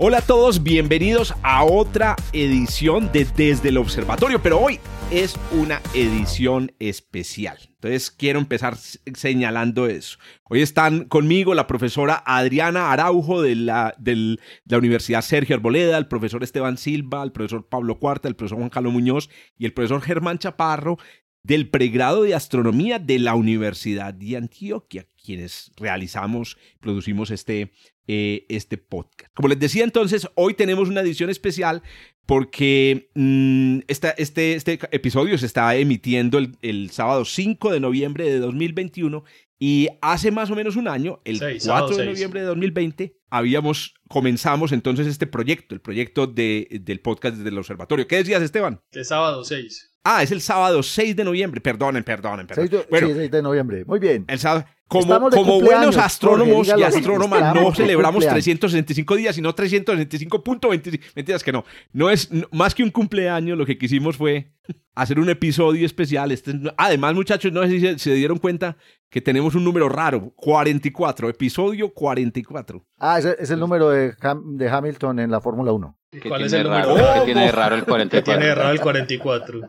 Hola 0.00 0.18
a 0.18 0.22
todos, 0.22 0.62
bienvenidos 0.62 1.34
a 1.42 1.64
otra 1.64 2.14
edición 2.32 3.10
de 3.10 3.24
Desde 3.24 3.70
el 3.70 3.78
Observatorio, 3.78 4.40
pero 4.40 4.60
hoy 4.60 4.78
es 5.10 5.34
una 5.50 5.82
edición 5.92 6.70
especial. 6.78 7.58
Entonces 7.66 8.12
quiero 8.12 8.38
empezar 8.38 8.76
señalando 8.76 9.88
eso. 9.88 10.18
Hoy 10.44 10.62
están 10.62 11.06
conmigo 11.06 11.52
la 11.52 11.66
profesora 11.66 12.22
Adriana 12.24 12.92
Araujo 12.92 13.42
de 13.42 13.56
la, 13.56 13.92
de 13.98 14.36
la 14.66 14.78
Universidad 14.78 15.22
Sergio 15.22 15.56
Arboleda, 15.56 15.98
el 15.98 16.06
profesor 16.06 16.44
Esteban 16.44 16.78
Silva, 16.78 17.24
el 17.24 17.32
profesor 17.32 17.68
Pablo 17.68 17.98
Cuarta, 17.98 18.28
el 18.28 18.36
profesor 18.36 18.58
Juan 18.58 18.70
Carlos 18.70 18.92
Muñoz 18.92 19.28
y 19.56 19.64
el 19.64 19.72
profesor 19.72 20.00
Germán 20.00 20.38
Chaparro 20.38 20.98
del 21.42 21.70
pregrado 21.70 22.22
de 22.22 22.36
astronomía 22.36 23.00
de 23.00 23.18
la 23.18 23.34
Universidad 23.34 24.14
de 24.14 24.36
Antioquia, 24.36 25.08
quienes 25.28 25.70
realizamos, 25.76 26.56
producimos 26.80 27.30
este, 27.30 27.70
eh, 28.06 28.46
este 28.48 28.78
podcast. 28.78 29.30
Como 29.34 29.48
les 29.48 29.58
decía 29.58 29.84
entonces, 29.84 30.26
hoy 30.36 30.54
tenemos 30.54 30.88
una 30.88 31.02
edición 31.02 31.28
especial 31.28 31.82
porque 32.24 33.10
mm, 33.14 33.80
este, 33.88 34.14
este 34.22 34.78
episodio 34.90 35.36
se 35.36 35.44
está 35.44 35.76
emitiendo 35.76 36.38
el, 36.38 36.56
el, 36.62 36.88
sábado 36.88 37.26
5 37.26 37.70
de 37.70 37.80
noviembre 37.80 38.24
de 38.24 38.38
2021 38.38 39.22
y 39.58 39.88
hace 40.00 40.30
más 40.30 40.50
o 40.50 40.56
menos 40.56 40.76
un 40.76 40.88
año, 40.88 41.20
el 41.26 41.38
4 41.38 41.94
de 41.94 42.06
noviembre 42.06 42.40
de 42.40 42.46
2020, 42.46 43.18
habíamos, 43.28 43.92
comenzamos 44.08 44.72
entonces 44.72 45.06
este 45.06 45.26
proyecto, 45.26 45.74
el 45.74 45.82
proyecto 45.82 46.26
de, 46.26 46.80
del 46.82 47.00
podcast 47.00 47.36
del 47.36 47.58
observatorio. 47.58 48.06
¿Qué 48.08 48.16
decías, 48.16 48.40
Esteban? 48.40 48.80
El 48.92 49.04
sábado 49.04 49.44
6. 49.44 49.90
Ah, 50.04 50.22
es 50.22 50.32
el 50.32 50.40
sábado 50.40 50.82
6 50.82 51.16
de 51.16 51.24
noviembre. 51.24 51.60
Perdonen, 51.60 52.02
perdonen, 52.02 52.46
perdonen. 52.46 52.70
6 52.70 52.80
de, 52.80 52.86
bueno, 52.88 53.08
sí, 53.08 53.14
6 53.14 53.30
de 53.30 53.42
noviembre. 53.42 53.84
Muy 53.84 53.98
bien. 53.98 54.24
El 54.26 54.38
sábado. 54.38 54.64
Como, 54.88 55.30
como 55.30 55.60
buenos 55.60 55.98
astrónomos 55.98 56.66
y 56.66 56.82
astrónomas 56.82 57.54
no 57.54 57.74
celebramos 57.74 58.26
365 58.26 59.16
días, 59.16 59.34
sino 59.34 59.54
365.25. 59.54 61.00
Mentiras 61.14 61.44
que 61.44 61.52
no. 61.52 61.64
No 61.92 62.08
es 62.08 62.30
más 62.50 62.74
que 62.74 62.82
un 62.82 62.90
cumpleaños. 62.90 63.58
Lo 63.58 63.66
que 63.66 63.76
quisimos 63.76 64.16
fue 64.16 64.50
hacer 64.94 65.20
un 65.20 65.28
episodio 65.28 65.84
especial. 65.84 66.32
Este, 66.32 66.58
además, 66.78 67.14
muchachos, 67.14 67.52
no 67.52 67.62
sé 67.64 67.68
si 67.68 67.80
se, 67.80 67.98
se, 67.98 68.14
dieron 68.14 68.38
cuenta 68.38 68.78
que 69.10 69.20
tenemos 69.20 69.54
un 69.54 69.64
número 69.64 69.90
raro. 69.90 70.32
44. 70.36 71.28
Episodio 71.28 71.92
44. 71.92 72.82
Ah, 72.98 73.18
ese 73.18 73.36
es 73.38 73.50
el 73.50 73.60
número 73.60 73.90
de, 73.90 74.14
Ham, 74.22 74.56
de 74.56 74.70
Hamilton 74.70 75.20
en 75.20 75.30
la 75.30 75.42
Fórmula 75.42 75.72
1. 75.72 75.98
¿Cuál 76.26 76.42
es 76.42 76.52
el 76.54 76.64
número? 76.64 76.94
¿Qué 76.94 77.20
tiene 77.26 77.44
de 77.44 77.52
raro 77.52 77.76
el 77.76 77.84
44? 77.84 78.10
¿Qué 78.10 78.22
tiene 78.22 78.46
de 78.46 78.54
raro 78.54 78.70
el 78.70 78.80
44? 78.80 79.60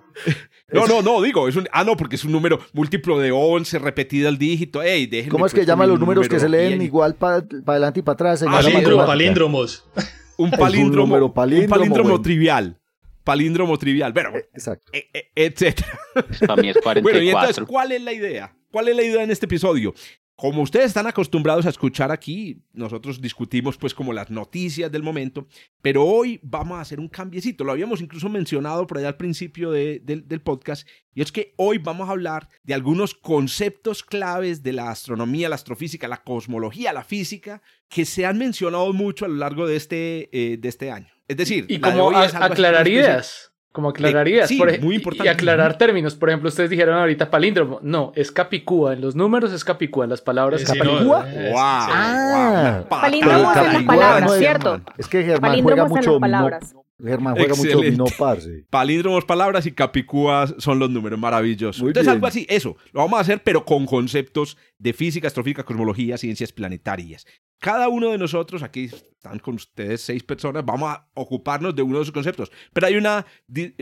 No, 0.72 0.88
no, 0.88 1.02
no, 1.02 1.22
digo, 1.22 1.48
es 1.48 1.56
un, 1.56 1.68
ah, 1.72 1.84
no, 1.84 1.98
porque 1.98 2.16
es 2.16 2.24
un 2.24 2.32
número 2.32 2.60
múltiplo 2.74 3.18
de 3.20 3.32
11, 3.32 3.80
repetido 3.80 4.30
el 4.30 4.38
dígito. 4.38 4.84
Ey, 4.84 5.08
déjenme 5.10 5.32
¿Cómo 5.32 5.46
es 5.46 5.54
que 5.54 5.66
llaman 5.66 5.90
los 5.90 6.00
números 6.00 6.28
que 6.28 6.40
se 6.40 6.50
leen 6.50 6.82
igual 6.82 7.16
para 7.16 7.42
pa 7.66 7.74
adelante 7.74 8.00
y 8.00 8.04
para 8.04 8.14
atrás? 8.14 8.44
Ah, 8.48 8.62
palíndromo, 8.62 9.06
palíndromos. 9.06 9.86
Un 10.38 10.52
palíndromo, 10.52 11.16
un, 11.18 11.34
palíndromo, 11.34 11.66
un 11.66 11.70
palíndromo 11.70 12.10
bueno. 12.12 12.22
trivial. 12.22 12.80
Palíndromo 13.26 13.78
trivial. 13.78 14.14
Bueno, 14.14 14.30
eh, 14.36 14.50
exacto. 14.54 14.90
Eh, 14.94 15.10
eh, 15.14 15.32
etcétera. 15.36 16.00
Para 16.48 16.62
mí 16.62 16.70
es 16.70 16.78
44. 16.78 17.02
Bueno, 17.04 17.22
y 17.22 17.30
entonces, 17.30 17.66
¿cuál 17.68 17.92
es 17.92 18.02
la 18.02 18.14
idea? 18.14 18.56
¿Cuál 18.72 18.88
es 18.88 18.96
la 18.96 19.04
idea 19.04 19.22
en 19.22 19.32
este 19.32 19.48
episodio? 19.48 19.94
Como 20.40 20.62
ustedes 20.62 20.86
están 20.86 21.06
acostumbrados 21.06 21.66
a 21.66 21.70
escuchar 21.70 22.14
aquí, 22.14 22.64
nosotros 22.72 23.20
discutimos 23.20 23.76
pues 23.76 23.94
como 23.94 24.14
las 24.14 24.30
noticias 24.30 24.90
del 24.90 25.04
momento, 25.04 25.50
pero 25.82 26.06
hoy 26.06 26.40
vamos 26.42 26.78
a 26.78 26.82
hacer 26.82 27.02
un 27.02 27.10
cambiecito. 27.10 27.66
Lo 27.66 27.74
habíamos 27.74 28.00
incluso 28.00 28.30
mencionado 28.30 28.88
por 28.88 29.00
allá 29.00 29.10
al 29.10 29.18
principio 29.18 29.70
de, 29.70 30.00
de, 30.00 30.22
del 30.22 30.40
podcast, 30.40 30.88
y 31.14 31.24
es 31.24 31.34
que 31.34 31.54
hoy 31.58 31.78
vamos 31.78 32.08
a 32.08 32.14
hablar 32.14 32.48
de 32.64 32.74
algunos 32.74 33.16
conceptos 33.16 34.02
claves 34.02 34.64
de 34.64 34.72
la 34.72 34.90
astronomía, 34.92 35.50
la 35.50 35.56
astrofísica, 35.56 36.08
la 36.08 36.24
cosmología, 36.24 36.94
la 36.94 37.04
física, 37.04 37.62
que 37.90 38.06
se 38.06 38.26
han 38.26 38.38
mencionado 38.38 38.94
mucho 38.94 39.26
a 39.26 39.28
lo 39.28 39.36
largo 39.36 39.68
de 39.68 39.76
este, 39.76 40.30
eh, 40.32 40.56
de 40.56 40.70
este 40.70 40.90
año. 40.90 41.10
Es 41.28 41.36
decir, 41.36 41.66
y 41.68 41.82
como 41.82 42.12
aclarar 42.16 42.88
ideas. 42.88 43.52
Como 43.80 43.92
aclararías. 43.92 44.50
Sí, 44.50 44.58
por, 44.58 44.78
muy 44.82 44.96
importante. 44.96 45.30
Y 45.30 45.30
aclarar 45.30 45.78
términos. 45.78 46.14
Por 46.14 46.28
ejemplo, 46.28 46.50
ustedes 46.50 46.70
dijeron 46.70 46.98
ahorita 46.98 47.32
palíndromo. 47.32 47.80
No, 47.82 48.12
es 48.14 48.30
capicúa. 48.30 48.92
En 48.92 49.00
los 49.00 49.16
números 49.16 49.54
es 49.54 49.64
capicúa. 49.64 50.04
En 50.04 50.10
las 50.10 50.20
palabras 50.20 50.64
es 50.64 50.68
capicúa. 50.68 51.00
No, 51.00 51.50
wow. 51.52 51.56
Ah, 51.56 52.84
wow. 52.90 53.00
palíndromo 53.00 53.54
en 53.54 53.74
las 53.74 53.84
palabras, 53.84 54.38
¿cierto? 54.38 54.82
Es 54.98 55.08
que 55.08 55.24
Germán 55.24 55.64
juega 55.64 55.86
mucho. 55.86 56.00
En 56.00 56.12
las 56.12 56.20
palabras. 56.20 56.76
Germán 57.02 57.36
juega 57.36 57.50
Excelente. 57.54 57.76
mucho 57.78 57.86
dominó 58.04 58.06
parce. 58.18 58.66
Palíndromos, 58.70 59.26
palabras 59.26 59.66
y 59.66 59.72
capicúas 59.72 60.54
son 60.58 60.80
los 60.80 60.90
números 60.90 61.20
maravillosos. 61.20 61.82
Muy 61.82 61.90
Entonces, 61.90 62.08
bien. 62.08 62.16
algo 62.16 62.28
así, 62.28 62.46
eso. 62.50 62.76
Lo 62.92 63.02
vamos 63.02 63.18
a 63.18 63.22
hacer, 63.22 63.42
pero 63.44 63.64
con 63.66 63.86
conceptos 63.86 64.58
de 64.78 64.94
física, 64.94 65.28
astrofísica, 65.28 65.64
cosmología, 65.64 66.18
ciencias 66.18 66.52
planetarias. 66.52 67.26
Cada 67.60 67.90
uno 67.90 68.12
de 68.12 68.18
nosotros, 68.18 68.64
aquí 68.64 68.86
están 68.86 69.40
con 69.40 69.56
ustedes 69.56 70.00
seis 70.02 70.24
personas, 70.24 70.64
vamos 70.66 70.90
a 70.92 71.08
ocuparnos 71.14 71.76
de 71.76 71.82
uno 71.82 71.98
de 71.98 72.04
esos 72.04 72.14
conceptos. 72.14 72.52
Pero 72.74 72.88
hay 72.88 72.96
una 72.96 73.26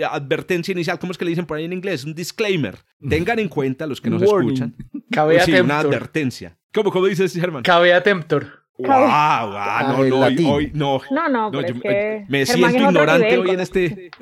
advertencia 0.10 0.72
inicial, 0.72 0.98
¿cómo 1.00 1.12
es 1.12 1.18
que 1.18 1.26
le 1.26 1.30
dicen 1.30 1.46
por 1.46 1.58
ahí 1.58 1.66
en 1.66 1.74
inglés? 1.74 2.04
Un 2.04 2.14
disclaimer. 2.16 2.78
Tengan 3.08 3.38
en 3.40 3.48
cuenta 3.50 3.86
los 3.86 4.02
que 4.02 4.10
nos 4.10 4.22
Warning. 4.24 4.54
escuchan. 4.54 4.76
Cabe 5.12 5.40
Sí, 5.42 5.54
una 5.54 5.80
advertencia. 5.80 6.58
¿Cómo, 6.74 6.92
cómo 6.92 7.06
dices, 7.06 7.34
Germán? 7.34 7.64
Cabe 7.64 7.94
atemptor. 7.94 8.57
Wow, 8.80 8.90
ah, 8.92 9.94
no, 9.98 10.04
el 10.04 10.10
no, 10.10 10.20
hoy, 10.20 10.46
hoy 10.46 10.72
no. 10.74 11.02
No, 11.12 11.28
no, 11.30 11.50
No, 11.52 11.62
yo 11.68 11.80
que 11.82 12.26
me 12.30 12.46
siento 12.46 12.78
ignorante 12.78 13.26
nivel 13.26 13.40
hoy 13.40 13.50
en 13.52 13.60
este. 13.60 14.12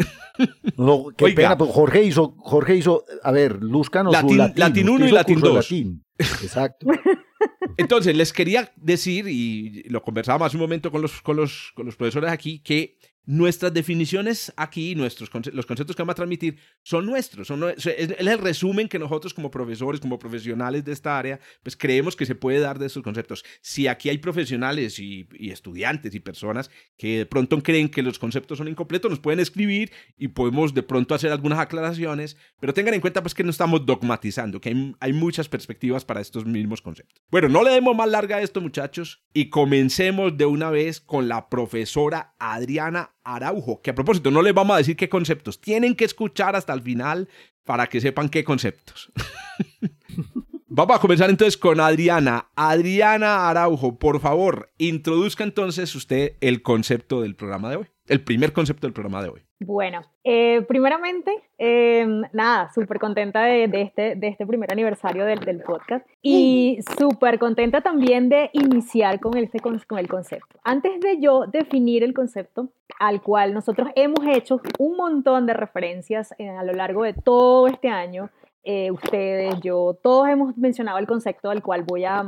No, 0.77 1.05
qué 1.15 1.25
Oiga. 1.25 1.35
pena, 1.35 1.57
pues 1.57 1.71
Jorge 1.71 2.03
hizo, 2.03 2.35
Jorge 2.39 2.75
hizo, 2.75 3.05
a 3.23 3.31
ver, 3.31 3.63
lúzcanos 3.63 4.11
Latín- 4.11 4.29
su 4.31 4.35
latín. 4.35 4.59
latín 4.59 4.83
Usted 4.89 4.95
uno 4.95 5.05
y 5.05 5.35
de 5.35 5.41
dos. 5.41 5.53
latín. 5.55 6.03
Exacto. 6.17 6.87
Entonces, 7.77 8.15
les 8.17 8.33
quería 8.33 8.69
decir, 8.75 9.27
y 9.29 9.83
lo 9.89 10.01
conversábamos 10.01 10.47
hace 10.47 10.57
un 10.57 10.61
momento 10.63 10.91
con 10.91 11.01
los, 11.01 11.21
con 11.21 11.37
los, 11.37 11.71
con 11.73 11.85
los 11.85 11.95
profesores 11.95 12.29
aquí, 12.31 12.59
que 12.59 12.97
nuestras 13.25 13.73
definiciones 13.73 14.53
aquí, 14.55 14.95
nuestros 14.95 15.29
los 15.53 15.65
conceptos 15.65 15.95
que 15.95 16.01
vamos 16.01 16.13
a 16.13 16.15
transmitir, 16.15 16.57
son 16.83 17.05
nuestros. 17.05 17.49
Es, 17.77 17.85
el 18.17 18.37
resumen 18.39 18.87
que 18.87 18.99
nosotros 18.99 19.33
como 19.33 19.51
profesores, 19.51 19.99
como 19.99 20.19
profesionales 20.19 20.85
de 20.85 20.91
esta 20.91 21.17
área, 21.17 21.39
pues 21.63 21.75
creemos 21.75 22.15
que 22.15 22.25
se 22.25 22.35
puede 22.35 22.59
dar 22.59 22.79
de 22.79 22.87
estos 22.87 23.03
conceptos. 23.03 23.43
Si 23.61 23.87
aquí 23.87 24.09
hay 24.09 24.17
profesionales 24.17 24.99
y, 24.99 25.27
y 25.33 25.51
estudiantes 25.51 26.13
y 26.13 26.19
personas 26.19 26.69
que 26.97 27.19
de 27.19 27.25
pronto 27.25 27.61
creen 27.61 27.89
que 27.89 28.03
los 28.03 28.19
conceptos 28.19 28.57
son 28.57 28.67
incompletos, 28.67 29.09
nos 29.09 29.19
pueden 29.19 29.39
escribir 29.39 29.91
y 30.17 30.27
podemos 30.27 30.73
de 30.73 30.83
pronto 30.83 31.15
hacer 31.15 31.31
algunas 31.31 31.59
aclaraciones, 31.59 32.37
pero 32.59 32.73
tengan 32.73 32.93
en 32.93 33.01
cuenta 33.01 33.21
pues 33.21 33.33
que 33.33 33.43
no 33.43 33.49
estamos 33.49 33.85
dogmatizando, 33.85 34.61
que 34.61 34.69
hay, 34.69 34.95
hay 34.99 35.13
muchas 35.13 35.49
perspectivas 35.49 36.05
para 36.05 36.21
estos 36.21 36.45
mismos 36.45 36.81
conceptos. 36.81 37.23
Bueno, 37.31 37.49
no 37.49 37.63
le 37.63 37.71
demos 37.71 37.95
más 37.95 38.09
larga 38.09 38.37
a 38.37 38.41
esto, 38.41 38.61
muchachos, 38.61 39.23
y 39.33 39.49
comencemos 39.49 40.37
de 40.37 40.45
una 40.45 40.69
vez 40.69 40.99
con 41.01 41.27
la 41.27 41.49
profesora 41.49 42.35
Adriana 42.39 43.14
Araujo, 43.25 43.81
que 43.81 43.89
a 43.89 43.95
propósito, 43.95 44.31
no 44.31 44.41
les 44.41 44.53
vamos 44.53 44.75
a 44.75 44.77
decir 44.77 44.95
qué 44.95 45.09
conceptos, 45.09 45.59
tienen 45.59 45.95
que 45.95 46.05
escuchar 46.05 46.55
hasta 46.55 46.73
el 46.73 46.81
final 46.81 47.27
para 47.65 47.87
que 47.87 47.99
sepan 47.99 48.29
qué 48.29 48.43
conceptos. 48.43 49.11
Vamos 50.67 50.97
a 50.97 50.99
comenzar 50.99 51.29
entonces 51.29 51.55
con 51.55 51.79
Adriana. 51.79 52.49
Adriana 52.55 53.49
Araujo, 53.49 53.97
por 53.97 54.19
favor, 54.19 54.73
introduzca 54.77 55.45
entonces 55.45 55.95
usted 55.95 56.35
el 56.41 56.63
concepto 56.63 57.21
del 57.21 57.35
programa 57.35 57.69
de 57.69 57.77
hoy, 57.77 57.87
el 58.07 58.23
primer 58.23 58.53
concepto 58.53 58.87
del 58.87 58.93
programa 58.93 59.23
de 59.23 59.29
hoy. 59.29 59.41
Bueno, 59.59 60.01
eh, 60.23 60.61
primeramente, 60.67 61.31
eh, 61.57 62.05
nada, 62.33 62.69
súper 62.73 62.99
contenta 62.99 63.43
de, 63.43 63.67
de 63.67 63.81
este, 63.81 64.15
de 64.15 64.27
este 64.27 64.45
primer 64.45 64.71
aniversario 64.71 65.25
del, 65.25 65.39
del 65.39 65.61
podcast 65.61 66.05
y 66.21 66.79
súper 66.97 67.39
contenta 67.39 67.81
también 67.81 68.29
de 68.29 68.49
iniciar 68.53 69.19
con, 69.19 69.37
este, 69.37 69.59
con, 69.59 69.79
con 69.87 69.97
el 69.97 70.07
concepto. 70.07 70.59
Antes 70.63 70.99
de 70.99 71.19
yo 71.19 71.45
definir 71.47 72.03
el 72.03 72.13
concepto, 72.13 72.69
al 72.99 73.21
cual 73.21 73.53
nosotros 73.53 73.89
hemos 73.95 74.25
hecho 74.27 74.61
un 74.77 74.97
montón 74.97 75.45
de 75.45 75.53
referencias 75.53 76.33
eh, 76.37 76.49
a 76.49 76.63
lo 76.63 76.73
largo 76.73 77.03
de 77.03 77.13
todo 77.13 77.67
este 77.67 77.89
año, 77.89 78.29
eh, 78.63 78.91
ustedes, 78.91 79.61
yo, 79.61 79.97
todos 80.01 80.27
hemos 80.27 80.57
mencionado 80.57 80.97
el 80.97 81.07
concepto 81.07 81.49
del 81.49 81.61
cual 81.61 81.83
voy 81.83 82.03
a, 82.05 82.27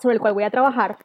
sobre 0.00 0.14
el 0.14 0.20
cual 0.20 0.34
voy 0.34 0.44
a 0.44 0.50
trabajar. 0.50 0.96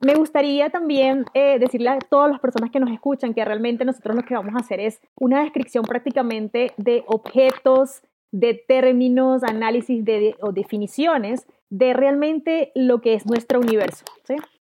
Me 0.00 0.14
gustaría 0.14 0.70
también 0.70 1.26
eh, 1.34 1.58
decirle 1.58 1.90
a 1.90 1.98
todas 1.98 2.30
las 2.30 2.40
personas 2.40 2.70
que 2.70 2.80
nos 2.80 2.90
escuchan 2.90 3.34
que 3.34 3.44
realmente 3.44 3.84
nosotros 3.84 4.16
lo 4.16 4.22
que 4.22 4.34
vamos 4.34 4.54
a 4.54 4.60
hacer 4.60 4.80
es 4.80 5.00
una 5.14 5.42
descripción 5.42 5.84
prácticamente 5.84 6.72
de 6.78 7.04
objetos, 7.06 8.02
de 8.32 8.54
términos, 8.54 9.42
análisis 9.42 10.02
de, 10.04 10.36
o 10.40 10.52
definiciones 10.52 11.46
de 11.68 11.92
realmente 11.92 12.72
lo 12.74 13.00
que 13.02 13.14
es 13.14 13.26
nuestro 13.26 13.60
universo. 13.60 14.04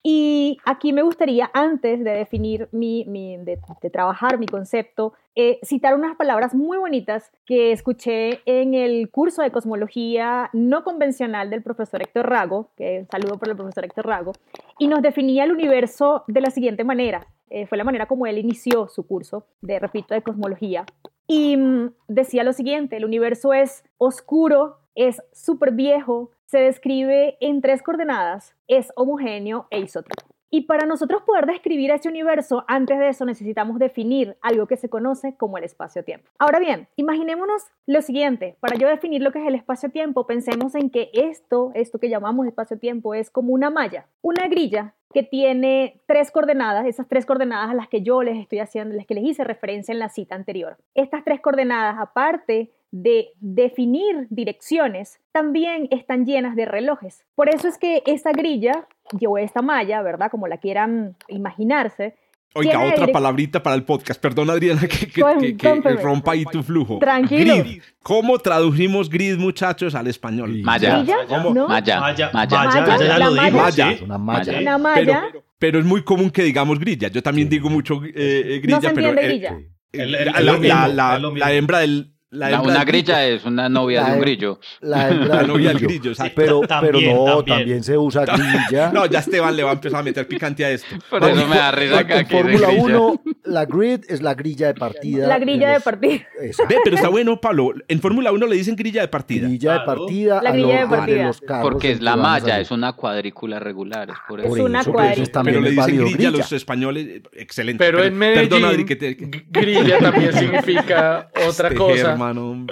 Y 0.03 0.57
aquí 0.65 0.93
me 0.93 1.01
gustaría, 1.01 1.49
antes 1.53 2.03
de 2.03 2.11
definir 2.11 2.69
mi, 2.71 3.03
mi 3.05 3.37
de, 3.37 3.59
trabajar 3.91 4.37
mi 4.37 4.45
concepto, 4.45 5.13
eh, 5.35 5.59
citar 5.63 5.95
unas 5.95 6.15
palabras 6.15 6.55
muy 6.55 6.77
bonitas 6.77 7.31
que 7.45 7.71
escuché 7.71 8.41
en 8.45 8.73
el 8.73 9.09
curso 9.09 9.41
de 9.41 9.51
cosmología 9.51 10.49
no 10.53 10.83
convencional 10.83 11.49
del 11.49 11.63
profesor 11.63 12.01
Héctor 12.01 12.29
Rago, 12.29 12.69
que 12.77 13.05
saludo 13.11 13.37
por 13.37 13.49
el 13.49 13.55
profesor 13.55 13.85
Héctor 13.85 14.05
Rago, 14.05 14.33
y 14.79 14.87
nos 14.87 15.01
definía 15.01 15.43
el 15.43 15.51
universo 15.51 16.23
de 16.27 16.41
la 16.41 16.51
siguiente 16.51 16.83
manera. 16.83 17.27
Eh, 17.49 17.65
fue 17.65 17.77
la 17.77 17.83
manera 17.83 18.07
como 18.07 18.27
él 18.27 18.37
inició 18.37 18.87
su 18.87 19.05
curso 19.07 19.45
de, 19.61 19.79
repito, 19.79 20.13
de 20.13 20.21
cosmología. 20.21 20.85
Y 21.27 21.57
mm, 21.57 21.91
decía 22.07 22.43
lo 22.43 22.53
siguiente, 22.53 22.97
el 22.97 23.05
universo 23.05 23.53
es 23.53 23.83
oscuro, 23.97 24.77
es 24.95 25.21
súper 25.33 25.73
viejo, 25.73 26.31
se 26.47 26.59
describe 26.59 27.37
en 27.41 27.61
tres 27.61 27.83
coordenadas, 27.83 28.55
es 28.67 28.91
homogéneo 28.95 29.67
e 29.69 29.79
isótropo. 29.79 30.25
Y 30.49 30.61
para 30.61 30.85
nosotros 30.85 31.23
poder 31.23 31.45
describir 31.45 31.91
ese 31.91 32.07
universo, 32.07 32.63
antes 32.69 32.97
de 32.99 33.09
eso 33.09 33.25
necesitamos 33.25 33.79
definir 33.79 34.37
algo 34.41 34.65
que 34.65 34.77
se 34.77 34.87
conoce 34.87 35.35
como 35.35 35.57
el 35.57 35.65
espacio-tiempo. 35.65 36.31
Ahora 36.39 36.59
bien, 36.59 36.87
imaginémonos 36.95 37.63
lo 37.85 38.01
siguiente. 38.01 38.55
Para 38.61 38.77
yo 38.77 38.87
definir 38.87 39.21
lo 39.21 39.33
que 39.33 39.39
es 39.39 39.47
el 39.47 39.55
espacio-tiempo, 39.55 40.25
pensemos 40.25 40.73
en 40.75 40.89
que 40.89 41.09
esto, 41.11 41.71
esto 41.73 41.99
que 41.99 42.07
llamamos 42.07 42.47
espacio-tiempo, 42.47 43.13
es 43.13 43.29
como 43.29 43.51
una 43.51 43.69
malla, 43.69 44.07
una 44.21 44.47
grilla 44.47 44.93
que 45.13 45.23
tiene 45.23 45.99
tres 46.05 46.31
coordenadas, 46.31 46.85
esas 46.85 47.09
tres 47.09 47.25
coordenadas 47.25 47.71
a 47.71 47.73
las 47.73 47.89
que 47.89 48.01
yo 48.01 48.23
les 48.23 48.37
estoy 48.37 48.59
haciendo, 48.59 48.95
las 48.95 49.05
que 49.05 49.15
les 49.15 49.25
hice 49.25 49.43
referencia 49.43 49.91
en 49.91 49.99
la 49.99 50.07
cita 50.07 50.35
anterior. 50.35 50.77
Estas 50.95 51.25
tres 51.25 51.41
coordenadas, 51.41 51.97
aparte 51.99 52.71
de 52.91 53.29
definir 53.39 54.27
direcciones, 54.29 55.19
también 55.31 55.87
están 55.91 56.25
llenas 56.25 56.55
de 56.55 56.65
relojes. 56.65 57.25
Por 57.35 57.49
eso 57.49 57.67
es 57.67 57.77
que 57.77 58.01
esta 58.05 58.31
grilla, 58.31 58.87
o 59.27 59.37
esta 59.37 59.61
malla, 59.61 60.01
¿verdad? 60.01 60.31
Como 60.31 60.47
la 60.47 60.57
quieran 60.57 61.15
imaginarse, 61.27 62.15
Oiga, 62.55 62.81
otra 62.81 63.07
palabrita 63.07 63.61
para 63.61 63.75
el 63.75 63.83
podcast. 63.83 64.19
Perdón, 64.19 64.49
Adriana, 64.49 64.81
que, 64.87 65.07
que- 65.07 65.21
Con- 65.21 65.39
que- 65.39 65.55
que 65.57 65.91
rompa 66.01 66.31
ahí 66.31 66.43
tu 66.45 66.63
flujo. 66.63 66.97
Tranquilo. 66.97 67.57
Grid. 67.59 67.81
¿Cómo 68.01 68.39
tradujimos 68.39 69.09
grid, 69.09 69.37
muchachos, 69.37 69.93
al 69.93 70.07
español? 70.07 70.61
Maya. 70.63 70.97
¿Grilla? 70.99 71.17
¿Cómo? 71.27 71.53
¿No? 71.53 71.67
Maya. 71.67 71.99
Maya, 71.99 72.31
Maya. 72.33 72.57
Maya, 72.57 72.81
Maya, 72.81 72.97
ya 73.07 73.19
lo 73.19 73.31
malla. 73.35 73.91
Es 73.91 73.97
sí. 73.99 74.03
una 74.05 74.17
malla. 74.17 74.59
Una 74.59 74.77
malla. 74.79 75.23
Pero, 75.31 75.43
pero 75.59 75.79
es 75.79 75.85
muy 75.85 76.03
común 76.03 76.31
que 76.31 76.41
digamos 76.43 76.79
grilla. 76.79 77.09
Yo 77.09 77.21
también 77.21 77.47
digo 77.49 77.69
mucho 77.69 78.01
eh, 78.05 78.59
grilla, 78.63 78.77
no 78.77 78.81
se 78.81 78.95
pero 78.95 79.09
eh, 79.09 79.27
grilla. 79.27 79.57
Sí. 79.59 79.67
El- 79.91 80.11
la, 80.13 80.17
el- 80.19 80.45
la- 80.67 80.87
la- 80.87 81.19
la- 81.19 81.29
la 81.29 81.53
hembra 81.53 81.79
del... 81.79 82.13
La 82.29 82.59
una 82.61 82.83
grilla 82.83 83.25
es 83.25 83.45
una 83.45 83.69
novia 83.69 84.03
de 84.03 84.11
un 84.15 84.19
grillo. 84.19 84.59
La, 84.81 85.09
novia 85.43 85.69
del 85.69 85.79
grillo. 85.79 86.11
exacto. 86.11 86.33
Pero, 86.35 86.59
También, 86.61 86.93
pero 86.93 87.15
no, 87.15 87.25
también. 87.37 87.57
también. 87.59 87.83
se 87.83 87.97
usa 87.97 88.25
grilla. 88.25 88.91
No, 88.93 89.05
ya 89.05 89.19
Esteban 89.19 89.55
le 89.55 89.63
va 89.63 89.69
a 89.69 89.73
empezar 89.73 90.01
a 90.01 90.03
meter 90.03 90.27
picante 90.27 90.65
a 90.65 90.71
esto. 90.71 90.87
Por 91.09 91.23
eso 91.23 91.47
me 91.47 91.55
da 91.55 91.71
risa 91.71 91.93
En 91.93 91.99
acá 91.99 92.23
que 92.25 92.35
dice 92.35 92.37
Fórmula 92.37 92.67
grilla. 92.67 92.83
1, 92.99 93.21
la 93.45 93.65
grid 93.65 93.99
es 94.09 94.21
la 94.21 94.33
grilla 94.33 94.67
de 94.67 94.73
partida. 94.73 95.25
La 95.27 95.39
grilla 95.39 95.67
de 95.69 95.73
los- 95.75 95.83
partida. 95.83 96.13
Exacto. 96.41 96.75
Ve, 96.75 96.81
pero 96.83 96.95
está 96.97 97.07
bueno, 97.07 97.39
Pablo. 97.39 97.73
En 97.87 98.01
Fórmula 98.01 98.31
1 98.33 98.45
le 98.47 98.55
dicen 98.57 98.75
grilla 98.75 99.01
de 99.01 99.07
partida. 99.07 99.47
Grilla 99.47 99.73
de 99.73 99.79
partida. 99.85 100.41
La 100.41 100.51
grilla 100.51 100.81
de 100.81 100.87
partida. 100.87 101.23
los 101.27 101.39
carros 101.41 101.69
Porque 101.71 101.91
es 101.91 101.99
en 101.99 102.05
la 102.05 102.17
malla, 102.17 102.59
es 102.59 102.71
una 102.71 102.91
cuadrícula 102.93 103.59
regular. 103.59 104.09
Es 104.09 104.17
por 104.27 104.39
Es 104.41 104.47
eso. 104.47 104.55
Por 104.55 104.65
una 104.69 104.83
cuadrícula. 104.83 105.43
pero 105.43 105.61
le 105.61 105.69
es 105.69 105.75
dicen 105.77 105.97
grilla 106.11 106.27
a 106.27 106.31
los 106.31 106.51
españoles. 106.51 107.21
Excelente. 107.31 107.81
Pero 107.83 108.03
en 108.03 108.17
Medellín, 108.17 108.49
Perdón, 108.49 108.65
Adri, 108.65 108.85
que 108.85 108.95
te... 108.97 109.15
que- 109.15 109.45
grilla 109.49 109.97
también 109.99 110.33
significa 110.37 111.29
otra 111.47 111.69
Tejer, 111.69 111.77
cosa 111.77 112.15
mano. 112.27 112.65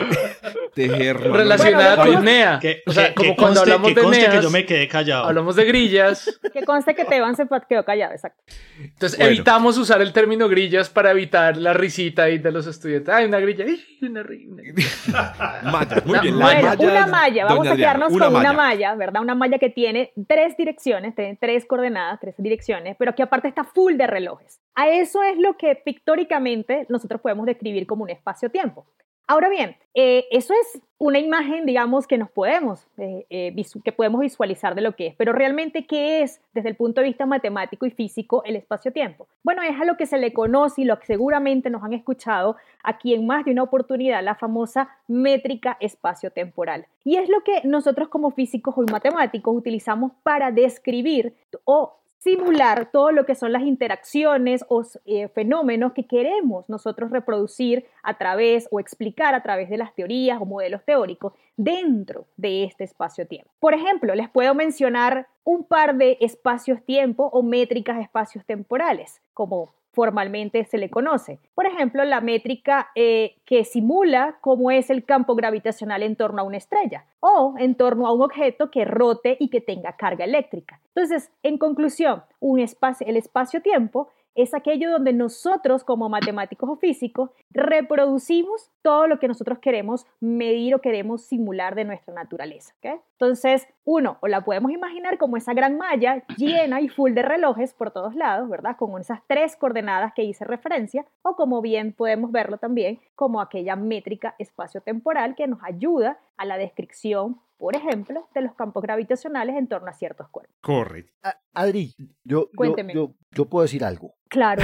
Tejer, 0.73 1.19
mano. 1.19 1.33
relacionada 1.37 1.95
Bueno, 1.95 2.13
con 2.15 2.25
NEA. 2.25 2.59
Que, 2.59 2.83
o 2.85 2.91
sea, 2.91 3.07
que- 3.09 3.13
como 3.15 3.29
que 3.31 3.35
cuando 3.37 3.61
conste- 3.61 3.71
hablamos 3.71 3.87
que 3.89 3.95
de 3.95 4.01
conste 4.01 4.29
que 4.29 4.41
yo 4.41 4.49
me 4.51 4.65
quedé 4.65 4.87
callado. 4.87 5.25
hablamos 5.25 5.55
de 5.55 5.65
grillas. 5.65 6.39
Que 6.53 6.63
conste 6.63 6.93
que 6.95 7.05
Teban 7.05 7.35
se 7.35 7.45
quedó 7.69 7.85
callado, 7.85 8.11
exacto. 8.13 8.43
Entonces 8.79 9.17
Bueno. 9.17 9.33
evitamos 9.33 9.77
usar 9.77 10.01
el 10.01 10.11
término 10.11 10.49
grillas 10.49 10.89
para 10.89 11.11
evitar 11.11 11.55
la 11.57 11.73
risita 11.73 12.23
ahí 12.23 12.37
de 12.39 12.51
los 12.51 12.67
estudiantes. 12.67 13.13
Ay, 13.13 13.25
una 13.25 13.39
grilla. 13.39 13.65
¡Ih, 13.65 13.83
una 14.01 14.21
ri- 14.23 14.47
una 14.51 14.63
grilla! 14.63 15.61
Mallas, 15.71 16.05
muy 16.05 16.11
Una- 16.13 16.21
bien. 16.21 16.39
la 16.39 16.45
Bueno, 16.45 16.61
malla, 16.67 16.85
una 16.91 17.07
malla, 17.07 17.43
vamos 17.45 17.57
doña 17.59 17.69
a 17.69 17.73
Adriana, 17.73 17.93
quedarnos 17.93 18.19
con 18.19 18.35
una 18.35 18.53
malla, 18.53 18.95
¿verdad? 18.95 19.21
Una 19.21 19.35
malla 19.35 19.57
que 19.59 19.69
tiene 19.69 20.11
tres 20.27 20.57
direcciones, 20.57 21.15
tiene 21.15 21.37
tres 21.39 21.65
coordenadas, 21.65 22.19
tres 22.19 22.35
direcciones, 22.37 22.95
pero 22.99 23.15
que 23.15 23.23
aparte 23.23 23.47
está 23.47 23.63
full 23.63 23.93
de 23.95 24.07
relojes. 24.07 24.59
A 24.75 24.89
eso 24.89 25.23
es 25.23 25.37
lo 25.37 25.55
que 25.57 25.75
pictóricamente 25.75 26.85
nosotros 26.89 27.21
podemos 27.21 27.45
describir 27.45 27.87
como 27.87 28.03
un 28.03 28.09
espacio-tiempo. 28.09 28.85
Ahora 29.27 29.49
bien, 29.49 29.75
eh, 29.95 30.25
eso 30.29 30.53
es 30.53 30.81
una 30.99 31.17
imagen, 31.17 31.65
digamos, 31.65 32.05
que 32.05 32.17
nos 32.17 32.29
podemos, 32.29 32.85
eh, 32.97 33.25
eh, 33.31 33.65
que 33.83 33.91
podemos 33.91 34.21
visualizar 34.21 34.75
de 34.75 34.81
lo 34.81 34.95
que 34.95 35.07
es, 35.07 35.15
pero 35.15 35.33
realmente, 35.33 35.87
¿qué 35.87 36.21
es 36.21 36.41
desde 36.53 36.69
el 36.69 36.75
punto 36.75 37.01
de 37.01 37.07
vista 37.07 37.25
matemático 37.25 37.87
y 37.87 37.91
físico 37.91 38.43
el 38.45 38.55
espacio-tiempo? 38.55 39.27
Bueno, 39.43 39.63
es 39.63 39.81
a 39.81 39.85
lo 39.85 39.97
que 39.97 40.05
se 40.05 40.19
le 40.19 40.31
conoce 40.31 40.81
y 40.81 40.85
lo 40.85 40.99
que 40.99 41.07
seguramente 41.07 41.71
nos 41.71 41.83
han 41.83 41.93
escuchado 41.93 42.55
aquí 42.83 43.15
en 43.15 43.25
más 43.25 43.45
de 43.45 43.51
una 43.51 43.63
oportunidad, 43.63 44.23
la 44.23 44.35
famosa 44.35 44.89
métrica 45.07 45.75
espacio-temporal. 45.79 46.85
Y 47.03 47.17
es 47.17 47.27
lo 47.27 47.41
que 47.41 47.61
nosotros 47.63 48.09
como 48.09 48.29
físicos 48.29 48.75
o 48.77 48.83
matemáticos 48.91 49.55
utilizamos 49.57 50.11
para 50.21 50.51
describir 50.51 51.33
o 51.63 51.97
simular 52.17 52.89
todo 52.91 53.11
lo 53.11 53.25
que 53.25 53.35
son 53.35 53.51
las 53.51 53.63
interacciones 53.63 54.65
o 54.69 54.83
eh, 55.05 55.27
fenómenos 55.29 55.93
que 55.93 56.07
queremos 56.07 56.67
nosotros 56.69 57.11
reproducir 57.11 57.85
a 58.03 58.17
través 58.17 58.67
o 58.71 58.79
explicar 58.79 59.35
a 59.35 59.43
través 59.43 59.69
de 59.69 59.77
las 59.77 59.93
teorías 59.93 60.41
o 60.41 60.45
modelos 60.45 60.83
teóricos 60.83 61.33
dentro 61.55 62.25
de 62.37 62.63
este 62.63 62.83
espacio-tiempo. 62.83 63.51
Por 63.59 63.73
ejemplo, 63.73 64.15
les 64.15 64.29
puedo 64.29 64.55
mencionar 64.55 65.27
un 65.43 65.63
par 65.63 65.95
de 65.95 66.17
espacios-tiempo 66.21 67.29
o 67.31 67.43
métricas 67.43 68.01
espacios-temporales, 68.01 69.21
como 69.33 69.73
formalmente 69.95 70.65
se 70.65 70.77
le 70.77 70.89
conoce. 70.89 71.39
Por 71.55 71.65
ejemplo, 71.65 72.03
la 72.03 72.21
métrica 72.21 72.89
eh, 72.93 73.37
que 73.45 73.63
simula 73.63 74.37
cómo 74.41 74.69
es 74.69 74.89
el 74.89 75.05
campo 75.05 75.35
gravitacional 75.35 76.03
en 76.03 76.15
torno 76.15 76.41
a 76.41 76.45
una 76.45 76.57
estrella 76.57 77.05
o 77.21 77.55
en 77.57 77.75
torno 77.75 78.05
a 78.05 78.13
un 78.13 78.21
objeto 78.21 78.69
que 78.69 78.85
rote 78.85 79.37
y 79.39 79.49
que 79.49 79.61
tenga 79.61 79.93
carga 79.93 80.25
eléctrica. 80.25 80.79
Entonces, 80.93 81.31
en 81.41 81.57
conclusión, 81.57 82.23
un 82.39 82.59
espacio, 82.59 83.07
el 83.07 83.17
espacio-tiempo 83.17 84.09
es 84.35 84.53
aquello 84.53 84.91
donde 84.91 85.13
nosotros 85.13 85.83
como 85.83 86.09
matemáticos 86.09 86.69
o 86.69 86.75
físicos 86.75 87.29
reproducimos 87.51 88.69
todo 88.81 89.07
lo 89.07 89.17
que 89.17 89.27
nosotros 89.27 89.59
queremos 89.59 90.05
medir 90.19 90.75
o 90.75 90.81
queremos 90.81 91.23
simular 91.23 91.73
de 91.73 91.85
nuestra 91.85 92.13
naturaleza. 92.13 92.73
Entonces, 92.83 93.65
uno, 93.85 94.17
o 94.21 94.27
la 94.27 94.41
podemos 94.41 94.71
imaginar 94.71 95.17
como 95.17 95.37
esa 95.37 95.53
gran 95.53 95.77
malla 95.77 96.23
llena 96.37 96.81
y 96.81 96.89
full 96.89 97.13
de 97.13 97.21
relojes 97.21 97.73
por 97.73 97.91
todos 97.91 98.13
lados, 98.13 98.49
¿verdad? 98.49 98.75
Con 98.77 98.99
esas 98.99 99.21
tres 99.25 99.55
coordenadas 99.55 100.13
que 100.13 100.23
hice 100.23 100.43
referencia, 100.43 101.05
o 101.21 101.35
como 101.35 101.61
bien 101.61 101.93
podemos 101.93 102.31
verlo 102.31 102.57
también 102.57 102.99
como 103.15 103.39
aquella 103.39 103.75
métrica 103.75 104.35
espacio-temporal 104.37 105.35
que 105.35 105.47
nos 105.47 105.63
ayuda 105.63 106.19
a 106.37 106.45
la 106.45 106.57
descripción, 106.57 107.39
por 107.57 107.75
ejemplo, 107.75 108.27
de 108.35 108.41
los 108.41 108.53
campos 108.55 108.83
gravitacionales 108.83 109.55
en 109.55 109.67
torno 109.67 109.87
a 109.89 109.93
ciertos 109.93 110.27
cuerpos. 110.29 110.55
Correcto. 110.61 111.11
A- 111.23 111.37
Adri, 111.53 111.95
yo, 111.97 112.05
yo, 112.23 112.49
Cuénteme. 112.55 112.93
yo, 112.93 113.13
yo 113.31 113.45
puedo 113.45 113.63
decir 113.63 113.83
algo. 113.85 114.13
Claro, 114.29 114.63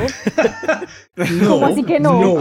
No, 1.15 1.25
¿Cómo 1.49 1.65
así 1.67 1.83
que 1.83 1.99
no? 1.99 2.19
No, 2.21 2.33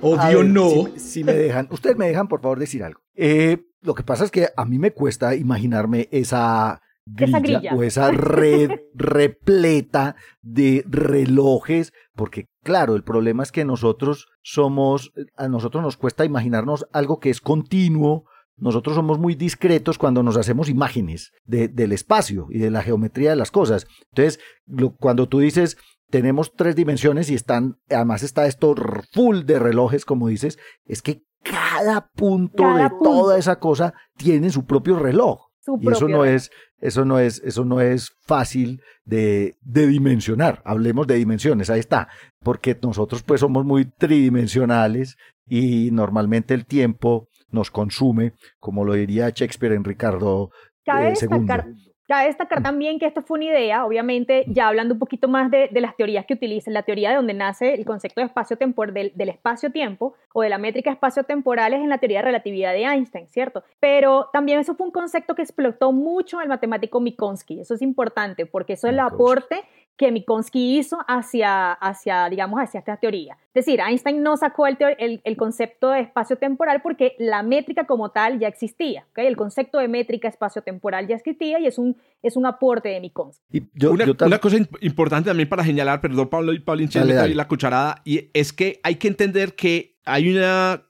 obvio 0.00 0.38
ver, 0.38 0.46
no. 0.46 0.68
Si, 0.68 0.98
si 1.00 1.24
me 1.24 1.34
dejan, 1.34 1.68
ustedes 1.70 1.96
me 1.96 2.06
dejan 2.08 2.28
por 2.28 2.40
favor 2.40 2.58
decir 2.58 2.82
algo. 2.82 3.00
Eh, 3.14 3.58
lo 3.82 3.94
que 3.94 4.02
pasa 4.02 4.24
es 4.24 4.30
que 4.30 4.48
a 4.56 4.64
mí 4.64 4.78
me 4.78 4.92
cuesta 4.92 5.34
imaginarme 5.34 6.08
esa 6.12 6.80
grilla, 7.04 7.40
grilla. 7.40 7.74
o 7.74 7.82
esa 7.82 8.10
red 8.12 8.70
repleta 8.94 10.14
de 10.40 10.84
relojes, 10.88 11.92
porque 12.14 12.46
claro, 12.62 12.94
el 12.94 13.02
problema 13.04 13.42
es 13.42 13.52
que 13.52 13.64
nosotros 13.64 14.28
somos, 14.42 15.12
a 15.36 15.48
nosotros 15.48 15.82
nos 15.82 15.96
cuesta 15.96 16.24
imaginarnos 16.24 16.86
algo 16.92 17.18
que 17.20 17.28
es 17.30 17.40
continuo. 17.40 18.24
Nosotros 18.56 18.94
somos 18.96 19.18
muy 19.18 19.34
discretos 19.34 19.98
cuando 19.98 20.22
nos 20.22 20.36
hacemos 20.36 20.68
imágenes 20.68 21.32
de- 21.44 21.68
del 21.68 21.92
espacio 21.92 22.46
y 22.50 22.58
de 22.58 22.70
la 22.70 22.82
geometría 22.82 23.30
de 23.30 23.36
las 23.36 23.50
cosas. 23.50 23.86
Entonces, 24.10 24.40
lo- 24.66 24.94
cuando 24.96 25.28
tú 25.28 25.40
dices, 25.40 25.76
tenemos 26.10 26.52
tres 26.54 26.76
dimensiones 26.76 27.30
y 27.30 27.34
están, 27.34 27.78
además 27.90 28.22
está 28.22 28.46
esto 28.46 28.74
full 29.12 29.40
de 29.44 29.58
relojes, 29.58 30.04
como 30.04 30.28
dices, 30.28 30.58
es 30.84 31.00
que 31.02 31.22
cada 31.42 32.08
punto 32.14 32.62
Cada 32.62 32.84
de 32.84 32.90
punto. 32.90 33.04
toda 33.04 33.38
esa 33.38 33.58
cosa 33.58 33.94
tiene 34.16 34.50
su 34.50 34.64
propio 34.66 34.98
reloj. 34.98 35.48
su 35.64 35.78
Y 35.80 35.88
eso 35.90 36.08
no 36.08 36.22
reloj. 36.22 36.26
es, 36.36 36.50
eso 36.80 37.04
no 37.04 37.18
es, 37.20 37.40
eso 37.44 37.64
no 37.64 37.80
es 37.80 38.10
fácil 38.26 38.80
de, 39.04 39.56
de 39.60 39.86
dimensionar. 39.86 40.60
Hablemos 40.64 41.06
de 41.06 41.14
dimensiones, 41.14 41.70
ahí 41.70 41.78
está. 41.80 42.08
Porque 42.42 42.76
nosotros 42.82 43.22
pues 43.22 43.40
somos 43.40 43.64
muy 43.64 43.84
tridimensionales 43.86 45.16
y 45.48 45.90
normalmente 45.92 46.54
el 46.54 46.66
tiempo 46.66 47.28
nos 47.52 47.70
consume, 47.70 48.32
como 48.58 48.84
lo 48.84 48.94
diría 48.94 49.30
Shakespeare 49.30 49.74
en 49.74 49.84
Ricardo 49.84 50.50
Cabe 50.84 51.12
eh, 51.12 51.16
segundo. 51.16 51.52
destacar, 51.52 51.72
Cabe 52.08 52.26
destacar 52.26 52.62
también 52.62 52.98
que 52.98 53.06
esto 53.06 53.22
fue 53.22 53.36
una 53.38 53.44
idea, 53.46 53.86
obviamente, 53.86 54.44
ya 54.48 54.66
hablando 54.66 54.94
un 54.94 54.98
poquito 54.98 55.28
más 55.28 55.50
de, 55.52 55.68
de 55.72 55.80
las 55.80 55.96
teorías 55.96 56.26
que 56.26 56.34
utilizan, 56.34 56.74
la 56.74 56.82
teoría 56.82 57.10
de 57.10 57.16
donde 57.16 57.32
nace 57.32 57.74
el 57.74 57.84
concepto 57.84 58.20
de 58.20 58.26
espacio 58.26 58.56
temporal, 58.56 58.92
del, 58.92 59.12
del 59.14 59.28
espacio-tiempo 59.28 60.14
o 60.34 60.42
de 60.42 60.48
la 60.48 60.58
métrica 60.58 60.90
espacio-temporal 60.90 61.74
es 61.74 61.80
en 61.80 61.88
la 61.88 61.98
teoría 61.98 62.18
de 62.18 62.24
relatividad 62.24 62.72
de 62.72 62.84
Einstein, 62.84 63.28
¿cierto? 63.28 63.62
Pero 63.78 64.28
también 64.32 64.58
eso 64.58 64.74
fue 64.74 64.86
un 64.86 64.92
concepto 64.92 65.36
que 65.36 65.42
explotó 65.42 65.92
mucho 65.92 66.40
el 66.40 66.48
matemático 66.48 67.00
Minkowski, 67.00 67.60
eso 67.60 67.74
es 67.74 67.82
importante 67.82 68.46
porque 68.46 68.72
eso 68.72 68.88
es 68.88 68.94
el 68.94 69.00
aporte 69.00 69.62
que 69.96 70.10
Minkowski 70.10 70.78
hizo 70.78 70.98
hacia, 71.06 71.72
hacia, 71.72 72.28
digamos, 72.28 72.58
hacia 72.60 72.80
esta 72.80 72.96
teoría. 72.96 73.36
Es 73.54 73.66
decir, 73.66 73.80
Einstein 73.80 74.22
no 74.22 74.36
sacó 74.36 74.66
el, 74.66 74.76
el, 74.98 75.20
el 75.22 75.36
concepto 75.36 75.90
de 75.90 76.00
espacio-temporal 76.00 76.80
porque 76.82 77.14
la 77.18 77.42
métrica 77.42 77.84
como 77.86 78.10
tal 78.10 78.38
ya 78.38 78.48
existía. 78.48 79.06
¿ok? 79.10 79.18
El 79.18 79.36
concepto 79.36 79.78
de 79.78 79.88
métrica 79.88 80.28
espacio-temporal 80.28 81.06
ya 81.06 81.16
existía 81.16 81.60
y 81.60 81.66
es 81.66 81.78
un, 81.78 81.96
es 82.22 82.36
un 82.36 82.46
aporte 82.46 82.88
de 82.88 83.00
Minkowski. 83.00 83.42
Y 83.58 83.62
yo, 83.74 83.92
una, 83.92 84.06
yo 84.06 84.14
tam- 84.16 84.26
una 84.26 84.38
cosa 84.38 84.56
imp- 84.56 84.78
importante 84.80 85.28
también 85.28 85.48
para 85.48 85.62
señalar, 85.62 86.00
perdón, 86.00 86.28
Pablo 86.28 86.52
y 86.52 86.60
Paulín, 86.60 86.88
la 87.34 87.46
cucharada, 87.48 88.00
y 88.04 88.30
es 88.32 88.52
que 88.52 88.80
hay 88.82 88.94
que 88.96 89.08
entender 89.08 89.54
que 89.54 89.96
hay 90.04 90.34
una 90.34 90.82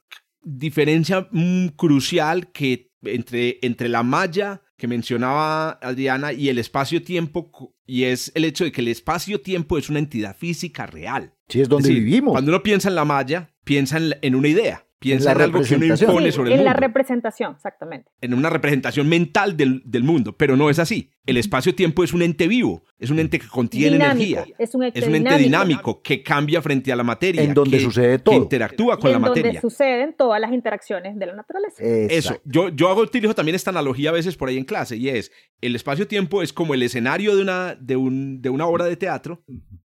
diferencia 0.43 1.29
mm, 1.31 1.69
crucial 1.77 2.51
que 2.53 2.91
entre, 3.05 3.59
entre 3.63 3.89
la 3.89 4.03
malla 4.03 4.63
que 4.83 4.89
mencionaba 4.89 5.79
Adriana 5.81 6.33
y 6.33 6.49
el 6.49 6.59
espacio-tiempo, 6.59 7.73
y 7.87 8.03
es 8.03 8.33
el 8.35 8.45
hecho 8.45 8.65
de 8.65 8.73
que 8.73 8.81
el 8.81 8.89
espacio-tiempo 8.89 9.79
es 9.79 9.89
una 9.89 10.01
entidad 10.01 10.37
física 10.37 10.87
real. 10.87 11.35
sí 11.49 11.61
es 11.61 11.69
donde 11.69 11.89
Es 11.89 11.95
decir, 11.95 12.05
vivimos. 12.05 12.33
Cuando 12.33 12.51
uno 12.51 12.65
piensa 12.65 12.89
en 12.89 12.97
la 12.97 13.05
malla, 13.05 13.55
piensa 13.63 14.01
en 14.01 14.35
una 14.35 14.49
idea, 14.49 14.85
piensa 15.03 15.35
la 15.35 15.45
en, 15.45 15.55
algo 15.55 15.63
que 15.63 15.75
uno 15.75 15.87
impone 15.87 16.27
Sí, 16.31 16.37
sobre 16.37 16.53
en 16.55 16.59
el 16.61 16.65
la 16.65 16.71
mundo, 16.73 16.87
representación, 16.87 17.53
exactamente. 17.55 18.11
en 18.21 18.35
una 18.35 18.51
representación 18.51 19.09
mental 19.09 19.57
del, 19.57 19.83
del 19.85 20.03
mundo, 20.05 20.37
pero 20.37 20.57
no 20.57 20.71
es 20.71 20.79
así. 20.79 21.11
El 21.25 21.37
espacio-tiempo 21.37 22.03
es 22.03 22.13
un 22.13 22.23
ente 22.23 22.49
vivo, 22.49 22.83
es 22.99 23.11
un 23.11 23.19
ente 23.21 23.39
que 23.39 23.47
contiene 23.47 23.93
Dinámico, 23.97 24.39
energía. 24.41 24.55
Es 24.59 24.75
un 24.75 24.83
ente, 24.83 24.99
Es 24.99 25.07
un 25.07 25.15
ente 25.15 25.39
dinámico 25.39 26.03
que 26.03 26.23
cambia 26.23 26.61
frente 26.63 26.93
a 26.93 26.97
la 26.97 27.05
materia. 27.05 27.43
En 27.43 27.55
donde 27.55 27.79
que- 27.79 27.85
sucede 27.85 28.17
Que 28.17 28.23
todo. 28.25 28.37
interactúa 28.37 28.99
con 28.99 29.09
y 29.11 29.13
la 29.13 29.17
en 29.19 29.23
donde 29.25 29.41
materia. 29.41 29.61
suceden 29.61 30.15
todas 30.19 30.41
las 30.41 30.53
interacciones 30.53 31.17
de 31.19 31.27
la 31.27 31.35
naturaleza. 31.37 31.83
Eso. 31.83 32.15
Exacto. 32.15 32.43
Yo, 32.45 32.69
yo 32.71 32.89
hago, 32.89 33.03
utilizo 33.03 33.35
también 33.35 33.55
esta 33.55 33.71
analogía 33.71 34.11
a 34.11 34.13
veces 34.13 34.37
por 34.37 34.49
ahí 34.49 34.59
en 34.59 34.65
clase 34.65 34.97
y 34.97 35.09
es, 35.11 35.31
el 35.61 35.77
espacio-tiempo 35.77 36.43
es 36.43 36.53
como 36.53 36.75
el 36.75 36.83
escenario 36.83 37.37
de 37.37 37.43
una, 37.43 37.77
de, 37.77 37.95
un, 37.97 38.43
de 38.43 38.51
una 38.51 38.67
obra 38.67 38.85
de 38.87 38.97
teatro 38.97 39.45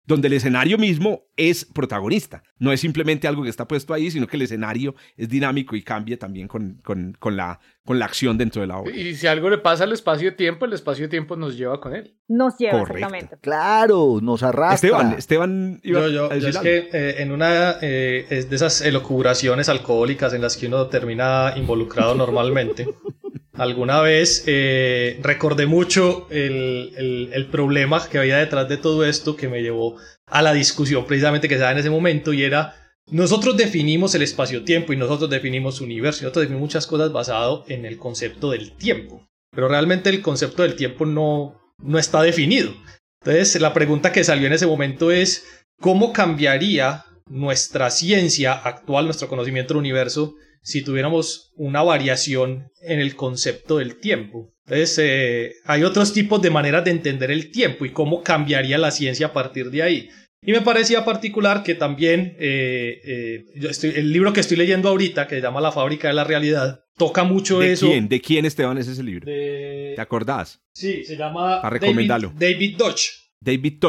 donde 0.09 0.27
el 0.27 0.33
escenario 0.33 0.79
mismo 0.79 1.21
es 1.37 1.63
protagonista. 1.65 2.41
No 2.57 2.71
es 2.71 2.81
simplemente 2.81 3.27
algo 3.27 3.43
que 3.43 3.49
está 3.49 3.67
puesto 3.67 3.93
ahí, 3.93 4.09
sino 4.09 4.25
que 4.25 4.37
el 4.37 4.41
escenario 4.41 4.95
es 5.15 5.29
dinámico 5.29 5.75
y 5.75 5.83
cambia 5.83 6.17
también 6.17 6.47
con, 6.47 6.81
con, 6.83 7.15
con 7.19 7.37
la, 7.37 7.59
con 7.85 7.99
la 7.99 8.05
acción 8.05 8.35
dentro 8.35 8.59
de 8.61 8.67
la 8.67 8.77
obra. 8.79 8.95
Y 8.95 9.13
si 9.15 9.27
algo 9.27 9.51
le 9.51 9.59
pasa 9.59 9.83
al 9.83 9.93
espacio-tiempo, 9.93 10.65
el 10.65 10.73
espacio-tiempo 10.73 11.35
nos 11.35 11.55
lleva 11.55 11.79
con 11.79 11.93
él. 11.95 12.15
Nos 12.27 12.57
lleva 12.57 12.79
Correcto. 12.79 12.95
exactamente. 12.97 13.37
Claro, 13.39 14.17
nos 14.19 14.41
arrastra. 14.41 14.89
Esteban, 14.89 15.13
Esteban 15.15 15.79
iba 15.83 16.01
Yo, 16.01 16.07
yo, 16.09 16.31
a 16.31 16.37
yo 16.37 16.47
es 16.47 16.55
algo. 16.55 16.63
que 16.63 16.89
eh, 16.91 17.15
en 17.21 17.31
una 17.31 17.75
eh, 17.81 18.25
es 18.31 18.49
de 18.49 18.55
esas 18.55 18.81
elocubraciones 18.81 19.69
alcohólicas 19.69 20.33
en 20.33 20.41
las 20.41 20.57
que 20.57 20.65
uno 20.65 20.87
termina 20.87 21.53
involucrado 21.55 22.15
normalmente, 22.15 22.87
alguna 23.59 24.01
vez 24.01 24.43
eh, 24.47 25.19
recordé 25.21 25.65
mucho 25.65 26.27
el, 26.29 27.47
problema 27.51 28.07
que 28.07 28.17
había 28.17 28.37
detrás 28.37 28.69
de 28.69 28.77
todo 28.77 29.05
esto 29.05 29.35
que 29.35 29.49
me 29.49 29.61
llevó 29.61 29.97
a 30.27 30.41
la 30.41 30.53
discusión 30.53 31.05
precisamente 31.05 31.49
que 31.49 31.55
se 31.55 31.61
da 31.61 31.71
en 31.71 31.79
ese 31.79 31.89
momento 31.89 32.31
y 32.31 32.43
era 32.43 32.75
nosotros 33.11 33.57
definimos 33.57 34.15
el 34.15 34.21
espacio-tiempo 34.21 34.93
y 34.93 34.97
nosotros 34.97 35.29
definimos 35.29 35.81
universo 35.81 36.21
y 36.21 36.23
nosotros 36.23 36.43
definimos 36.43 36.67
muchas 36.67 36.87
cosas 36.87 37.11
basado 37.11 37.65
en 37.67 37.85
el 37.85 37.97
concepto 37.97 38.51
del 38.51 38.71
tiempo, 38.71 39.27
pero 39.51 39.67
realmente 39.67 40.09
el 40.09 40.21
concepto 40.21 40.63
del 40.63 40.75
tiempo 40.75 41.05
no, 41.05 41.59
no 41.79 41.99
está 41.99 42.21
definido. 42.21 42.71
Entonces, 43.21 43.59
la 43.59 43.73
pregunta 43.73 44.11
que 44.11 44.23
salió 44.23 44.47
en 44.47 44.53
ese 44.53 44.67
momento 44.67 45.11
es, 45.11 45.63
¿cómo 45.81 46.13
cambiaría 46.13 47.03
nuestra 47.27 47.89
ciencia 47.89 48.53
actual, 48.53 49.05
nuestro 49.05 49.27
conocimiento 49.27 49.73
del 49.73 49.79
universo, 49.79 50.35
si 50.61 50.83
tuviéramos 50.83 51.51
una 51.55 51.81
variación 51.83 52.71
en 52.81 52.99
el 52.99 53.15
concepto 53.15 53.77
del 53.77 53.95
tiempo? 53.95 54.53
Entonces, 54.65 54.97
eh, 55.01 55.53
hay 55.65 55.83
otros 55.83 56.13
tipos 56.13 56.41
de 56.41 56.49
maneras 56.51 56.85
de 56.85 56.91
entender 56.91 57.31
el 57.31 57.51
tiempo 57.51 57.85
y 57.85 57.91
cómo 57.91 58.21
cambiaría 58.23 58.77
la 58.77 58.91
ciencia 58.91 59.27
a 59.27 59.33
partir 59.33 59.71
de 59.71 59.81
ahí. 59.83 60.09
Y 60.45 60.51
me 60.53 60.61
parecía 60.61 61.03
particular 61.03 61.63
que 61.63 61.75
también 61.75 62.35
eh, 62.39 63.01
eh, 63.03 63.45
yo 63.55 63.69
estoy- 63.69 63.93
el 63.95 64.13
libro 64.13 64.31
que 64.31 64.39
estoy 64.39 64.55
leyendo 64.57 64.87
ahorita, 64.89 65.27
que 65.27 65.35
se 65.35 65.41
llama 65.41 65.59
La 65.59 65.71
fábrica 65.71 66.07
de 66.07 66.13
la 66.13 66.23
realidad, 66.23 66.85
toca 66.95 67.23
mucho 67.23 67.59
¿De 67.59 67.73
eso. 67.73 67.87
quién? 67.87 68.07
¿De 68.07 68.21
quién, 68.21 68.45
Esteban, 68.45 68.77
es 68.77 68.87
ese 68.87 69.03
libro? 69.03 69.25
De- 69.25 69.93
¿Te 69.95 70.01
acordás? 70.01 70.61
Sí, 70.73 71.03
se 71.03 71.17
llama 71.17 71.61
Para 71.61 71.71
David, 71.77 71.81
recomendarlo. 71.81 72.33
David 72.37 72.77
Dodge. 72.77 73.09
David. 73.41 73.79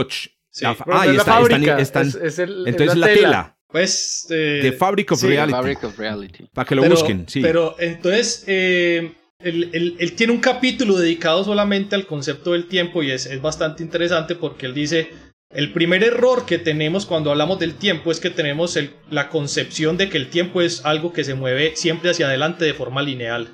Sí. 0.53 0.65
La 0.65 0.75
fa- 0.75 0.85
Pero 0.85 0.97
ah, 0.97 1.05
no 1.05 1.11
es 1.11 1.17
la 1.17 1.23
está- 1.23 1.33
están- 1.41 1.49
fábrica, 1.51 1.79
están- 1.81 2.09
es- 2.09 2.15
es 2.17 2.39
el- 2.41 2.61
es 2.63 2.67
entonces 2.67 2.97
la 2.97 3.07
la 3.07 3.15
tela. 3.15 3.29
tela. 3.29 3.57
Pues. 3.73 4.27
eh, 4.31 4.61
The 4.63 4.73
Fabric 4.73 5.13
of 5.13 5.21
sí, 5.21 5.27
Reality. 5.29 5.53
Fabric 5.53 5.85
of 5.85 5.99
Reality. 5.99 6.45
Para 6.53 6.67
que 6.69 6.75
lo 6.75 6.83
pero, 6.83 6.95
busquen, 6.95 7.29
sí. 7.29 7.41
Pero 7.41 7.77
entonces, 7.79 8.45
eh, 8.47 9.13
él, 9.39 9.71
él- 9.73 9.97
él 9.99 10.13
tiene 10.15 10.33
un 10.33 10.41
capítulo 10.41 10.97
dedicado 10.97 11.45
solamente 11.45 11.95
al 11.95 12.07
concepto 12.07 12.53
del 12.53 12.67
tiempo 12.67 13.03
y 13.03 13.11
es, 13.11 13.27
es 13.27 13.41
bastante 13.41 13.83
interesante 13.83 14.35
porque 14.35 14.67
él 14.67 14.75
dice, 14.75 15.09
el 15.53 15.73
primer 15.73 16.05
error 16.05 16.47
que 16.47 16.59
tenemos 16.59 17.07
cuando 17.07 17.31
hablamos 17.31 17.59
del 17.59 17.75
tiempo 17.75 18.11
es 18.13 18.21
que 18.21 18.31
tenemos 18.31 18.77
el- 18.77 18.91
la 19.11 19.29
concepción 19.29 19.97
de 19.97 20.09
que 20.09 20.17
el 20.19 20.31
tiempo 20.31 20.61
es 20.63 20.85
algo 20.85 21.13
que 21.13 21.25
se 21.25 21.35
mueve 21.35 21.73
siempre 21.77 22.11
hacia 22.11 22.27
adelante 22.27 22.65
de 22.65 22.75
forma 22.75 23.03
lineal. 23.03 23.49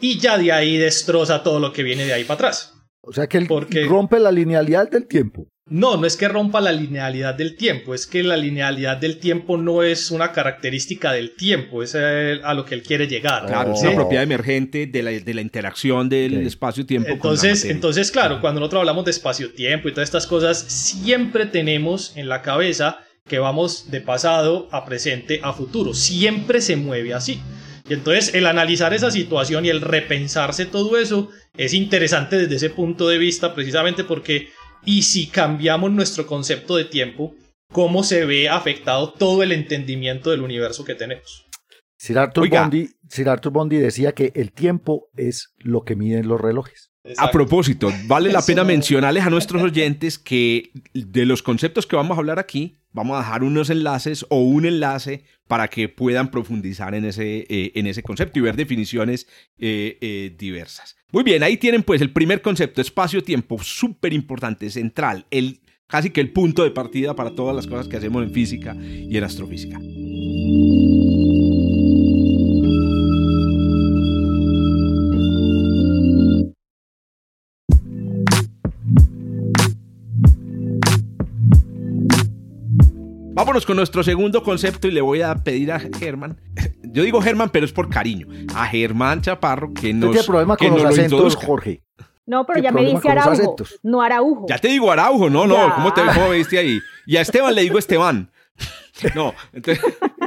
Y 0.00 0.18
ya 0.18 0.38
de 0.38 0.52
ahí 0.52 0.78
destroza 0.78 1.42
todo 1.42 1.60
lo 1.60 1.72
que 1.72 1.82
viene 1.82 2.04
de 2.06 2.14
ahí 2.14 2.24
para 2.24 2.34
atrás. 2.36 2.74
O 3.02 3.12
sea 3.12 3.26
que 3.26 3.38
él 3.38 3.46
Porque- 3.46 3.84
rompe 3.84 4.18
la 4.18 4.32
linealidad 4.32 4.90
del 4.90 5.06
tiempo. 5.06 5.46
No, 5.66 5.96
no 5.96 6.06
es 6.06 6.16
que 6.16 6.26
rompa 6.26 6.60
la 6.60 6.72
linealidad 6.72 7.34
del 7.34 7.56
tiempo, 7.56 7.94
es 7.94 8.06
que 8.06 8.24
la 8.24 8.36
linealidad 8.36 8.96
del 8.96 9.18
tiempo 9.18 9.56
no 9.56 9.84
es 9.84 10.10
una 10.10 10.32
característica 10.32 11.12
del 11.12 11.36
tiempo, 11.36 11.82
es 11.82 11.94
eh, 11.96 12.40
a 12.42 12.54
lo 12.54 12.64
que 12.64 12.74
él 12.74 12.82
quiere 12.82 13.06
llegar. 13.06 13.46
Claro, 13.46 13.74
es 13.74 13.82
una 13.82 13.94
propiedad 13.94 14.24
emergente 14.24 14.86
de 14.86 15.02
la, 15.02 15.10
de 15.12 15.34
la 15.34 15.40
interacción 15.40 16.08
del 16.08 16.46
espacio-tiempo. 16.46 17.06
con 17.06 17.16
la 17.16 17.34
Entonces, 17.34 17.64
entonces, 17.64 18.10
claro, 18.10 18.40
cuando 18.40 18.58
nosotros 18.58 18.80
hablamos 18.80 19.04
de 19.04 19.12
espacio-tiempo 19.12 19.88
y 19.88 19.92
todas 19.92 20.08
estas 20.08 20.26
cosas, 20.26 20.58
siempre 20.58 21.46
tenemos 21.46 22.16
en 22.16 22.28
la 22.28 22.42
cabeza 22.42 22.98
que 23.30 23.38
vamos 23.38 23.92
de 23.92 24.00
pasado 24.00 24.68
a 24.72 24.84
presente 24.84 25.40
a 25.42 25.52
futuro. 25.52 25.94
Siempre 25.94 26.60
se 26.60 26.74
mueve 26.74 27.14
así. 27.14 27.40
Y 27.88 27.94
entonces 27.94 28.34
el 28.34 28.46
analizar 28.46 28.92
esa 28.92 29.10
situación 29.10 29.64
y 29.64 29.68
el 29.68 29.80
repensarse 29.80 30.66
todo 30.66 30.98
eso 30.98 31.28
es 31.56 31.74
interesante 31.74 32.36
desde 32.36 32.56
ese 32.56 32.70
punto 32.70 33.08
de 33.08 33.18
vista, 33.18 33.54
precisamente 33.54 34.04
porque, 34.04 34.48
y 34.84 35.02
si 35.02 35.26
cambiamos 35.28 35.90
nuestro 35.90 36.26
concepto 36.26 36.76
de 36.76 36.84
tiempo, 36.84 37.34
cómo 37.72 38.02
se 38.02 38.24
ve 38.24 38.48
afectado 38.48 39.12
todo 39.12 39.42
el 39.42 39.52
entendimiento 39.52 40.30
del 40.30 40.42
universo 40.42 40.84
que 40.84 40.94
tenemos. 40.94 41.46
Sir 41.96 42.18
Arthur. 42.18 42.48
Bondi, 42.48 42.88
Sir 43.08 43.28
Arthur 43.28 43.52
Bondi 43.52 43.76
decía 43.76 44.12
que 44.12 44.32
el 44.34 44.52
tiempo 44.52 45.08
es 45.16 45.54
lo 45.58 45.84
que 45.84 45.96
miden 45.96 46.28
los 46.28 46.40
relojes. 46.40 46.89
A 47.18 47.30
propósito, 47.30 47.92
vale 48.06 48.30
la 48.32 48.42
pena 48.42 48.62
no- 48.62 48.68
mencionarles 48.68 49.24
a 49.24 49.30
nuestros 49.30 49.62
oyentes 49.62 50.18
que 50.18 50.70
de 50.94 51.24
los 51.26 51.42
conceptos 51.42 51.86
que 51.86 51.96
vamos 51.96 52.16
a 52.16 52.20
hablar 52.20 52.38
aquí, 52.38 52.76
vamos 52.92 53.16
a 53.16 53.20
dejar 53.20 53.42
unos 53.44 53.70
enlaces 53.70 54.26
o 54.28 54.40
un 54.40 54.66
enlace 54.66 55.24
para 55.48 55.68
que 55.68 55.88
puedan 55.88 56.30
profundizar 56.30 56.94
en 56.94 57.04
ese, 57.04 57.46
eh, 57.48 57.72
en 57.74 57.86
ese 57.86 58.02
concepto 58.02 58.38
y 58.38 58.42
ver 58.42 58.56
definiciones 58.56 59.26
eh, 59.58 59.98
eh, 60.00 60.34
diversas. 60.38 60.96
Muy 61.12 61.24
bien, 61.24 61.42
ahí 61.42 61.56
tienen 61.56 61.82
pues 61.82 62.00
el 62.00 62.12
primer 62.12 62.40
concepto, 62.42 62.80
espacio-tiempo, 62.80 63.60
súper 63.62 64.12
importante, 64.12 64.70
central, 64.70 65.26
el, 65.30 65.60
casi 65.88 66.10
que 66.10 66.20
el 66.20 66.30
punto 66.30 66.62
de 66.62 66.70
partida 66.70 67.16
para 67.16 67.34
todas 67.34 67.54
las 67.56 67.66
cosas 67.66 67.88
que 67.88 67.96
hacemos 67.96 68.22
en 68.22 68.32
física 68.32 68.76
y 68.80 69.16
en 69.16 69.24
astrofísica. 69.24 69.78
Vámonos 83.40 83.64
con 83.64 83.76
nuestro 83.76 84.02
segundo 84.02 84.42
concepto 84.42 84.86
y 84.86 84.90
le 84.90 85.00
voy 85.00 85.22
a 85.22 85.34
pedir 85.34 85.72
a 85.72 85.80
Germán, 85.80 86.38
yo 86.82 87.02
digo 87.04 87.22
Germán, 87.22 87.48
pero 87.48 87.64
es 87.64 87.72
por 87.72 87.88
cariño, 87.88 88.26
a 88.54 88.66
Germán 88.66 89.22
Chaparro 89.22 89.72
que 89.72 89.86
¿Usted 89.86 89.94
nos, 89.94 90.10
tiene 90.10 90.26
problema 90.26 90.56
que 90.58 90.68
con 90.68 90.76
los 90.76 90.84
acentos. 90.84 91.36
Jorge? 91.36 91.82
No, 92.26 92.44
pero 92.44 92.56
¿Qué 92.56 92.64
ya 92.64 92.70
me 92.70 92.84
dice 92.84 93.08
Araujo, 93.08 93.56
no 93.82 94.02
Araujo. 94.02 94.44
Ya 94.46 94.58
te 94.58 94.68
digo 94.68 94.92
Araujo, 94.92 95.30
no, 95.30 95.46
no, 95.46 95.54
Ya. 95.54 95.74
¿cómo 95.74 95.94
te 95.94 96.02
cómo 96.02 96.28
me 96.28 96.36
viste 96.36 96.58
ahí? 96.58 96.80
Y 97.06 97.16
a 97.16 97.22
Esteban 97.22 97.54
le 97.54 97.62
digo 97.62 97.78
Esteban. 97.78 98.30
No, 99.14 99.32
entonces, 99.54 99.82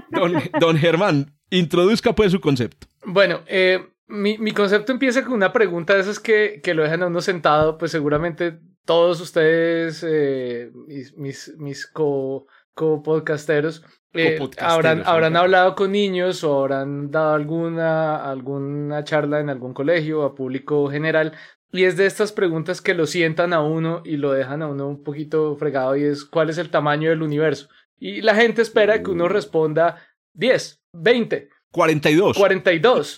don, 0.10 0.34
don 0.60 0.76
Germán, 0.76 1.36
introduzca 1.52 2.14
pues 2.14 2.32
su 2.32 2.42
concepto. 2.42 2.88
Bueno, 3.06 3.42
eh, 3.46 3.90
mi, 4.08 4.40
mi 4.40 4.54
concepto 4.54 4.92
empieza 4.92 5.24
con 5.24 5.34
una 5.34 5.54
pregunta 5.54 5.94
de 5.94 6.00
esas 6.00 6.20
que, 6.20 6.62
que 6.64 6.74
lo 6.74 6.82
dejan 6.82 7.04
a 7.04 7.08
uno 7.08 7.22
sentado, 7.22 7.78
pues 7.78 7.92
seguramente 7.92 8.60
todos 8.86 9.22
ustedes, 9.22 10.04
eh, 10.08 10.72
mis, 10.88 11.16
mis, 11.16 11.54
mis 11.58 11.86
co, 11.86 12.48
co-podcasteros, 12.74 13.84
eh, 14.14 14.40
habrán, 14.60 15.04
habrán 15.06 15.36
hablado 15.36 15.76
con 15.76 15.92
niños 15.92 16.44
o 16.44 16.60
habrán 16.62 17.10
dado 17.12 17.34
alguna, 17.34 18.30
alguna 18.30 19.04
charla 19.04 19.40
en 19.40 19.50
algún 19.50 19.74
colegio 19.74 20.24
a 20.24 20.36
público 20.36 20.88
general 20.90 21.34
y 21.72 21.86
es 21.86 21.98
de 21.98 22.06
estas 22.06 22.32
preguntas 22.32 22.82
que 22.82 22.94
lo 22.94 23.08
sientan 23.08 23.54
a 23.54 23.62
uno 23.62 24.04
y 24.06 24.18
lo 24.18 24.32
dejan 24.32 24.62
a 24.62 24.68
uno 24.68 24.88
un 24.88 25.04
poquito 25.04 25.56
fregado 25.58 25.96
y 25.96 26.04
es 26.04 26.26
¿cuál 26.26 26.52
es 26.52 26.60
el 26.60 26.70
tamaño 26.70 27.10
del 27.10 27.24
universo? 27.24 27.70
Y 28.00 28.22
la 28.22 28.36
gente 28.36 28.62
espera 28.62 29.02
que 29.02 29.10
uno 29.10 29.28
responda 29.28 29.98
10, 30.36 30.82
20, 30.94 31.50
42. 31.72 32.38
42. 32.38 33.18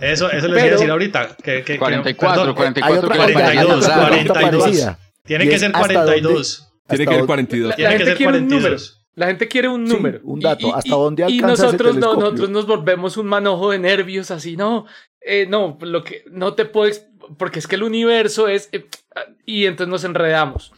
Eso, 0.00 0.28
eso 0.32 0.48
les 0.48 0.56
iba 0.58 0.62
a 0.62 0.70
decir 0.72 0.90
ahorita. 0.90 1.36
Que, 1.36 1.58
que- 1.62 1.74
que- 1.74 1.78
44, 1.78 2.40
perdón, 2.40 2.54
44, 2.56 2.92
Hay 2.92 2.98
otra, 2.98 3.16
42, 3.16 3.48
hay 3.48 3.58
otra 3.64 4.06
pregunta 4.08 4.32
42. 4.32 4.62
parecida. 4.64 4.98
Tiene 5.24 5.44
Y 5.44 5.48
que 5.48 5.58
ser 5.60 5.70
hasta 5.72 5.78
42. 5.78 6.71
Tiene 6.88 7.04
que 7.04 7.10
ser 7.10 7.18
dónde- 7.20 7.26
42. 7.26 7.68
La, 7.70 7.76
que 7.76 7.82
gente 7.98 8.14
quiere 8.16 8.38
un 8.38 8.48
42. 8.48 8.62
número. 8.62 8.82
La 9.14 9.26
gente 9.26 9.48
quiere 9.48 9.68
un 9.68 9.86
Sí, 9.86 9.92
número. 9.94 10.20
un 10.24 10.40
dato. 10.40 10.74
¿Hasta 10.74 10.94
dónde 10.94 11.22
y 11.22 11.24
alcanza 11.36 11.52
ese 11.54 11.62
nosotros, 11.64 11.96
no, 11.96 12.14
nosotros 12.14 12.50
nos 12.50 12.66
volvemos 12.66 13.16
un 13.18 13.26
manojo 13.26 13.70
de 13.70 13.78
nervios 13.78 14.30
así, 14.30 14.56
no, 14.56 14.86
eh, 15.20 15.46
no, 15.46 15.76
lo 15.82 16.02
que 16.02 16.24
no 16.30 16.54
te 16.54 16.64
puedo, 16.64 16.90
porque 17.36 17.58
es 17.58 17.66
que 17.66 17.76
el 17.76 17.82
universo 17.82 18.48
es, 18.48 18.70
eh, 18.72 18.86
y 19.44 19.66
entonces 19.66 19.90
nos 19.90 20.04
enredamos. 20.04 20.72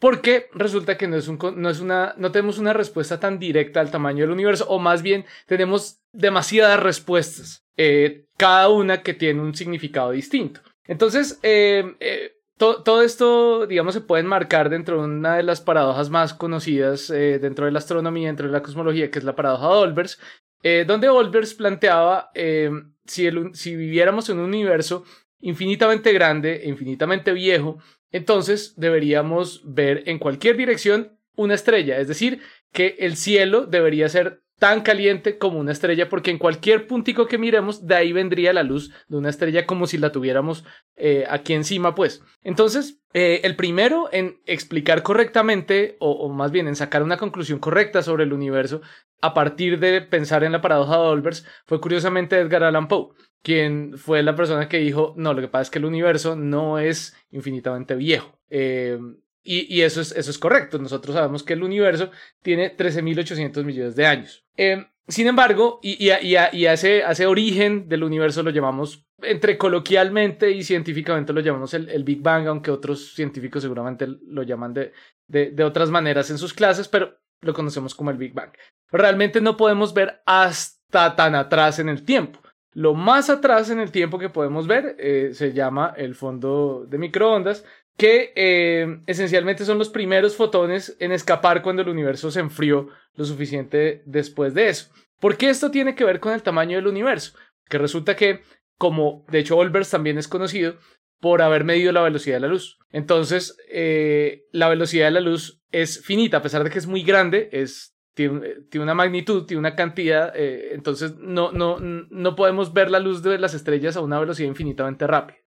Porque 0.00 0.48
resulta 0.54 0.96
que 0.98 1.08
no 1.08 1.16
es, 1.16 1.28
un, 1.28 1.36
con- 1.36 1.60
no 1.60 1.68
es 1.70 1.80
una, 1.80 2.14
no 2.18 2.32
tenemos 2.32 2.58
una 2.58 2.72
respuesta 2.72 3.20
tan 3.20 3.38
directa 3.38 3.80
al 3.80 3.90
tamaño 3.90 4.20
del 4.24 4.30
universo, 4.32 4.66
o 4.68 4.78
más 4.78 5.02
bien 5.02 5.24
tenemos 5.46 5.98
demasiadas 6.12 6.80
respuestas, 6.82 7.64
eh, 7.76 8.24
cada 8.36 8.68
una 8.70 9.02
que 9.02 9.12
tiene 9.14 9.40
un 9.42 9.54
significado 9.54 10.10
distinto. 10.10 10.60
Entonces, 10.86 11.38
eh, 11.42 11.94
eh, 12.00 12.32
to- 12.64 12.82
todo 12.82 13.02
esto, 13.02 13.66
digamos, 13.66 13.94
se 13.94 14.00
puede 14.00 14.22
enmarcar 14.22 14.70
dentro 14.70 14.98
de 14.98 15.04
una 15.04 15.36
de 15.36 15.42
las 15.42 15.60
paradojas 15.60 16.08
más 16.10 16.32
conocidas 16.34 17.10
eh, 17.10 17.38
dentro 17.38 17.66
de 17.66 17.72
la 17.72 17.78
astronomía, 17.78 18.28
dentro 18.28 18.46
de 18.46 18.52
la 18.52 18.62
cosmología, 18.62 19.10
que 19.10 19.18
es 19.18 19.24
la 19.24 19.36
paradoja 19.36 19.68
de 19.68 19.74
Olbers, 19.74 20.20
eh, 20.62 20.84
donde 20.86 21.08
Olbers 21.08 21.54
planteaba 21.54 22.30
eh, 22.34 22.70
si, 23.04 23.28
si 23.52 23.76
viviéramos 23.76 24.30
en 24.30 24.38
un 24.38 24.46
universo 24.46 25.04
infinitamente 25.40 26.12
grande 26.12 26.62
e 26.64 26.68
infinitamente 26.68 27.32
viejo, 27.32 27.78
entonces 28.10 28.74
deberíamos 28.76 29.60
ver 29.64 30.04
en 30.06 30.18
cualquier 30.18 30.56
dirección 30.56 31.18
una 31.36 31.54
estrella, 31.54 31.98
es 31.98 32.08
decir, 32.08 32.40
que 32.72 32.96
el 33.00 33.16
cielo 33.16 33.66
debería 33.66 34.08
ser 34.08 34.43
tan 34.58 34.82
caliente 34.82 35.38
como 35.38 35.58
una 35.58 35.72
estrella, 35.72 36.08
porque 36.08 36.30
en 36.30 36.38
cualquier 36.38 36.86
puntico 36.86 37.26
que 37.26 37.38
miremos, 37.38 37.86
de 37.86 37.96
ahí 37.96 38.12
vendría 38.12 38.52
la 38.52 38.62
luz 38.62 38.92
de 39.08 39.16
una 39.16 39.30
estrella 39.30 39.66
como 39.66 39.86
si 39.86 39.98
la 39.98 40.12
tuviéramos 40.12 40.64
eh, 40.96 41.24
aquí 41.28 41.54
encima, 41.54 41.94
pues. 41.94 42.22
Entonces, 42.42 43.00
eh, 43.12 43.40
el 43.44 43.56
primero 43.56 44.08
en 44.12 44.40
explicar 44.46 45.02
correctamente, 45.02 45.96
o, 45.98 46.12
o 46.12 46.28
más 46.28 46.50
bien 46.50 46.68
en 46.68 46.76
sacar 46.76 47.02
una 47.02 47.16
conclusión 47.16 47.58
correcta 47.58 48.02
sobre 48.02 48.24
el 48.24 48.32
universo, 48.32 48.80
a 49.20 49.34
partir 49.34 49.78
de 49.80 50.02
pensar 50.02 50.44
en 50.44 50.52
la 50.52 50.60
paradoja 50.60 50.98
de 50.98 51.08
Olbers, 51.08 51.46
fue 51.66 51.80
curiosamente 51.80 52.38
Edgar 52.38 52.62
Allan 52.62 52.88
Poe, 52.88 53.14
quien 53.42 53.98
fue 53.98 54.22
la 54.22 54.36
persona 54.36 54.68
que 54.68 54.78
dijo, 54.78 55.14
no, 55.16 55.34
lo 55.34 55.40
que 55.40 55.48
pasa 55.48 55.62
es 55.62 55.70
que 55.70 55.78
el 55.78 55.84
universo 55.84 56.36
no 56.36 56.78
es 56.78 57.16
infinitamente 57.30 57.94
viejo. 57.94 58.38
Eh, 58.48 58.98
y, 59.44 59.82
eso, 59.82 60.00
es, 60.00 60.12
eso 60.12 60.30
es 60.30 60.38
correcto. 60.38 60.78
Nosotros 60.78 61.14
sabemos 61.14 61.42
que 61.42 61.52
el 61.52 61.62
universo 61.62 62.10
tiene 62.42 62.74
13.800 62.74 63.62
millones 63.62 63.94
de 63.94 64.06
años. 64.06 64.44
Eh, 64.56 64.86
sin 65.06 65.26
embargo, 65.26 65.80
y, 65.82 66.02
y, 66.02 66.36
a, 66.36 66.72
ese, 66.72 67.26
origen 67.26 67.88
del 67.88 68.04
universo 68.04 68.42
lo 68.42 68.50
llamamos, 68.50 69.06
entre 69.20 69.58
coloquialmente 69.58 70.50
y 70.50 70.62
científicamente 70.62 71.34
lo 71.34 71.40
llamamos 71.40 71.74
el, 71.74 72.04
Big 72.04 72.22
Bang, 72.22 72.46
aunque 72.46 72.70
otros 72.70 73.14
científicos 73.14 73.62
seguramente 73.62 74.06
lo 74.26 74.42
llaman 74.42 74.72
de, 74.72 74.92
de, 75.28 75.50
de 75.50 75.64
otras 75.64 75.90
maneras 75.90 76.30
en 76.30 76.38
sus 76.38 76.54
clases, 76.54 76.88
pero 76.88 77.18
lo 77.42 77.52
conocemos 77.52 77.94
como 77.94 78.10
el 78.10 78.16
Big 78.16 78.32
Bang. 78.32 78.52
Realmente 78.90 79.42
no 79.42 79.58
podemos 79.58 79.92
ver 79.92 80.22
hasta 80.24 81.14
tan 81.14 81.34
atrás 81.34 81.78
en 81.78 81.90
el 81.90 82.04
tiempo. 82.04 82.40
Lo 82.72 82.94
más 82.94 83.30
atrás 83.30 83.70
en 83.70 83.80
el 83.80 83.92
tiempo 83.92 84.18
que 84.18 84.30
podemos 84.30 84.66
ver 84.66 84.96
eh, 84.98 85.30
se 85.32 85.52
llama 85.52 85.94
el 85.96 86.14
fondo 86.14 86.86
de 86.88 86.98
microondas, 86.98 87.64
que 87.96 88.32
eh, 88.34 89.00
esencialmente 89.06 89.64
son 89.64 89.78
los 89.78 89.88
primeros 89.88 90.36
fotones 90.36 90.96
en 90.98 91.12
escapar 91.12 91.62
cuando 91.62 91.82
el 91.82 91.88
universo 91.88 92.30
se 92.30 92.40
enfrió 92.40 92.88
lo 93.14 93.24
suficiente 93.24 94.02
después 94.04 94.54
de 94.54 94.68
eso. 94.68 94.90
¿Por 95.20 95.36
qué 95.36 95.48
esto 95.48 95.70
tiene 95.70 95.94
que 95.94 96.04
ver 96.04 96.20
con 96.20 96.32
el 96.32 96.42
tamaño 96.42 96.76
del 96.76 96.88
universo? 96.88 97.36
Que 97.68 97.78
resulta 97.78 98.16
que, 98.16 98.42
como 98.78 99.24
de 99.30 99.38
hecho 99.38 99.56
Olbers 99.56 99.90
también 99.90 100.18
es 100.18 100.28
conocido 100.28 100.76
por 101.20 101.40
haber 101.40 101.64
medido 101.64 101.92
la 101.92 102.02
velocidad 102.02 102.36
de 102.36 102.40
la 102.40 102.48
luz. 102.48 102.78
Entonces, 102.90 103.56
eh, 103.70 104.44
la 104.50 104.68
velocidad 104.68 105.06
de 105.06 105.12
la 105.12 105.20
luz 105.20 105.62
es 105.70 106.04
finita, 106.04 106.38
a 106.38 106.42
pesar 106.42 106.64
de 106.64 106.70
que 106.70 106.78
es 106.78 106.86
muy 106.86 107.02
grande, 107.02 107.48
es, 107.52 107.96
tiene, 108.14 108.56
una 108.74 108.94
magnitud, 108.94 109.46
tiene 109.46 109.60
una 109.60 109.76
cantidad, 109.76 110.32
eh, 110.36 110.74
entonces 110.74 111.16
no, 111.16 111.52
no, 111.52 111.78
no 111.80 112.36
podemos 112.36 112.72
ver 112.74 112.90
la 112.90 112.98
luz 112.98 113.22
de 113.22 113.38
las 113.38 113.54
estrellas 113.54 113.96
a 113.96 114.02
una 114.02 114.20
velocidad 114.20 114.48
infinitamente 114.48 115.06
rápida. 115.06 115.38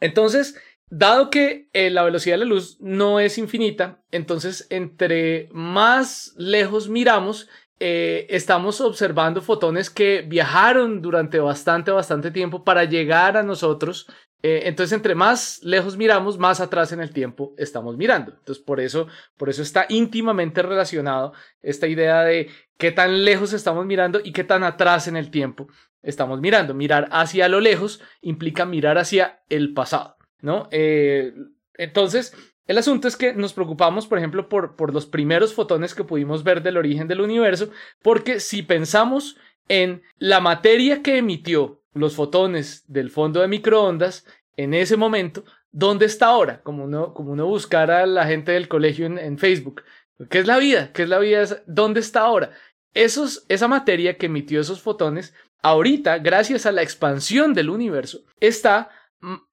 Entonces, 0.00 0.60
Dado 0.90 1.30
que 1.30 1.68
eh, 1.72 1.90
la 1.90 2.02
velocidad 2.02 2.34
de 2.34 2.44
la 2.44 2.44
luz 2.44 2.76
no 2.80 3.18
es 3.18 3.38
infinita, 3.38 4.02
entonces 4.10 4.66
entre 4.70 5.48
más 5.52 6.34
lejos 6.36 6.88
miramos, 6.88 7.48
eh, 7.80 8.26
estamos 8.30 8.80
observando 8.80 9.42
fotones 9.42 9.90
que 9.90 10.22
viajaron 10.22 11.02
durante 11.02 11.40
bastante, 11.40 11.90
bastante 11.90 12.30
tiempo 12.30 12.64
para 12.64 12.84
llegar 12.84 13.36
a 13.36 13.42
nosotros. 13.42 14.06
Eh, 14.42 14.62
entonces, 14.66 14.92
entre 14.92 15.14
más 15.14 15.62
lejos 15.62 15.96
miramos, 15.96 16.38
más 16.38 16.60
atrás 16.60 16.92
en 16.92 17.00
el 17.00 17.12
tiempo 17.12 17.54
estamos 17.58 17.96
mirando. 17.96 18.32
Entonces, 18.32 18.62
por 18.62 18.80
eso, 18.80 19.08
por 19.36 19.48
eso 19.48 19.62
está 19.62 19.86
íntimamente 19.88 20.62
relacionado 20.62 21.32
esta 21.62 21.86
idea 21.88 22.22
de 22.22 22.50
qué 22.78 22.92
tan 22.92 23.24
lejos 23.24 23.52
estamos 23.52 23.86
mirando 23.86 24.20
y 24.22 24.32
qué 24.32 24.44
tan 24.44 24.62
atrás 24.62 25.08
en 25.08 25.16
el 25.16 25.30
tiempo 25.30 25.68
estamos 26.02 26.40
mirando. 26.40 26.74
Mirar 26.74 27.08
hacia 27.10 27.48
lo 27.48 27.60
lejos 27.60 28.00
implica 28.20 28.66
mirar 28.66 28.98
hacia 28.98 29.42
el 29.48 29.74
pasado. 29.74 30.16
¿No? 30.40 30.68
Eh, 30.70 31.34
entonces, 31.76 32.34
el 32.66 32.78
asunto 32.78 33.08
es 33.08 33.16
que 33.16 33.34
nos 33.34 33.52
preocupamos, 33.52 34.06
por 34.06 34.18
ejemplo, 34.18 34.48
por, 34.48 34.76
por 34.76 34.94
los 34.94 35.06
primeros 35.06 35.52
fotones 35.52 35.94
que 35.94 36.04
pudimos 36.04 36.44
ver 36.44 36.62
del 36.62 36.76
origen 36.76 37.08
del 37.08 37.20
universo, 37.20 37.70
porque 38.02 38.40
si 38.40 38.62
pensamos 38.62 39.36
en 39.68 40.02
la 40.18 40.40
materia 40.40 41.02
que 41.02 41.18
emitió 41.18 41.82
los 41.92 42.14
fotones 42.14 42.84
del 42.86 43.10
fondo 43.10 43.40
de 43.40 43.48
microondas 43.48 44.26
en 44.56 44.74
ese 44.74 44.96
momento, 44.96 45.44
¿dónde 45.72 46.06
está 46.06 46.26
ahora? 46.26 46.62
Como 46.62 46.84
uno, 46.84 47.12
como 47.12 47.32
uno 47.32 47.46
buscara 47.46 48.02
a 48.02 48.06
la 48.06 48.26
gente 48.26 48.52
del 48.52 48.68
colegio 48.68 49.06
en, 49.06 49.18
en 49.18 49.38
Facebook. 49.38 49.82
¿Qué 50.30 50.38
es 50.38 50.46
la 50.46 50.58
vida? 50.58 50.92
¿Qué 50.92 51.02
es 51.02 51.08
la 51.08 51.18
vida? 51.18 51.44
¿Dónde 51.66 52.00
está 52.00 52.20
ahora? 52.20 52.52
Esos, 52.94 53.44
esa 53.48 53.68
materia 53.68 54.16
que 54.16 54.26
emitió 54.26 54.60
esos 54.60 54.80
fotones, 54.80 55.34
ahorita, 55.62 56.18
gracias 56.18 56.66
a 56.66 56.72
la 56.72 56.82
expansión 56.82 57.52
del 57.52 57.70
universo, 57.70 58.20
está 58.38 58.90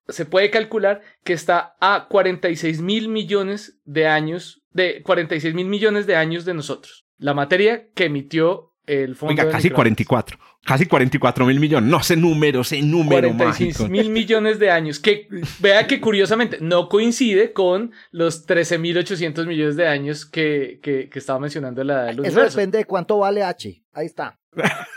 se 0.08 0.26
puede 0.26 0.50
calcular 0.50 1.02
que 1.24 1.34
está 1.34 1.76
a 1.80 2.08
46 2.10 2.82
mil 2.82 3.08
millones 3.08 3.80
de 3.86 4.08
años, 4.08 4.62
de 4.72 5.02
46 5.04 5.54
mil 5.54 5.68
millones 5.68 6.06
de 6.08 6.16
años 6.16 6.46
de 6.46 6.54
nosotros. 6.54 7.06
La 7.18 7.34
materia 7.34 7.88
que 7.94 8.06
emitió 8.06 8.74
el 8.88 9.16
fondo. 9.16 9.32
Oiga, 9.34 9.46
de 9.46 9.52
casi 9.52 9.70
44. 9.70 10.38
Casi 10.64 10.86
44 10.86 11.46
mil 11.46 11.60
millones. 11.60 11.90
No, 11.90 12.00
ese 12.00 12.16
número, 12.16 12.62
ese 12.62 12.82
número 12.82 13.30
46 13.30 13.80
mágico. 13.80 13.90
mil 13.90 14.10
millones 14.10 14.60
de 14.60 14.70
años. 14.70 15.00
Que 15.00 15.28
vea 15.60 15.88
que 15.88 16.02
curiosamente 16.02 16.58
no 16.62 16.90
coincide 16.90 17.54
con 17.54 17.92
los 18.12 18.46
13 18.46 18.78
mil 18.80 18.98
800 18.98 19.48
millones 19.48 19.76
de 19.76 19.88
años 19.88 20.26
que, 20.26 20.80
que, 20.84 21.10
que 21.10 21.20
estaba 21.20 21.40
mencionando 21.40 21.84
la 21.84 22.04
del 22.06 22.14
Eso 22.20 22.22
universo. 22.24 22.58
depende 22.58 22.78
de 22.80 22.86
cuánto 22.86 23.18
vale 23.20 23.44
H. 23.44 23.84
Ahí 23.94 24.06
está. 24.06 24.40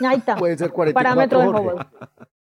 Ahí 0.01 0.17
está. 0.17 0.35
Puede 0.35 0.57
ser 0.57 0.69
44. 0.71 0.93
Parámetro 0.93 1.39
de. 1.39 1.47
Hubble. 1.47 1.85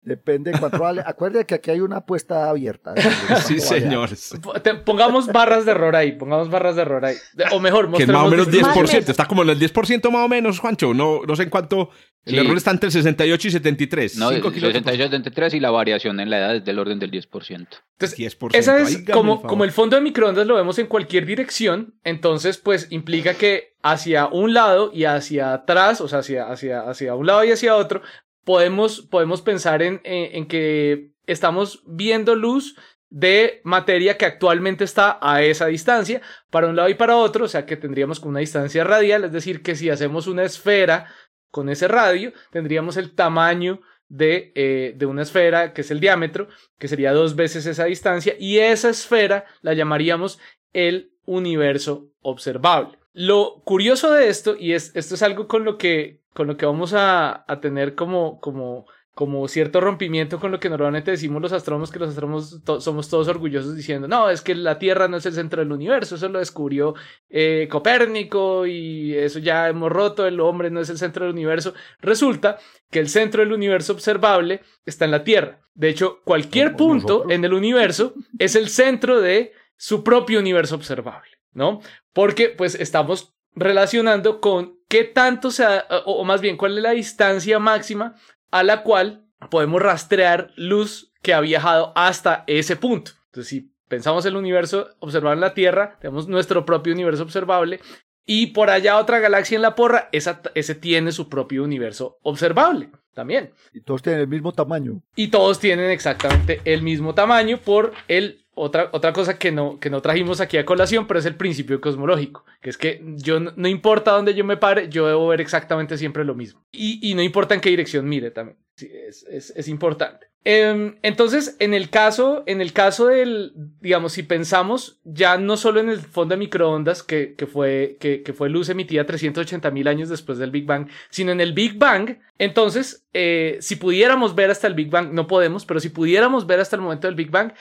Depende 0.05 0.51
de 0.51 0.59
cuánto 0.59 0.79
vale. 0.81 1.01
Acuérdate 1.07 1.47
que 1.47 1.55
aquí 1.55 1.71
hay 1.71 1.81
una 1.81 1.99
apuesta 1.99 2.51
abierta. 2.51 2.93
Sí, 3.47 3.61
señores. 3.61 4.35
Te- 4.63 4.75
Pongamos 4.75 5.29
barras 5.29 5.65
de 5.65 5.71
error 5.71 5.95
ahí, 5.95 6.13
pongamos 6.13 6.51
barras 6.51 6.75
de 6.77 6.83
error 6.83 7.05
ahí. 7.05 7.15
De- 7.35 7.45
O 7.53 7.61
mejor, 7.61 7.91
Que 7.93 8.03
es 8.03 8.09
más 8.09 8.27
o 8.27 8.31
menos 8.31 8.47
mostremos 8.49 8.75
10%. 8.77 9.01
Más 9.01 9.09
Está 9.09 9.27
como 9.27 9.43
en 9.43 9.51
el 9.51 9.59
10% 9.61 10.11
más 10.11 10.25
o 10.25 10.29
menos, 10.29 10.59
Juancho. 10.59 10.93
No, 10.93 11.21
no 11.27 11.37
sé 11.37 11.45
en 11.45 11.51
cuánto. 11.51 11.91
El 12.25 12.35
Sí. 12.35 12.41
error 12.41 12.57
está 12.57 12.71
entre 12.71 12.91
68 12.91 13.49
y 13.49 13.51
73. 13.51 14.17
No, 14.17 14.31
Cinco 14.31 14.53
kilómetros 14.53 14.85
68, 14.85 15.05
73 15.11 15.55
y 15.55 15.61
la 15.61 15.71
variación 15.73 16.21
en 16.21 16.31
la 16.31 16.39
edad 16.39 16.57
es 16.57 16.65
del 16.65 16.79
orden 16.79 16.99
del 17.01 17.11
10%. 17.11 17.67
Entonces, 17.99 18.17
10%. 18.17 18.55
Esa 18.59 18.79
es 18.81 19.05
como, 19.13 19.43
como 19.43 19.65
el 19.65 19.73
fondo 19.73 19.97
de 19.97 20.03
microondas 20.03 20.47
lo 20.47 20.55
vemos 20.55 20.79
en 20.79 20.87
cualquier 20.87 21.27
dirección, 21.27 21.95
entonces 22.05 22.59
pues 22.59 22.87
implica 22.91 23.35
que 23.35 23.73
hacia 23.83 24.27
un 24.29 24.55
lado 24.55 24.93
y 24.95 25.05
hacia 25.05 25.53
atrás, 25.53 26.01
o 26.01 26.07
sea, 26.07 26.21
hacia, 26.21 26.49
hacia, 26.49 26.83
hacia 26.83 27.17
un 27.17 27.27
lado 27.27 27.43
y 27.43 27.51
hacia 27.51 27.75
otro, 27.75 28.03
podemos, 28.45 29.03
podemos 29.03 29.43
pensar 29.43 29.83
en, 29.83 30.01
en, 30.05 30.47
que 30.47 31.11
estamos 31.27 31.83
viendo 31.87 32.35
luz 32.35 32.77
de 33.11 33.61
materia 33.65 34.17
que 34.17 34.25
actualmente 34.25 34.85
está 34.85 35.19
a 35.21 35.43
esa 35.43 35.67
distancia, 35.67 36.23
para 36.51 36.69
un 36.69 36.77
lado 36.77 36.89
y 36.89 36.95
para 36.95 37.17
otro, 37.17 37.45
o 37.45 37.49
sea 37.49 37.67
que 37.67 37.77
tendríamos 37.77 38.21
como 38.21 38.31
una 38.31 38.41
distancia 38.41 38.85
radial, 38.85 39.25
es 39.25 39.33
decir, 39.33 39.63
que 39.63 39.77
si 39.77 39.91
hacemos 39.91 40.27
una 40.27 40.45
esfera 40.45 41.13
con 41.51 41.69
ese 41.69 41.89
radio, 41.89 42.33
tendríamos 42.51 42.97
el 42.97 43.15
tamaño 43.15 43.81
de, 44.09 44.53
eh, 44.55 44.95
de 44.97 45.07
una 45.07 45.23
esfera, 45.23 45.75
que 45.75 45.83
es 45.83 45.91
el 45.91 46.01
diámetro, 46.01 46.49
que 46.79 46.89
sería 46.89 47.13
dos 47.13 47.37
veces 47.37 47.67
esa 47.67 47.85
distancia, 47.85 48.35
y 48.39 48.59
esa 48.59 48.89
esfera 48.89 49.45
la 49.61 49.75
llamaríamos 49.75 50.39
el 50.73 51.13
universo 51.27 52.11
observable. 52.23 52.99
Lo 53.13 53.61
curioso 53.65 54.11
de 54.13 54.29
esto, 54.29 54.57
y 54.59 54.73
es, 54.73 54.93
esto 54.95 55.15
es 55.15 55.23
algo 55.23 55.47
con 55.47 55.65
lo 55.65 55.77
que, 55.77 56.22
con 56.35 56.47
lo 56.47 56.57
que 56.57 56.67
vamos 56.67 56.93
a, 56.95 57.45
a 57.51 57.61
tener 57.61 57.95
como, 57.95 58.41
como 58.41 58.87
como 59.15 59.47
cierto 59.47 59.83
rompimiento 59.83 60.41
con 60.41 60.53
lo 60.53 60.59
que 60.59 60.71
normalmente 60.71 61.11
decimos 61.11 61.43
los 61.43 61.53
astrónomos, 61.53 61.91
que 61.91 61.99
los 61.99 62.09
astrónomos 62.09 62.65
to- 62.65 62.81
somos 62.81 63.11
todos 63.11 63.29
orgullosos 63.29 63.77
diciendo, 63.77 64.09
no, 64.09 64.31
es 64.31 64.41
que 64.41 64.55
la 64.55 64.79
Tierra 64.79 65.07
no 65.07 65.19
es 65.19 65.27
el 65.27 65.35
centro 65.35 65.61
del 65.61 65.71
universo, 65.71 66.15
eso 66.15 66.31
lo 66.31 66.39
descubrió 66.39 66.95
eh, 67.29 67.69
Copérnico 67.71 68.67
y 68.67 69.15
eso 69.15 69.39
ya 69.39 69.69
hemos 69.69 69.93
roto, 69.93 70.27
el 70.27 70.41
hombre 70.41 70.71
no 70.71 70.81
es 70.81 70.89
el 70.89 70.97
centro 70.97 71.27
del 71.27 71.35
universo. 71.35 71.75
Resulta 72.01 72.57
que 72.91 73.01
el 73.01 73.11
centro 73.11 73.43
del 73.43 73.53
universo 73.53 73.93
observable 73.93 74.63
está 74.87 75.05
en 75.05 75.11
la 75.11 75.25
Tierra. 75.25 75.61
De 75.75 75.91
hecho, 75.91 76.21
cualquier 76.25 76.75
punto 76.75 77.07
nosotros. 77.09 77.33
en 77.33 77.45
el 77.45 77.53
universo 77.53 78.15
es 78.39 78.57
el 78.57 78.71
centro 78.71 79.21
de 79.21 79.53
su 79.77 80.03
propio 80.03 80.39
universo 80.39 80.75
observable, 80.77 81.33
¿no? 81.53 81.81
Porque 82.15 82.49
pues 82.49 82.75
estamos 82.75 83.35
relacionando 83.55 84.41
con 84.41 84.79
qué 84.93 85.05
tanto 85.05 85.51
se 85.51 85.65
ha- 85.65 85.87
o, 86.05 86.13
o 86.21 86.25
más 86.25 86.43
bien 86.43 86.59
cuál 86.59 86.77
es 86.77 86.83
la 86.83 86.91
distancia 86.91 87.59
máxima 87.59 88.15
a 88.51 88.63
la 88.63 88.83
cual 88.83 89.25
podemos 89.51 89.81
rastrear 89.81 90.51
luz 90.57 91.13
que 91.23 91.33
ha 91.33 91.41
viajado 91.41 91.93
hasta 91.97 92.45
ese 92.47 92.77
punto. 92.77 93.13
Entonces, 93.27 93.49
si 93.49 93.73
pensamos 93.89 94.27
el 94.27 94.37
universo 94.37 94.89
observable 94.99 95.37
en 95.39 95.41
la 95.41 95.55
Tierra, 95.55 95.97
tenemos 95.99 96.29
nuestro 96.29 96.67
propio 96.67 96.93
universo 96.93 97.23
observable 97.23 97.81
y 98.27 98.49
por 98.49 98.69
allá 98.69 98.99
otra 98.99 99.19
galaxia 99.19 99.57
en 99.57 99.63
la 99.63 99.75
porra, 99.75 100.11
esa, 100.13 100.43
ese 100.55 100.75
tiene 100.75 101.11
su 101.11 101.29
propio 101.31 101.65
universo 101.65 102.19
observable 102.23 102.91
también. 103.15 103.53
Y 103.73 103.81
todos 103.81 104.03
tienen 104.03 104.21
el 104.21 104.29
mismo 104.29 104.53
tamaño. 104.53 105.03
Y 105.17 105.29
todos 105.29 105.59
tienen 105.59 105.91
exactamente 105.91 106.61
el 106.67 106.83
mismo 106.83 107.15
tamaño 107.15 107.59
por 107.59 107.95
el 108.09 108.42
otra, 108.55 108.91
otra 108.93 109.13
cosa 109.13 109.39
que 109.39 109.51
no, 109.53 109.79
que 109.79 109.91
no 109.91 110.03
trajimos 110.03 110.41
aquí 110.41 110.59
a 110.59 110.65
colación, 110.65 111.07
pero 111.07 111.21
es 111.21 111.27
el 111.27 111.37
principio 111.37 111.81
cosmológico, 111.81 112.45
que 112.61 112.71
es 112.71 112.79
que 112.79 113.03
yo 113.17 113.41
no, 113.41 113.69
importa 113.69 114.13
dónde 114.13 114.35
yo 114.35 114.45
me 114.45 114.57
pare, 114.57 114.89
yo 114.89 115.07
debo 115.07 115.29
ver 115.29 115.41
exactamente 115.41 115.97
siempre 115.99 116.25
lo 116.25 116.35
mismo. 116.35 116.63
Y, 116.73 116.99
y 117.11 117.15
no 117.15 117.23
importa 117.23 117.55
en 117.55 117.61
qué 117.61 117.71
dirección 117.71 118.09
mire 118.09 118.31
también. 118.31 118.59
Es, 118.79 119.25
es 119.55 119.69
importante. 119.69 120.33
Em, 120.45 120.97
entonces, 121.03 121.57
en 121.61 121.73
el 121.73 121.89
caso, 121.89 122.43
en 122.47 122.61
el 122.61 122.73
caso 122.73 123.07
del, 123.07 123.53
digamos, 123.81 124.15
si 124.15 124.25
pensamos 124.25 124.99
ya 125.05 125.39
no 125.39 125.57
solo 125.57 125.79
en 125.79 125.89
el 125.89 126.01
fondo 126.01 126.35
de 126.35 126.41
microondas, 126.41 127.05
que, 127.05 127.35
que 127.37 127.47
fue, 127.47 127.97
que, 128.01 128.25
que 128.25 128.33
fue 128.33 128.51
luz 128.51 128.69
emitida 128.69 129.07
380 129.07 129.71
mil 129.71 129.87
años 129.87 130.09
después 130.09 130.39
del 130.39 130.51
Big 130.51 130.67
Bang, 130.67 130.89
sino 131.11 131.31
en 131.31 131.41
el 131.41 131.53
Big 131.53 131.79
Bang, 131.79 132.19
entonces, 132.39 133.07
eh, 133.13 133.59
si 133.61 133.77
pudiéramos 133.77 134.35
ver 134.35 134.51
hasta 134.51 134.67
el 134.67 134.75
Big 134.75 134.91
Bang, 134.91 135.13
no 135.13 135.29
podemos, 135.29 135.65
pero 135.65 135.79
si 135.79 135.91
pudiéramos 135.91 136.45
ver 136.45 136.59
hasta 136.59 136.75
el 136.75 136.83
momento 136.83 137.07
del 137.07 137.15
Big 137.15 137.31
Bang, 137.31 137.53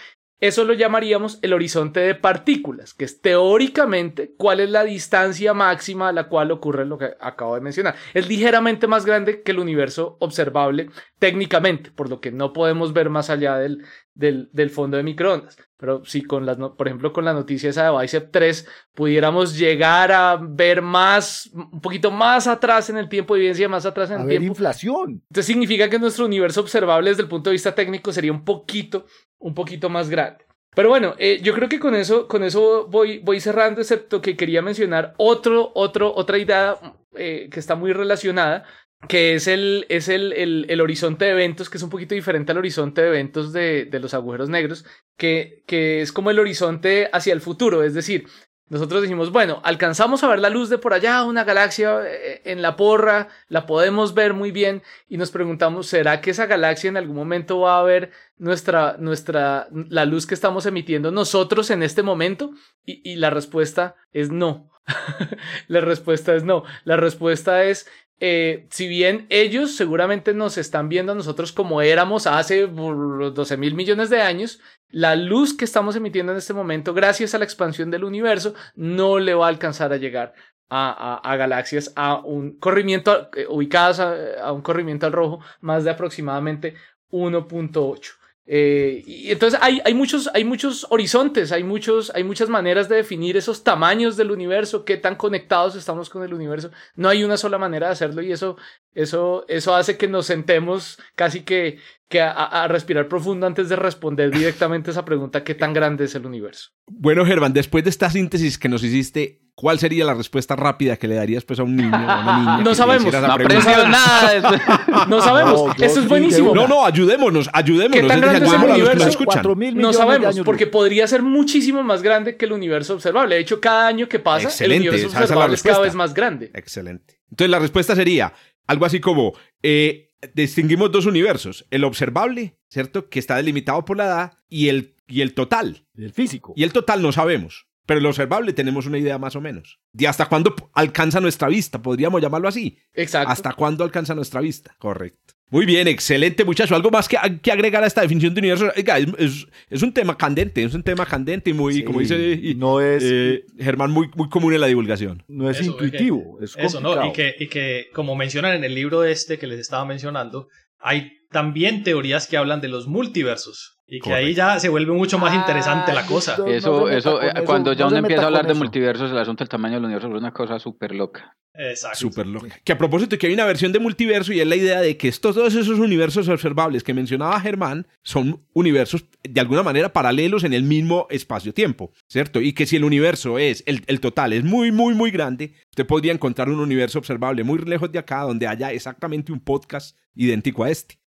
eso 0.42 0.66
lo 0.66 0.74
llamaríamos 0.74 1.38
el 1.44 1.54
horizonte 1.54 2.00
de 2.00 2.16
partículas, 2.16 2.96
que 2.96 3.06
es 3.06 3.22
teóricamente 3.22 4.34
cuál 4.38 4.60
es 4.60 4.72
la 4.72 4.84
distancia 4.84 5.54
máxima 5.54 6.10
a 6.10 6.12
la 6.12 6.30
cual 6.30 6.50
ocurre 6.50 6.84
lo 6.86 6.98
que 6.98 7.12
acabo 7.20 7.54
de 7.54 7.62
mencionar. 7.62 7.96
Es 8.16 8.28
ligeramente 8.28 8.88
más 8.88 9.06
grande 9.06 9.44
que 9.44 9.52
el 9.52 9.60
universo 9.60 10.18
observable 10.20 10.90
técnicamente, 11.20 11.92
por 11.92 12.10
lo 12.10 12.20
que 12.20 12.32
no 12.32 12.54
podemos 12.54 12.92
ver 12.92 13.12
más 13.12 13.30
allá 13.30 13.58
del, 13.58 13.86
del, 14.14 14.50
del 14.54 14.70
fondo 14.70 14.98
de 14.98 15.04
microondas. 15.04 15.58
Pero 15.78 16.06
si 16.06 16.22
con 16.22 16.46
las, 16.46 16.58
por 16.58 16.88
ejemplo, 16.88 17.12
con 17.12 17.26
la 17.26 17.34
noticia 17.34 17.70
esa 17.70 17.92
de 17.92 17.98
Bicep 17.98 18.30
3 18.32 18.68
pudiéramos 18.94 19.58
llegar 19.58 20.12
a 20.12 20.38
ver 20.42 20.82
más, 20.82 21.50
un 21.54 21.82
poquito 21.82 22.12
más 22.12 22.46
atrás 22.48 22.90
en 22.90 22.98
el 22.98 23.10
tiempo, 23.10 23.36
evidencia 23.36 23.68
más 23.68 23.86
atrás 23.86 24.12
en 24.12 24.18
A 24.18 24.22
el 24.22 24.28
ver, 24.28 24.40
tiempo, 24.40 24.52
inflación. 24.54 25.12
entonces 25.30 25.46
significa 25.46 25.90
que 25.90 25.98
nuestro 25.98 26.26
universo 26.26 26.62
observable 26.62 27.10
desde 27.10 27.24
el 27.24 27.30
punto 27.30 27.50
de 27.50 27.54
vista 27.56 27.74
técnico 27.74 28.12
sería 28.14 28.32
un 28.32 28.46
poquito, 28.46 29.06
un 29.40 29.54
poquito 29.56 29.90
más 29.90 30.10
grande. 30.10 30.46
Pero 30.74 30.88
bueno, 30.88 31.16
eh, 31.18 31.40
yo 31.44 31.54
creo 31.54 31.68
que 31.68 31.80
con 31.80 31.96
eso, 31.96 32.28
con 32.28 32.44
eso 32.44 32.88
voy, 32.88 33.20
voy 33.20 33.42
cerrando, 33.42 33.82
excepto 33.82 34.22
que 34.22 34.38
quería 34.38 34.62
mencionar 34.62 35.14
otro, 35.18 35.72
otro, 35.76 36.14
otra 36.16 36.38
idea 36.38 36.78
eh, 37.16 37.50
que 37.52 37.60
está 37.60 37.76
muy 37.76 37.92
relacionada, 37.92 38.64
que 39.08 39.36
es 39.36 39.48
el, 39.48 39.86
es 39.90 40.08
el, 40.08 40.34
el, 40.34 40.66
el 40.70 40.82
horizonte 40.82 41.26
de 41.26 41.32
eventos, 41.32 41.70
que 41.70 41.78
es 41.78 41.84
un 41.84 41.90
poquito 41.90 42.16
diferente 42.16 42.52
al 42.52 42.60
horizonte 42.60 43.02
de 43.02 43.08
eventos 43.08 43.52
de, 43.52 43.86
de 43.86 44.00
los 44.00 44.14
agujeros 44.14 44.50
negros, 44.50 44.86
que, 45.18 45.64
que 45.68 46.02
es 46.02 46.12
como 46.12 46.32
el 46.32 46.40
horizonte 46.40 47.10
hacia 47.12 47.34
el 47.34 47.42
futuro, 47.42 47.84
es 47.84 47.94
decir, 47.94 48.28
nosotros 48.72 49.02
dijimos, 49.02 49.34
bueno, 49.34 49.60
alcanzamos 49.66 50.24
a 50.24 50.30
ver 50.30 50.40
la 50.40 50.50
luz 50.50 50.70
de 50.70 50.78
por 50.78 50.94
allá, 50.94 51.26
una 51.26 51.44
galaxia 51.44 52.00
eh, 52.08 52.42
en 52.46 52.62
la 52.62 52.78
porra, 52.78 53.28
la 53.50 53.66
podemos 53.66 54.14
ver 54.14 54.34
muy 54.34 54.52
bien 54.52 54.82
y 55.10 55.18
nos 55.18 55.30
preguntamos, 55.30 55.88
¿será 55.88 56.22
que 56.22 56.32
esa 56.32 56.46
galaxia 56.46 56.88
en 56.88 56.96
algún 56.96 57.18
momento 57.18 57.60
va 57.60 57.80
a 57.80 57.84
ver 57.84 58.12
nuestra, 58.38 58.96
nuestra, 58.98 59.68
la 59.90 60.06
luz 60.06 60.26
que 60.26 60.36
estamos 60.36 60.66
emitiendo 60.66 61.12
nosotros 61.12 61.70
en 61.70 61.84
este 61.84 62.02
momento? 62.02 62.52
Y, 62.86 63.02
y 63.04 63.18
la 63.18 63.30
respuesta 63.30 63.96
es 64.14 64.32
no. 64.32 64.72
la 65.68 65.82
respuesta 65.82 66.34
es 66.34 66.46
no. 66.46 66.64
La 66.86 66.96
respuesta 66.96 67.66
es, 67.66 67.90
eh, 68.24 68.68
si 68.70 68.88
bien 68.88 69.26
ellos 69.30 69.76
seguramente 69.76 70.36
nos 70.36 70.60
están 70.60 70.90
viendo 70.90 71.12
a 71.12 71.16
nosotros 71.16 71.52
como 71.52 71.82
éramos 71.82 72.28
hace 72.28 72.66
uh, 72.66 73.32
12 73.32 73.58
mil 73.58 73.74
millones 73.74 74.12
de 74.12 74.22
años, 74.22 74.60
la 74.90 75.16
luz 75.16 75.58
que 75.58 75.66
estamos 75.66 75.96
emitiendo 75.96 76.32
en 76.32 76.38
este 76.38 76.54
momento, 76.54 76.94
gracias 76.94 77.34
a 77.34 77.40
la 77.40 77.46
expansión 77.46 77.90
del 77.90 78.04
universo, 78.04 78.54
no 78.76 79.18
le 79.18 79.34
va 79.34 79.48
a 79.48 79.50
alcanzar 79.50 79.92
a 79.92 79.98
llegar 79.98 80.36
a 80.70 81.36
galaxias 81.36 81.92
a 81.98 82.16
un 82.20 82.58
corrimiento, 82.58 83.30
eh, 83.36 83.46
ubicadas 83.50 84.00
a, 84.00 84.14
a 84.42 84.54
un 84.54 84.62
corrimiento 84.62 85.06
al 85.06 85.12
rojo 85.12 85.42
más 85.60 85.84
de 85.84 85.90
aproximadamente 85.90 86.76
1.8. 87.10 88.21
Eh, 88.46 89.04
y 89.06 89.32
entonces 89.32 89.60
hay, 89.62 89.94
muchos, 89.94 90.30
hay 90.34 90.44
muchos 90.44 90.88
horizontes, 90.90 91.52
hay, 91.52 91.64
muchos, 91.64 92.12
hay 92.16 92.24
muchas 92.24 92.50
maneras 92.50 92.90
de 92.90 92.98
definir 92.98 93.38
esos 93.38 93.64
tamaños 93.64 94.18
del 94.18 94.32
universo, 94.32 94.84
qué 94.84 94.98
tan 94.98 95.16
conectados 95.16 95.76
estamos 95.76 96.10
con 96.10 96.24
el 96.24 96.34
universo. 96.34 96.72
No 96.96 97.10
hay 97.10 97.24
una 97.24 97.38
sola 97.38 97.58
manera 97.58 97.88
de 97.88 97.94
hacerlo 97.94 98.22
y 98.22 98.32
eso, 98.32 98.58
eso, 98.94 99.46
eso 99.48 99.76
hace 99.76 99.98
que 99.98 100.08
nos 100.08 100.26
sentemos 100.26 101.00
casi 101.16 101.42
que, 101.42 101.78
que 102.10 102.22
a, 102.22 102.32
a 102.32 102.68
respirar 102.68 103.08
profundo 103.08 103.46
antes 103.46 103.70
de 103.70 103.76
responder 103.76 104.32
directamente 104.32 104.92
esa 104.92 105.06
pregunta, 105.06 105.44
¿qué 105.44 105.56
tan 105.56 105.74
grande 105.74 106.06
es 106.06 106.16
el 106.16 106.26
universo? 106.26 106.72
Bueno, 106.88 107.26
Germán, 107.26 107.54
después 107.54 107.84
de 107.84 107.92
esta 107.92 108.10
síntesis 108.10 108.58
que 108.58 108.70
nos 108.70 108.84
hiciste, 108.84 109.40
¿cuál 109.62 109.78
sería 109.78 110.04
la 110.04 110.16
respuesta 110.16 110.56
rápida 110.56 110.98
que 110.98 111.08
le 111.08 111.14
darías 111.14 111.46
pues, 111.46 111.60
a 111.60 111.64
un 111.64 111.76
niño 111.76 111.92
o 111.92 111.96
a 111.96 112.20
una 112.20 112.40
niña? 112.40 112.58
No 112.64 112.74
sabemos. 112.74 113.14
No 113.14 113.22
nada. 113.22 115.06
No 115.08 115.22
sabemos, 115.22 115.78
No, 115.78 115.86
eso 115.86 116.00
es 116.00 116.08
buenísimo. 116.08 116.56
No, 116.56 116.68
no, 116.68 116.84
ayudémonos, 116.84 117.48
ayudémonos. 117.54 118.02
¿Qué 118.02 118.08
tan 118.08 118.20
grande 118.20 118.46
es 118.46 118.54
el 118.54 118.70
universo? 118.70 119.56
mil 119.56 119.78
No 119.78 119.94
sabemos, 119.94 120.40
porque 120.44 120.66
podría 120.66 121.06
ser 121.08 121.22
muchísimo 121.22 121.84
más 121.84 122.02
grande 122.02 122.36
que 122.38 122.46
el 122.46 122.54
universo 122.54 122.96
observable. 122.96 123.36
De 123.36 123.42
hecho, 123.42 123.62
cada 123.62 123.88
año 123.88 124.10
que 124.10 124.18
pasa, 124.18 124.48
Excelente, 124.48 124.88
el 124.88 124.94
universo 124.94 125.20
observable 125.20 125.56
es 125.56 125.64
cada 125.64 125.80
vez 125.80 125.94
más 125.94 126.14
grande. 126.14 126.50
Excelente. 126.56 127.22
Entonces 127.30 127.52
la 127.52 127.60
respuesta 127.60 127.96
sería 127.96 128.34
algo 128.68 128.86
así 128.86 129.00
como, 129.00 129.34
eh, 129.62 130.10
distinguimos 130.34 130.92
dos 130.92 131.06
universos, 131.06 131.66
el 131.70 131.84
observable, 131.84 132.58
¿cierto? 132.68 133.10
Que 133.10 133.20
está 133.20 133.36
delimitado 133.36 133.86
por 133.86 133.98
la 133.98 134.06
edad, 134.06 134.34
y 134.50 134.70
el, 134.70 134.96
y 135.08 135.22
el 135.22 135.34
total. 135.34 135.86
El 135.96 136.12
físico. 136.12 136.54
Y 136.56 136.64
el 136.64 136.74
total 136.74 137.02
no 137.02 137.12
sabemos, 137.12 137.68
pero 137.86 138.00
el 138.00 138.06
observable 138.06 138.54
tenemos 138.54 138.86
una 138.86 138.98
idea 138.98 139.18
más 139.18 139.36
o 139.36 139.42
menos. 139.42 139.80
¿De 139.94 140.08
hasta 140.08 140.28
cuándo 140.28 140.56
alcanza 140.74 141.20
nuestra 141.20 141.48
vista? 141.48 141.82
Podríamos 141.82 142.22
llamarlo 142.22 142.48
así. 142.48 142.78
Exacto. 142.94 143.30
¿Hasta 143.32 143.54
cuándo 143.54 143.84
alcanza 143.84 144.16
nuestra 144.16 144.42
vista? 144.42 144.76
Correcto. 144.80 145.34
Muy 145.50 145.66
bien, 145.66 145.86
excelente 145.90 146.46
muchacho. 146.46 146.76
¿Algo 146.76 146.90
más 146.92 147.10
que, 147.10 147.18
que 147.42 147.52
agregar 147.52 147.84
a 147.84 147.88
esta 147.88 148.00
definición 148.00 148.34
de 148.34 148.40
universo? 148.40 148.72
Oiga, 148.78 148.98
es, 149.00 149.08
es- 149.18 149.48
es 149.70 149.82
un 149.84 149.92
tema 149.94 150.18
candente, 150.18 150.64
es 150.64 150.74
un 150.74 150.82
tema 150.84 151.06
candente 151.06 151.50
y 151.50 151.54
muy, 151.54 151.74
Sí, 151.74 151.84
como 151.84 152.00
dice 152.00 152.40
y- 152.42 152.56
no 152.56 152.80
es, 152.80 153.04
eh, 153.06 153.44
Germán, 153.60 153.92
muy, 153.92 154.10
muy 154.16 154.30
común 154.30 154.54
en 154.54 154.62
la 154.62 154.68
divulgación. 154.68 155.24
no 155.28 155.50
es 155.50 155.60
Eso, 155.60 155.72
intuitivo. 155.72 156.38
Es 156.42 156.56
Eso, 156.58 156.80
¿no? 156.80 156.94
complicado. 156.96 157.08
Y 157.08 157.12
que, 157.38 157.44
y 157.44 157.48
que, 157.50 157.88
como 157.94 158.16
mencionan 158.16 158.56
en 158.56 158.64
el 158.64 158.74
libro 158.76 159.04
este 159.04 159.38
que 159.38 159.48
les 159.48 159.60
estaba 159.60 159.84
mencionando, 159.84 160.48
hay 160.80 161.18
también 161.32 161.84
teorías 161.84 162.28
que 162.28 162.38
hablan 162.38 162.62
de 162.62 162.70
los 162.70 162.88
multiversos. 162.88 163.78
Y 163.94 164.00
que 164.00 164.14
ahí 164.14 164.34
ya 164.34 164.58
se 164.58 164.70
vuelve 164.70 164.94
mucho 164.94 165.20
más 165.20 165.36
interesante 165.36 165.92
la 165.92 166.06
cosa. 166.06 166.38
Eso, 166.48 166.90
eh, 166.90 166.98
eso, 166.98 167.20
cuando 167.46 167.72
no 167.72 167.78
ya 167.78 167.88
uno 167.88 167.98
empieza 167.98 168.24
a 168.24 168.28
hablar 168.28 168.48
de 168.48 168.54
multiversos, 168.54 169.12
el 169.12 169.18
asunto 169.18 169.44
del 169.44 169.50
tamaño 169.50 169.76
del 169.76 169.84
universo 169.84 170.08
es 170.08 170.14
una 170.14 170.32
cosa 170.32 170.60
súper 170.60 170.96
loca. 170.96 171.36
Exacto. 171.54 172.00
Súper 172.00 172.26
loca. 172.26 172.58
Que 172.64 172.72
a 172.72 172.78
propósito, 172.78 173.18
que 173.18 173.28
hay 173.28 173.34
una 173.34 173.44
versión 173.44 173.74
de 173.74 173.80
multiverso 173.80 174.32
y 174.32 174.40
es 174.40 174.48
la 174.48 174.56
idea 174.56 174.80
de 174.80 174.96
que 174.96 175.10
estos 175.10 175.36
todos 175.36 175.54
esos 175.56 175.78
universos 175.78 176.30
observables 176.30 176.84
que 176.86 176.94
mencionaba 176.94 177.38
Germán 177.42 177.86
son 178.02 178.46
universos 178.54 179.04
de 179.24 179.42
alguna 179.42 179.62
manera 179.62 179.92
paralelos 179.92 180.46
en 180.46 180.54
el 180.54 180.64
mismo 180.64 181.08
espacio-tiempo, 181.10 181.92
¿cierto? 182.08 182.40
Y 182.40 182.54
que 182.54 182.66
si 182.66 182.78
el 182.78 182.86
universo 182.86 183.40
es, 183.40 183.62
el, 183.66 183.84
el 183.88 184.00
total 184.00 184.32
es 184.32 184.46
muy, 184.46 184.72
muy, 184.72 184.94
muy 184.94 185.12
grande, 185.12 185.52
usted 185.70 185.86
podría 185.86 186.14
encontrar 186.14 186.48
un 186.48 186.62
universo 186.62 186.98
observable 186.98 187.44
muy 187.44 187.60
lejos 187.60 187.92
de 187.92 188.00
acá 188.00 188.22
donde 188.22 188.48
haya 188.48 188.72
exactamente 188.72 189.34
un 189.34 189.42
podcast 189.42 189.98
idéntico 190.16 190.64
a 190.64 190.70
este. 190.70 191.01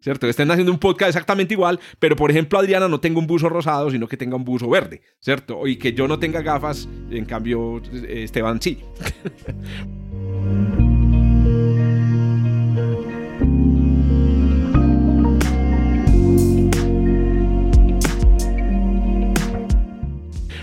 ¿Cierto? 0.00 0.26
Estén 0.26 0.50
haciendo 0.50 0.72
un 0.72 0.78
podcast 0.78 1.10
exactamente 1.10 1.54
igual, 1.54 1.78
pero 1.98 2.16
por 2.16 2.30
ejemplo 2.30 2.58
Adriana 2.58 2.88
no 2.88 3.00
tenga 3.00 3.20
un 3.20 3.26
buzo 3.26 3.48
rosado, 3.48 3.90
sino 3.90 4.08
que 4.08 4.16
tenga 4.16 4.36
un 4.36 4.44
buzo 4.44 4.68
verde, 4.68 5.02
¿cierto? 5.20 5.66
Y 5.66 5.76
que 5.76 5.92
yo 5.92 6.08
no 6.08 6.18
tenga 6.18 6.42
gafas, 6.42 6.88
en 7.10 7.24
cambio 7.24 7.80
eh, 7.92 8.24
Esteban 8.24 8.60
sí. 8.60 8.80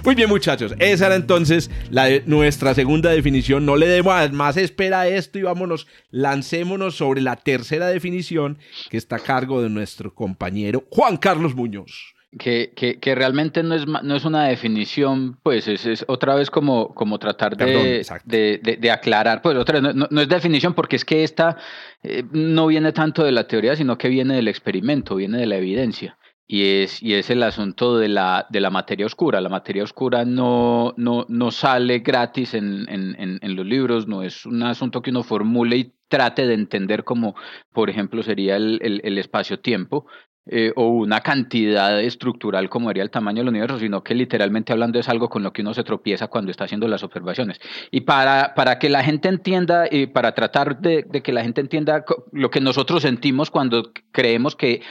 Muy 0.05 0.15
bien, 0.15 0.29
muchachos. 0.29 0.73
Esa 0.79 1.07
era 1.07 1.15
entonces 1.15 1.69
la 1.91 2.05
de 2.05 2.23
nuestra 2.25 2.73
segunda 2.73 3.09
definición. 3.11 3.65
No 3.65 3.75
le 3.75 3.87
demos 3.87 4.31
más 4.31 4.57
espera 4.57 5.01
a 5.01 5.07
esto 5.07 5.39
y 5.39 5.43
vámonos, 5.43 5.87
lancémonos 6.11 6.95
sobre 6.95 7.21
la 7.21 7.35
tercera 7.35 7.87
definición 7.87 8.57
que 8.89 8.97
está 8.97 9.17
a 9.17 9.19
cargo 9.19 9.61
de 9.61 9.69
nuestro 9.69 10.13
compañero 10.13 10.85
Juan 10.89 11.17
Carlos 11.17 11.55
Muñoz. 11.55 12.15
Que, 12.37 12.73
que, 12.75 12.99
que, 12.99 13.15
realmente 13.15 13.63
no 13.63 13.73
es, 13.73 13.87
no 13.87 14.15
es 14.15 14.23
una 14.23 14.45
definición, 14.45 15.39
pues 15.41 15.67
es, 15.67 15.87
es 15.87 16.05
otra 16.07 16.35
vez 16.35 16.51
como, 16.51 16.93
como 16.93 17.17
tratar 17.17 17.57
de, 17.57 17.65
Perdón, 17.65 18.19
de, 18.25 18.59
de, 18.61 18.77
de, 18.77 18.91
aclarar, 18.91 19.41
pues 19.41 19.57
otra 19.57 19.79
vez, 19.79 19.95
no, 19.95 20.07
no, 20.11 20.21
es 20.21 20.29
definición 20.29 20.75
porque 20.75 20.95
es 20.95 21.03
que 21.03 21.23
esta 21.23 21.57
eh, 22.03 22.23
no 22.31 22.67
viene 22.67 22.91
tanto 22.91 23.23
de 23.23 23.31
la 23.31 23.47
teoría, 23.47 23.75
sino 23.75 23.97
que 23.97 24.09
viene 24.09 24.35
del 24.35 24.47
experimento, 24.47 25.15
viene 25.15 25.39
de 25.39 25.47
la 25.47 25.57
evidencia. 25.57 26.18
Y 26.51 26.81
es, 26.81 27.03
y 27.03 27.13
es 27.13 27.29
el 27.29 27.43
asunto 27.43 27.99
de 27.99 28.07
la, 28.07 28.47
de 28.49 28.59
la 28.59 28.71
materia 28.71 29.05
oscura. 29.05 29.39
La 29.39 29.49
materia 29.49 29.83
oscura 29.83 30.25
no, 30.25 30.95
no, 30.97 31.27
no 31.29 31.51
sale 31.51 31.99
gratis 31.99 32.55
en, 32.55 32.87
en, 32.89 33.55
los 33.55 33.65
libros, 33.67 34.07
no 34.07 34.23
es 34.23 34.47
un 34.47 34.63
asunto 34.63 35.03
que 35.03 35.11
uno 35.11 35.21
formule 35.21 35.77
y 35.77 35.93
trate 36.07 36.47
de 36.47 36.55
entender 36.55 37.03
como, 37.03 37.35
por 37.71 37.91
ejemplo, 37.91 38.23
sería 38.23 38.55
el, 38.55 38.79
el, 38.81 38.99
el 39.03 39.19
espacio-tiempo, 39.19 40.07
eh, 40.51 40.73
o 40.75 40.87
una 40.87 41.21
cantidad 41.21 42.01
estructural 42.01 42.69
como 42.69 42.89
haría 42.89 43.03
el 43.03 43.11
tamaño 43.11 43.41
del 43.41 43.49
universo, 43.49 43.77
sino 43.77 44.03
que 44.03 44.15
literalmente 44.15 44.73
hablando 44.73 44.97
es 44.97 45.07
algo 45.07 45.29
con 45.29 45.43
lo 45.43 45.53
que 45.53 45.61
uno 45.61 45.75
se 45.75 45.83
tropieza 45.83 46.27
cuando 46.27 46.49
está 46.49 46.63
haciendo 46.63 46.87
las 46.87 47.03
observaciones. 47.03 47.59
Y 47.91 48.01
para, 48.01 48.55
para 48.55 48.79
que 48.79 48.89
la 48.89 49.03
gente 49.03 49.29
entienda, 49.29 49.85
y 49.91 50.07
para 50.07 50.33
tratar 50.33 50.79
de, 50.79 51.03
de 51.03 51.21
que 51.21 51.33
la 51.33 51.43
gente 51.43 51.61
entienda 51.61 52.03
lo 52.31 52.49
que 52.49 52.61
nosotros 52.61 53.03
sentimos 53.03 53.51
cuando 53.51 53.91
creemos 54.11 54.55
que 54.55 54.81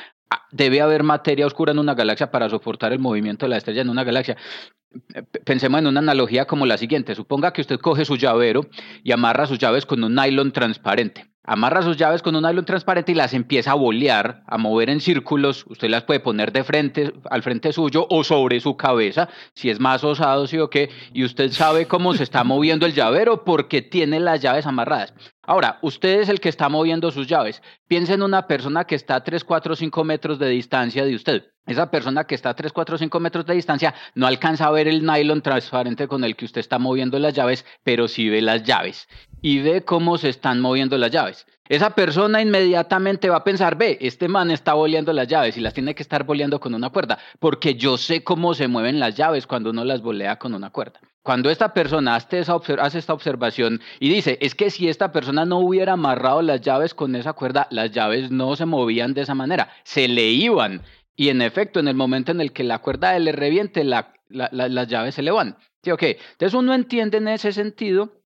debe 0.50 0.80
haber 0.80 1.02
materia 1.02 1.46
oscura 1.46 1.72
en 1.72 1.78
una 1.78 1.94
galaxia 1.94 2.30
para 2.30 2.48
soportar 2.48 2.92
el 2.92 2.98
movimiento 2.98 3.46
de 3.46 3.50
la 3.50 3.56
estrella 3.56 3.82
en 3.82 3.90
una 3.90 4.04
galaxia. 4.04 4.36
Pensemos 5.44 5.80
en 5.80 5.86
una 5.86 6.00
analogía 6.00 6.46
como 6.46 6.66
la 6.66 6.78
siguiente. 6.78 7.14
Suponga 7.14 7.52
que 7.52 7.60
usted 7.60 7.78
coge 7.78 8.04
su 8.04 8.16
llavero 8.16 8.66
y 9.02 9.12
amarra 9.12 9.46
sus 9.46 9.58
llaves 9.58 9.84
con 9.84 10.02
un 10.02 10.14
nylon 10.14 10.52
transparente. 10.52 11.26
Amarra 11.44 11.80
sus 11.80 11.96
llaves 11.96 12.20
con 12.20 12.36
un 12.36 12.42
nylon 12.42 12.66
transparente 12.66 13.12
y 13.12 13.14
las 13.14 13.32
empieza 13.32 13.72
a 13.72 13.74
bolear, 13.74 14.42
a 14.46 14.58
mover 14.58 14.90
en 14.90 15.00
círculos. 15.00 15.64
Usted 15.66 15.88
las 15.88 16.04
puede 16.04 16.20
poner 16.20 16.52
de 16.52 16.62
frente, 16.62 17.12
al 17.30 17.42
frente 17.42 17.72
suyo 17.72 18.06
o 18.10 18.22
sobre 18.22 18.60
su 18.60 18.76
cabeza, 18.76 19.30
si 19.54 19.70
es 19.70 19.80
más 19.80 20.04
osado, 20.04 20.46
sí 20.46 20.58
o 20.58 20.68
qué. 20.68 20.90
Y 21.14 21.24
usted 21.24 21.50
sabe 21.52 21.86
cómo 21.86 22.12
se 22.12 22.22
está 22.22 22.44
moviendo 22.44 22.84
el 22.84 22.92
llavero 22.92 23.44
porque 23.44 23.80
tiene 23.80 24.20
las 24.20 24.40
llaves 24.40 24.66
amarradas. 24.66 25.14
Ahora, 25.48 25.78
usted 25.80 26.20
es 26.20 26.28
el 26.28 26.40
que 26.40 26.50
está 26.50 26.68
moviendo 26.68 27.10
sus 27.10 27.26
llaves. 27.26 27.62
Piensa 27.86 28.12
en 28.12 28.22
una 28.22 28.46
persona 28.46 28.84
que 28.84 28.94
está 28.94 29.14
a 29.14 29.24
3, 29.24 29.44
4, 29.44 29.76
5 29.76 30.04
metros 30.04 30.38
de 30.38 30.46
distancia 30.50 31.06
de 31.06 31.14
usted. 31.14 31.46
Esa 31.66 31.90
persona 31.90 32.24
que 32.24 32.34
está 32.34 32.50
a 32.50 32.54
3, 32.54 32.70
4, 32.70 32.98
5 32.98 33.18
metros 33.18 33.46
de 33.46 33.54
distancia 33.54 33.94
no 34.14 34.26
alcanza 34.26 34.66
a 34.66 34.70
ver 34.70 34.88
el 34.88 35.06
nylon 35.06 35.40
transparente 35.40 36.06
con 36.06 36.22
el 36.22 36.36
que 36.36 36.44
usted 36.44 36.60
está 36.60 36.78
moviendo 36.78 37.18
las 37.18 37.32
llaves, 37.32 37.64
pero 37.82 38.08
sí 38.08 38.28
ve 38.28 38.42
las 38.42 38.62
llaves 38.62 39.08
y 39.40 39.60
ve 39.62 39.86
cómo 39.86 40.18
se 40.18 40.28
están 40.28 40.60
moviendo 40.60 40.98
las 40.98 41.12
llaves. 41.12 41.46
Esa 41.68 41.90
persona 41.90 42.40
inmediatamente 42.40 43.28
va 43.28 43.36
a 43.36 43.44
pensar, 43.44 43.76
ve, 43.76 43.98
este 44.00 44.26
man 44.26 44.50
está 44.50 44.72
boleando 44.72 45.12
las 45.12 45.28
llaves 45.28 45.56
y 45.56 45.60
las 45.60 45.74
tiene 45.74 45.94
que 45.94 46.02
estar 46.02 46.24
boleando 46.24 46.60
con 46.60 46.74
una 46.74 46.88
cuerda, 46.88 47.18
porque 47.38 47.74
yo 47.74 47.98
sé 47.98 48.24
cómo 48.24 48.54
se 48.54 48.68
mueven 48.68 48.98
las 48.98 49.16
llaves 49.16 49.46
cuando 49.46 49.70
uno 49.70 49.84
las 49.84 50.00
bolea 50.00 50.38
con 50.38 50.54
una 50.54 50.70
cuerda. 50.70 51.00
Cuando 51.22 51.50
esta 51.50 51.74
persona 51.74 52.14
hace, 52.14 52.38
esta 52.38 53.12
observación 53.12 53.82
y 54.00 54.08
dice, 54.08 54.38
es 54.40 54.54
que 54.54 54.70
si 54.70 54.88
esta 54.88 55.12
persona 55.12 55.44
no 55.44 55.58
hubiera 55.58 55.92
amarrado 55.92 56.40
las 56.40 56.62
llaves 56.62 56.94
con 56.94 57.14
esa 57.14 57.34
cuerda, 57.34 57.68
las 57.70 57.90
llaves 57.90 58.30
no 58.30 58.56
se 58.56 58.64
movían 58.64 59.12
de 59.12 59.22
esa 59.22 59.34
manera, 59.34 59.70
se 59.84 60.08
le 60.08 60.28
iban. 60.28 60.82
Y 61.16 61.28
en 61.28 61.42
efecto, 61.42 61.80
en 61.80 61.88
el 61.88 61.96
momento 61.96 62.32
en 62.32 62.40
el 62.40 62.52
que 62.52 62.64
la 62.64 62.78
cuerda 62.78 63.18
le 63.18 63.32
reviente, 63.32 63.84
la, 63.84 64.14
la, 64.28 64.48
la, 64.52 64.68
las 64.68 64.88
llaves 64.88 65.16
se 65.16 65.22
le 65.22 65.30
van. 65.30 65.58
¿Sí, 65.82 65.90
okay? 65.90 66.16
Entonces 66.32 66.54
uno 66.54 66.72
entiende 66.72 67.18
en 67.18 67.28
ese 67.28 67.52
sentido 67.52 68.17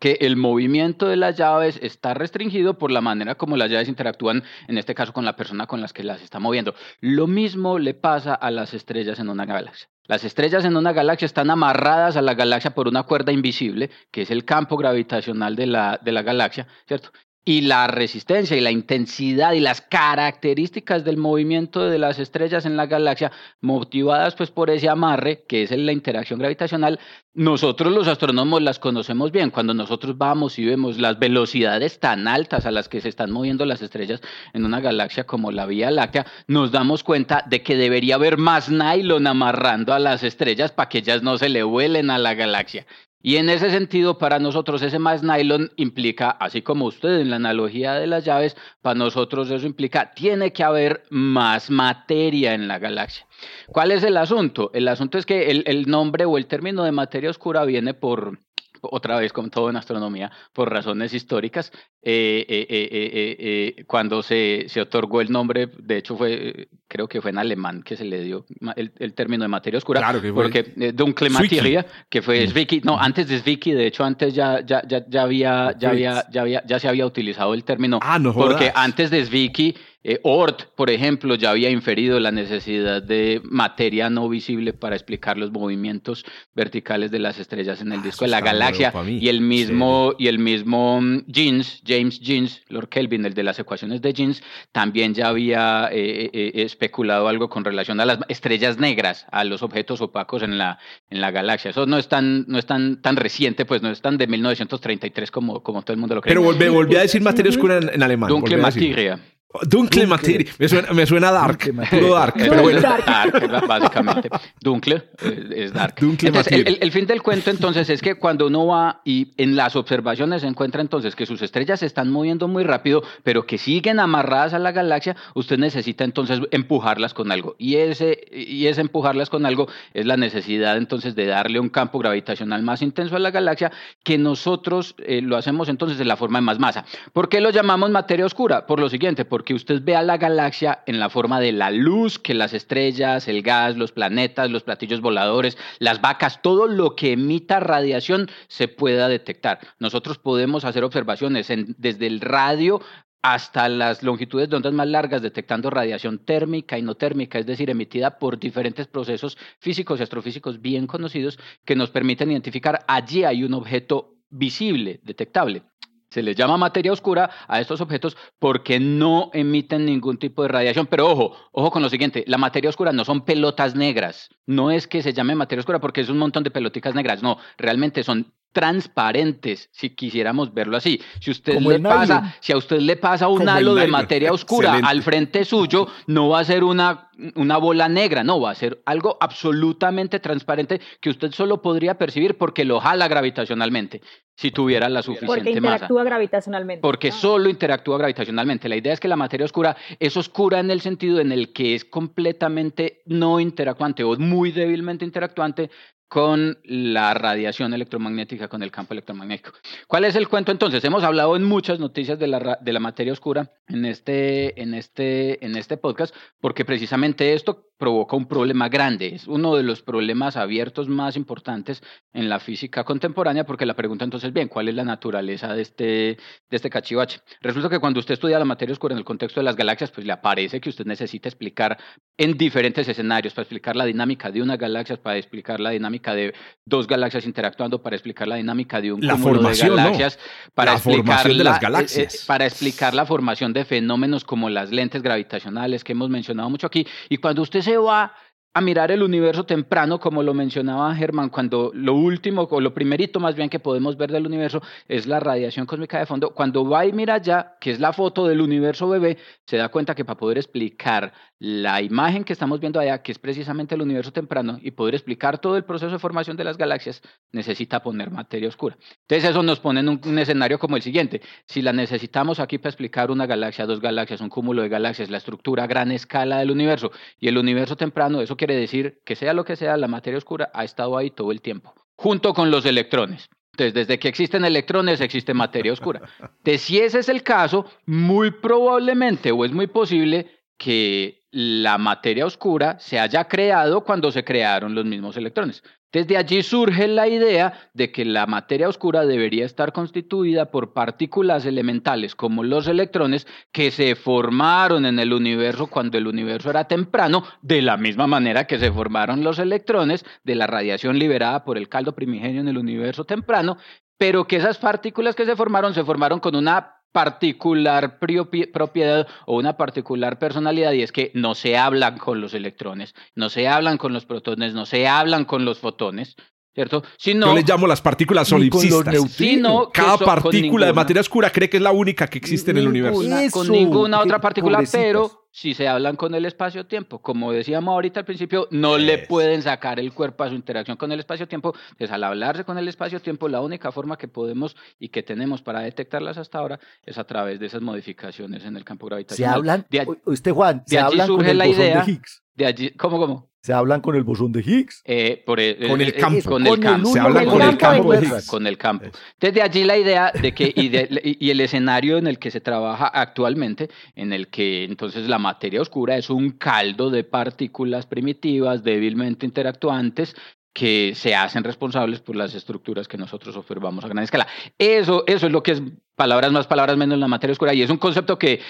que 0.00 0.18
el 0.22 0.36
movimiento 0.36 1.06
de 1.06 1.16
las 1.16 1.36
llaves 1.36 1.78
está 1.82 2.14
restringido 2.14 2.78
por 2.78 2.90
la 2.90 3.00
manera 3.00 3.36
como 3.36 3.56
las 3.56 3.70
llaves 3.70 3.88
interactúan, 3.88 4.42
en 4.66 4.78
este 4.78 4.94
caso 4.94 5.12
con 5.12 5.24
la 5.24 5.36
persona 5.36 5.66
con 5.66 5.80
las 5.80 5.92
que 5.92 6.02
las 6.02 6.22
está 6.22 6.40
moviendo. 6.40 6.74
Lo 7.00 7.28
mismo 7.28 7.78
le 7.78 7.94
pasa 7.94 8.34
a 8.34 8.50
las 8.50 8.74
estrellas 8.74 9.20
en 9.20 9.28
una 9.28 9.44
galaxia. 9.44 9.88
Las 10.06 10.24
estrellas 10.24 10.64
en 10.64 10.76
una 10.76 10.92
galaxia 10.92 11.26
están 11.26 11.50
amarradas 11.50 12.16
a 12.16 12.22
la 12.22 12.34
galaxia 12.34 12.72
por 12.72 12.88
una 12.88 13.04
cuerda 13.04 13.30
invisible, 13.30 13.90
que 14.10 14.22
es 14.22 14.30
el 14.32 14.44
campo 14.44 14.76
gravitacional 14.76 15.54
de 15.54 15.66
la, 15.66 16.00
de 16.02 16.10
la 16.10 16.22
galaxia, 16.22 16.66
¿cierto? 16.88 17.12
Y 17.44 17.62
la 17.62 17.86
resistencia 17.86 18.56
y 18.56 18.60
la 18.60 18.70
intensidad 18.70 19.52
y 19.52 19.60
las 19.60 19.80
características 19.80 21.04
del 21.04 21.16
movimiento 21.16 21.88
de 21.88 21.98
las 21.98 22.18
estrellas 22.18 22.66
en 22.66 22.76
la 22.76 22.86
galaxia, 22.86 23.32
motivadas 23.60 24.34
pues 24.34 24.50
por 24.50 24.70
ese 24.70 24.88
amarre 24.88 25.44
que 25.48 25.62
es 25.62 25.70
la 25.70 25.92
interacción 25.92 26.38
gravitacional, 26.38 27.00
nosotros 27.32 27.92
los 27.92 28.08
astrónomos 28.08 28.60
las 28.60 28.78
conocemos 28.78 29.30
bien. 29.30 29.50
Cuando 29.50 29.72
nosotros 29.72 30.18
vamos 30.18 30.58
y 30.58 30.64
vemos 30.64 30.98
las 30.98 31.18
velocidades 31.18 31.98
tan 31.98 32.28
altas 32.28 32.66
a 32.66 32.70
las 32.70 32.88
que 32.88 33.00
se 33.00 33.08
están 33.08 33.30
moviendo 33.30 33.64
las 33.64 33.82
estrellas 33.82 34.20
en 34.52 34.64
una 34.64 34.80
galaxia 34.80 35.24
como 35.24 35.50
la 35.50 35.64
Vía 35.66 35.90
Láctea, 35.90 36.26
nos 36.46 36.72
damos 36.72 37.04
cuenta 37.04 37.44
de 37.48 37.62
que 37.62 37.76
debería 37.76 38.16
haber 38.16 38.36
más 38.36 38.68
nylon 38.68 39.26
amarrando 39.26 39.94
a 39.94 39.98
las 39.98 40.22
estrellas 40.24 40.72
para 40.72 40.88
que 40.88 40.98
ellas 40.98 41.22
no 41.22 41.38
se 41.38 41.48
le 41.48 41.62
vuelen 41.62 42.10
a 42.10 42.18
la 42.18 42.34
galaxia. 42.34 42.86
Y 43.22 43.36
en 43.36 43.50
ese 43.50 43.70
sentido, 43.70 44.16
para 44.16 44.38
nosotros 44.38 44.80
ese 44.82 44.98
más 44.98 45.22
nylon 45.22 45.70
implica, 45.76 46.30
así 46.30 46.62
como 46.62 46.86
usted 46.86 47.20
en 47.20 47.30
la 47.30 47.36
analogía 47.36 47.94
de 47.94 48.06
las 48.06 48.24
llaves, 48.24 48.56
para 48.80 48.98
nosotros 48.98 49.50
eso 49.50 49.66
implica, 49.66 50.12
tiene 50.12 50.52
que 50.52 50.64
haber 50.64 51.02
más 51.10 51.70
materia 51.70 52.54
en 52.54 52.66
la 52.66 52.78
galaxia. 52.78 53.26
¿Cuál 53.68 53.90
es 53.90 54.04
el 54.04 54.16
asunto? 54.16 54.70
El 54.72 54.88
asunto 54.88 55.18
es 55.18 55.26
que 55.26 55.50
el, 55.50 55.64
el 55.66 55.86
nombre 55.86 56.24
o 56.24 56.38
el 56.38 56.46
término 56.46 56.82
de 56.82 56.92
materia 56.92 57.28
oscura 57.28 57.64
viene 57.64 57.92
por, 57.92 58.38
otra 58.82 59.18
vez 59.18 59.32
como 59.32 59.48
todo 59.50 59.70
en 59.70 59.76
astronomía, 59.76 60.30
por 60.52 60.70
razones 60.70 61.14
históricas, 61.14 61.72
eh, 62.02 62.46
eh, 62.48 62.66
eh, 62.70 63.84
cuando 63.86 64.22
se, 64.22 64.64
se, 64.68 64.80
otorgó 64.80 65.20
el 65.20 65.30
nombre, 65.30 65.66
de 65.66 65.98
hecho 65.98 66.16
fue, 66.16 66.68
creo 66.88 67.08
que 67.08 67.20
fue 67.20 67.30
en 67.30 67.38
alemán 67.38 67.82
que 67.82 67.96
se 67.96 68.04
le 68.04 68.22
dio 68.22 68.46
el, 68.74 68.92
el 68.98 69.14
término 69.14 69.44
de 69.44 69.48
materia 69.48 69.78
oscura, 69.78 70.00
claro 70.00 70.22
que 70.22 70.32
fue 70.32 70.42
porque 70.42 70.72
eh, 70.80 70.92
Dunkle 70.92 71.28
Materia, 71.28 71.84
que 72.08 72.22
fue 72.22 72.46
Zwicky, 72.48 72.80
no, 72.84 72.98
antes 72.98 73.28
de 73.28 73.40
Zwicky, 73.40 73.72
de 73.72 73.86
hecho 73.86 74.02
antes 74.04 74.34
ya, 74.34 74.64
ya, 74.64 74.82
ya, 74.88 75.04
ya, 75.08 75.22
había, 75.22 75.76
ya, 75.78 75.90
había, 75.90 76.24
ya, 76.30 76.40
había, 76.40 76.64
ya 76.66 76.78
se 76.78 76.88
había 76.88 77.04
utilizado 77.04 77.52
el 77.52 77.64
término, 77.64 78.00
ah, 78.02 78.18
no 78.18 78.32
porque 78.32 78.72
antes 78.74 79.10
de 79.10 79.24
Zwicky 79.26 79.76
eh, 80.02 80.18
Oort, 80.22 80.62
por 80.76 80.88
ejemplo, 80.88 81.34
ya 81.34 81.50
había 81.50 81.68
inferido 81.68 82.18
la 82.20 82.30
necesidad 82.30 83.02
de 83.02 83.42
materia 83.44 84.08
no 84.08 84.28
visible 84.30 84.72
para 84.72 84.96
explicar 84.96 85.36
los 85.36 85.52
movimientos 85.52 86.24
verticales 86.54 87.10
de 87.10 87.18
las 87.18 87.38
estrellas 87.38 87.82
en 87.82 87.92
el 87.92 88.00
Ah, 88.00 88.02
disco 88.02 88.24
de 88.24 88.30
la 88.30 88.40
galaxia. 88.40 88.94
Y 89.06 89.28
el 89.28 89.42
mismo, 89.42 90.14
y 90.18 90.28
el 90.28 90.38
mismo 90.38 91.02
mm, 91.02 91.24
Jeans, 91.26 91.82
James 91.86 92.18
Jeans, 92.20 92.62
Lord 92.68 92.88
Kelvin, 92.88 93.26
el 93.26 93.34
de 93.34 93.42
las 93.42 93.58
ecuaciones 93.58 94.00
de 94.00 94.12
Jeans, 94.14 94.42
también 94.72 95.12
ya 95.12 95.28
había 95.28 95.90
eh, 95.92 96.30
eh, 96.32 96.52
especulado 96.54 97.28
algo 97.28 97.50
con 97.50 97.64
relación 97.64 98.00
a 98.00 98.06
las 98.06 98.20
estrellas 98.28 98.78
negras, 98.78 99.26
a 99.30 99.44
los 99.44 99.62
objetos 99.62 100.00
opacos 100.00 100.42
en 100.42 100.56
la, 100.56 100.78
en 101.10 101.20
la 101.20 101.30
galaxia. 101.30 101.72
Eso 101.72 101.84
no 101.84 101.98
es 101.98 102.08
tan, 102.08 102.46
no 102.48 102.58
es 102.58 102.64
tan, 102.64 103.02
tan 103.02 103.16
reciente, 103.16 103.66
pues 103.66 103.82
no 103.82 103.90
es 103.90 104.00
tan 104.00 104.16
de 104.16 104.26
1933 104.26 105.30
como, 105.30 105.62
como 105.62 105.82
todo 105.82 105.92
el 105.92 106.00
mundo 106.00 106.14
lo 106.14 106.22
cree. 106.22 106.30
Pero 106.30 106.42
volví, 106.42 106.68
volví 106.68 106.96
a 106.96 107.00
decir 107.00 107.20
materia 107.20 107.50
oscura 107.50 107.76
en, 107.76 107.90
en 107.90 108.02
alemán. 108.02 108.30
Dunkle. 108.30 108.56
Materia. 108.56 109.20
Dunkle 109.66 110.06
Materia. 110.06 110.52
Me 110.58 110.68
suena, 110.68 110.92
me 110.92 111.06
suena 111.06 111.32
dark. 111.32 111.72
Puro 111.90 112.14
dark. 112.14 112.34
Es 112.36 112.48
Pero 112.48 112.62
bueno. 112.62 112.80
dark, 112.80 113.04
dark, 113.04 113.66
básicamente. 113.66 114.30
Dunkle 114.60 115.10
eh, 115.22 115.48
es 115.56 115.72
dark. 115.72 115.96
Dunkle 115.98 116.28
entonces, 116.28 116.52
el, 116.52 116.58
Materia. 116.60 116.78
el, 116.78 116.84
el, 116.86 116.92
fin 116.92 117.06
del 117.06 117.20
cuento 117.20 117.50
entonces 117.50 117.90
es 117.90 118.00
que 118.00 118.14
cuando 118.14 118.46
uno 118.46 118.66
va 118.66 119.00
y 119.04 119.32
en 119.38 119.56
las 119.56 119.74
observaciones 119.74 120.42
se 120.42 120.46
encuentra 120.46 120.80
entonces 120.80 121.16
que 121.16 121.26
sus 121.26 121.42
estrellas 121.42 121.80
se 121.80 121.86
están 121.86 122.12
moviendo 122.12 122.46
muy 122.46 122.62
rápido, 122.62 123.02
pero 123.24 123.44
que 123.44 123.58
siguen 123.58 123.98
amarradas 123.98 124.54
a 124.54 124.60
la 124.60 124.70
galaxia, 124.70 125.16
usted 125.34 125.58
necesita 125.58 126.04
entonces 126.04 126.40
empujarlas 126.52 127.12
con 127.12 127.32
algo. 127.32 127.56
Y 127.58 127.74
ese, 127.76 128.20
y 128.30 128.66
ese 128.66 128.82
empujarlas 128.82 129.30
con 129.30 129.46
algo 129.46 129.66
es 129.94 130.06
la 130.06 130.16
necesidad 130.16 130.76
entonces 130.76 131.16
de 131.16 131.26
darle 131.26 131.58
un 131.58 131.70
campo 131.70 131.98
gravitacional 131.98 132.62
más 132.62 132.82
intenso 132.82 133.16
a 133.16 133.18
la 133.18 133.32
galaxia 133.32 133.72
que 134.04 134.16
nosotros 134.16 134.94
eh, 134.98 135.22
lo 135.22 135.36
hacemos 135.36 135.68
entonces 135.68 135.98
de 135.98 136.04
la 136.04 136.16
forma 136.16 136.38
de 136.38 136.44
más 136.44 136.60
masa. 136.60 136.84
¿Por 137.12 137.28
qué 137.28 137.40
lo 137.40 137.50
llamamos 137.50 137.90
materia 137.90 138.24
oscura? 138.24 138.66
Por 138.66 138.78
lo 138.78 138.88
siguiente, 138.88 139.24
porque 139.40 139.54
usted 139.54 139.80
ve 139.82 139.96
a 139.96 140.02
la 140.02 140.18
galaxia 140.18 140.82
en 140.84 141.00
la 141.00 141.08
forma 141.08 141.40
de 141.40 141.52
la 141.52 141.70
luz 141.70 142.18
que 142.18 142.34
las 142.34 142.52
estrellas, 142.52 143.26
el 143.26 143.40
gas, 143.40 143.74
los 143.74 143.90
planetas, 143.90 144.50
los 144.50 144.64
platillos 144.64 145.00
voladores, 145.00 145.56
las 145.78 146.02
vacas, 146.02 146.42
todo 146.42 146.66
lo 146.66 146.94
que 146.94 147.12
emita 147.12 147.58
radiación 147.58 148.28
se 148.48 148.68
pueda 148.68 149.08
detectar. 149.08 149.58
Nosotros 149.78 150.18
podemos 150.18 150.66
hacer 150.66 150.84
observaciones 150.84 151.50
desde 151.78 152.06
el 152.06 152.20
radio 152.20 152.82
hasta 153.22 153.70
las 153.70 154.02
longitudes 154.02 154.50
de 154.50 154.56
ondas 154.56 154.74
más 154.74 154.88
largas, 154.88 155.22
detectando 155.22 155.70
radiación 155.70 156.18
térmica 156.18 156.76
y 156.76 156.82
no 156.82 156.96
térmica, 156.96 157.38
es 157.38 157.46
decir, 157.46 157.70
emitida 157.70 158.18
por 158.18 158.38
diferentes 158.38 158.88
procesos 158.88 159.38
físicos 159.58 160.00
y 160.00 160.02
astrofísicos 160.02 160.60
bien 160.60 160.86
conocidos 160.86 161.38
que 161.64 161.76
nos 161.76 161.88
permiten 161.88 162.30
identificar 162.30 162.84
allí 162.86 163.24
hay 163.24 163.42
un 163.42 163.54
objeto 163.54 164.16
visible, 164.28 165.00
detectable. 165.02 165.62
Se 166.10 166.22
les 166.22 166.34
llama 166.34 166.56
materia 166.56 166.92
oscura 166.92 167.30
a 167.46 167.60
estos 167.60 167.80
objetos 167.80 168.16
porque 168.40 168.80
no 168.80 169.30
emiten 169.32 169.86
ningún 169.86 170.18
tipo 170.18 170.42
de 170.42 170.48
radiación. 170.48 170.86
Pero 170.86 171.08
ojo, 171.08 171.36
ojo 171.52 171.70
con 171.70 171.82
lo 171.82 171.88
siguiente, 171.88 172.24
la 172.26 172.36
materia 172.36 172.68
oscura 172.68 172.92
no 172.92 173.04
son 173.04 173.24
pelotas 173.24 173.76
negras. 173.76 174.28
No 174.44 174.72
es 174.72 174.88
que 174.88 175.02
se 175.02 175.12
llame 175.12 175.36
materia 175.36 175.60
oscura 175.60 175.78
porque 175.78 176.00
es 176.00 176.08
un 176.08 176.18
montón 176.18 176.42
de 176.42 176.50
peloticas 176.50 176.96
negras. 176.96 177.22
No, 177.22 177.38
realmente 177.56 178.02
son 178.02 178.32
transparentes, 178.52 179.68
si 179.72 179.90
quisiéramos 179.90 180.52
verlo 180.52 180.76
así. 180.76 181.00
Si 181.20 181.30
usted 181.30 181.54
Como 181.54 181.70
le 181.70 181.78
pasa, 181.78 182.34
si 182.40 182.52
a 182.52 182.56
usted 182.56 182.80
le 182.80 182.96
pasa 182.96 183.28
un 183.28 183.38
Como 183.38 183.50
halo 183.50 183.74
de 183.76 183.86
materia 183.86 184.32
oscura 184.32 184.70
Excelente. 184.70 184.90
al 184.90 185.02
frente 185.02 185.44
suyo, 185.44 185.86
no 186.08 186.30
va 186.30 186.40
a 186.40 186.44
ser 186.44 186.64
una, 186.64 187.09
una 187.34 187.56
bola 187.58 187.88
negra, 187.88 188.24
no, 188.24 188.40
va 188.40 188.50
a 188.50 188.54
ser 188.54 188.80
algo 188.86 189.16
absolutamente 189.20 190.20
transparente 190.20 190.80
que 191.00 191.10
usted 191.10 191.32
solo 191.32 191.60
podría 191.62 191.98
percibir 191.98 192.36
porque 192.38 192.64
lo 192.64 192.80
jala 192.80 193.08
gravitacionalmente, 193.08 194.00
si 194.36 194.50
tuviera 194.50 194.88
la 194.88 195.02
Porque 195.02 195.20
suficiente 195.20 195.60
masa. 195.60 195.74
interactúa 195.74 196.04
gravitacionalmente. 196.04 196.80
Porque 196.82 197.08
Ah. 197.08 197.12
solo 197.12 197.48
interactúa 197.50 197.98
gravitacionalmente. 197.98 198.68
La 198.68 198.76
idea 198.76 198.92
es 198.92 199.00
que 199.00 199.08
la 199.08 199.16
materia 199.16 199.44
oscura 199.44 199.76
es 199.98 200.16
oscura 200.16 200.60
en 200.60 200.70
el 200.70 200.80
sentido 200.80 201.20
en 201.20 201.32
el 201.32 201.52
que 201.52 201.74
es 201.74 201.84
completamente 201.84 203.02
no 203.06 203.40
interactuante 203.40 204.04
o 204.04 204.16
muy 204.18 204.50
débilmente 204.52 205.04
interactuante 205.04 205.70
con 206.08 206.58
la 206.64 207.14
radiación 207.14 207.72
electromagnética, 207.72 208.48
con 208.48 208.64
el 208.64 208.72
campo 208.72 208.94
electromagnético. 208.94 209.52
¿Cuál 209.86 210.04
es 210.06 210.16
el 210.16 210.26
cuento 210.26 210.50
entonces? 210.50 210.82
Hemos 210.84 211.04
hablado 211.04 211.36
en 211.36 211.44
muchas 211.44 211.78
noticias 211.78 212.18
de 212.18 212.26
la, 212.26 212.58
de 212.60 212.72
la 212.72 212.80
materia 212.80 213.12
oscura 213.12 213.52
en 213.68 213.84
este, 213.84 214.60
en, 214.60 214.74
este, 214.74 215.44
en 215.46 215.56
este 215.56 215.76
podcast, 215.76 216.12
porque 216.40 216.64
precisamente 216.64 217.09
esto 217.18 217.66
provoca 217.78 218.14
un 218.14 218.26
problema 218.26 218.68
grande. 218.68 219.14
Es 219.14 219.26
uno 219.26 219.56
de 219.56 219.62
los 219.62 219.80
problemas 219.80 220.36
abiertos 220.36 220.86
más 220.88 221.16
importantes 221.16 221.82
en 222.12 222.28
la 222.28 222.38
física 222.38 222.84
contemporánea, 222.84 223.44
porque 223.44 223.64
la 223.64 223.72
pregunta 223.74 224.04
entonces, 224.04 224.34
bien, 224.34 224.48
¿cuál 224.48 224.68
es 224.68 224.74
la 224.74 224.84
naturaleza 224.84 225.54
de 225.54 225.62
este, 225.62 225.84
de 225.84 226.18
este 226.50 226.68
cachivache? 226.68 227.20
Resulta 227.40 227.70
que 227.70 227.78
cuando 227.78 227.98
usted 228.00 228.12
estudia 228.14 228.38
la 228.38 228.44
materia 228.44 228.74
oscura 228.74 228.92
en 228.92 228.98
el 228.98 229.04
contexto 229.06 229.40
de 229.40 229.44
las 229.44 229.56
galaxias, 229.56 229.90
pues 229.92 230.06
le 230.06 230.12
aparece 230.12 230.60
que 230.60 230.68
usted 230.68 230.84
necesita 230.84 231.30
explicar 231.30 231.78
en 232.18 232.36
diferentes 232.36 232.86
escenarios, 232.86 233.32
para 233.32 233.44
explicar 233.44 233.74
la 233.76 233.86
dinámica 233.86 234.30
de 234.30 234.42
una 234.42 234.58
galaxia, 234.58 234.98
para 234.98 235.16
explicar 235.16 235.58
la 235.58 235.70
dinámica 235.70 236.14
de 236.14 236.34
dos 236.66 236.86
galaxias 236.86 237.24
interactuando, 237.24 237.82
para 237.82 237.96
explicar 237.96 238.28
la 238.28 238.36
dinámica 238.36 238.78
de 238.82 238.92
un 238.92 239.00
La 239.06 239.14
cúmulo 239.14 239.34
formación, 239.40 239.70
de 239.70 239.76
¿no? 239.76 239.82
galaxias, 239.84 240.18
para 240.54 240.72
La 240.72 240.76
explicar 240.76 241.04
formación 241.06 241.38
de 241.38 241.44
la- 241.44 241.50
las 241.52 241.58
eh, 241.58 241.62
galaxias. 241.62 242.14
eh, 242.14 242.18
para 242.26 242.44
explicar 242.44 242.92
la 242.92 243.06
formación 243.06 243.54
de 243.54 243.64
fenómenos 243.64 244.24
como 244.24 244.50
las 244.50 244.70
lentes 244.70 245.00
gravitacionales 245.00 245.82
que 245.82 245.92
hemos 245.92 246.10
mencionado 246.10 246.50
mucho 246.50 246.66
aquí. 246.66 246.86
Y 247.08 247.16
cuando 247.18 247.42
usted 247.42 247.62
se 247.62 247.76
va 247.76 248.14
a 248.52 248.60
mirar 248.60 248.90
el 248.90 249.02
universo 249.02 249.44
temprano, 249.44 250.00
como 250.00 250.22
lo 250.22 250.34
mencionaba 250.34 250.92
Germán, 250.94 251.30
cuando 251.30 251.70
lo 251.72 251.94
último 251.94 252.48
o 252.50 252.60
lo 252.60 252.74
primerito 252.74 253.20
más 253.20 253.36
bien 253.36 253.48
que 253.48 253.60
podemos 253.60 253.96
ver 253.96 254.10
del 254.10 254.26
universo 254.26 254.60
es 254.88 255.06
la 255.06 255.20
radiación 255.20 255.66
cósmica 255.66 256.00
de 256.00 256.06
fondo, 256.06 256.30
cuando 256.30 256.68
va 256.68 256.84
y 256.84 256.92
mira 256.92 257.14
allá, 257.14 257.56
que 257.60 257.70
es 257.70 257.78
la 257.78 257.92
foto 257.92 258.26
del 258.26 258.40
universo 258.40 258.88
bebé, 258.88 259.18
se 259.46 259.56
da 259.56 259.68
cuenta 259.68 259.94
que 259.94 260.04
para 260.04 260.18
poder 260.18 260.38
explicar 260.38 261.12
la 261.38 261.80
imagen 261.80 262.24
que 262.24 262.34
estamos 262.34 262.60
viendo 262.60 262.78
allá, 262.78 263.02
que 263.02 263.12
es 263.12 263.18
precisamente 263.18 263.74
el 263.74 263.82
universo 263.82 264.12
temprano, 264.12 264.58
y 264.60 264.72
poder 264.72 264.94
explicar 264.94 265.38
todo 265.38 265.56
el 265.56 265.64
proceso 265.64 265.92
de 265.92 265.98
formación 265.98 266.36
de 266.36 266.44
las 266.44 266.58
galaxias, 266.58 267.02
necesita 267.32 267.82
poner 267.82 268.10
materia 268.10 268.48
oscura. 268.48 268.76
Entonces 269.08 269.30
eso 269.30 269.42
nos 269.42 269.58
pone 269.58 269.80
en 269.80 269.88
un, 269.88 270.18
escenario 270.18 270.58
como 270.58 270.76
el 270.76 270.82
siguiente. 270.82 271.22
Si 271.46 271.62
la 271.62 271.72
necesitamos 271.72 272.40
aquí 272.40 272.58
para 272.58 272.70
explicar 272.70 273.10
una 273.10 273.26
galaxia, 273.26 273.64
dos 273.64 273.80
galaxias, 273.80 274.20
un 274.20 274.28
cúmulo 274.28 274.62
de 274.62 274.68
galaxias, 274.68 275.08
la 275.08 275.16
estructura 275.16 275.64
a 275.64 275.66
gran 275.66 275.92
escala 275.92 276.38
del 276.38 276.50
universo 276.50 276.90
y 277.18 277.28
el 277.28 277.38
universo 277.38 277.74
temprano, 277.74 278.20
eso 278.20 278.36
quiere 278.40 278.56
decir 278.56 279.02
que 279.04 279.16
sea 279.16 279.34
lo 279.34 279.44
que 279.44 279.54
sea, 279.54 279.76
la 279.76 279.86
materia 279.86 280.16
oscura 280.16 280.50
ha 280.54 280.64
estado 280.64 280.96
ahí 280.96 281.10
todo 281.10 281.30
el 281.30 281.42
tiempo, 281.42 281.74
junto 281.94 282.32
con 282.32 282.50
los 282.50 282.64
electrones. 282.64 283.28
Entonces, 283.52 283.74
desde 283.74 283.98
que 283.98 284.08
existen 284.08 284.46
electrones, 284.46 285.02
existe 285.02 285.34
materia 285.34 285.74
oscura. 285.74 286.00
Entonces, 286.18 286.62
si 286.62 286.78
ese 286.78 287.00
es 287.00 287.10
el 287.10 287.22
caso, 287.22 287.66
muy 287.84 288.30
probablemente 288.30 289.30
o 289.30 289.44
es 289.44 289.52
muy 289.52 289.66
posible 289.66 290.26
que 290.56 291.26
la 291.30 291.76
materia 291.76 292.24
oscura 292.24 292.78
se 292.78 292.98
haya 292.98 293.24
creado 293.24 293.84
cuando 293.84 294.10
se 294.10 294.24
crearon 294.24 294.74
los 294.74 294.86
mismos 294.86 295.18
electrones. 295.18 295.62
Desde 295.92 296.16
allí 296.16 296.42
surge 296.44 296.86
la 296.86 297.08
idea 297.08 297.70
de 297.74 297.90
que 297.90 298.04
la 298.04 298.26
materia 298.26 298.68
oscura 298.68 299.04
debería 299.06 299.44
estar 299.44 299.72
constituida 299.72 300.52
por 300.52 300.72
partículas 300.72 301.44
elementales 301.46 302.14
como 302.14 302.44
los 302.44 302.68
electrones 302.68 303.26
que 303.50 303.72
se 303.72 303.96
formaron 303.96 304.86
en 304.86 305.00
el 305.00 305.12
universo 305.12 305.66
cuando 305.66 305.98
el 305.98 306.06
universo 306.06 306.50
era 306.50 306.64
temprano, 306.64 307.24
de 307.42 307.62
la 307.62 307.76
misma 307.76 308.06
manera 308.06 308.46
que 308.46 308.58
se 308.58 308.70
formaron 308.70 309.24
los 309.24 309.40
electrones 309.40 310.04
de 310.22 310.36
la 310.36 310.46
radiación 310.46 310.98
liberada 310.98 311.44
por 311.44 311.58
el 311.58 311.68
caldo 311.68 311.92
primigenio 311.92 312.40
en 312.40 312.48
el 312.48 312.58
universo 312.58 313.04
temprano, 313.04 313.56
pero 313.98 314.26
que 314.26 314.36
esas 314.36 314.58
partículas 314.58 315.16
que 315.16 315.26
se 315.26 315.34
formaron 315.34 315.74
se 315.74 315.84
formaron 315.84 316.20
con 316.20 316.36
una 316.36 316.79
particular 316.92 317.98
propie- 317.98 318.50
propiedad 318.50 319.06
o 319.26 319.36
una 319.36 319.56
particular 319.56 320.18
personalidad 320.18 320.72
y 320.72 320.82
es 320.82 320.92
que 320.92 321.10
no 321.14 321.34
se 321.34 321.56
hablan 321.56 321.98
con 321.98 322.20
los 322.20 322.34
electrones, 322.34 322.94
no 323.14 323.28
se 323.28 323.48
hablan 323.48 323.78
con 323.78 323.92
los 323.92 324.06
protones, 324.06 324.54
no 324.54 324.66
se 324.66 324.88
hablan 324.88 325.24
con 325.24 325.44
los 325.44 325.58
fotones, 325.58 326.16
¿cierto? 326.54 326.82
Sino, 326.98 327.26
Yo 327.28 327.34
les 327.34 327.48
llamo 327.48 327.66
las 327.66 327.80
partículas 327.80 328.28
con 328.28 328.38
solipsistas. 328.38 329.12
sino 329.12 329.70
que 329.70 329.80
Cada 329.80 329.96
son- 329.98 330.06
con 330.06 330.06
partícula 330.22 330.66
de 330.66 330.72
materia 330.72 331.00
oscura 331.00 331.30
cree 331.30 331.48
que 331.48 331.58
es 331.58 331.62
la 331.62 331.72
única 331.72 332.06
que 332.08 332.18
existe 332.18 332.50
en 332.50 332.58
el 332.58 332.68
universo. 332.68 333.00
ninguna- 333.02 333.22
Eso, 333.24 333.38
con 333.38 333.48
ninguna 333.50 334.00
otra 334.00 334.20
partícula, 334.20 334.58
pobrecitas. 334.58 334.80
pero 334.82 335.10
si 335.32 335.54
se 335.54 335.68
hablan 335.68 335.94
con 335.94 336.12
el 336.14 336.24
espacio-tiempo, 336.26 337.00
como 337.00 337.30
decíamos 337.30 337.72
ahorita 337.72 338.00
al 338.00 338.06
principio, 338.06 338.48
no 338.50 338.78
le 338.78 338.98
pueden 338.98 339.42
sacar 339.42 339.78
el 339.78 339.92
cuerpo 339.92 340.24
a 340.24 340.28
su 340.28 340.34
interacción 340.34 340.76
con 340.76 340.90
el 340.90 340.98
espacio-tiempo. 340.98 341.54
Entonces, 341.70 341.92
al 341.92 342.02
hablarse 342.02 342.44
con 342.44 342.58
el 342.58 342.66
espacio-tiempo, 342.66 343.28
la 343.28 343.40
única 343.40 343.70
forma 343.70 343.96
que 343.96 344.08
podemos 344.08 344.56
y 344.80 344.88
que 344.88 345.04
tenemos 345.04 345.42
para 345.42 345.60
detectarlas 345.60 346.18
hasta 346.18 346.38
ahora 346.38 346.58
es 346.84 346.98
a 346.98 347.04
través 347.04 347.38
de 347.38 347.46
esas 347.46 347.62
modificaciones 347.62 348.44
en 348.44 348.56
el 348.56 348.64
campo 348.64 348.86
Se 348.86 348.90
gravitacional. 348.90 349.34
hablan, 349.36 349.66
De, 349.70 349.86
usted 350.06 350.32
Juan, 350.32 350.64
se 350.66 350.74
de 350.74 350.80
allí 350.82 350.86
hablan 350.94 351.06
con 351.08 351.16
surge 351.18 351.30
el 351.30 351.38
la 351.38 351.46
idea- 351.46 351.84
de 351.84 351.92
Higgs. 351.92 352.22
de 352.34 352.46
allí, 352.46 352.70
¿cómo, 352.70 352.98
cómo? 352.98 353.29
Se 353.42 353.54
hablan 353.54 353.80
con 353.80 353.96
el 353.96 354.04
bosón 354.04 354.32
de 354.32 354.40
Higgs. 354.40 354.82
Eh, 354.84 355.22
por 355.24 355.40
el, 355.40 355.66
Con 355.66 355.80
el 355.80 355.88
eh, 355.88 355.94
campo. 355.94 356.30
Con 356.30 356.46
el 356.46 356.60
campo. 356.60 356.92
Se 356.92 357.00
hablan 357.00 357.24
con 357.26 357.40
el 357.40 357.56
campo 357.56 357.92
de 357.92 358.06
Higgs. 358.06 358.26
Con 358.26 358.46
el 358.46 358.58
campo. 358.58 358.90
Desde 359.18 359.40
allí 359.40 359.64
la 359.64 359.78
idea 359.78 360.12
de 360.12 360.32
que, 360.34 360.52
y, 360.54 360.68
de- 360.68 361.16
y 361.18 361.30
el 361.30 361.40
escenario 361.40 361.96
en 361.96 362.06
el 362.06 362.18
que 362.18 362.30
se 362.30 362.40
trabaja 362.40 362.86
actualmente, 362.88 363.70
en 363.94 364.12
el 364.12 364.28
que 364.28 364.64
entonces 364.64 365.08
la 365.08 365.18
materia 365.18 365.62
oscura 365.62 365.96
es 365.96 366.10
un 366.10 366.32
caldo 366.32 366.90
de 366.90 367.02
partículas 367.02 367.86
primitivas, 367.86 368.62
débilmente 368.62 369.24
interactuantes, 369.24 370.14
que 370.52 370.94
se 370.96 371.14
hacen 371.14 371.44
responsables 371.44 372.00
por 372.00 372.16
las 372.16 372.34
estructuras 372.34 372.88
que 372.88 372.98
nosotros 372.98 373.36
observamos 373.36 373.84
a 373.84 373.88
gran 373.88 374.02
escala. 374.02 374.26
Eso, 374.58 375.04
eso 375.06 375.26
es 375.26 375.32
lo 375.32 375.42
que 375.42 375.52
es 375.52 375.62
palabras 375.94 376.32
más, 376.32 376.46
palabras 376.46 376.76
menos 376.76 376.98
la 376.98 377.06
materia 377.08 377.32
oscura, 377.32 377.54
y 377.54 377.62
es 377.62 377.70
un 377.70 377.76
concepto 377.76 378.18
que 378.18 378.40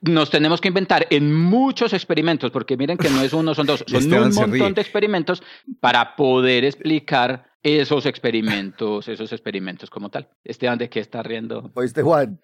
nos 0.00 0.30
tenemos 0.30 0.60
que 0.60 0.68
inventar 0.68 1.06
en 1.10 1.34
muchos 1.34 1.92
experimentos, 1.92 2.50
porque 2.50 2.76
miren 2.76 2.98
que 2.98 3.10
no 3.10 3.22
es 3.22 3.32
uno, 3.32 3.54
son 3.54 3.66
dos, 3.66 3.84
son 3.86 3.96
Esteban 4.02 4.28
un 4.28 4.34
montón 4.34 4.74
de 4.74 4.82
experimentos 4.82 5.42
para 5.80 6.16
poder 6.16 6.64
explicar 6.64 7.47
esos 7.62 8.06
experimentos, 8.06 9.08
esos 9.08 9.32
experimentos 9.32 9.90
como 9.90 10.10
tal. 10.10 10.28
Esteban, 10.44 10.78
¿de 10.78 10.88
qué 10.88 11.00
está 11.00 11.22
riendo? 11.22 11.70
Oíste, 11.74 12.02
Juan. 12.02 12.40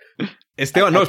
Esteban, 0.57 0.93
no, 0.93 1.03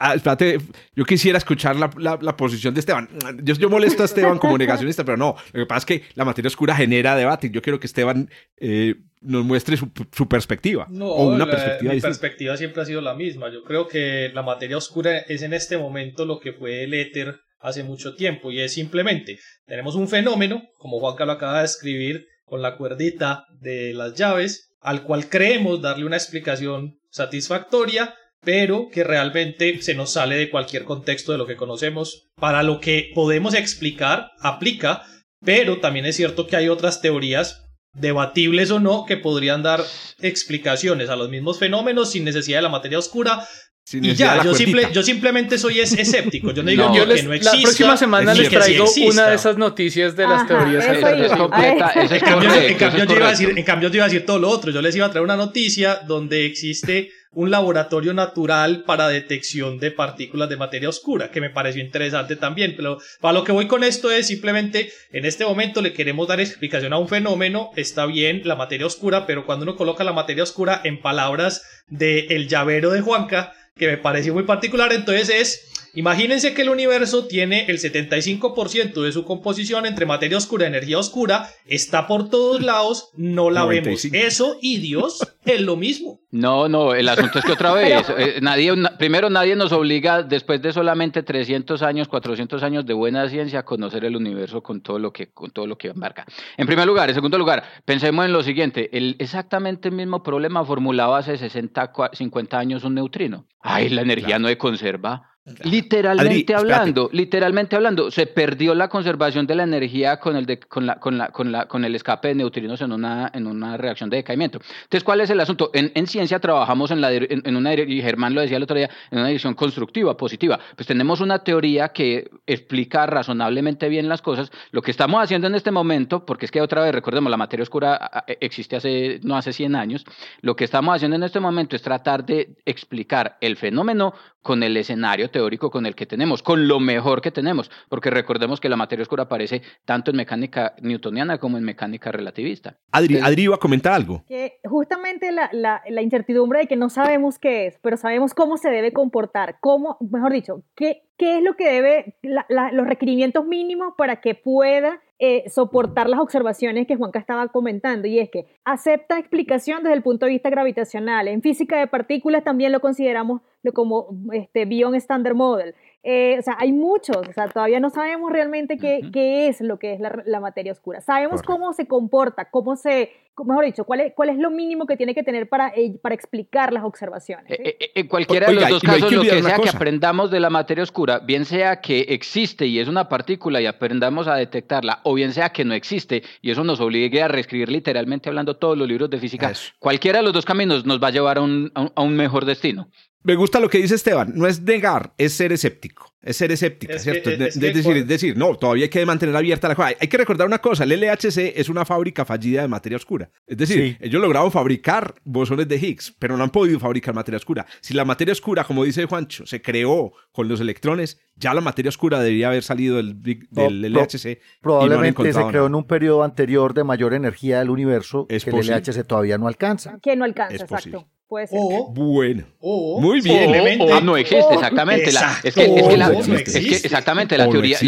ah, 0.00 0.14
espérate, 0.14 0.58
yo 0.96 1.04
quisiera 1.04 1.38
escuchar 1.38 1.76
la, 1.76 1.90
la- 1.96 2.18
la 2.20 2.36
posición 2.36 2.74
de 2.74 2.80
Esteban. 2.80 3.08
Yo, 3.42 3.54
yo 3.54 3.70
molesto 3.70 4.02
a 4.02 4.06
Esteban 4.06 4.38
como 4.38 4.58
negacionista, 4.58 5.04
pero 5.04 5.16
no, 5.16 5.36
lo 5.52 5.60
que 5.62 5.66
pasa 5.66 5.78
es 5.78 5.84
que 5.86 6.02
la 6.14 6.24
materia 6.24 6.48
oscura 6.48 6.74
genera 6.74 7.14
debate. 7.16 7.50
Yo 7.50 7.62
quiero 7.62 7.78
que 7.78 7.86
Esteban 7.86 8.28
eh, 8.56 8.96
nos 9.20 9.44
muestre 9.44 9.76
su, 9.76 9.90
su 10.12 10.28
perspectiva 10.28 10.86
No, 10.90 11.06
o 11.06 11.28
una 11.28 11.44
la- 11.46 11.50
perspectiva 11.52 11.90
mi 11.90 11.96
distinta. 11.96 12.08
perspectiva 12.08 12.56
siempre 12.56 12.82
ha 12.82 12.86
sido 12.86 13.00
la 13.00 13.14
misma. 13.14 13.52
Yo 13.52 13.62
creo 13.62 13.86
que 13.86 14.30
la 14.34 14.42
materia 14.42 14.76
oscura 14.76 15.18
es 15.18 15.42
en 15.42 15.52
este 15.54 15.76
momento 15.78 16.24
lo 16.24 16.40
que 16.40 16.52
fue 16.52 16.82
el 16.84 16.94
éter 16.94 17.40
hace 17.60 17.84
mucho 17.84 18.14
tiempo 18.16 18.50
y 18.50 18.60
es 18.60 18.72
simplemente 18.72 19.38
tenemos 19.66 19.94
un 19.94 20.08
fenómeno, 20.08 20.62
como 20.78 20.98
Juanca 20.98 21.26
lo 21.26 21.32
acaba 21.32 21.58
de 21.60 21.66
escribir, 21.66 22.26
con 22.50 22.60
la 22.60 22.76
cuerdita 22.76 23.46
de 23.60 23.94
las 23.94 24.14
llaves, 24.14 24.74
al 24.80 25.04
cual 25.04 25.28
creemos 25.28 25.80
darle 25.80 26.04
una 26.04 26.16
explicación 26.16 26.98
satisfactoria, 27.10 28.14
pero 28.42 28.88
que 28.92 29.04
realmente 29.04 29.80
se 29.82 29.94
nos 29.94 30.12
sale 30.12 30.36
de 30.36 30.50
cualquier 30.50 30.84
contexto 30.84 31.32
de 31.32 31.38
lo 31.38 31.46
que 31.46 31.56
conocemos. 31.56 32.28
Para 32.36 32.62
lo 32.62 32.80
que 32.80 33.12
podemos 33.14 33.54
explicar, 33.54 34.32
aplica, 34.40 35.04
pero 35.44 35.78
también 35.78 36.06
es 36.06 36.16
cierto 36.16 36.46
que 36.46 36.56
hay 36.56 36.68
otras 36.68 37.00
teorías 37.00 37.66
debatibles 37.92 38.70
o 38.70 38.80
no, 38.80 39.04
que 39.06 39.16
podrían 39.16 39.62
dar 39.62 39.82
explicaciones 40.20 41.08
a 41.08 41.16
los 41.16 41.28
mismos 41.28 41.58
fenómenos 41.58 42.10
sin 42.10 42.24
necesidad 42.24 42.58
de 42.58 42.62
la 42.62 42.68
materia 42.68 42.98
oscura. 42.98 43.46
Sin 43.90 44.04
Y 44.04 44.14
ya, 44.14 44.36
yo, 44.36 44.42
cuerdita. 44.52 44.56
simple, 44.56 44.88
yo 44.92 45.02
simplemente 45.02 45.58
soy 45.58 45.80
es- 45.80 45.92
escéptico. 45.94 46.52
Yo 46.52 46.62
no 46.62 46.70
digo 46.70 46.84
No, 46.84 46.92
que 46.92 46.98
Yo 47.00 47.06
les- 47.06 47.24
no 47.24 47.32
exista. 47.32 47.56
la 47.56 47.62
próxima 47.62 47.96
semana 47.96 48.30
es 48.30 48.38
les 48.38 48.48
traigo 48.48 48.84
que 48.84 48.90
sí 48.92 49.08
una 49.08 49.26
de 49.26 49.34
esas 49.34 49.56
noticias 49.58 50.14
de 50.14 50.22
las 50.28 50.42
Ajá, 50.42 50.46
teorías 50.46 50.86
alternativas. 50.86 51.36
completa, 51.36 51.92
cambio, 52.24 52.50
cambio 52.78 53.04
yo 53.04 53.16
iba 53.16 53.26
a 53.26 53.30
decir, 53.30 53.52
en 53.56 53.64
cambio 53.64 53.88
yo 53.88 53.96
iba 53.96 54.04
a 54.04 54.08
decir 54.08 54.24
todo 54.24 54.38
lo 54.38 54.48
otro. 54.48 54.70
Yo 54.70 54.80
les 54.80 54.94
iba 54.94 55.06
a 55.06 55.10
traer 55.10 55.24
una 55.24 55.34
noticia 55.34 56.02
donde 56.06 56.46
existe 56.46 57.10
un 57.32 57.50
laboratorio 57.50 58.12
natural 58.12 58.82
para 58.84 59.08
detección 59.08 59.78
de 59.78 59.92
partículas 59.92 60.48
de 60.48 60.56
materia 60.56 60.88
oscura, 60.88 61.30
que 61.30 61.40
me 61.40 61.50
pareció 61.50 61.82
interesante 61.82 62.36
también. 62.36 62.74
Pero 62.76 62.98
para 63.20 63.34
lo 63.34 63.44
que 63.44 63.52
voy 63.52 63.66
con 63.66 63.84
esto 63.84 64.10
es 64.10 64.26
simplemente, 64.26 64.92
en 65.12 65.24
este 65.24 65.44
momento 65.44 65.80
le 65.80 65.92
queremos 65.92 66.26
dar 66.26 66.40
explicación 66.40 66.92
a 66.92 66.98
un 66.98 67.08
fenómeno, 67.08 67.70
está 67.76 68.06
bien 68.06 68.42
la 68.44 68.56
materia 68.56 68.86
oscura, 68.86 69.26
pero 69.26 69.46
cuando 69.46 69.62
uno 69.62 69.76
coloca 69.76 70.02
la 70.02 70.12
materia 70.12 70.42
oscura 70.42 70.80
en 70.82 71.00
palabras 71.00 71.62
de 71.88 72.26
el 72.30 72.48
llavero 72.48 72.90
de 72.90 73.00
Juanca, 73.00 73.52
que 73.76 73.86
me 73.86 73.96
pareció 73.96 74.34
muy 74.34 74.42
particular, 74.42 74.92
entonces 74.92 75.30
es 75.30 75.69
Imagínense 75.94 76.54
que 76.54 76.62
el 76.62 76.68
universo 76.68 77.26
tiene 77.26 77.66
el 77.66 77.78
75% 77.78 79.02
de 79.02 79.12
su 79.12 79.24
composición 79.24 79.86
entre 79.86 80.06
materia 80.06 80.38
oscura 80.38 80.64
y 80.64 80.68
energía 80.68 80.98
oscura, 80.98 81.48
está 81.66 82.06
por 82.06 82.28
todos 82.28 82.62
lados, 82.62 83.10
no 83.16 83.50
la 83.50 83.64
vemos. 83.64 84.04
Eso 84.04 84.56
y 84.60 84.78
Dios 84.78 85.20
es 85.44 85.60
lo 85.60 85.76
mismo. 85.76 86.20
No, 86.30 86.68
no, 86.68 86.94
el 86.94 87.08
asunto 87.08 87.40
es 87.40 87.44
que 87.44 87.52
otra 87.52 87.72
vez, 87.72 88.06
eh, 88.16 88.38
nadie, 88.40 88.72
primero 88.98 89.30
nadie 89.30 89.56
nos 89.56 89.72
obliga, 89.72 90.22
después 90.22 90.62
de 90.62 90.72
solamente 90.72 91.22
300 91.22 91.82
años, 91.82 92.06
400 92.08 92.62
años 92.62 92.86
de 92.86 92.94
buena 92.94 93.28
ciencia, 93.28 93.60
a 93.60 93.64
conocer 93.64 94.04
el 94.04 94.14
universo 94.14 94.62
con 94.62 94.80
todo 94.80 94.98
lo 94.98 95.12
que, 95.12 95.32
con 95.32 95.50
todo 95.50 95.66
lo 95.66 95.76
que 95.76 95.88
embarca. 95.88 96.24
En 96.56 96.66
primer 96.66 96.86
lugar, 96.86 97.08
en 97.08 97.16
segundo 97.16 97.36
lugar, 97.36 97.64
pensemos 97.84 98.24
en 98.24 98.32
lo 98.32 98.42
siguiente, 98.42 98.96
el, 98.96 99.16
exactamente 99.18 99.88
el 99.88 99.94
mismo 99.94 100.22
problema 100.22 100.64
formulaba 100.64 101.18
hace 101.18 101.36
60, 101.36 101.92
50 102.12 102.58
años 102.58 102.84
un 102.84 102.94
neutrino. 102.94 103.46
Ay, 103.60 103.88
la 103.88 104.02
energía 104.02 104.38
no 104.38 104.48
se 104.48 104.56
conserva. 104.56 105.29
Literalmente 105.64 106.54
hablando, 106.54 107.10
literalmente 107.12 107.76
hablando, 107.76 108.10
se 108.10 108.26
perdió 108.26 108.74
la 108.74 108.88
conservación 108.88 109.46
de 109.46 109.54
la 109.54 109.64
energía 109.64 110.18
con 110.18 110.36
el, 110.36 110.46
de, 110.46 110.58
con 110.60 110.86
la, 110.86 110.96
con 110.96 111.18
la, 111.18 111.28
con 111.28 111.52
la, 111.52 111.66
con 111.66 111.84
el 111.84 111.94
escape 111.94 112.28
de 112.28 112.34
neutrinos 112.36 112.80
en 112.80 112.92
una, 112.92 113.30
en 113.34 113.46
una 113.46 113.76
reacción 113.76 114.10
de 114.10 114.18
decaimiento. 114.18 114.60
Entonces, 114.84 115.04
¿cuál 115.04 115.20
es 115.20 115.30
el 115.30 115.40
asunto? 115.40 115.70
En, 115.74 115.92
en 115.94 116.06
ciencia 116.06 116.38
trabajamos 116.38 116.90
en, 116.90 117.00
la, 117.00 117.12
en, 117.12 117.56
una, 117.56 117.74
y 117.74 118.00
Germán 118.02 118.34
lo 118.34 118.40
decía 118.40 118.56
el 118.56 118.62
otro 118.62 118.76
día, 118.76 118.90
en 119.10 119.18
una 119.18 119.28
dirección 119.28 119.54
constructiva, 119.54 120.16
positiva. 120.16 120.58
Pues 120.76 120.86
tenemos 120.86 121.20
una 121.20 121.40
teoría 121.40 121.88
que 121.88 122.30
explica 122.46 123.06
razonablemente 123.06 123.88
bien 123.88 124.08
las 124.08 124.22
cosas. 124.22 124.50
Lo 124.70 124.82
que 124.82 124.90
estamos 124.90 125.22
haciendo 125.22 125.46
en 125.46 125.54
este 125.54 125.70
momento, 125.70 126.24
porque 126.24 126.46
es 126.46 126.50
que 126.50 126.60
otra 126.60 126.82
vez, 126.82 126.94
recordemos, 126.94 127.30
la 127.30 127.36
materia 127.36 127.62
oscura 127.62 128.24
existe 128.40 128.76
hace, 128.76 129.20
no 129.22 129.36
hace 129.36 129.52
100 129.52 129.76
años, 129.76 130.04
lo 130.40 130.56
que 130.56 130.64
estamos 130.64 130.94
haciendo 130.94 131.16
en 131.16 131.22
este 131.22 131.40
momento 131.40 131.76
es 131.76 131.82
tratar 131.82 132.24
de 132.24 132.56
explicar 132.64 133.36
el 133.40 133.56
fenómeno 133.56 134.14
con 134.42 134.62
el 134.62 134.76
escenario 134.76 135.30
teórico 135.30 135.70
con 135.70 135.86
el 135.86 135.94
que 135.94 136.06
tenemos, 136.06 136.42
con 136.42 136.66
lo 136.66 136.80
mejor 136.80 137.20
que 137.20 137.30
tenemos, 137.30 137.70
porque 137.88 138.10
recordemos 138.10 138.60
que 138.60 138.68
la 138.68 138.76
materia 138.76 139.02
oscura 139.02 139.24
aparece 139.24 139.62
tanto 139.84 140.10
en 140.10 140.16
mecánica 140.16 140.74
newtoniana 140.80 141.38
como 141.38 141.58
en 141.58 141.64
mecánica 141.64 142.10
relativista. 142.10 142.78
Adri, 142.92 143.18
Adri 143.18 143.42
iba 143.42 143.56
a 143.56 143.58
comentar 143.58 143.92
algo. 143.92 144.24
Que 144.26 144.60
justamente 144.64 145.30
la, 145.32 145.50
la, 145.52 145.82
la, 145.88 146.02
incertidumbre 146.02 146.60
de 146.60 146.66
que 146.66 146.76
no 146.76 146.88
sabemos 146.88 147.38
qué 147.38 147.66
es, 147.66 147.78
pero 147.82 147.96
sabemos 147.96 148.34
cómo 148.34 148.56
se 148.56 148.70
debe 148.70 148.92
comportar, 148.92 149.58
cómo, 149.60 149.98
mejor 150.10 150.32
dicho, 150.32 150.62
qué, 150.74 151.02
qué 151.18 151.36
es 151.36 151.42
lo 151.42 151.54
que 151.54 151.70
debe, 151.70 152.16
los 152.22 152.86
requerimientos 152.86 153.46
mínimos 153.46 153.94
para 153.98 154.20
que 154.22 154.34
pueda 154.34 155.00
eh, 155.18 155.44
soportar 155.50 156.08
las 156.08 156.18
observaciones 156.18 156.86
que 156.86 156.96
Juanca 156.96 157.18
estaba 157.18 157.48
comentando, 157.48 158.08
y 158.08 158.18
es 158.18 158.30
que 158.30 158.46
acepta 158.64 159.18
explicación 159.18 159.82
desde 159.82 159.96
el 159.96 160.02
punto 160.02 160.24
de 160.24 160.32
vista 160.32 160.48
gravitacional. 160.48 161.28
En 161.28 161.42
física 161.42 161.78
de 161.78 161.86
partículas 161.86 162.42
también 162.42 162.72
lo 162.72 162.80
consideramos 162.80 163.42
como 163.74 164.08
este, 164.32 164.64
Beyond 164.64 164.96
Standard 164.96 165.34
Model. 165.34 165.74
Eh, 166.02 166.36
o 166.38 166.42
sea, 166.42 166.56
hay 166.58 166.72
muchos, 166.72 167.16
o 167.16 167.32
sea, 167.34 167.48
todavía 167.48 167.78
no 167.78 167.90
sabemos 167.90 168.32
realmente 168.32 168.78
qué, 168.78 169.02
qué 169.12 169.48
es 169.48 169.60
lo 169.60 169.78
que 169.78 169.92
es 169.92 170.00
la, 170.00 170.22
la 170.24 170.40
materia 170.40 170.72
oscura. 170.72 171.02
Sabemos 171.02 171.42
cómo 171.42 171.74
se 171.74 171.86
comporta, 171.86 172.50
cómo 172.50 172.74
se, 172.76 173.10
mejor 173.44 173.66
dicho, 173.66 173.84
cuál 173.84 174.00
es, 174.00 174.14
cuál 174.14 174.30
es 174.30 174.38
lo 174.38 174.50
mínimo 174.50 174.86
que 174.86 174.96
tiene 174.96 175.14
que 175.14 175.22
tener 175.22 175.48
para, 175.48 175.68
eh, 175.76 175.98
para 176.02 176.14
explicar 176.14 176.72
las 176.72 176.84
observaciones. 176.84 177.50
Eh, 177.50 177.76
en 177.94 178.08
cualquiera 178.08 178.46
de 178.46 178.54
los 178.54 178.68
dos 178.68 178.82
casos, 178.82 179.12
lo 179.12 179.22
que 179.22 179.42
sea 179.42 179.58
que 179.58 179.68
aprendamos 179.68 180.30
de 180.30 180.40
la 180.40 180.48
materia 180.48 180.82
oscura, 180.82 181.18
bien 181.18 181.44
sea 181.44 181.82
que 181.82 182.00
existe 182.00 182.66
y 182.66 182.78
es 182.78 182.88
una 182.88 183.10
partícula 183.10 183.60
y 183.60 183.66
aprendamos 183.66 184.26
a 184.26 184.36
detectarla, 184.36 185.00
o 185.04 185.12
bien 185.12 185.32
sea 185.32 185.50
que 185.50 185.66
no 185.66 185.74
existe 185.74 186.22
y 186.40 186.50
eso 186.50 186.64
nos 186.64 186.80
obligue 186.80 187.22
a 187.22 187.28
reescribir 187.28 187.68
literalmente 187.68 188.30
hablando 188.30 188.56
todos 188.56 188.76
los 188.76 188.88
libros 188.88 189.10
de 189.10 189.18
física, 189.18 189.52
cualquiera 189.78 190.20
de 190.20 190.24
los 190.24 190.32
dos 190.32 190.44
caminos 190.44 190.86
nos 190.86 191.02
va 191.02 191.08
a 191.08 191.10
llevar 191.10 191.38
a 191.38 191.42
un, 191.42 191.70
a 191.74 192.02
un 192.02 192.16
mejor 192.16 192.44
destino. 192.44 192.88
Me 193.22 193.34
gusta 193.34 193.60
lo 193.60 193.68
que 193.68 193.78
dice 193.78 193.94
Esteban, 193.94 194.32
no 194.34 194.46
es 194.46 194.62
negar, 194.62 195.12
es 195.18 195.34
ser 195.34 195.52
escéptico. 195.52 196.10
Es 196.22 196.36
ser 196.36 196.52
escéptico, 196.52 196.98
¿cierto? 196.98 197.30
es, 197.30 197.58
decir, 197.58 197.96
es, 197.96 198.06
decir, 198.06 198.36
no, 198.36 198.54
todavía 198.54 198.84
hay 198.84 198.90
que 198.90 199.04
mantener 199.06 199.34
abierta 199.34 199.68
la 199.68 199.74
cosa. 199.74 199.92
Hay 199.98 200.08
que 200.08 200.16
recordar 200.18 200.46
una 200.46 200.58
cosa, 200.58 200.84
el 200.84 200.90
LHC 200.90 201.54
es 201.56 201.70
una 201.70 201.86
fábrica 201.86 202.26
fallida 202.26 202.60
de 202.60 202.68
materia 202.68 202.96
oscura. 202.96 203.30
Es 203.46 203.56
decir, 203.56 203.96
ellos 204.00 204.20
lograron 204.20 204.52
fabricar 204.52 205.14
bosones 205.24 205.66
de 205.66 205.76
Higgs, 205.76 206.14
pero 206.18 206.36
no 206.36 206.44
han 206.44 206.50
podido 206.50 206.78
fabricar 206.78 207.14
materia 207.14 207.36
oscura. 207.36 207.66
Si 207.80 207.94
la 207.94 208.04
materia 208.04 208.32
oscura, 208.32 208.64
como 208.64 208.84
dice 208.84 209.06
Juancho, 209.06 209.46
se 209.46 209.62
creó 209.62 210.12
con 210.32 210.46
los 210.48 210.60
electrones, 210.60 211.18
ya 211.36 211.54
la 211.54 211.62
materia 211.62 211.88
oscura 211.88 212.20
debería 212.20 212.48
haber 212.48 212.62
salido 212.62 212.96
del, 212.96 213.22
del 213.22 213.92
LHC. 213.92 214.40
probablemente 214.60 215.32
se 215.32 215.46
creó 215.46 215.66
en 215.66 215.74
un 215.74 215.84
periodo 215.84 216.22
anterior 216.22 216.74
de 216.74 216.84
mayor 216.84 217.14
energía 217.14 217.60
del 217.60 217.70
universo 217.70 218.26
que 218.26 218.36
el 218.36 218.66
LHC 218.66 219.06
todavía 219.06 219.38
no 219.38 219.48
alcanza. 219.48 219.98
Que 220.02 220.16
no 220.16 220.24
alcanza, 220.24 220.64
exacto. 220.64 221.08
Puede 221.30 221.46
ser. 221.46 221.60
bueno. 221.94 222.42
Muy 222.60 223.20
bien. 223.20 223.78
no 224.04 224.16
existe, 224.16 224.52
exactamente. 224.52 225.10
es, 225.44 225.54
que, 225.54 226.76
exactamente, 226.84 227.38
la 227.38 227.48
teoría, 227.48 227.78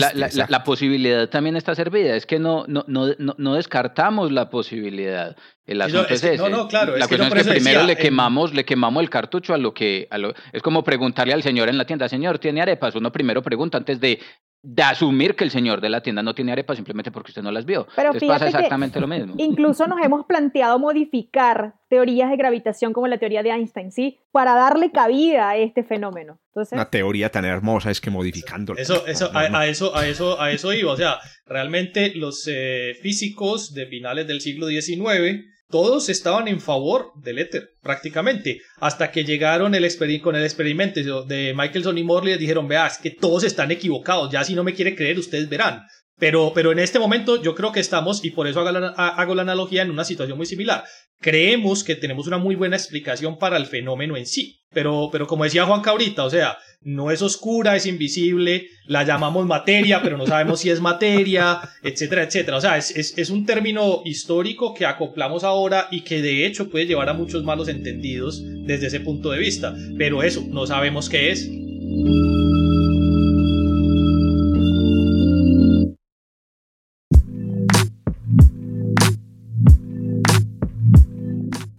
la, 0.48 0.62
posibilidad 0.62 1.28
también 1.28 1.56
está 1.56 1.74
servida. 1.74 2.14
Es 2.14 2.24
que 2.24 2.38
no, 2.38 2.64
no, 2.68 2.84
no, 2.86 3.12
no 3.18 3.54
descartamos 3.54 4.30
la 4.30 4.48
posibilidad. 4.48 5.36
El 5.66 5.80
asunto 5.80 6.08
es, 6.08 6.24
ese. 6.24 6.50
No, 6.50 6.66
claro. 6.66 6.96
La 6.96 7.06
cuestión 7.06 7.36
es 7.36 7.46
que 7.46 7.52
primero 7.52 7.84
le 7.84 7.96
quemamos, 7.96 8.52
le 8.52 8.64
quemamos 8.64 9.02
el 9.02 9.10
cartucho 9.10 9.54
a 9.54 9.58
lo 9.58 9.72
que. 9.72 10.08
A 10.10 10.18
lo, 10.18 10.34
es 10.52 10.62
como 10.62 10.82
preguntarle 10.82 11.32
al 11.32 11.42
señor 11.42 11.68
en 11.68 11.78
la 11.78 11.84
tienda, 11.84 12.08
señor, 12.08 12.38
¿tiene 12.38 12.62
arepas? 12.62 12.94
Uno 12.94 13.12
primero 13.12 13.42
pregunta 13.42 13.78
antes 13.78 14.00
de 14.00 14.18
de 14.64 14.82
asumir 14.84 15.34
que 15.34 15.42
el 15.42 15.50
señor 15.50 15.80
de 15.80 15.90
la 15.90 16.02
tienda 16.02 16.22
no 16.22 16.34
tiene 16.34 16.52
arepas 16.52 16.76
simplemente 16.76 17.10
porque 17.10 17.32
usted 17.32 17.42
no 17.42 17.50
las 17.50 17.64
vio. 17.64 17.88
Pero 17.96 18.12
pasa 18.28 18.46
exactamente 18.46 19.00
lo 19.00 19.08
mismo. 19.08 19.34
Incluso 19.38 19.88
nos 19.88 20.00
hemos 20.00 20.24
planteado 20.24 20.78
modificar 20.78 21.74
teorías 21.88 22.30
de 22.30 22.36
gravitación 22.36 22.92
como 22.92 23.08
la 23.08 23.18
teoría 23.18 23.42
de 23.42 23.50
Einstein, 23.50 23.90
¿sí? 23.90 24.20
Para 24.30 24.54
darle 24.54 24.92
cabida 24.92 25.50
a 25.50 25.56
este 25.56 25.82
fenómeno. 25.82 26.38
Entonces, 26.50 26.74
Una 26.74 26.88
teoría 26.88 27.28
tan 27.28 27.44
hermosa 27.44 27.90
es 27.90 28.00
que 28.00 28.10
modificando. 28.10 28.74
Eso, 28.76 29.04
eso, 29.06 29.30
a, 29.34 29.66
eso, 29.66 29.96
a 29.96 30.06
eso, 30.06 30.40
a 30.40 30.52
eso 30.52 30.72
iba. 30.72 30.92
O 30.92 30.96
sea, 30.96 31.18
realmente 31.44 32.12
los 32.14 32.46
eh, 32.46 32.94
físicos 33.02 33.74
de 33.74 33.86
finales 33.86 34.28
del 34.28 34.40
siglo 34.40 34.68
XIX 34.68 35.44
todos 35.72 36.08
estaban 36.10 36.46
en 36.46 36.60
favor 36.60 37.10
del 37.16 37.38
éter, 37.38 37.70
prácticamente, 37.82 38.60
hasta 38.78 39.10
que 39.10 39.24
llegaron 39.24 39.74
el 39.74 39.88
con 40.22 40.36
el 40.36 40.44
experimento 40.44 41.24
de 41.24 41.54
Michelson 41.56 41.98
y 41.98 42.04
Morley 42.04 42.36
dijeron, 42.38 42.68
vea, 42.68 42.86
es 42.86 42.98
que 42.98 43.10
todos 43.10 43.42
están 43.42 43.70
equivocados, 43.72 44.30
ya 44.30 44.44
si 44.44 44.54
no 44.54 44.62
me 44.62 44.74
quiere 44.74 44.94
creer, 44.94 45.18
ustedes 45.18 45.48
verán. 45.48 45.82
Pero, 46.18 46.52
pero 46.54 46.72
en 46.72 46.78
este 46.78 46.98
momento 46.98 47.42
yo 47.42 47.54
creo 47.54 47.72
que 47.72 47.80
estamos, 47.80 48.24
y 48.24 48.30
por 48.30 48.46
eso 48.46 48.60
hago 48.60 48.70
la, 48.70 48.88
hago 48.88 49.34
la 49.34 49.42
analogía, 49.42 49.82
en 49.82 49.90
una 49.90 50.04
situación 50.04 50.36
muy 50.36 50.46
similar. 50.46 50.84
Creemos 51.20 51.84
que 51.84 51.96
tenemos 51.96 52.26
una 52.26 52.38
muy 52.38 52.54
buena 52.54 52.76
explicación 52.76 53.38
para 53.38 53.56
el 53.56 53.66
fenómeno 53.66 54.16
en 54.16 54.26
sí, 54.26 54.62
pero, 54.72 55.08
pero 55.10 55.26
como 55.26 55.44
decía 55.44 55.64
Juan 55.64 55.82
Caurita, 55.82 56.24
o 56.24 56.30
sea, 56.30 56.56
no 56.84 57.10
es 57.10 57.22
oscura, 57.22 57.76
es 57.76 57.86
invisible, 57.86 58.68
la 58.86 59.04
llamamos 59.04 59.46
materia, 59.46 60.02
pero 60.02 60.16
no 60.16 60.26
sabemos 60.26 60.60
si 60.60 60.70
es 60.70 60.80
materia, 60.80 61.60
etcétera, 61.82 62.24
etcétera. 62.24 62.56
O 62.56 62.60
sea, 62.60 62.76
es, 62.76 62.90
es, 63.16 63.30
un 63.30 63.46
término 63.46 64.02
histórico 64.04 64.74
que 64.74 64.86
acoplamos 64.86 65.44
ahora 65.44 65.88
y 65.90 66.00
que 66.00 66.20
de 66.22 66.46
hecho 66.46 66.68
puede 66.70 66.86
llevar 66.86 67.08
a 67.08 67.14
muchos 67.14 67.44
malos 67.44 67.68
entendidos 67.68 68.42
desde 68.66 68.88
ese 68.88 69.00
punto 69.00 69.30
de 69.30 69.38
vista. 69.38 69.74
Pero 69.96 70.22
eso, 70.22 70.44
no 70.48 70.66
sabemos 70.66 71.08
qué 71.08 71.30
es. 71.30 71.48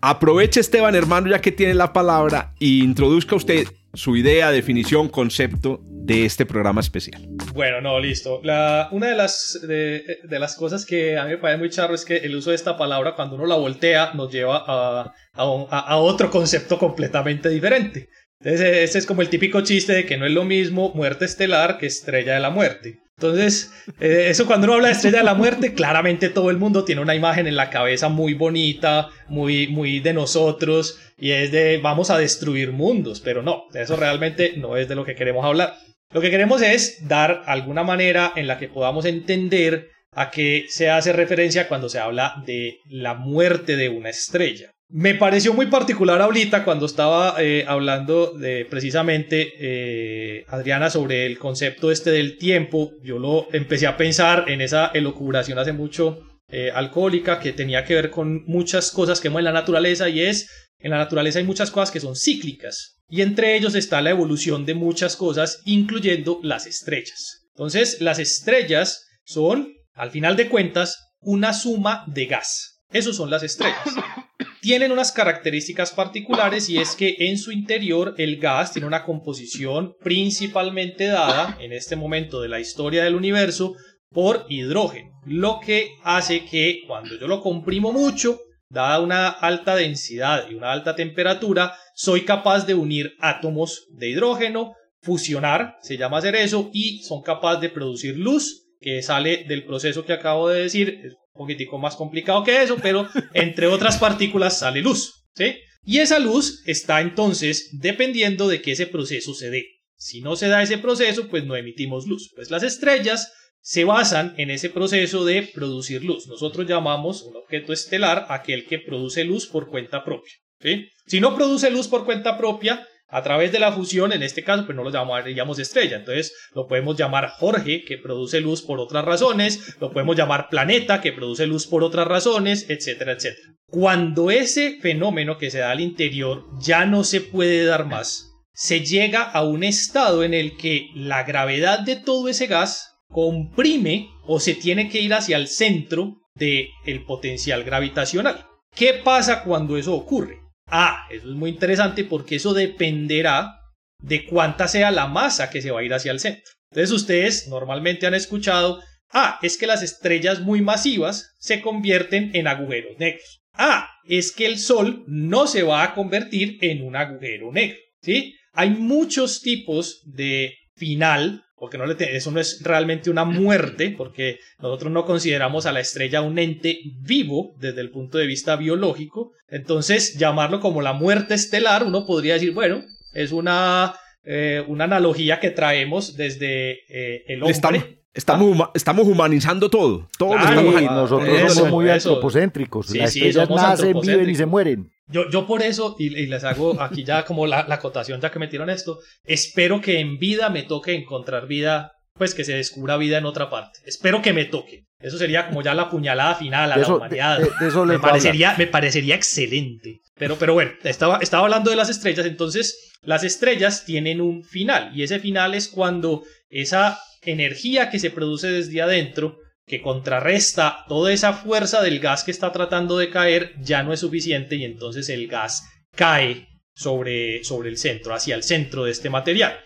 Aproveche 0.06 0.60
Esteban, 0.60 0.96
hermano, 0.96 1.30
ya 1.30 1.40
que 1.40 1.54
tiene 1.54 1.74
la 1.74 1.94
palabra, 1.94 2.52
e 2.60 2.66
introduzca 2.66 3.38
usted 3.38 3.66
su 3.94 4.18
idea, 4.18 4.52
definición, 4.52 5.08
concepto 5.08 5.80
de 5.82 6.26
este 6.26 6.46
programa 6.46 6.82
especial. 6.82 7.26
Bueno, 7.54 7.80
no, 7.80 7.98
listo. 8.02 8.42
Una 8.42 9.08
de 9.08 9.16
las, 9.16 9.62
de, 9.66 10.20
las 10.28 10.58
cosas 10.58 10.86
que 10.86 11.18
a 11.18 11.24
mí 11.24 11.30
me 11.30 11.38
parece 11.38 11.58
muy 11.58 11.70
charro 11.70 11.96
es 11.96 12.04
que 12.04 12.18
el 12.18 12.36
uso 12.36 12.50
de 12.50 12.58
esta 12.58 12.76
palabra, 12.76 13.16
cuando 13.16 13.38
uno 13.38 13.46
la 13.46 13.56
voltea, 13.56 14.12
nos 14.14 14.30
lleva 14.30 14.66
a, 14.68 15.14
a, 15.36 15.96
otro 15.96 16.30
concepto 16.30 16.78
completamente 16.78 17.48
diferente. 17.48 18.10
Entonces, 18.42 18.90
ese 18.90 19.00
es 19.00 19.06
como 19.06 19.22
el 19.22 19.30
típico 19.30 19.62
chiste 19.62 19.94
de 19.94 20.06
que 20.06 20.18
no 20.18 20.26
es 20.26 20.34
lo 20.34 20.44
mismo 20.44 20.92
muerte 20.94 21.24
estelar 21.24 21.78
que 21.78 21.86
estrella 21.86 22.34
de 22.34 22.42
la 22.42 22.50
muerte. 22.50 23.03
Entonces, 23.24 23.72
eh, 24.02 24.28
eso 24.30 24.46
cuando 24.46 24.66
uno 24.66 24.74
habla 24.74 24.90
de 24.90 24.96
estrella 24.96 25.20
de 25.20 25.24
la 25.24 25.34
muerte, 25.34 25.74
claramente 25.74 26.30
todo 26.30 26.50
el 26.50 26.58
mundo 26.58 26.84
tiene 26.84 27.02
una 27.02 27.16
imagen 27.16 27.48
en 27.48 27.56
la 27.56 27.70
cabeza 27.70 28.10
muy 28.10 28.34
bonita, 28.34 29.10
muy, 29.30 29.68
muy 29.68 30.02
de 30.02 30.14
nosotros, 30.14 31.00
y 31.18 31.32
es 31.32 31.52
de 31.52 31.78
vamos 31.78 32.10
a 32.10 32.18
destruir 32.18 32.74
mundos, 32.74 33.22
pero 33.22 33.42
no, 33.42 33.64
eso 33.74 33.96
realmente 33.96 34.56
no 34.58 34.76
es 34.76 34.90
de 34.90 34.96
lo 34.96 35.06
que 35.06 35.16
queremos 35.16 35.46
hablar. 35.46 35.76
Lo 36.12 36.20
que 36.20 36.32
queremos 36.32 36.62
es 36.62 37.08
dar 37.08 37.44
alguna 37.46 37.84
manera 37.84 38.34
en 38.36 38.46
la 38.46 38.60
que 38.60 38.68
podamos 38.68 39.06
entender 39.06 39.88
a 40.12 40.30
qué 40.30 40.66
se 40.68 40.90
hace 40.90 41.14
referencia 41.14 41.68
cuando 41.70 41.88
se 41.88 42.00
habla 42.00 42.44
de 42.46 42.80
la 42.90 43.14
muerte 43.14 43.78
de 43.78 43.88
una 43.88 44.10
estrella. 44.10 44.73
Me 44.90 45.16
pareció 45.16 45.54
muy 45.54 45.68
particular 45.68 46.22
ahorita 46.22 46.64
cuando 46.64 46.86
estaba 46.86 47.36
eh, 47.40 47.66
hablando 47.68 48.34
de 48.34 48.66
precisamente 48.66 49.54
eh, 49.60 50.46
Adriana 50.50 50.90
sobre 50.90 51.26
el 51.26 51.40
concepto 51.40 51.92
este 51.92 52.12
del 52.12 52.38
tiempo. 52.38 52.92
Yo 53.02 53.18
lo 53.18 53.48
empecé 53.54 53.88
a 53.88 53.98
pensar 53.98 54.46
en 54.50 54.62
esa 54.62 54.92
elucubración 54.94 55.58
hace 55.58 55.74
mucho 55.74 56.20
eh, 56.48 56.70
alcohólica 56.72 57.40
que 57.40 57.54
tenía 57.54 57.84
que 57.84 57.96
ver 57.96 58.12
con 58.12 58.44
muchas 58.46 58.92
cosas 58.92 59.20
que 59.20 59.30
vemos 59.30 59.40
en 59.40 59.46
la 59.46 59.54
naturaleza 59.54 60.10
y 60.10 60.22
es 60.22 60.48
en 60.78 60.92
la 60.92 60.98
naturaleza 60.98 61.40
hay 61.40 61.46
muchas 61.46 61.72
cosas 61.72 61.90
que 61.90 62.00
son 62.00 62.16
cíclicas 62.16 63.00
y 63.10 63.22
entre 63.22 63.56
ellos 63.56 63.74
está 63.74 64.02
la 64.02 64.12
evolución 64.12 64.66
de 64.66 64.76
muchas 64.76 65.16
cosas 65.16 65.62
incluyendo 65.66 66.40
las 66.44 66.68
estrellas. 66.68 67.48
Entonces 67.56 68.02
las 68.02 68.20
estrellas 68.20 69.08
son 69.24 69.74
al 69.94 70.12
final 70.12 70.36
de 70.36 70.50
cuentas 70.50 71.16
una 71.20 71.54
suma 71.54 72.04
de 72.08 72.26
gas. 72.26 72.84
Esos 72.92 73.16
son 73.16 73.32
las 73.32 73.42
estrellas 73.42 73.82
tienen 74.64 74.94
unas 74.94 75.12
características 75.12 75.92
particulares 75.92 76.70
y 76.70 76.78
es 76.78 76.96
que 76.96 77.18
en 77.20 77.38
su 77.38 77.52
interior 77.52 78.16
el 78.18 78.38
gas 78.38 78.72
tiene 78.72 78.88
una 78.88 79.04
composición 79.04 79.98
principalmente 80.02 81.08
dada 81.08 81.58
en 81.60 81.74
este 81.74 81.98
momento 81.98 82.40
de 82.40 82.48
la 82.48 82.62
historia 82.62 83.04
del 83.04 83.16
universo 83.16 83.76
por 84.10 84.46
hidrógeno, 84.48 85.20
lo 85.26 85.60
que 85.60 85.90
hace 86.06 86.46
que 86.46 86.84
cuando 86.88 87.20
yo 87.20 87.28
lo 87.28 87.42
comprimo 87.42 87.92
mucho, 87.92 88.40
dada 88.70 89.02
una 89.02 89.28
alta 89.28 89.76
densidad 89.76 90.50
y 90.50 90.54
una 90.54 90.72
alta 90.72 90.96
temperatura, 90.96 91.76
soy 91.94 92.22
capaz 92.22 92.66
de 92.66 92.74
unir 92.74 93.16
átomos 93.20 93.88
de 93.92 94.12
hidrógeno, 94.12 94.76
fusionar, 95.02 95.76
se 95.82 95.98
llama 95.98 96.20
hacer 96.20 96.38
eso, 96.38 96.70
y 96.72 97.04
son 97.04 97.22
capaces 97.22 97.60
de 97.60 97.70
producir 97.70 98.18
luz 98.18 98.63
que 98.84 99.02
sale 99.02 99.46
del 99.48 99.66
proceso 99.66 100.06
que 100.06 100.14
acabo 100.14 100.50
de 100.50 100.62
decir, 100.62 101.00
un 101.34 101.40
poquitico 101.40 101.80
más 101.80 101.96
complicado 101.96 102.44
que 102.44 102.62
eso, 102.62 102.78
pero 102.82 103.08
entre 103.34 103.68
otras 103.68 103.98
partículas 103.98 104.60
sale 104.60 104.82
luz, 104.82 105.26
¿sí? 105.34 105.56
Y 105.86 106.00
esa 106.00 106.20
luz 106.20 106.62
está 106.66 107.02
entonces 107.02 107.70
dependiendo 107.74 108.48
de 108.48 108.62
que 108.62 108.74
ese 108.74 108.88
proceso 108.88 109.34
se 109.34 109.50
dé. 109.50 109.66
Si 109.96 110.22
no 110.22 110.36
se 110.36 110.48
da 110.48 110.62
ese 110.62 110.78
proceso, 110.78 111.28
pues 111.30 111.46
no 111.46 111.56
emitimos 111.56 112.08
luz. 112.08 112.32
Pues 112.36 112.52
las 112.52 112.64
estrellas 112.64 113.32
se 113.62 113.86
basan 113.86 114.34
en 114.38 114.52
ese 114.52 114.70
proceso 114.70 115.26
de 115.26 115.44
producir 115.44 116.04
luz. 116.04 116.28
Nosotros 116.28 116.68
llamamos 116.68 117.22
un 117.24 117.38
objeto 117.38 117.72
estelar 117.74 118.26
aquel 118.30 118.66
que 118.66 118.80
produce 118.80 119.24
luz 119.24 119.48
por 119.48 119.70
cuenta 119.70 120.04
propia. 120.04 120.34
¿sí? 120.60 120.90
Si 121.08 121.20
no 121.20 121.36
produce 121.36 121.70
luz 121.70 121.88
por 121.88 122.06
cuenta 122.06 122.38
propia, 122.38 122.86
a 123.14 123.22
través 123.22 123.52
de 123.52 123.60
la 123.60 123.72
fusión, 123.72 124.12
en 124.12 124.24
este 124.24 124.44
caso, 124.44 124.66
pues 124.66 124.76
no 124.76 124.84
lo 124.84 124.90
llamaríamos 124.90 125.60
estrella. 125.60 125.98
Entonces 125.98 126.34
lo 126.56 126.68
podemos 126.68 126.98
llamar 126.98 127.30
Jorge, 127.30 127.84
que 127.86 128.00
produce 128.00 128.42
luz 128.42 128.64
por 128.64 128.80
otras 128.80 129.06
razones, 129.06 129.76
lo 129.80 129.92
podemos 129.92 130.18
llamar 130.18 130.50
planeta, 130.50 131.00
que 131.00 131.14
produce 131.14 131.46
luz 131.46 131.68
por 131.68 131.84
otras 131.84 132.08
razones, 132.08 132.66
etcétera, 132.70 133.14
etcétera. 133.14 133.54
Cuando 133.68 134.32
ese 134.32 134.80
fenómeno 134.82 135.38
que 135.38 135.52
se 135.52 135.60
da 135.60 135.70
al 135.70 135.80
interior 135.80 136.46
ya 136.60 136.86
no 136.86 137.04
se 137.04 137.22
puede 137.22 137.66
dar 137.66 137.86
más, 137.86 138.32
se 138.52 138.82
llega 138.82 139.22
a 139.22 139.44
un 139.44 139.64
estado 139.64 140.24
en 140.24 140.34
el 140.34 140.58
que 140.58 140.88
la 140.96 141.24
gravedad 141.24 141.80
de 141.80 141.96
todo 141.96 142.30
ese 142.30 142.48
gas 142.48 142.96
comprime 143.10 144.10
o 144.26 144.40
se 144.40 144.56
tiene 144.56 144.90
que 144.90 145.02
ir 145.02 145.14
hacia 145.14 145.38
el 145.38 145.48
centro 145.48 146.18
del 146.34 146.70
el 146.86 147.06
potencial 147.06 147.64
gravitacional. 147.64 148.48
¿Qué 148.76 148.96
pasa 148.96 149.44
cuando 149.44 149.78
eso 149.78 149.94
ocurre? 149.94 150.43
Ah, 150.68 151.08
eso 151.10 151.30
es 151.30 151.36
muy 151.36 151.50
interesante 151.50 152.04
porque 152.04 152.36
eso 152.36 152.54
dependerá 152.54 153.60
de 154.00 154.26
cuánta 154.26 154.68
sea 154.68 154.92
la 154.92 155.08
masa 155.08 155.50
que 155.50 155.62
se 155.62 155.72
va 155.72 155.80
a 155.80 155.84
ir 155.84 155.94
hacia 155.94 156.12
el 156.12 156.20
centro. 156.20 156.52
Entonces 156.72 156.92
ustedes 156.92 157.48
normalmente 157.48 158.08
han 158.08 158.14
escuchado, 158.14 158.82
ah, 159.12 159.40
es 159.42 159.58
que 159.58 159.68
las 159.68 159.84
estrellas 159.84 160.42
muy 160.42 160.62
masivas 160.62 161.36
se 161.38 161.62
convierten 161.62 162.32
en 162.34 162.48
agujeros 162.48 162.98
negros. 162.98 163.42
Ah, 163.54 163.88
es 164.06 164.32
que 164.32 164.46
el 164.46 164.58
Sol 164.58 165.04
no 165.08 165.48
se 165.48 165.64
va 165.64 165.84
a 165.84 165.94
convertir 165.94 166.58
en 166.62 166.84
un 166.84 166.96
agujero 166.96 167.52
negro. 167.52 167.78
¿Sí? 168.02 168.36
Hay 168.54 168.72
muchos 168.72 169.42
tipos 169.42 170.02
de 170.06 170.56
final 170.76 171.46
porque 171.64 171.78
no 171.78 171.86
le 171.86 171.96
eso 172.14 172.30
no 172.30 172.42
es 172.42 172.62
realmente 172.62 173.10
una 173.10 173.24
muerte, 173.24 173.96
porque 173.98 174.40
nosotros 174.60 174.92
no 174.92 175.06
consideramos 175.06 175.66
a 175.66 175.72
la 175.72 175.80
estrella 175.80 176.20
un 176.20 176.38
ente 176.38 176.78
vivo 177.00 177.56
desde 177.58 177.80
el 177.80 177.90
punto 177.90 178.18
de 178.18 178.28
vista 178.28 178.58
biológico. 178.58 179.32
Entonces, 179.48 180.18
llamarlo 180.18 180.60
como 180.60 180.82
la 180.82 180.92
muerte 180.92 181.36
estelar, 181.36 181.86
uno 181.86 182.06
podría 182.06 182.34
decir, 182.34 182.54
bueno, 182.54 182.84
es 183.14 183.32
una, 183.32 183.94
eh, 184.26 184.62
una 184.68 184.84
analogía 184.84 185.40
que 185.40 185.52
traemos 185.52 186.18
desde 186.18 186.82
eh, 186.90 187.24
el 187.28 187.42
hombre. 187.42 187.98
Estamos, 188.14 188.70
estamos, 188.74 189.08
humanizando 189.08 189.70
todo. 189.70 190.10
Todos 190.18 190.36
estamos 190.42 190.76
ahí. 190.76 190.86
Nosotros 190.86 191.54
somos 191.54 191.72
muy 191.72 191.90
antropocéntricos. 191.90 192.94
Las 192.94 193.16
estrellas 193.16 193.50
nacen, 193.50 194.02
viven 194.02 194.30
y 194.30 194.36
se 194.36 194.46
mueren. 194.46 194.93
Yo, 195.08 195.30
yo 195.30 195.46
por 195.46 195.62
eso, 195.62 195.96
y, 196.00 196.10
les 196.10 196.44
hago 196.44 196.82
aquí 196.82 197.04
ya 197.04 197.26
como 197.26 197.46
la, 197.46 197.66
la 197.68 197.76
acotación 197.76 198.22
ya 198.22 198.32
que 198.32 198.40
metieron 198.40 198.70
esto, 198.70 199.00
espero 199.24 199.82
que 199.82 200.00
en 200.00 200.18
vida 200.18 200.50
me 200.50 200.64
toque 200.64 200.94
encontrar 200.94 201.48
vida, 201.48 201.92
pues 202.14 202.34
que 202.34 202.46
se 202.46 202.54
descubra 202.54 202.98
vida 202.98 203.18
en 203.18 203.26
otra 203.26 203.50
parte. 203.50 203.80
Espero 203.86 204.22
que 204.22 204.34
me 204.34 204.46
toque. 204.46 204.86
Eso 205.00 205.18
sería 205.18 205.48
como 205.48 205.62
ya 205.62 205.74
la 205.74 205.90
puñalada 205.90 206.36
final 206.36 206.72
a 206.72 206.78
la 206.78 206.88
humanidad. 206.88 207.40
me, 207.86 208.00
parecería, 208.00 208.56
me 208.58 208.68
parecería 208.68 209.16
excelente. 209.16 210.00
Pero, 210.16 210.38
pero 210.38 210.54
bueno, 210.54 210.72
estaba, 210.84 211.18
estaba 211.18 211.44
hablando 211.44 211.70
de 211.70 211.76
las 211.76 211.90
estrellas, 211.90 212.26
entonces 212.26 212.92
las 213.02 213.26
estrellas 213.26 213.84
tienen 213.86 214.22
un 214.22 214.44
final, 214.46 214.92
y 214.96 215.04
ese 215.04 215.20
final 215.20 215.56
es 215.56 215.68
cuando 215.68 216.24
esa 216.50 216.98
energía 217.22 217.90
que 217.90 218.00
se 218.00 218.12
produce 218.12 218.50
desde 218.50 218.82
adentro 218.82 219.38
que 219.66 219.82
contrarresta 219.82 220.86
toda 220.88 221.14
esa 221.14 221.34
fuerza 221.34 221.82
del 221.82 222.00
gas 222.00 222.24
que 222.24 222.32
está 222.32 222.52
tratando 222.52 222.98
de 222.98 223.10
caer, 223.10 223.54
ya 223.62 223.84
no 223.84 223.94
es 223.94 224.02
suficiente 224.02 224.56
y 224.56 224.66
entonces 224.66 225.10
el 225.10 225.28
gas 225.28 225.66
cae 225.96 226.50
sobre, 226.76 227.44
sobre 227.44 227.70
el 227.70 227.78
centro, 227.78 228.14
hacia 228.14 228.36
el 228.36 228.44
centro 228.44 228.86
de 228.86 228.92
este 228.92 229.10
material. 229.10 229.60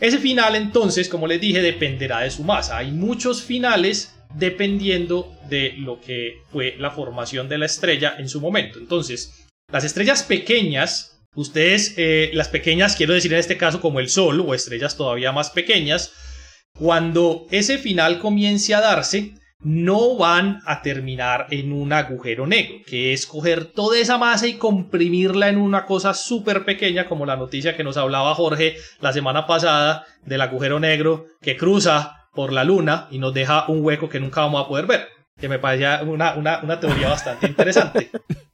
Ese 0.00 0.18
final 0.18 0.56
entonces, 0.56 1.08
como 1.08 1.26
les 1.26 1.40
dije, 1.40 1.60
dependerá 1.60 2.20
de 2.20 2.30
su 2.30 2.42
masa. 2.42 2.78
Hay 2.78 2.90
muchos 2.90 3.42
finales 3.42 4.14
dependiendo 4.34 5.34
de 5.48 5.74
lo 5.76 6.00
que 6.00 6.42
fue 6.50 6.76
la 6.78 6.90
formación 6.90 7.48
de 7.48 7.58
la 7.58 7.66
estrella 7.66 8.14
en 8.18 8.28
su 8.28 8.40
momento. 8.40 8.78
Entonces, 8.78 9.46
las 9.70 9.84
estrellas 9.84 10.22
pequeñas, 10.22 11.20
ustedes, 11.34 11.94
eh, 11.96 12.30
las 12.32 12.48
pequeñas, 12.48 12.96
quiero 12.96 13.14
decir 13.14 13.32
en 13.32 13.40
este 13.40 13.56
caso 13.56 13.80
como 13.80 14.00
el 14.00 14.08
Sol 14.08 14.40
o 14.40 14.54
estrellas 14.54 14.96
todavía 14.96 15.32
más 15.32 15.50
pequeñas, 15.50 16.12
cuando 16.78 17.46
ese 17.50 17.78
final 17.78 18.18
comience 18.18 18.74
a 18.74 18.80
darse, 18.80 19.34
no 19.62 20.16
van 20.16 20.60
a 20.64 20.80
terminar 20.80 21.46
en 21.50 21.72
un 21.72 21.92
agujero 21.92 22.46
negro, 22.46 22.76
que 22.86 23.12
es 23.12 23.26
coger 23.26 23.66
toda 23.66 23.98
esa 23.98 24.16
masa 24.16 24.46
y 24.46 24.54
comprimirla 24.54 25.48
en 25.48 25.58
una 25.58 25.84
cosa 25.84 26.14
súper 26.14 26.64
pequeña, 26.64 27.06
como 27.06 27.26
la 27.26 27.36
noticia 27.36 27.76
que 27.76 27.84
nos 27.84 27.96
hablaba 27.96 28.34
Jorge 28.34 28.76
la 29.00 29.12
semana 29.12 29.46
pasada 29.46 30.06
del 30.24 30.40
agujero 30.40 30.80
negro 30.80 31.26
que 31.42 31.56
cruza 31.56 32.28
por 32.32 32.52
la 32.52 32.64
luna 32.64 33.08
y 33.10 33.18
nos 33.18 33.34
deja 33.34 33.66
un 33.68 33.84
hueco 33.84 34.08
que 34.08 34.20
nunca 34.20 34.40
vamos 34.40 34.64
a 34.64 34.68
poder 34.68 34.86
ver, 34.86 35.08
que 35.38 35.48
me 35.48 35.58
parecía 35.58 36.00
una, 36.04 36.34
una, 36.34 36.60
una 36.62 36.80
teoría 36.80 37.08
bastante 37.08 37.46
interesante. 37.46 38.10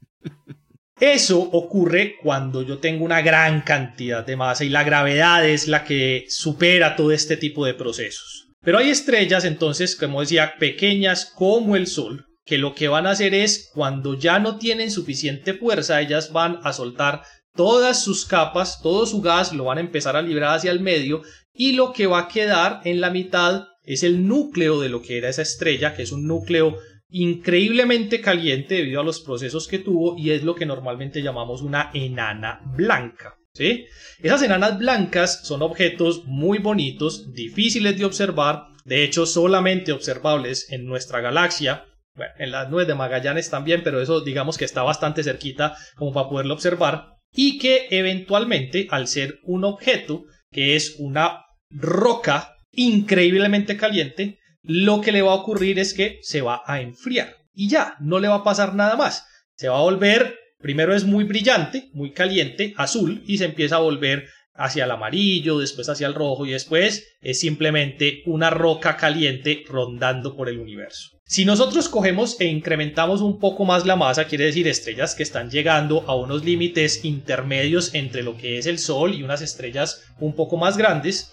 Eso 0.98 1.40
ocurre 1.40 2.16
cuando 2.22 2.62
yo 2.62 2.78
tengo 2.78 3.04
una 3.04 3.20
gran 3.20 3.60
cantidad 3.60 4.24
de 4.24 4.36
masa 4.36 4.64
y 4.64 4.70
la 4.70 4.82
gravedad 4.82 5.46
es 5.46 5.68
la 5.68 5.84
que 5.84 6.24
supera 6.28 6.96
todo 6.96 7.12
este 7.12 7.36
tipo 7.36 7.66
de 7.66 7.74
procesos. 7.74 8.48
Pero 8.62 8.78
hay 8.78 8.88
estrellas 8.88 9.44
entonces, 9.44 9.94
como 9.94 10.22
decía, 10.22 10.54
pequeñas 10.58 11.30
como 11.34 11.76
el 11.76 11.86
Sol, 11.86 12.24
que 12.46 12.56
lo 12.56 12.74
que 12.74 12.88
van 12.88 13.06
a 13.06 13.10
hacer 13.10 13.34
es, 13.34 13.70
cuando 13.74 14.18
ya 14.18 14.38
no 14.38 14.56
tienen 14.56 14.90
suficiente 14.90 15.52
fuerza, 15.52 16.00
ellas 16.00 16.32
van 16.32 16.60
a 16.62 16.72
soltar 16.72 17.22
todas 17.54 18.02
sus 18.02 18.24
capas, 18.24 18.80
todo 18.80 19.04
su 19.04 19.20
gas 19.20 19.52
lo 19.52 19.64
van 19.64 19.78
a 19.78 19.82
empezar 19.82 20.16
a 20.16 20.22
liberar 20.22 20.56
hacia 20.56 20.70
el 20.70 20.80
medio 20.80 21.22
y 21.52 21.72
lo 21.72 21.92
que 21.92 22.06
va 22.06 22.20
a 22.20 22.28
quedar 22.28 22.80
en 22.84 23.00
la 23.00 23.10
mitad 23.10 23.64
es 23.82 24.02
el 24.02 24.26
núcleo 24.26 24.80
de 24.80 24.88
lo 24.88 25.02
que 25.02 25.18
era 25.18 25.28
esa 25.28 25.42
estrella, 25.42 25.94
que 25.94 26.02
es 26.02 26.12
un 26.12 26.26
núcleo 26.26 26.78
increíblemente 27.08 28.20
caliente 28.20 28.76
debido 28.76 29.00
a 29.00 29.04
los 29.04 29.20
procesos 29.20 29.68
que 29.68 29.78
tuvo 29.78 30.16
y 30.18 30.30
es 30.30 30.42
lo 30.42 30.54
que 30.54 30.66
normalmente 30.66 31.22
llamamos 31.22 31.62
una 31.62 31.90
enana 31.94 32.60
blanca. 32.76 33.36
¿sí? 33.52 33.86
Esas 34.20 34.42
enanas 34.42 34.78
blancas 34.78 35.46
son 35.46 35.62
objetos 35.62 36.24
muy 36.24 36.58
bonitos, 36.58 37.32
difíciles 37.32 37.96
de 37.98 38.04
observar, 38.04 38.68
de 38.84 39.04
hecho 39.04 39.26
solamente 39.26 39.92
observables 39.92 40.70
en 40.70 40.84
nuestra 40.86 41.20
galaxia. 41.20 41.84
Bueno, 42.14 42.32
en 42.38 42.50
las 42.50 42.70
nubes 42.70 42.86
de 42.86 42.94
Magallanes 42.94 43.50
también, 43.50 43.82
pero 43.84 44.00
eso 44.00 44.22
digamos 44.22 44.56
que 44.56 44.64
está 44.64 44.82
bastante 44.82 45.22
cerquita 45.22 45.76
como 45.96 46.12
para 46.12 46.28
poderlo 46.28 46.54
observar. 46.54 47.16
Y 47.32 47.58
que 47.58 47.88
eventualmente, 47.90 48.88
al 48.90 49.06
ser 49.06 49.38
un 49.42 49.64
objeto 49.64 50.24
que 50.50 50.76
es 50.76 50.96
una 50.98 51.42
roca 51.68 52.56
increíblemente 52.72 53.76
caliente, 53.76 54.38
lo 54.66 55.00
que 55.00 55.12
le 55.12 55.22
va 55.22 55.32
a 55.32 55.36
ocurrir 55.36 55.78
es 55.78 55.94
que 55.94 56.18
se 56.22 56.42
va 56.42 56.62
a 56.66 56.80
enfriar 56.80 57.36
y 57.56 57.68
ya, 57.68 57.96
no 58.00 58.20
le 58.20 58.28
va 58.28 58.36
a 58.36 58.44
pasar 58.44 58.74
nada 58.74 58.96
más. 58.96 59.26
Se 59.54 59.68
va 59.68 59.78
a 59.78 59.82
volver, 59.82 60.38
primero 60.58 60.94
es 60.94 61.04
muy 61.04 61.24
brillante, 61.24 61.88
muy 61.94 62.12
caliente, 62.12 62.74
azul, 62.76 63.22
y 63.26 63.38
se 63.38 63.46
empieza 63.46 63.76
a 63.76 63.80
volver 63.80 64.28
hacia 64.52 64.84
el 64.84 64.90
amarillo, 64.90 65.58
después 65.58 65.88
hacia 65.88 66.06
el 66.06 66.14
rojo 66.14 66.46
y 66.46 66.52
después 66.52 67.16
es 67.20 67.40
simplemente 67.40 68.22
una 68.26 68.50
roca 68.50 68.96
caliente 68.96 69.64
rondando 69.66 70.36
por 70.36 70.48
el 70.48 70.58
universo. 70.58 71.10
Si 71.24 71.44
nosotros 71.44 71.88
cogemos 71.88 72.40
e 72.40 72.46
incrementamos 72.46 73.20
un 73.20 73.38
poco 73.38 73.64
más 73.64 73.84
la 73.86 73.96
masa, 73.96 74.26
quiere 74.26 74.44
decir 74.44 74.68
estrellas 74.68 75.14
que 75.14 75.22
están 75.22 75.50
llegando 75.50 76.04
a 76.06 76.14
unos 76.14 76.44
límites 76.44 77.04
intermedios 77.04 77.94
entre 77.94 78.22
lo 78.22 78.36
que 78.36 78.58
es 78.58 78.66
el 78.66 78.78
Sol 78.78 79.14
y 79.14 79.22
unas 79.22 79.42
estrellas 79.42 80.04
un 80.20 80.34
poco 80.34 80.56
más 80.56 80.76
grandes, 80.76 81.32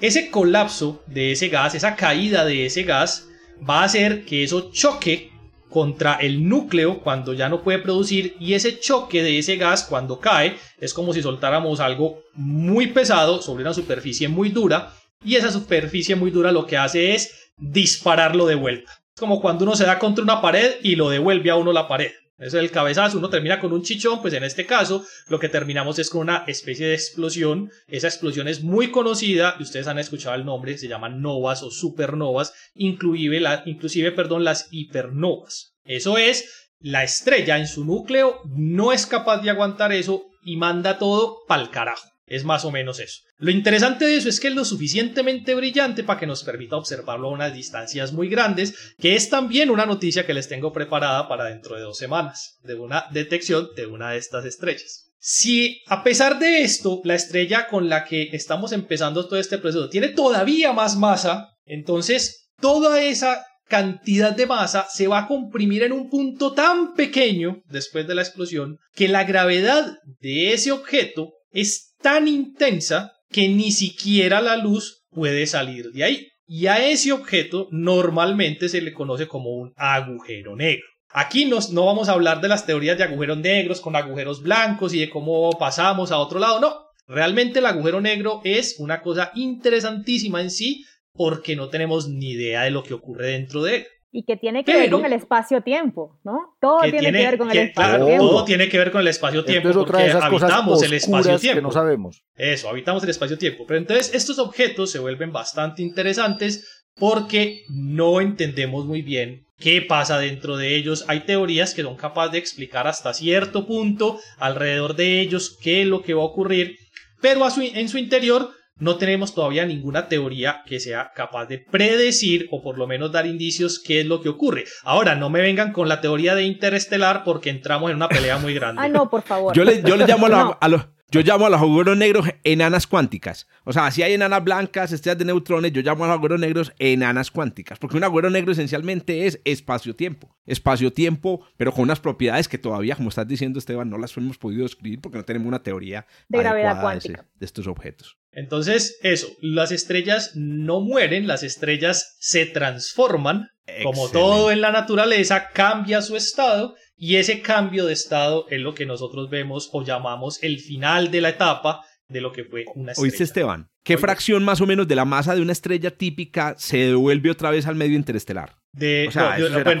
ese 0.00 0.30
colapso 0.30 1.02
de 1.06 1.32
ese 1.32 1.48
gas, 1.48 1.74
esa 1.74 1.96
caída 1.96 2.44
de 2.44 2.66
ese 2.66 2.84
gas, 2.84 3.28
va 3.68 3.80
a 3.80 3.84
hacer 3.84 4.24
que 4.24 4.42
eso 4.42 4.70
choque 4.72 5.30
contra 5.68 6.14
el 6.14 6.48
núcleo 6.48 7.00
cuando 7.00 7.32
ya 7.32 7.48
no 7.48 7.62
puede 7.62 7.78
producir 7.78 8.36
y 8.40 8.54
ese 8.54 8.78
choque 8.80 9.22
de 9.22 9.38
ese 9.38 9.56
gas 9.56 9.84
cuando 9.84 10.18
cae 10.18 10.56
es 10.78 10.92
como 10.92 11.14
si 11.14 11.22
soltáramos 11.22 11.80
algo 11.80 12.18
muy 12.34 12.88
pesado 12.88 13.40
sobre 13.40 13.62
una 13.62 13.72
superficie 13.72 14.28
muy 14.28 14.48
dura 14.48 14.92
y 15.24 15.36
esa 15.36 15.50
superficie 15.50 16.16
muy 16.16 16.30
dura 16.30 16.50
lo 16.50 16.66
que 16.66 16.76
hace 16.76 17.14
es 17.14 17.52
dispararlo 17.56 18.46
de 18.46 18.56
vuelta. 18.56 18.90
Es 19.14 19.20
como 19.20 19.40
cuando 19.40 19.64
uno 19.64 19.76
se 19.76 19.84
da 19.84 19.98
contra 19.98 20.24
una 20.24 20.40
pared 20.40 20.76
y 20.82 20.96
lo 20.96 21.08
devuelve 21.08 21.50
a 21.50 21.56
uno 21.56 21.72
la 21.72 21.86
pared. 21.86 22.10
Es 22.40 22.54
el 22.54 22.70
cabezazo, 22.70 23.18
uno 23.18 23.28
termina 23.28 23.60
con 23.60 23.70
un 23.74 23.82
chichón, 23.82 24.22
pues 24.22 24.32
en 24.32 24.44
este 24.44 24.64
caso 24.64 25.04
lo 25.28 25.38
que 25.38 25.50
terminamos 25.50 25.98
es 25.98 26.08
con 26.08 26.22
una 26.22 26.44
especie 26.46 26.86
de 26.86 26.94
explosión. 26.94 27.70
Esa 27.86 28.08
explosión 28.08 28.48
es 28.48 28.62
muy 28.62 28.90
conocida 28.90 29.56
y 29.58 29.62
ustedes 29.62 29.86
han 29.86 29.98
escuchado 29.98 30.34
el 30.34 30.46
nombre, 30.46 30.78
se 30.78 30.88
llaman 30.88 31.20
novas 31.20 31.62
o 31.62 31.70
supernovas, 31.70 32.54
inclusive, 32.74 33.42
inclusive 33.66 34.12
perdón, 34.12 34.44
las 34.44 34.68
hipernovas. 34.70 35.74
Eso 35.84 36.16
es, 36.16 36.70
la 36.78 37.04
estrella 37.04 37.58
en 37.58 37.66
su 37.66 37.84
núcleo 37.84 38.40
no 38.56 38.92
es 38.92 39.04
capaz 39.04 39.42
de 39.42 39.50
aguantar 39.50 39.92
eso 39.92 40.24
y 40.42 40.56
manda 40.56 40.98
todo 40.98 41.40
pa'l 41.46 41.70
carajo. 41.70 42.09
Es 42.30 42.44
más 42.44 42.64
o 42.64 42.70
menos 42.70 43.00
eso. 43.00 43.22
Lo 43.38 43.50
interesante 43.50 44.04
de 44.04 44.16
eso 44.16 44.28
es 44.28 44.38
que 44.38 44.46
es 44.46 44.54
lo 44.54 44.64
suficientemente 44.64 45.52
brillante 45.56 46.04
para 46.04 46.20
que 46.20 46.28
nos 46.28 46.44
permita 46.44 46.76
observarlo 46.76 47.26
a 47.26 47.32
unas 47.32 47.52
distancias 47.52 48.12
muy 48.12 48.28
grandes, 48.28 48.94
que 49.00 49.16
es 49.16 49.28
también 49.28 49.68
una 49.68 49.84
noticia 49.84 50.24
que 50.24 50.32
les 50.32 50.48
tengo 50.48 50.72
preparada 50.72 51.26
para 51.28 51.46
dentro 51.46 51.74
de 51.74 51.82
dos 51.82 51.98
semanas, 51.98 52.60
de 52.62 52.76
una 52.76 53.06
detección 53.10 53.70
de 53.74 53.86
una 53.86 54.12
de 54.12 54.18
estas 54.18 54.44
estrellas. 54.44 55.10
Si 55.18 55.82
a 55.88 56.04
pesar 56.04 56.38
de 56.38 56.62
esto, 56.62 57.00
la 57.02 57.16
estrella 57.16 57.66
con 57.66 57.88
la 57.88 58.04
que 58.04 58.30
estamos 58.32 58.70
empezando 58.70 59.26
todo 59.26 59.40
este 59.40 59.58
proceso 59.58 59.88
tiene 59.88 60.10
todavía 60.10 60.72
más 60.72 60.96
masa, 60.96 61.48
entonces 61.64 62.52
toda 62.60 63.02
esa 63.02 63.44
cantidad 63.66 64.36
de 64.36 64.46
masa 64.46 64.86
se 64.88 65.08
va 65.08 65.18
a 65.18 65.26
comprimir 65.26 65.82
en 65.82 65.92
un 65.92 66.08
punto 66.08 66.52
tan 66.52 66.94
pequeño 66.94 67.60
después 67.66 68.06
de 68.06 68.14
la 68.14 68.22
explosión 68.22 68.78
que 68.94 69.08
la 69.08 69.24
gravedad 69.24 69.98
de 70.20 70.52
ese 70.52 70.70
objeto 70.70 71.32
es 71.50 71.89
tan 72.02 72.28
intensa 72.28 73.12
que 73.30 73.48
ni 73.48 73.72
siquiera 73.72 74.40
la 74.40 74.56
luz 74.56 75.04
puede 75.10 75.46
salir 75.46 75.90
de 75.92 76.04
ahí. 76.04 76.28
Y 76.46 76.66
a 76.66 76.84
ese 76.84 77.12
objeto 77.12 77.68
normalmente 77.70 78.68
se 78.68 78.80
le 78.80 78.92
conoce 78.92 79.28
como 79.28 79.50
un 79.50 79.72
agujero 79.76 80.56
negro. 80.56 80.84
Aquí 81.12 81.44
nos, 81.44 81.70
no 81.70 81.86
vamos 81.86 82.08
a 82.08 82.12
hablar 82.12 82.40
de 82.40 82.48
las 82.48 82.66
teorías 82.66 82.98
de 82.98 83.04
agujeros 83.04 83.38
negros 83.38 83.80
con 83.80 83.96
agujeros 83.96 84.42
blancos 84.42 84.94
y 84.94 85.00
de 85.00 85.10
cómo 85.10 85.50
pasamos 85.58 86.12
a 86.12 86.18
otro 86.18 86.38
lado, 86.38 86.60
no. 86.60 86.76
Realmente 87.06 87.58
el 87.58 87.66
agujero 87.66 88.00
negro 88.00 88.40
es 88.44 88.76
una 88.78 89.02
cosa 89.02 89.32
interesantísima 89.34 90.40
en 90.40 90.50
sí 90.50 90.84
porque 91.12 91.56
no 91.56 91.68
tenemos 91.68 92.08
ni 92.08 92.32
idea 92.32 92.62
de 92.62 92.70
lo 92.70 92.82
que 92.82 92.94
ocurre 92.94 93.28
dentro 93.28 93.62
de 93.62 93.76
él 93.76 93.86
y 94.12 94.24
que 94.24 94.36
tiene 94.36 94.64
que 94.64 94.76
ver 94.76 94.90
con 94.90 95.04
el 95.04 95.12
espacio-tiempo, 95.12 96.18
¿no? 96.24 96.56
Todo 96.60 96.80
tiene, 96.82 97.12
que 97.12 97.12
ver 97.12 97.38
con 97.38 97.50
el 97.50 97.58
espacio-tiempo. 97.58 98.28
todo 98.28 98.44
tiene 98.44 98.68
que 98.68 98.78
ver 98.78 98.90
con 98.90 99.00
el 99.02 99.08
espacio-tiempo 99.08 99.72
porque 99.72 100.10
habitamos 100.10 100.82
el 100.82 100.92
espacio-tiempo. 100.94 101.58
Que 101.58 101.62
no 101.62 101.70
sabemos. 101.70 102.24
Eso, 102.34 102.68
habitamos 102.68 103.04
el 103.04 103.10
espacio-tiempo. 103.10 103.64
Pero 103.66 103.78
entonces 103.78 104.12
estos 104.12 104.38
objetos 104.38 104.90
se 104.90 104.98
vuelven 104.98 105.32
bastante 105.32 105.82
interesantes 105.82 106.84
porque 106.96 107.62
no 107.68 108.20
entendemos 108.20 108.84
muy 108.84 109.02
bien 109.02 109.46
qué 109.58 109.80
pasa 109.82 110.18
dentro 110.18 110.56
de 110.56 110.74
ellos. 110.74 111.04
Hay 111.06 111.20
teorías 111.20 111.74
que 111.74 111.82
son 111.82 111.96
capaces 111.96 112.32
de 112.32 112.38
explicar 112.38 112.88
hasta 112.88 113.14
cierto 113.14 113.66
punto 113.66 114.18
alrededor 114.38 114.96
de 114.96 115.20
ellos 115.20 115.56
qué 115.62 115.82
es 115.82 115.86
lo 115.86 116.02
que 116.02 116.14
va 116.14 116.22
a 116.22 116.26
ocurrir, 116.26 116.76
pero 117.20 117.46
en 117.58 117.88
su 117.88 117.98
interior 117.98 118.50
no 118.80 118.96
tenemos 118.96 119.34
todavía 119.34 119.64
ninguna 119.66 120.08
teoría 120.08 120.62
que 120.66 120.80
sea 120.80 121.12
capaz 121.14 121.46
de 121.46 121.58
predecir 121.58 122.48
o 122.50 122.62
por 122.62 122.78
lo 122.78 122.86
menos 122.86 123.12
dar 123.12 123.26
indicios 123.26 123.78
qué 123.78 124.00
es 124.00 124.06
lo 124.06 124.20
que 124.20 124.30
ocurre. 124.30 124.64
Ahora, 124.82 125.14
no 125.14 125.30
me 125.30 125.40
vengan 125.40 125.72
con 125.72 125.88
la 125.88 126.00
teoría 126.00 126.34
de 126.34 126.44
interestelar 126.44 127.22
porque 127.24 127.50
entramos 127.50 127.90
en 127.90 127.96
una 127.96 128.08
pelea 128.08 128.38
muy 128.38 128.54
grande. 128.60 128.82
ah, 128.82 128.88
no, 128.88 129.08
por 129.08 129.22
favor. 129.22 129.54
Yo 129.54 129.64
le, 129.64 129.82
yo 129.82 129.96
le 129.96 130.06
llamo 130.06 130.26
a, 130.60 130.68
los... 130.68 130.86
Yo 131.12 131.22
llamo 131.22 131.46
a 131.46 131.50
los 131.50 131.60
agujeros 131.60 131.96
negros 131.96 132.28
enanas 132.44 132.86
cuánticas. 132.86 133.48
O 133.64 133.72
sea, 133.72 133.90
si 133.90 134.02
hay 134.04 134.12
enanas 134.12 134.44
blancas, 134.44 134.92
estrellas 134.92 135.18
de 135.18 135.24
neutrones, 135.24 135.72
yo 135.72 135.82
llamo 135.82 136.04
a 136.04 136.06
los 136.06 136.14
agujeros 136.14 136.38
negros 136.38 136.72
enanas 136.78 137.32
cuánticas. 137.32 137.80
Porque 137.80 137.96
un 137.96 138.04
agujero 138.04 138.30
negro 138.30 138.52
esencialmente 138.52 139.26
es 139.26 139.40
espacio-tiempo. 139.44 140.36
Espacio-tiempo, 140.46 141.44
pero 141.56 141.72
con 141.72 141.82
unas 141.82 141.98
propiedades 141.98 142.46
que 142.46 142.58
todavía, 142.58 142.94
como 142.94 143.08
estás 143.08 143.26
diciendo, 143.26 143.58
Esteban, 143.58 143.90
no 143.90 143.98
las 143.98 144.16
hemos 144.16 144.38
podido 144.38 144.62
describir 144.62 145.00
porque 145.00 145.18
no 145.18 145.24
tenemos 145.24 145.48
una 145.48 145.64
teoría 145.64 146.06
de 146.28 146.38
gravedad 146.38 146.80
cuántica 146.80 147.26
de 147.34 147.46
estos 147.46 147.66
objetos. 147.66 148.19
Entonces, 148.32 148.98
eso, 149.02 149.28
las 149.40 149.72
estrellas 149.72 150.32
no 150.34 150.80
mueren, 150.80 151.26
las 151.26 151.42
estrellas 151.42 152.16
se 152.20 152.46
transforman. 152.46 153.48
Como 153.82 154.08
todo 154.08 154.50
en 154.50 154.60
la 154.60 154.72
naturaleza, 154.72 155.50
cambia 155.52 156.02
su 156.02 156.16
estado 156.16 156.74
y 156.96 157.16
ese 157.16 157.40
cambio 157.40 157.86
de 157.86 157.92
estado 157.92 158.46
es 158.50 158.60
lo 158.60 158.74
que 158.74 158.84
nosotros 158.84 159.30
vemos 159.30 159.70
o 159.72 159.84
llamamos 159.84 160.42
el 160.42 160.58
final 160.58 161.10
de 161.10 161.20
la 161.20 161.30
etapa 161.30 161.82
de 162.08 162.20
lo 162.20 162.32
que 162.32 162.44
fue 162.44 162.64
una 162.74 162.92
estrella. 162.92 163.10
Oíste, 163.10 163.24
Esteban, 163.24 163.68
¿qué 163.84 163.96
fracción 163.96 164.44
más 164.44 164.60
o 164.60 164.66
menos 164.66 164.88
de 164.88 164.96
la 164.96 165.04
masa 165.04 165.34
de 165.34 165.42
una 165.42 165.52
estrella 165.52 165.92
típica 165.92 166.56
se 166.58 166.78
devuelve 166.78 167.30
otra 167.30 167.50
vez 167.50 167.66
al 167.66 167.76
medio 167.76 167.96
interestelar? 167.96 168.59
De, 168.72 169.10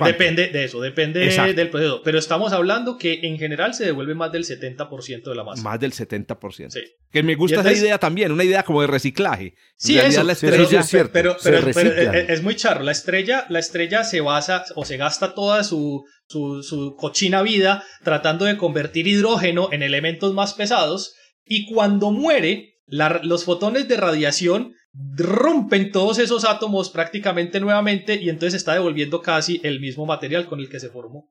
depende 0.04 0.48
de 0.48 0.64
eso, 0.64 0.80
depende 0.80 1.20
del 1.54 1.70
proceso. 1.70 2.02
Pero 2.02 2.18
estamos 2.18 2.52
hablando 2.52 2.98
que 2.98 3.20
en 3.22 3.38
general 3.38 3.72
se 3.72 3.84
devuelve 3.84 4.16
más 4.16 4.32
del 4.32 4.44
70% 4.44 5.22
de 5.22 5.34
la 5.36 5.44
masa. 5.44 5.62
Más 5.62 5.78
del 5.78 5.92
70%. 5.92 6.70
Sí. 6.70 6.80
Que 7.12 7.22
me 7.22 7.36
gusta 7.36 7.60
esa 7.60 7.72
idea 7.72 7.98
también, 7.98 8.32
una 8.32 8.42
idea 8.42 8.64
como 8.64 8.80
de 8.80 8.88
reciclaje. 8.88 9.54
Sí, 9.76 9.96
eso, 9.96 10.24
la 10.24 10.32
estrella, 10.32 10.80
es 10.80 10.86
cierto. 10.88 11.12
Pero, 11.12 11.36
es, 11.38 12.42
muy 12.42 12.56
charro. 12.56 12.82
La 12.82 12.90
estrella, 12.90 13.46
la 13.48 13.60
estrella 13.60 14.02
se 14.02 14.20
basa 14.20 14.64
o 14.74 14.84
se 14.84 14.96
gasta 14.96 15.34
toda 15.34 15.62
su, 15.62 16.04
su, 16.26 16.64
su 16.64 16.96
cochina 16.96 17.42
vida 17.42 17.84
tratando 18.02 18.44
de 18.44 18.56
convertir 18.56 19.06
hidrógeno 19.06 19.68
en 19.70 19.84
elementos 19.84 20.34
más 20.34 20.54
pesados. 20.54 21.14
Y 21.44 21.72
cuando 21.72 22.10
muere, 22.10 22.80
los 22.88 23.44
fotones 23.44 23.86
de 23.86 23.96
radiación 23.96 24.74
rompen 24.92 25.92
todos 25.92 26.18
esos 26.18 26.44
átomos 26.44 26.90
prácticamente 26.90 27.60
nuevamente 27.60 28.16
y 28.16 28.28
entonces 28.28 28.54
está 28.54 28.74
devolviendo 28.74 29.22
casi 29.22 29.60
el 29.62 29.80
mismo 29.80 30.06
material 30.06 30.46
con 30.46 30.60
el 30.60 30.68
que 30.68 30.80
se 30.80 30.90
formó. 30.90 31.30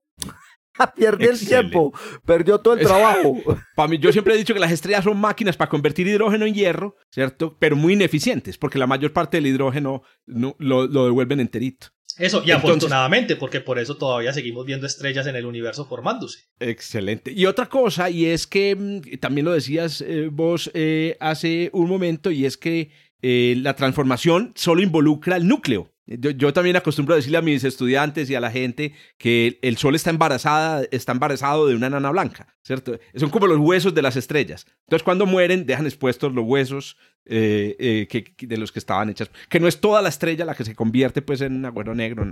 Pierde 0.95 1.25
el 1.25 1.39
tiempo, 1.39 1.93
perdió 2.25 2.59
todo 2.59 2.75
el 2.75 2.85
trabajo. 2.85 3.35
Para 3.75 3.89
mí, 3.89 3.97
yo 3.97 4.11
siempre 4.13 4.33
he 4.33 4.37
dicho 4.37 4.53
que 4.53 4.61
las 4.61 4.71
estrellas 4.71 5.03
son 5.03 5.19
máquinas 5.19 5.57
para 5.57 5.69
convertir 5.69 6.07
hidrógeno 6.07 6.45
en 6.45 6.53
hierro, 6.53 6.95
¿cierto? 7.11 7.57
Pero 7.59 7.75
muy 7.75 7.93
ineficientes, 7.93 8.57
porque 8.57 8.79
la 8.79 8.87
mayor 8.87 9.11
parte 9.11 9.37
del 9.37 9.47
hidrógeno 9.47 10.03
lo, 10.25 10.55
lo 10.57 11.05
devuelven 11.05 11.41
enterito. 11.41 11.87
Eso, 12.19 12.43
y 12.45 12.51
afortunadamente, 12.51 13.37
porque 13.37 13.61
por 13.61 13.79
eso 13.79 13.95
todavía 13.95 14.33
seguimos 14.33 14.65
viendo 14.65 14.85
estrellas 14.85 15.25
en 15.27 15.37
el 15.37 15.45
universo 15.45 15.85
formándose. 15.85 16.49
Excelente. 16.59 17.31
Y 17.31 17.45
otra 17.45 17.67
cosa, 17.67 18.09
y 18.09 18.25
es 18.25 18.45
que 18.45 18.75
mm, 18.75 19.19
también 19.19 19.45
lo 19.45 19.53
decías 19.53 20.01
eh, 20.01 20.27
vos 20.29 20.69
eh, 20.73 21.15
hace 21.21 21.69
un 21.71 21.87
momento, 21.87 22.29
y 22.29 22.45
es 22.45 22.57
que 22.57 22.91
eh, 23.21 23.55
la 23.57 23.75
transformación 23.75 24.53
solo 24.55 24.81
involucra 24.81 25.35
el 25.35 25.47
núcleo. 25.47 25.91
Yo, 26.17 26.53
también 26.53 26.75
acostumbro 26.75 27.13
a 27.13 27.17
decirle 27.17 27.37
a 27.37 27.43
mis 27.43 27.63
estudiantes 27.63 28.31
y 28.31 28.35
a 28.35 28.39
la 28.39 28.49
gente 28.49 28.93
que 29.19 29.59
el 29.61 29.77
Sol 29.77 29.93
está 29.93 30.09
embarazada, 30.09 30.83
está 30.89 31.11
embarazado 31.11 31.67
de 31.67 31.75
una 31.75 31.87
nana 31.87 32.09
blanca, 32.09 32.55
¿cierto? 32.63 32.99
Son 33.15 33.29
como 33.29 33.45
los 33.45 33.59
huesos 33.59 33.93
de 33.93 34.01
las 34.01 34.15
estrellas. 34.15 34.65
Entonces, 34.87 35.03
cuando 35.03 35.27
mueren, 35.27 35.67
dejan 35.67 35.85
expuestos 35.85 36.33
los 36.33 36.45
huesos 36.45 36.97
eh, 37.31 38.07
eh, 38.09 38.33
de 38.39 38.57
los 38.57 38.71
que 38.71 38.79
estaban 38.79 39.07
hechas. 39.11 39.29
Que 39.49 39.59
no 39.59 39.67
es 39.67 39.79
toda 39.79 40.01
la 40.01 40.09
estrella 40.09 40.45
la 40.45 40.55
que 40.55 40.65
se 40.65 40.73
convierte 40.73 41.21
pues 41.21 41.41
en 41.41 41.57
un 41.57 41.65
agüero 41.65 41.93
negro, 41.93 42.25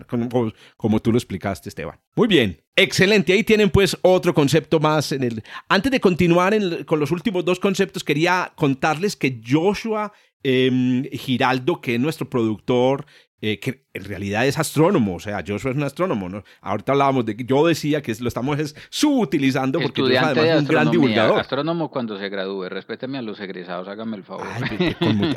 como, 0.76 1.00
tú 1.00 1.12
lo 1.12 1.20
explicaste, 1.20 1.70
Esteban. 1.70 2.00
Muy 2.16 2.28
bien, 2.28 2.60
excelente. 2.76 3.32
Ahí 3.32 3.44
tienen 3.44 3.70
pues 3.70 3.96
otro 4.02 4.34
concepto 4.34 4.80
más 4.80 5.12
en 5.12 5.24
el... 5.24 5.44
Antes 5.70 5.92
de 5.92 6.00
continuar 6.00 6.58
con 6.86 7.00
los 7.00 7.12
últimos 7.12 7.46
dos 7.46 7.60
conceptos, 7.60 8.04
quería 8.04 8.54
contarles 8.56 9.16
que 9.16 9.40
Joshua 9.48 10.12
em, 10.44 11.04
Giraldo, 11.12 11.82
que 11.82 11.96
es 11.96 12.00
nuestro 12.02 12.30
productor 12.30 13.06
eh, 13.42 13.60
que 13.60 13.86
en 13.94 14.04
realidad 14.04 14.48
es 14.48 14.58
astrónomo, 14.58 15.16
o 15.16 15.20
sea, 15.20 15.44
Joshua 15.46 15.72
es 15.72 15.78
un 15.78 15.84
astrónomo, 15.84 16.30
¿no? 16.30 16.44
Ahorita 16.62 16.92
hablábamos 16.94 17.26
de 17.26 17.36
que 17.36 17.46
yo 17.46 17.68
decía 17.68 18.02
que 18.02 18.16
lo 18.20 18.28
estamos 18.28 18.76
subutilizando 18.90 19.80
porque 19.80 20.02
Joshua 20.02 20.30
además 20.30 20.46
es 20.46 20.60
un 20.62 20.68
gran 20.68 20.92
divulgador. 20.92 21.40
Astrónomo 21.40 21.92
cuando 21.92 22.18
se 22.18 22.30
gradúe, 22.30 22.70
respéteme 22.70 23.18
a 23.18 23.22
los 23.22 23.40
egresados, 23.40 23.88
hágame 23.88 24.18
el 24.18 24.24
favor. 24.24 24.48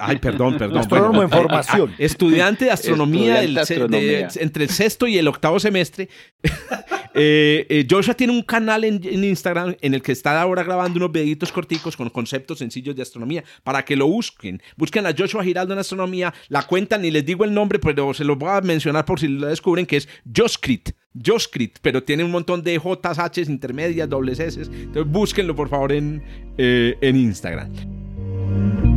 Ay, 0.01 0.17
perdón, 0.21 0.57
perdón. 0.59 0.79
Astrónomo 0.79 1.23
en 1.23 1.31
formación. 1.31 1.95
Estudiante 1.99 2.67
de 2.67 2.71
astronomía, 2.71 3.43
entre 3.43 4.65
el 4.65 4.71
sexto 4.71 5.07
y 5.07 5.19
el 5.19 5.29
octavo 5.29 5.61
semestre. 5.61 6.09
Eh, 7.13 7.67
eh, 7.69 7.87
Joshua 7.91 8.15
tiene 8.15 8.33
un 8.33 8.43
canal 8.43 8.85
en, 8.85 9.03
Instagram 9.03 9.75
en 9.81 9.95
el 9.95 10.03
que 10.03 10.13
está 10.13 10.41
ahora 10.41 10.63
grabando 10.63 10.97
unos 10.97 11.11
videitos 11.11 11.51
corticos 11.51 11.97
con 11.97 12.09
conceptos 12.09 12.59
sencillos 12.59 12.95
de 12.95 13.03
astronomía 13.03 13.43
para 13.65 13.85
que 13.85 13.97
lo 13.97 14.07
busquen. 14.07 14.63
Busquen 14.77 15.07
a 15.07 15.15
Joshua 15.17 15.43
Giraldo 15.43 15.73
en 15.73 15.81
astronomía, 15.81 16.33
la 16.49 16.63
cuentan 16.63 17.05
y 17.05 17.11
les 17.11 17.27
digo 17.27 17.45
el 17.45 17.53
nombre, 17.53 17.81
pero 17.91 18.15
se 18.15 18.23
lo 18.23 18.37
voy 18.37 18.51
a 18.51 18.61
mencionar 18.61 19.05
por 19.05 19.19
si 19.19 19.27
lo 19.27 19.49
descubren, 19.49 19.85
que 19.85 19.97
es 19.97 20.09
Joscrit. 20.37 20.91
Joscrit, 21.27 21.79
pero 21.83 22.05
tiene 22.05 22.23
un 22.23 22.31
montón 22.31 22.63
de 22.63 22.79
J, 22.79 23.11
H 23.11 23.41
intermedias, 23.43 24.09
dobles 24.09 24.39
S. 24.39 24.63
Entonces 24.63 25.11
búsquenlo 25.11 25.57
por 25.57 25.69
favor 25.69 25.91
en, 25.91 26.23
eh, 26.57 26.97
en 27.01 27.17
Instagram. 27.17 28.90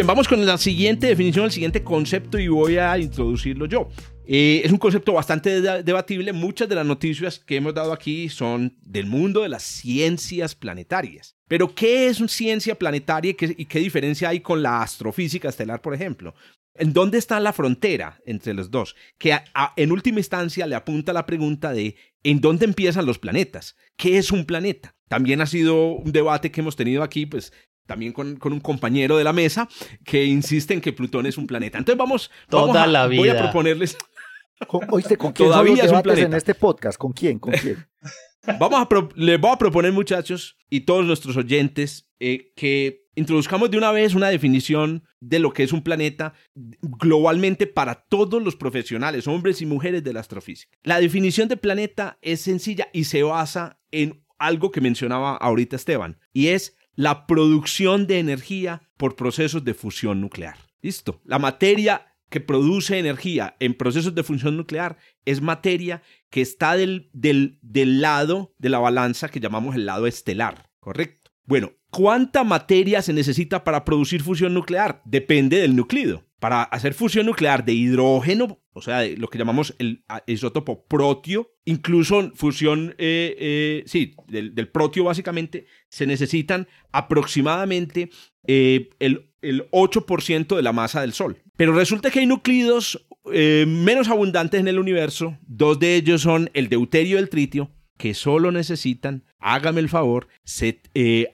Bien, 0.00 0.06
vamos 0.06 0.28
con 0.28 0.46
la 0.46 0.56
siguiente 0.56 1.08
definición, 1.08 1.44
el 1.44 1.50
siguiente 1.50 1.84
concepto 1.84 2.38
y 2.38 2.48
voy 2.48 2.78
a 2.78 2.96
introducirlo 2.96 3.66
yo. 3.66 3.90
Eh, 4.24 4.62
es 4.64 4.72
un 4.72 4.78
concepto 4.78 5.12
bastante 5.12 5.60
debatible. 5.60 6.32
Muchas 6.32 6.70
de 6.70 6.74
las 6.74 6.86
noticias 6.86 7.38
que 7.38 7.56
hemos 7.56 7.74
dado 7.74 7.92
aquí 7.92 8.30
son 8.30 8.78
del 8.80 9.04
mundo 9.04 9.42
de 9.42 9.50
las 9.50 9.62
ciencias 9.62 10.54
planetarias. 10.54 11.36
Pero, 11.48 11.74
¿qué 11.74 12.06
es 12.06 12.18
una 12.18 12.28
ciencia 12.28 12.76
planetaria 12.76 13.32
y 13.32 13.34
qué, 13.34 13.54
y 13.58 13.66
qué 13.66 13.80
diferencia 13.80 14.30
hay 14.30 14.40
con 14.40 14.62
la 14.62 14.80
astrofísica 14.80 15.50
estelar, 15.50 15.82
por 15.82 15.92
ejemplo? 15.92 16.34
¿En 16.74 16.94
dónde 16.94 17.18
está 17.18 17.38
la 17.38 17.52
frontera 17.52 18.22
entre 18.24 18.54
los 18.54 18.70
dos? 18.70 18.96
Que 19.18 19.36
en 19.76 19.92
última 19.92 20.20
instancia 20.20 20.66
le 20.66 20.76
apunta 20.76 21.12
la 21.12 21.26
pregunta 21.26 21.72
de 21.72 21.96
¿en 22.22 22.40
dónde 22.40 22.64
empiezan 22.64 23.04
los 23.04 23.18
planetas? 23.18 23.76
¿Qué 23.98 24.16
es 24.16 24.32
un 24.32 24.46
planeta? 24.46 24.94
También 25.08 25.42
ha 25.42 25.46
sido 25.46 25.88
un 25.96 26.12
debate 26.12 26.50
que 26.50 26.60
hemos 26.62 26.76
tenido 26.76 27.02
aquí, 27.02 27.26
pues 27.26 27.52
también 27.90 28.12
con, 28.12 28.38
un 28.40 28.60
compañero 28.60 29.16
de 29.16 29.24
la 29.24 29.32
mesa 29.32 29.68
que 30.04 30.24
insiste 30.24 30.74
en 30.74 30.80
que 30.80 30.92
Plutón 30.92 31.26
es 31.26 31.36
un 31.36 31.48
planeta. 31.48 31.76
Entonces 31.76 31.98
vamos, 31.98 32.30
Toda 32.48 32.86
la 32.86 33.08
vida. 33.08 33.20
voy 33.20 33.28
a 33.30 33.36
proponerles. 33.36 33.98
¿Con, 34.68 34.82
oíste, 34.92 35.16
¿con 35.16 35.32
quién 35.32 35.48
Todavía 35.48 35.88
son 35.88 36.00
los 36.04 36.18
en 36.18 36.34
este 36.34 36.54
podcast? 36.54 36.96
¿Con 36.96 37.10
quién? 37.10 37.40
¿Con 37.40 37.52
quién? 37.54 37.84
Vamos 38.60 38.80
a 38.80 38.88
les 39.16 39.40
voy 39.40 39.50
a 39.50 39.56
proponer, 39.56 39.92
muchachos, 39.92 40.56
y 40.68 40.82
todos 40.82 41.04
nuestros 41.04 41.36
oyentes, 41.36 42.08
eh, 42.20 42.52
que 42.54 43.08
introduzcamos 43.16 43.72
de 43.72 43.78
una 43.78 43.90
vez 43.90 44.14
una 44.14 44.28
definición 44.28 45.02
de 45.18 45.40
lo 45.40 45.52
que 45.52 45.64
es 45.64 45.72
un 45.72 45.82
planeta 45.82 46.34
globalmente 46.54 47.66
para 47.66 47.96
todos 47.96 48.40
los 48.40 48.54
profesionales, 48.54 49.26
hombres 49.26 49.60
y 49.62 49.66
mujeres 49.66 50.04
de 50.04 50.12
la 50.12 50.20
astrofísica. 50.20 50.78
La 50.84 51.00
definición 51.00 51.48
de 51.48 51.56
planeta 51.56 52.18
es 52.22 52.40
sencilla 52.40 52.86
y 52.92 53.02
se 53.04 53.24
basa 53.24 53.80
en 53.90 54.24
algo 54.38 54.70
que 54.70 54.80
mencionaba 54.80 55.36
ahorita 55.36 55.74
Esteban, 55.74 56.20
y 56.32 56.48
es 56.48 56.76
la 57.00 57.26
producción 57.26 58.06
de 58.06 58.18
energía 58.18 58.82
por 58.98 59.16
procesos 59.16 59.64
de 59.64 59.72
fusión 59.72 60.20
nuclear. 60.20 60.58
Listo. 60.82 61.22
La 61.24 61.38
materia 61.38 62.14
que 62.28 62.40
produce 62.40 62.98
energía 62.98 63.56
en 63.58 63.72
procesos 63.72 64.14
de 64.14 64.22
fusión 64.22 64.58
nuclear 64.58 64.98
es 65.24 65.40
materia 65.40 66.02
que 66.28 66.42
está 66.42 66.76
del, 66.76 67.08
del, 67.14 67.58
del 67.62 68.02
lado 68.02 68.54
de 68.58 68.68
la 68.68 68.80
balanza 68.80 69.30
que 69.30 69.40
llamamos 69.40 69.76
el 69.76 69.86
lado 69.86 70.06
estelar, 70.06 70.70
¿correcto? 70.78 71.30
Bueno, 71.44 71.72
¿cuánta 71.90 72.44
materia 72.44 73.02
se 73.02 73.12
necesita 73.12 73.64
para 73.64 73.84
producir 73.84 74.22
fusión 74.22 74.54
nuclear? 74.54 75.02
Depende 75.04 75.58
del 75.58 75.76
núcleo. 75.76 76.24
Para 76.38 76.62
hacer 76.62 76.94
fusión 76.94 77.26
nuclear 77.26 77.66
de 77.66 77.74
hidrógeno, 77.74 78.58
o 78.72 78.80
sea, 78.80 79.06
lo 79.06 79.28
que 79.28 79.36
llamamos 79.36 79.74
el 79.78 80.04
isótopo 80.26 80.86
protio, 80.86 81.50
incluso 81.66 82.32
fusión, 82.34 82.94
eh, 82.96 83.36
eh, 83.38 83.82
sí, 83.84 84.14
del, 84.26 84.68
protio 84.68 85.04
básicamente, 85.04 85.66
se 85.90 86.06
necesitan 86.06 86.66
aproximadamente 86.92 88.08
eh, 88.46 88.88
el, 89.00 89.32
el 89.42 89.70
8% 89.70 90.56
de 90.56 90.62
la 90.62 90.72
masa 90.72 91.02
del 91.02 91.12
Sol. 91.12 91.36
Pero 91.56 91.74
resulta 91.74 92.10
que 92.10 92.20
hay 92.20 92.26
núcleos 92.26 93.06
menos 93.26 94.08
abundantes 94.08 94.60
en 94.60 94.66
el 94.66 94.78
universo, 94.78 95.36
dos 95.42 95.78
de 95.78 95.94
ellos 95.94 96.22
son 96.22 96.48
el 96.54 96.70
deuterio 96.70 97.16
y 97.16 97.20
el 97.20 97.28
tritio, 97.28 97.70
que 98.00 98.14
solo 98.14 98.50
necesitan, 98.50 99.24
hágame 99.38 99.80
el 99.80 99.90
favor, 99.90 100.26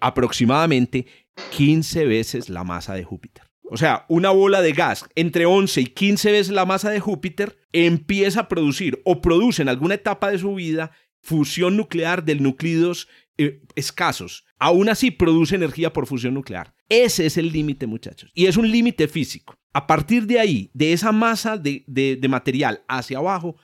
aproximadamente 0.00 1.06
15 1.52 2.06
veces 2.06 2.48
la 2.48 2.64
masa 2.64 2.94
de 2.94 3.04
Júpiter. 3.04 3.44
O 3.70 3.76
sea, 3.76 4.04
una 4.08 4.30
bola 4.30 4.60
de 4.62 4.72
gas 4.72 5.04
entre 5.14 5.46
11 5.46 5.80
y 5.80 5.86
15 5.86 6.32
veces 6.32 6.52
la 6.52 6.66
masa 6.66 6.90
de 6.90 6.98
Júpiter 6.98 7.56
empieza 7.72 8.40
a 8.40 8.48
producir 8.48 9.00
o 9.04 9.22
produce 9.22 9.62
en 9.62 9.68
alguna 9.68 9.94
etapa 9.94 10.32
de 10.32 10.38
su 10.38 10.56
vida 10.56 10.90
fusión 11.20 11.76
nuclear 11.76 12.24
de 12.24 12.34
núcleos 12.34 13.06
eh, 13.38 13.62
escasos. 13.76 14.44
Aún 14.58 14.88
así 14.88 15.12
produce 15.12 15.54
energía 15.54 15.92
por 15.92 16.08
fusión 16.08 16.34
nuclear. 16.34 16.74
Ese 16.88 17.26
es 17.26 17.36
el 17.36 17.52
límite, 17.52 17.86
muchachos. 17.86 18.32
Y 18.34 18.46
es 18.46 18.56
un 18.56 18.68
límite 18.68 19.06
físico. 19.06 19.54
A 19.72 19.86
partir 19.86 20.26
de 20.26 20.40
ahí, 20.40 20.70
de 20.74 20.92
esa 20.92 21.12
masa 21.12 21.58
de, 21.58 21.84
de 21.86 22.28
material 22.28 22.82
hacia 22.88 23.18
abajo, 23.18 23.54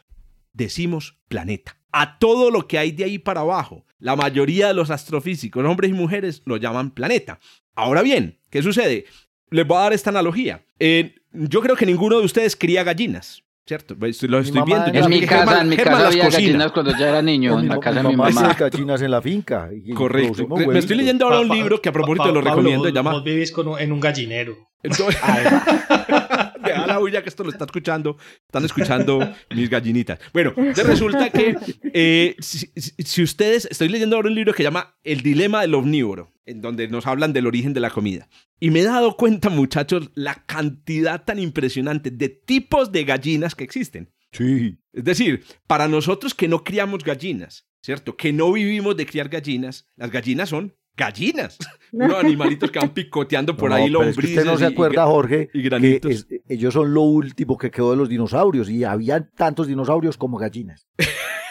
decimos 0.53 1.19
planeta. 1.27 1.82
A 1.93 2.19
todo 2.19 2.51
lo 2.51 2.67
que 2.67 2.79
hay 2.79 2.91
de 2.93 3.05
ahí 3.05 3.19
para 3.19 3.41
abajo, 3.41 3.85
la 3.99 4.17
mayoría 4.17 4.69
de 4.69 4.75
los 4.75 4.91
astrofísicos, 4.91 5.65
hombres 5.65 5.91
y 5.91 5.95
mujeres, 5.95 6.43
lo 6.47 6.57
llaman 6.57 6.91
planeta. 6.91 7.39
Ahora 7.75 8.03
bien, 8.03 8.39
¿qué 8.51 8.63
sucede? 8.63 9.07
les 9.53 9.67
voy 9.67 9.77
a 9.77 9.81
dar 9.81 9.93
esta 9.93 10.11
analogía. 10.11 10.65
Eh, 10.79 11.15
yo 11.33 11.61
creo 11.61 11.77
que 11.77 11.87
ninguno 11.87 12.19
de 12.19 12.25
ustedes 12.25 12.57
cría 12.57 12.83
gallinas. 12.83 13.43
¿Cierto? 13.65 13.95
Lo 13.97 14.09
estoy 14.09 14.63
viendo. 14.67 14.87
En 14.87 15.09
mi 15.09 15.21
casa, 15.21 15.61
en 15.61 15.69
mi 15.69 15.77
casa 15.77 16.09
había 16.09 16.29
gallinas 16.29 16.73
cuando 16.73 16.99
ya 16.99 17.11
era 17.11 17.23
niño, 17.23 17.61
en 17.61 17.69
la 17.69 17.79
casa 17.79 18.03
de 18.03 18.09
mi 18.09 18.17
mamá. 18.17 18.57
gallinas 18.59 19.01
en 19.03 19.11
la 19.13 19.23
finca. 19.23 19.71
Correcto. 19.95 20.49
Me 20.49 20.79
estoy 20.81 20.97
leyendo 20.97 21.27
ahora 21.27 21.41
un 21.41 21.49
libro 21.49 21.81
que 21.81 21.89
a 21.89 21.93
propósito 21.93 22.33
lo 22.33 22.41
recomiendo. 22.41 22.85
Vos, 22.85 22.93
llama... 22.93 23.13
vos 23.13 23.23
vivís 23.23 23.55
en 23.79 23.93
un 23.93 24.01
gallinero. 24.01 24.57
Deja 24.83 25.77
la 26.87 26.99
huella 27.01 27.23
que 27.23 27.29
esto 27.29 27.45
lo 27.45 27.51
está 27.51 27.65
escuchando. 27.65 28.17
Están 28.47 28.65
escuchando 28.65 29.35
mis 29.55 29.71
gallinitas. 29.71 30.19
Bueno, 30.33 30.53
resulta 30.57 31.31
que 31.31 31.57
eh, 31.93 32.37
si, 32.41 33.23
ustedes. 33.23 33.69
Estoy 33.71 33.89
leyendo 33.89 34.17
ahora 34.17 34.29
un 34.29 34.35
libro 34.35 34.53
que 34.53 34.63
llama 34.63 34.97
El 35.05 35.23
dilema 35.23 35.61
del 35.61 35.75
omnívoro, 35.75 36.33
en 36.45 36.61
donde 36.61 36.89
nos 36.89 37.07
hablan 37.07 37.33
del 37.33 37.47
origen 37.47 37.73
de 37.73 37.81
la 37.81 37.91
comida. 37.91 38.29
Y 38.59 38.71
me 38.71 38.81
he 38.81 38.85
dado 38.85 39.17
cuenta, 39.17 39.51
muchachos, 39.51 40.11
la 40.15 40.45
cantidad 40.47 41.25
tan 41.25 41.39
impresionante 41.39 42.11
de 42.11 42.29
tipos 42.29 42.91
de 42.91 43.05
gallinas 43.05 43.55
que 43.55 43.65
existen. 43.65 44.13
Sí. 44.33 44.79
Es 44.93 45.05
decir, 45.05 45.45
para 45.67 45.89
nosotros 45.89 46.35
que 46.35 46.49
no 46.49 46.65
criamos 46.65 47.05
gallinas, 47.05 47.67
¿cierto? 47.83 48.17
Que 48.17 48.33
no 48.33 48.53
vivimos 48.53 48.97
de 48.97 49.07
criar 49.07 49.29
gallinas, 49.29 49.87
las 49.97 50.11
gallinas 50.11 50.49
son 50.49 50.75
gallinas, 50.97 51.59
unos 51.93 52.23
animalitos 52.23 52.71
que 52.71 52.79
van 52.79 52.91
picoteando 52.91 53.57
por 53.57 53.73
ahí 53.73 53.89
lombrices. 53.89 54.39
usted 54.39 54.45
no 54.45 54.59
se 54.59 54.67
acuerda, 54.67 55.07
Jorge, 55.07 55.49
que 55.49 56.37
ellos 56.49 56.75
son 56.75 56.93
lo 56.95 57.03
último 57.03 57.57
que 57.57 57.71
quedó 57.71 57.93
de 57.93 57.97
los 57.97 58.09
dinosaurios 58.09 58.69
y 58.69 58.85
había 58.85 59.29
tantos 59.29 59.67
dinosaurios 59.67 60.17
como 60.17 60.39
gallinas. 60.39 60.87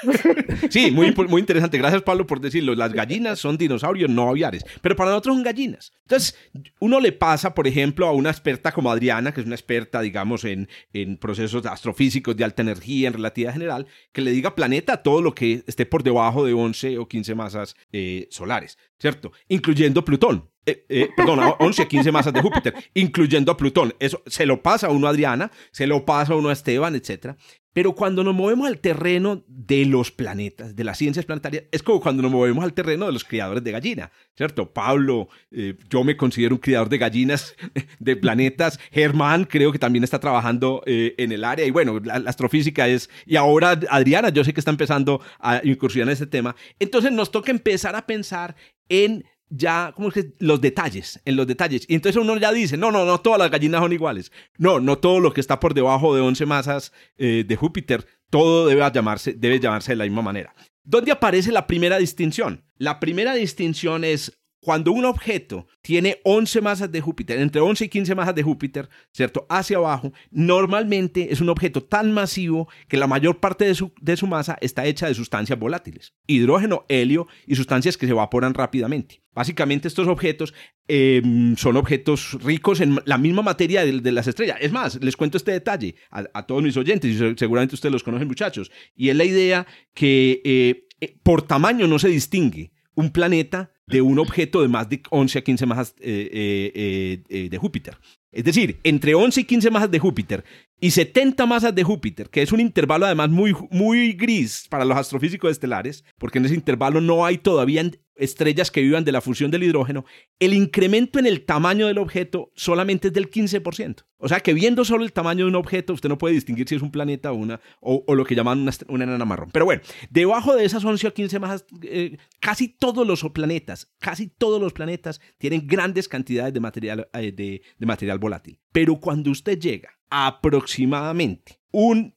sí, 0.70 0.92
muy, 0.92 1.14
muy 1.28 1.40
interesante. 1.40 1.78
Gracias, 1.78 2.02
Pablo, 2.02 2.26
por 2.26 2.40
decirlo. 2.40 2.76
Las 2.76 2.94
gallinas 2.94 3.40
son 3.40 3.58
dinosaurios 3.58 4.10
no 4.10 4.30
aviares, 4.30 4.66
pero 4.82 4.96
para 4.96 5.12
nosotros 5.12 5.36
son 5.36 5.44
gallinas. 5.44 5.92
Entonces, 6.04 6.36
uno 6.80 7.00
le 7.00 7.12
pasa, 7.12 7.54
por 7.54 7.68
ejemplo, 7.68 8.08
a 8.08 8.12
una 8.12 8.30
experta 8.30 8.72
como 8.72 8.92
Adriana, 8.92 9.34
que 9.34 9.42
es 9.42 9.48
una 9.48 9.56
experta, 9.56 10.02
digamos, 10.02 10.44
en, 10.46 10.70
en 10.94 11.18
procesos 11.18 11.66
astrofísicos 11.66 12.36
de 12.36 12.44
alta 12.44 12.62
energía, 12.62 13.08
en 13.08 13.14
relatividad 13.14 13.54
general, 13.54 13.88
que 14.12 14.22
le 14.22 14.32
diga 14.32 14.56
planeta 14.56 14.94
a 14.94 15.04
todo 15.04 15.22
lo 15.22 15.34
que 15.34 15.64
esté 15.68 15.86
por 15.86 16.04
debajo 16.04 16.46
de 16.46 16.54
11 16.54 16.98
o 16.98 17.08
15 17.08 17.36
masas 17.36 17.76
eh, 17.92 18.28
solares. 18.32 18.78
¿cierto? 19.02 19.31
Incluyendo 19.48 20.04
Plutón. 20.06 20.52
Eh, 20.64 20.86
eh, 20.90 21.10
perdón, 21.18 21.40
11, 21.58 21.88
15 21.88 22.12
masas 22.12 22.34
de 22.34 22.42
Júpiter, 22.42 22.76
incluyendo 22.94 23.52
a 23.52 23.58
Plutón. 23.58 23.96
Eso 24.00 24.22
se 24.28 24.46
lo 24.46 24.62
pasa 24.62 24.88
a 24.88 24.92
uno 24.92 25.08
a 25.08 25.10
Adriana, 25.10 25.52
se 25.72 25.88
lo 25.88 26.06
pasa 26.06 26.34
a 26.34 26.36
uno 26.36 26.50
a 26.50 26.54
Esteban, 26.54 26.96
etc. 26.96 27.36
Pero 27.74 27.96
cuando 27.96 28.24
nos 28.24 28.36
movemos 28.36 28.68
al 28.68 28.78
terreno 28.78 29.44
de 29.48 29.86
los 29.86 30.12
planetas, 30.12 30.76
de 30.76 30.84
las 30.84 31.00
ciencias 31.00 31.26
planetarias, 31.26 31.64
es 31.72 31.82
como 31.82 32.00
cuando 32.00 32.22
nos 32.22 32.32
movemos 32.32 32.64
al 32.64 32.74
terreno 32.74 33.08
de 33.08 33.14
los 33.14 33.24
criadores 33.24 33.64
de 33.64 33.72
gallina, 33.72 34.12
¿cierto? 34.36 34.72
Pablo, 34.72 35.30
eh, 35.52 35.78
yo 35.90 36.04
me 36.04 36.16
considero 36.16 36.54
un 36.54 36.62
criador 36.62 36.90
de 36.90 36.98
gallinas, 37.00 37.56
de 38.00 38.16
planetas. 38.16 38.78
Germán 38.92 39.46
creo 39.46 39.72
que 39.72 39.80
también 39.80 40.04
está 40.04 40.20
trabajando 40.20 40.84
en 40.86 41.32
el 41.32 41.44
área. 41.44 41.66
Y 41.66 41.72
bueno, 41.72 42.00
la, 42.04 42.20
la, 42.20 42.30
astrofísica 42.30 42.88
es... 42.88 43.10
Y 43.26 43.36
ahora 43.36 43.80
Adriana, 43.90 44.30
yo 44.30 44.44
sé 44.44 44.54
que 44.54 44.60
está 44.62 44.72
empezando 44.72 45.22
a 45.40 45.62
incursionar 45.64 46.10
en 46.10 46.14
este 46.14 46.28
tema. 46.28 46.56
Entonces 46.78 47.12
nos 47.12 47.32
toca 47.32 47.52
empezar 47.52 47.96
a 47.96 48.06
pensar 48.06 48.56
en 48.92 49.26
ya, 49.50 49.92
¿cómo 49.96 50.08
es 50.08 50.14
que? 50.14 50.34
Los 50.40 50.62
detalles, 50.62 51.22
en 51.26 51.36
los 51.36 51.46
detalles. 51.46 51.86
Y 51.88 51.96
entonces 51.96 52.22
uno 52.22 52.38
ya 52.38 52.52
dice, 52.54 52.78
no, 52.78 52.92
no, 52.92 53.06
no 53.06 53.20
todas 53.20 53.38
las 53.38 53.52
gallinas 53.52 53.82
son 53.82 53.92
iguales. 53.92 54.32
No, 54.58 54.80
no 54.80 54.98
todo 54.98 55.20
lo 55.20 55.34
que 55.34 55.42
está 55.42 55.60
por 55.60 55.74
debajo 55.74 56.16
de 56.16 56.22
11 56.22 56.46
masas 56.46 56.94
eh, 57.18 57.44
de 57.46 57.56
Júpiter, 57.56 58.06
todo 58.30 58.68
debe 58.68 58.90
llamarse, 58.94 59.34
debe 59.34 59.60
llamarse 59.60 59.92
de 59.92 59.98
la 59.98 60.06
misma 60.06 60.22
manera. 60.22 60.56
¿Dónde 60.84 61.12
aparece 61.12 61.52
la 61.52 61.68
primera 61.68 61.98
distinción? 61.98 62.64
La 62.78 63.00
primera 63.00 63.34
distinción 63.34 64.04
es 64.04 64.41
cuando 64.62 64.92
un 64.92 65.06
objeto 65.06 65.68
tiene 65.82 66.20
11 66.24 66.62
masas 66.62 66.92
de 66.92 67.02
Júpiter, 67.02 67.40
entre 67.40 67.62
11 67.62 67.86
y 67.86 67.90
15 67.90 68.16
masas 68.16 68.36
de 68.36 68.44
Júpiter, 68.44 68.90
¿cierto? 69.12 69.48
Hacia 69.50 69.78
abajo, 69.78 70.14
normalmente 70.30 71.34
es 71.34 71.42
un 71.42 71.50
objeto 71.50 71.84
tan 71.84 72.14
masivo 72.14 72.70
que 72.88 72.98
la 72.98 73.08
mayor 73.08 73.40
parte 73.40 73.66
de 73.66 73.74
su, 73.74 73.92
de 74.00 74.16
su 74.16 74.28
masa 74.28 74.58
está 74.62 74.86
hecha 74.86 75.08
de 75.08 75.16
sustancias 75.16 75.58
volátiles, 75.58 76.14
hidrógeno, 76.28 76.86
helio 76.90 77.28
y 77.48 77.56
sustancias 77.56 77.98
que 77.98 78.06
se 78.06 78.12
evaporan 78.12 78.54
rápidamente. 78.54 79.24
Básicamente 79.34 79.88
estos 79.88 80.08
objetos 80.08 80.54
em, 80.88 81.56
son 81.56 81.78
objetos 81.78 82.38
ricos 82.44 82.82
en 82.82 83.00
la 83.06 83.18
misma 83.18 83.42
materia 83.42 83.84
de, 83.84 84.12
las 84.12 84.28
estrellas. 84.28 84.58
Es 84.62 84.72
más, 84.72 85.02
les 85.02 85.18
cuento 85.18 85.38
este 85.38 85.52
detalle 85.52 85.96
a, 86.12 86.46
todos 86.46 86.62
mis 86.62 86.78
oyentes 86.78 87.10
y 87.10 87.36
seguramente 87.38 87.76
ustedes 87.76 87.94
los 87.94 88.04
conocen 88.04 88.28
muchachos. 88.28 88.72
Y 88.96 89.10
es 89.10 89.16
la 89.16 89.24
idea 89.24 89.66
que 89.94 90.42
eh, 90.44 90.88
eh, 91.00 91.18
por 91.24 91.42
tamaño 91.42 91.88
no 91.88 91.98
se 91.98 92.10
distingue 92.10 92.74
un 92.94 93.12
planeta 93.12 93.71
de 93.88 94.02
un 94.02 94.20
objeto 94.20 94.62
de 94.62 94.68
más 94.68 94.90
de 94.90 95.02
11 95.10 95.40
a 95.40 95.42
15 95.42 95.66
masas 95.66 95.96
eh, 96.00 97.22
de 97.30 97.58
Júpiter. 97.58 97.98
Es 98.32 98.46
decir, 98.46 98.80
entre 98.84 99.14
11 99.14 99.42
y 99.42 99.44
15 99.44 99.72
masas 99.72 99.92
de 99.92 100.00
Júpiter 100.00 100.46
y 100.80 100.92
70 100.92 101.46
masas 101.46 101.76
de 101.76 101.84
Júpiter, 101.84 102.30
que 102.30 102.42
es 102.42 102.54
un 102.54 102.62
intervalo 102.62 103.06
además 103.06 103.30
muy, 103.30 103.54
muy 103.70 104.14
gris 104.14 104.68
para 104.70 104.86
los 104.86 104.98
astrofísicos 104.98 105.52
estelares, 105.52 106.06
porque 106.18 106.40
en 106.40 106.46
ese 106.46 106.56
intervalo 106.56 107.02
no 107.02 107.26
hay 107.26 107.38
todavía 107.38 107.82
estrellas 108.16 108.72
que 108.72 108.82
vivan 108.82 109.04
de 109.04 109.12
la 109.12 109.22
fusión 109.22 109.52
del 109.52 109.64
hidrógeno, 109.64 110.06
el 110.40 110.54
incremento 110.54 111.20
en 111.20 111.26
el 111.26 111.46
tamaño 111.46 111.88
del 111.88 111.98
objeto 111.98 112.52
solamente 112.56 113.08
es 113.08 113.14
del 113.14 113.30
15%. 113.30 114.06
O 114.18 114.28
sea 114.28 114.40
que 114.40 114.54
viendo 114.54 114.86
solo 114.86 115.04
el 115.04 115.14
tamaño 115.14 115.46
de 115.46 115.50
un 115.50 115.56
objeto, 115.56 115.94
usted 115.94 116.10
no 116.10 116.18
puede 116.18 116.36
distinguir 116.36 116.68
si 116.70 116.76
es 116.76 116.82
un 116.82 116.92
planeta 116.92 117.32
o, 117.32 117.36
una, 117.36 117.60
o, 117.80 118.14
lo 118.14 118.24
que 118.24 118.36
llaman 118.36 118.70
una, 118.88 119.04
enana 119.04 119.26
marrón. 119.26 119.50
Pero 119.52 119.66
bueno, 119.66 119.82
debajo 120.12 120.56
de 120.56 120.66
esas 120.66 120.86
11 120.86 121.08
o 121.08 121.14
15 121.14 121.40
masas, 121.40 121.66
eh, 121.84 122.18
casi 122.40 122.68
todos 122.68 123.08
los 123.08 123.24
planetas, 123.32 123.92
casi 124.00 124.28
todos 124.28 124.62
los 124.62 124.74
planetas 124.74 125.20
tienen 125.40 125.66
grandes 125.66 126.08
cantidades 126.08 126.54
de 126.54 126.60
material, 126.60 127.10
eh, 127.14 127.32
de, 127.32 127.86
material 127.86 128.20
volátil. 128.20 128.60
Pero 128.72 129.00
cuando 129.00 129.32
usted 129.32 129.60
llega 129.60 129.90
a 130.10 130.28
aproximadamente 130.28 131.60
un, 131.72 132.14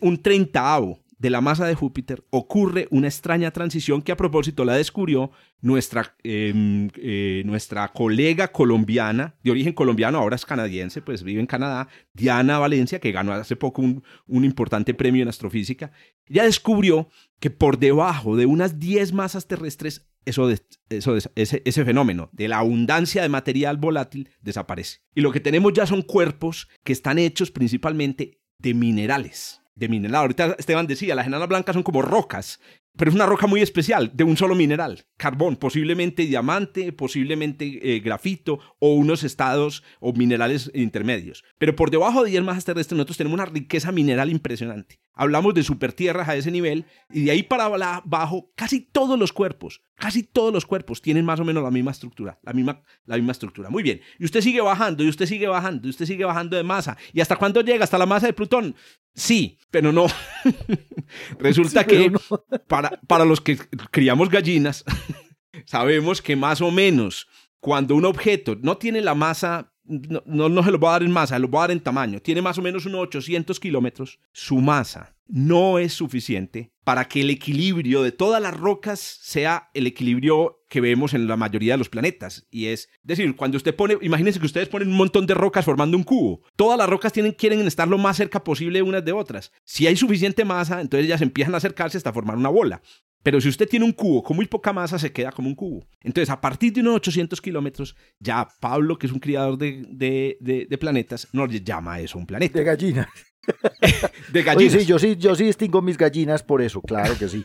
un 0.00 0.22
treintaavo 0.22 1.01
de 1.22 1.30
la 1.30 1.40
masa 1.40 1.66
de 1.66 1.76
Júpiter 1.76 2.24
ocurre 2.30 2.88
una 2.90 3.06
extraña 3.06 3.52
transición 3.52 4.02
que 4.02 4.10
a 4.10 4.16
propósito 4.16 4.64
la 4.64 4.74
descubrió 4.74 5.30
nuestra, 5.60 6.16
em, 6.24 6.88
eh, 6.96 7.44
nuestra 7.46 7.92
colega 7.92 8.50
colombiana, 8.50 9.36
de 9.44 9.52
origen 9.52 9.72
colombiano, 9.72 10.18
ahora 10.18 10.34
es 10.34 10.44
canadiense, 10.44 11.00
pues 11.00 11.22
vive 11.22 11.38
en 11.38 11.46
Canadá, 11.46 11.86
Diana 12.12 12.58
Valencia, 12.58 12.98
que 12.98 13.12
ganó 13.12 13.32
hace 13.32 13.54
poco 13.54 13.82
un, 13.82 14.02
un 14.26 14.44
importante 14.44 14.94
premio 14.94 15.22
en 15.22 15.28
astrofísica. 15.28 15.92
Ella 16.26 16.42
descubrió 16.42 17.08
que 17.38 17.50
por 17.50 17.78
debajo 17.78 18.36
de 18.36 18.46
unas 18.46 18.80
10 18.80 19.12
masas 19.12 19.46
terrestres, 19.46 20.10
eso, 20.24 20.50
eso 20.88 21.16
ese, 21.36 21.62
ese 21.64 21.84
fenómeno 21.84 22.30
de 22.32 22.48
la 22.48 22.58
abundancia 22.58 23.22
de 23.22 23.28
material 23.28 23.76
volátil 23.76 24.28
desaparece. 24.40 25.02
Y 25.14 25.20
lo 25.20 25.30
que 25.30 25.38
tenemos 25.38 25.72
ya 25.72 25.86
son 25.86 26.02
cuerpos 26.02 26.68
que 26.82 26.92
están 26.92 27.20
hechos 27.20 27.52
principalmente 27.52 28.40
de 28.58 28.74
minerales 28.74 29.61
de 29.74 29.88
mineral. 29.88 30.22
Ahorita 30.22 30.56
Esteban 30.58 30.86
decía, 30.86 31.14
las 31.14 31.26
enanas 31.26 31.48
blancas 31.48 31.74
son 31.74 31.82
como 31.82 32.02
rocas, 32.02 32.60
pero 32.96 33.10
es 33.10 33.14
una 33.14 33.26
roca 33.26 33.46
muy 33.46 33.62
especial, 33.62 34.10
de 34.12 34.24
un 34.24 34.36
solo 34.36 34.54
mineral, 34.54 35.06
carbón, 35.16 35.56
posiblemente 35.56 36.26
diamante, 36.26 36.92
posiblemente 36.92 37.96
eh, 37.96 38.00
grafito 38.00 38.58
o 38.78 38.94
unos 38.94 39.24
estados 39.24 39.82
o 39.98 40.12
minerales 40.12 40.70
intermedios. 40.74 41.42
Pero 41.56 41.74
por 41.74 41.90
debajo 41.90 42.22
de 42.22 42.30
10 42.30 42.42
masas 42.42 42.66
terrestres 42.66 42.96
nosotros 42.96 43.16
tenemos 43.16 43.34
una 43.34 43.46
riqueza 43.46 43.92
mineral 43.92 44.30
impresionante. 44.30 45.00
Hablamos 45.14 45.54
de 45.54 45.62
supertierras 45.62 46.28
a 46.28 46.36
ese 46.36 46.50
nivel 46.50 46.84
y 47.10 47.24
de 47.24 47.30
ahí 47.30 47.42
para 47.42 47.64
abajo 47.64 48.50
casi 48.56 48.80
todos 48.80 49.18
los 49.18 49.32
cuerpos, 49.32 49.82
casi 49.94 50.22
todos 50.22 50.52
los 50.52 50.66
cuerpos 50.66 51.00
tienen 51.00 51.24
más 51.24 51.40
o 51.40 51.44
menos 51.44 51.62
la 51.62 51.70
misma 51.70 51.92
estructura, 51.92 52.38
la 52.42 52.52
misma, 52.52 52.82
la 53.06 53.16
misma 53.16 53.32
estructura. 53.32 53.70
Muy 53.70 53.82
bien, 53.82 54.00
y 54.18 54.24
usted 54.24 54.42
sigue 54.42 54.60
bajando, 54.60 55.02
y 55.02 55.08
usted 55.08 55.26
sigue 55.26 55.46
bajando, 55.46 55.86
y 55.86 55.90
usted 55.90 56.06
sigue 56.06 56.24
bajando 56.24 56.56
de 56.56 56.62
masa. 56.62 56.96
¿Y 57.12 57.20
hasta 57.20 57.36
cuándo 57.36 57.62
llega? 57.62 57.84
¿Hasta 57.84 57.98
la 57.98 58.06
masa 58.06 58.26
de 58.26 58.32
Plutón? 58.32 58.74
Sí, 59.14 59.58
pero 59.70 59.92
no. 59.92 60.06
Resulta 61.38 61.84
que 61.84 62.12
para, 62.68 63.00
para 63.06 63.24
los 63.24 63.40
que 63.40 63.58
criamos 63.90 64.28
gallinas, 64.28 64.84
sabemos 65.66 66.22
que 66.22 66.36
más 66.36 66.60
o 66.60 66.70
menos 66.70 67.28
cuando 67.60 67.94
un 67.94 68.04
objeto 68.04 68.56
no 68.60 68.76
tiene 68.76 69.00
la 69.00 69.14
masa 69.14 69.68
no, 69.84 70.48
no, 70.48 70.62
se 70.62 70.70
lo 70.70 70.78
voy 70.78 70.88
a 70.88 70.92
dar 70.92 71.02
en 71.02 71.10
masa, 71.10 71.34
se 71.34 71.40
lo 71.40 71.48
voy 71.48 71.58
a 71.58 71.62
dar 71.62 71.70
en 71.72 71.80
tamaño. 71.80 72.20
Tiene 72.20 72.40
más 72.40 72.56
o 72.56 72.62
menos 72.62 72.86
unos 72.86 73.00
800 73.00 73.58
kilómetros. 73.58 74.20
Su 74.32 74.58
masa 74.58 75.16
no 75.32 75.78
es 75.78 75.94
suficiente 75.94 76.72
para 76.84 77.06
que 77.06 77.22
el 77.22 77.30
equilibrio 77.30 78.02
de 78.02 78.12
todas 78.12 78.42
las 78.42 78.54
rocas 78.54 79.00
sea 79.00 79.70
el 79.72 79.86
equilibrio 79.86 80.62
que 80.68 80.82
vemos 80.82 81.14
en 81.14 81.26
la 81.26 81.38
mayoría 81.38 81.74
de 81.74 81.78
los 81.78 81.88
planetas. 81.88 82.46
Y 82.50 82.66
es 82.66 82.90
decir, 83.02 83.34
cuando 83.34 83.56
usted 83.56 83.74
pone, 83.74 83.96
imagínense 84.02 84.38
que 84.38 84.46
ustedes 84.46 84.68
ponen 84.68 84.88
un 84.88 84.96
montón 84.96 85.26
de 85.26 85.32
rocas 85.32 85.64
formando 85.64 85.96
un 85.96 86.02
cubo. 86.02 86.42
Todas 86.54 86.76
las 86.76 86.88
rocas 86.88 87.14
tienen, 87.14 87.32
quieren 87.32 87.66
estar 87.66 87.88
lo 87.88 87.96
más 87.96 88.18
cerca 88.18 88.44
posible 88.44 88.82
unas 88.82 89.04
de 89.04 89.12
otras. 89.12 89.52
Si 89.64 89.86
hay 89.86 89.96
suficiente 89.96 90.44
masa, 90.44 90.82
entonces 90.82 91.06
ellas 91.06 91.22
empiezan 91.22 91.54
a 91.54 91.58
acercarse 91.58 91.96
hasta 91.96 92.12
formar 92.12 92.36
una 92.36 92.50
bola. 92.50 92.82
Pero 93.22 93.40
si 93.40 93.48
usted 93.48 93.68
tiene 93.68 93.84
un 93.84 93.92
cubo 93.92 94.22
con 94.22 94.36
muy 94.36 94.46
poca 94.46 94.72
masa, 94.72 94.98
se 94.98 95.12
queda 95.12 95.30
como 95.30 95.48
un 95.48 95.54
cubo. 95.54 95.86
Entonces, 96.02 96.30
a 96.30 96.40
partir 96.40 96.72
de 96.72 96.80
unos 96.80 96.96
800 96.96 97.40
kilómetros, 97.40 97.96
ya 98.18 98.48
Pablo, 98.60 98.98
que 98.98 99.06
es 99.06 99.12
un 99.12 99.20
criador 99.20 99.56
de, 99.58 99.84
de, 99.88 100.66
de, 100.68 100.78
planetas, 100.78 101.28
no 101.32 101.46
le 101.46 101.60
llama 101.60 102.00
eso 102.00 102.18
un 102.18 102.26
planeta. 102.26 102.58
De 102.58 102.64
gallinas. 102.64 103.08
de 104.32 104.42
gallinas. 104.42 104.72
sí, 104.72 104.86
yo 104.86 104.98
sí, 104.98 105.16
yo 105.16 105.34
sí 105.34 105.44
distingo 105.44 105.82
mis 105.82 105.96
gallinas 105.96 106.42
por 106.42 106.62
eso, 106.62 106.80
claro 106.80 107.16
que 107.16 107.28
sí. 107.28 107.44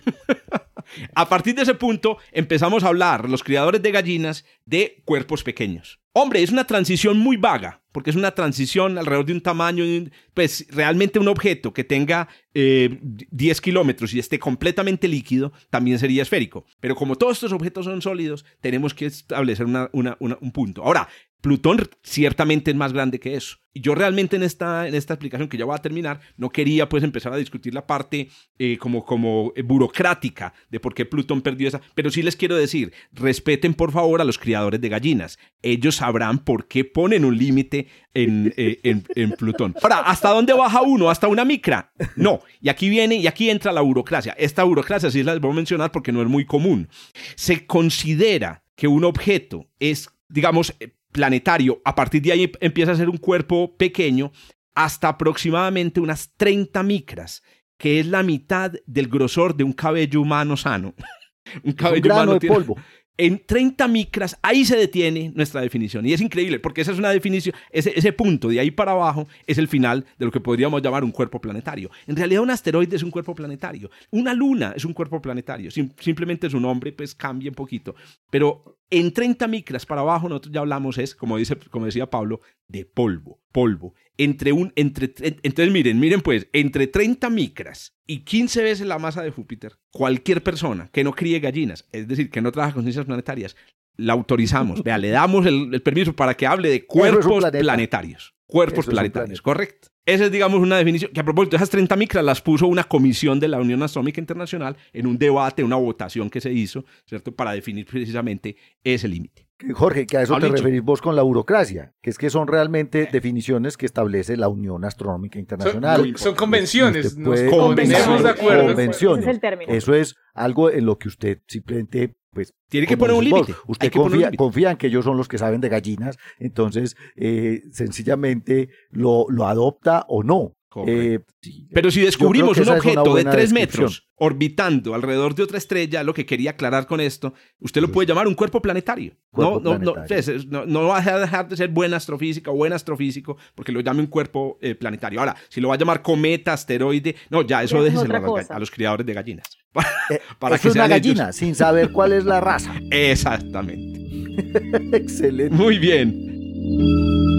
a 1.15 1.30
partir 1.30 1.55
de 1.55 1.63
ese 1.63 1.75
punto, 1.75 2.17
empezamos 2.32 2.84
a 2.84 2.88
hablar, 2.88 3.30
los 3.30 3.43
criadores 3.43 3.82
de 3.82 3.91
gallinas, 3.91 4.45
de 4.65 5.01
cuerpos 5.05 5.43
pequeños. 5.43 5.99
Hombre, 6.20 6.41
es 6.41 6.51
una 6.51 6.65
transición 6.65 7.20
muy 7.20 7.38
vaga, 7.38 7.84
porque 7.91 8.09
es 8.09 8.15
una 8.15 8.32
transición 8.32 8.97
alrededor 8.97 9.28
de 9.28 9.34
un 9.34 9.41
tamaño, 9.41 9.86
pues 10.34 10.65
realmente 10.72 11.20
un 11.20 11.28
objeto 11.28 11.76
que 11.76 11.84
tenga 11.84 12.28
10 12.55 12.55
eh, 12.55 13.61
kilómetros 13.61 14.15
y 14.15 14.20
esté 14.20 14.39
completamente 14.39 15.07
líquido, 15.07 15.53
también 15.70 15.99
sería 15.99 16.24
esférico. 16.24 16.65
Pero 16.80 16.95
como 16.95 17.18
todos 17.18 17.34
estos 17.34 17.51
objetos 17.51 17.86
son 17.86 18.01
sólidos, 18.01 18.45
tenemos 18.61 18.95
que 18.95 19.05
establecer 19.05 19.68
un 19.68 20.51
punto. 20.51 20.84
Ahora, 20.84 21.07
Plutón 21.41 21.88
ciertamente 22.01 22.72
es 22.72 22.78
más 22.78 22.93
grande 22.93 23.20
que 23.20 23.36
eso. 23.36 23.57
Y 23.72 23.82
yo 23.82 23.93
realmente 23.93 24.36
en 24.36 24.43
esta, 24.43 24.88
en 24.88 24.95
esta 24.95 25.13
explicación 25.13 25.47
que 25.47 25.57
ya 25.57 25.65
voy 25.65 25.76
a 25.76 25.82
terminar, 25.82 26.20
no 26.36 26.49
quería 26.49 26.89
pues 26.89 27.03
empezar 27.03 27.32
a 27.32 27.38
discutir 27.38 27.76
la 27.76 27.86
parte 27.86 28.30
eh, 28.57 28.78
como, 28.78 29.05
como 29.05 29.53
eh, 29.55 29.61
burocrática 29.61 30.53
de 30.70 30.80
por 30.80 30.95
qué 30.95 31.05
Plutón 31.05 31.41
perdió 31.41 31.68
esa, 31.68 31.80
pero 31.93 32.09
sí 32.09 32.24
les 32.24 32.36
quiero 32.36 32.55
decir, 32.55 32.91
respeten 33.13 33.76
por 33.76 33.91
favor 33.91 34.20
a 34.20 34.26
los 34.26 34.39
criadores 34.39 34.82
de 34.82 34.89
gallinas. 34.89 35.38
Ellos 35.61 35.95
sabrán 36.08 36.39
por 36.39 36.68
qué 36.68 36.86
ponen 36.86 37.26
un 37.26 37.38
límite 37.38 37.88
en, 38.14 38.53
eh, 38.55 38.80
en, 38.84 39.03
en, 39.16 39.32
Plutón. 39.32 39.76
Ahora, 39.82 39.99
¿hasta 39.99 40.30
dónde 40.30 40.53
baja 40.53 40.82
uno? 40.82 41.10
¿Hasta 41.10 41.28
una 41.28 41.43
micra? 41.43 41.91
No. 42.16 42.39
Y 42.62 42.70
aquí 42.70 42.89
viene, 42.89 43.16
y 43.16 43.28
aquí 43.28 43.49
entra 43.49 43.74
la 43.74 43.82
burocracia. 43.82 44.34
Esta 44.38 44.64
burocracia 44.64 45.12
sí 45.12 45.22
la 45.22 45.38
voy 45.38 45.51
a 45.51 45.55
mencionar 45.55 45.91
porque 45.91 46.12
no 46.12 46.22
es 46.22 46.28
muy 46.28 46.45
común. 46.45 46.88
Se 47.36 47.66
considera 47.66 48.64
que 48.76 48.88
un 48.88 49.03
objeto 49.03 49.68
es 49.80 50.10
digamos, 50.30 50.74
planetario, 51.12 51.82
a 51.86 51.95
partir 51.95 52.22
de 52.22 52.32
ahí 52.32 52.51
empieza 52.60 52.91
a 52.91 52.95
ser 52.95 53.10
un 53.10 53.18
cuerpo 53.18 53.76
pequeño 53.78 54.32
hasta 54.76 55.10
aproximadamente 55.10 55.99
unas 55.99 56.34
30 56.38 56.84
micras, 56.84 57.43
que 57.78 57.99
es 57.99 58.05
la 58.05 58.24
mitad 58.24 58.74
del 58.86 59.08
grosor 59.08 59.55
de 59.55 59.64
un 59.64 59.74
cabello 59.74 60.22
humano 60.22 60.58
sano. 60.58 60.93
un 61.64 61.74
cabello 61.74 62.12
humano 62.12 62.38
de 62.38 62.47
polvo. 62.47 62.78
En 63.18 63.41
30 63.45 63.88
micras, 63.88 64.38
ahí 64.41 64.63
se 64.65 64.76
detiene 64.76 65.32
nuestra 65.36 65.61
definición. 65.61 66.05
Y 66.05 66.13
es 66.13 66.22
increíble, 66.22 66.59
porque 66.59 66.82
esa 66.82 66.91
es 66.91 66.99
una 66.99 67.09
definición, 67.09 67.55
ese, 67.72 67.97
ese, 67.97 68.13
punto 68.13 68.49
de 68.49 68.59
ahí 68.59 68.72
para 68.72 68.91
abajo 68.91 69.28
es 69.45 69.57
el 69.57 69.68
final 69.68 70.05
de 70.18 70.26
lo 70.26 70.32
que 70.32 70.39
podríamos 70.39 70.82
llamar 70.82 71.03
un 71.03 71.11
cuerpo 71.11 71.41
planetario. 71.41 71.89
En 72.05 72.15
realidad, 72.15 72.43
un 72.43 72.51
asteroide 72.51 72.95
es 72.95 73.03
un 73.03 73.11
cuerpo 73.11 73.34
planetario. 73.34 73.89
Una 74.11 74.34
luna 74.34 74.74
es 74.76 74.86
un 74.86 74.93
cuerpo 74.93 75.22
planetario. 75.22 75.72
simplemente 75.72 76.49
su 76.49 76.59
nombre 76.59 76.91
pues 76.91 77.15
cambia 77.15 77.49
un 77.49 77.55
poquito. 77.55 77.95
Pero 78.30 78.78
en 78.90 79.12
30 79.12 79.48
micras 79.48 79.86
para 79.86 80.02
abajo, 80.02 80.30
nosotros 80.30 80.54
ya 80.54 80.62
hablamos, 80.62 80.98
es, 80.98 81.16
como, 81.16 81.38
dice, 81.38 81.58
como 81.70 81.86
decía 81.86 82.10
Pablo, 82.10 82.40
de 82.68 82.86
polvo, 82.86 83.40
polvo. 83.52 83.94
Entre 84.18 84.52
un, 84.52 84.72
entre, 84.76 85.14
entonces 85.20 85.72
miren, 85.72 86.00
miren 86.00 86.22
pues, 86.22 86.48
entre 86.54 86.88
30 86.88 87.30
micras 87.30 87.96
y 88.06 88.20
15 88.20 88.64
veces 88.64 88.88
la 88.88 89.00
masa 89.00 89.22
de 89.22 89.32
Júpiter, 89.32 89.78
cualquier 89.92 90.42
persona 90.42 90.90
que 90.92 91.04
no 91.04 91.14
críe 91.14 91.40
gallinas, 91.40 91.88
es 91.92 92.08
decir, 92.08 92.30
que 92.30 92.42
no 92.42 92.52
trabaja 92.52 92.74
con 92.74 92.84
ciencias 92.84 93.06
planetarias, 93.06 93.56
la 93.98 94.14
autorizamos, 94.14 94.84
vea, 94.84 94.98
le 94.98 95.10
damos 95.10 95.46
el, 95.46 95.82
permiso 95.82 96.14
para 96.14 96.36
que 96.36 96.48
hable 96.48 96.70
de 96.70 96.86
cuerpos 96.86 97.44
planetarios. 97.52 98.36
Cuerpos 98.46 98.86
planetarios, 98.86 99.42
correcto. 99.42 99.90
Esa 100.08 100.24
es, 100.24 100.32
digamos, 100.32 100.62
una 100.62 100.78
definición 100.78 101.12
que 101.14 101.20
a 101.20 101.24
propósito, 101.26 101.58
esas 101.58 101.70
30 101.70 101.93
micras 101.97 102.24
las 102.24 102.41
puso 102.41 102.66
una 102.66 102.86
comisión 102.86 103.41
de 103.41 103.49
la 103.49 103.60
Unión 103.60 103.84
Astronómica 103.84 104.22
Internacional 104.22 104.78
en 104.93 105.05
un 105.05 105.18
debate, 105.18 105.66
una 105.66 105.76
votación 105.76 106.30
que 106.30 106.39
se 106.39 106.51
hizo, 106.53 106.86
¿cierto?, 107.05 107.36
para 107.36 107.51
definir 107.51 107.86
precisamente 107.86 108.55
ese 108.86 109.10
límite. 109.10 109.49
Jorge, 109.74 110.08
que 110.08 110.18
a 110.18 110.22
eso 110.22 110.39
te 110.39 110.47
referís 110.47 110.82
vos 110.82 111.01
con 111.01 111.18
la 111.18 111.24
burocracia, 111.24 111.93
que 112.01 112.10
es 112.10 112.18
que 112.18 112.30
son 112.30 112.47
realmente 112.47 113.10
definiciones 113.12 113.76
que 113.76 113.86
establece 113.86 114.38
la 114.38 114.47
Unión 114.47 114.86
Astronómica 114.86 115.39
Internacional. 115.39 116.14
Son, 116.16 116.36
convenciones, 116.36 117.18
nos 117.18 117.41
convenciones 117.41 118.24
de 118.24 118.30
acuerdo. 118.30 118.68
Convenciones. 118.68 119.26
Es 119.26 119.30
el 119.30 119.41
término. 119.41 119.74
Eso 119.74 119.93
es 119.93 120.16
algo 120.34 120.72
en 120.72 120.86
lo 120.86 120.97
que 120.97 121.10
usted 121.10 121.39
simplemente 121.47 122.16
pues 122.38 122.54
Tiene 122.70 122.86
que 122.86 122.98
poner 122.98 123.16
un 123.16 123.24
límite. 123.24 123.56
Usted 123.66 123.92
un 123.96 124.04
confía, 124.04 124.32
confía 124.38 124.70
en 124.70 124.78
que 124.78 124.88
ellos 124.88 125.04
son 125.04 125.18
los 125.18 125.28
que 125.28 125.40
saben 125.40 125.60
de 125.60 125.70
gallinas, 125.70 126.20
entonces 126.38 126.96
eh, 127.16 127.64
sencillamente 127.72 128.70
lo, 128.92 129.26
lo 129.30 129.48
adopta 129.48 130.06
o 130.08 130.22
no. 130.22 130.57
Eh, 130.86 131.20
sí, 131.41 131.68
Pero 131.74 131.89
si 131.89 132.01
descubrimos 132.01 132.57
un 132.57 132.70
objeto 132.70 133.03
de 133.05 133.09
buena 133.09 133.32
3 133.32 133.49
descripción. 133.51 133.86
metros 133.86 134.07
orbitando 134.15 134.93
alrededor 134.93 135.34
de 135.34 135.43
otra 135.43 135.57
estrella, 135.57 136.03
lo 136.03 136.13
que 136.13 136.26
quería 136.26 136.51
aclarar 136.51 136.86
con 136.88 136.99
esto, 136.99 137.34
usted 137.59 137.82
lo 137.82 137.91
puede 137.91 138.07
llamar 138.07 138.28
un 138.28 138.36
cuerpo 138.36 138.61
planetario. 138.61 139.13
Cuerpo 139.32 139.61
no, 139.63 139.74
no, 139.74 139.80
no, 139.80 139.93
planetario. 139.93 140.20
es- 140.20 140.28
es- 140.28 140.45
no, 140.47 140.65
no 140.65 140.88
va 140.88 140.97
a 140.99 141.20
dejar 141.20 141.47
de 141.47 141.55
ser 141.57 141.70
buena 141.70 141.97
astrofísica 141.97 142.51
o 142.51 142.55
buen 142.55 142.74
astrofísico 142.74 143.38
porque 143.55 143.72
lo 143.72 143.80
llame 143.80 144.01
un 144.01 144.07
cuerpo 144.07 144.57
eh, 144.61 144.76
planetario. 144.76 145.20
Ahora, 145.20 145.36
si 145.49 145.61
lo 145.61 145.70
va 145.70 145.76
a 145.76 145.78
llamar 145.78 146.01
cometa, 146.01 146.53
asteroide, 146.53 147.15
no, 147.30 147.41
ya 147.43 147.63
eso 147.63 147.78
Eso 147.78 147.86
es 147.88 147.93
déjeselo 147.93 148.15
a 148.53 148.59
los, 148.59 148.72
a 148.72 148.74
criadores 148.74 149.05
de 149.05 149.13
gallinas. 149.13 149.47
Eh, 150.09 150.20
Para 150.39 150.55
eso 150.55 150.63
que 150.63 150.68
es 150.70 150.76
una 150.76 150.86
ellos. 150.86 150.97
gallina, 150.99 151.34
sin 151.34 151.53
saber 151.55 151.91
cuál 151.91 152.13
es 152.13 152.24
la 152.26 152.39
raza. 152.41 152.74
Exactamente. 152.91 153.99
Excelente. 154.97 155.55
Muy 155.55 155.80
bien. 155.80 157.37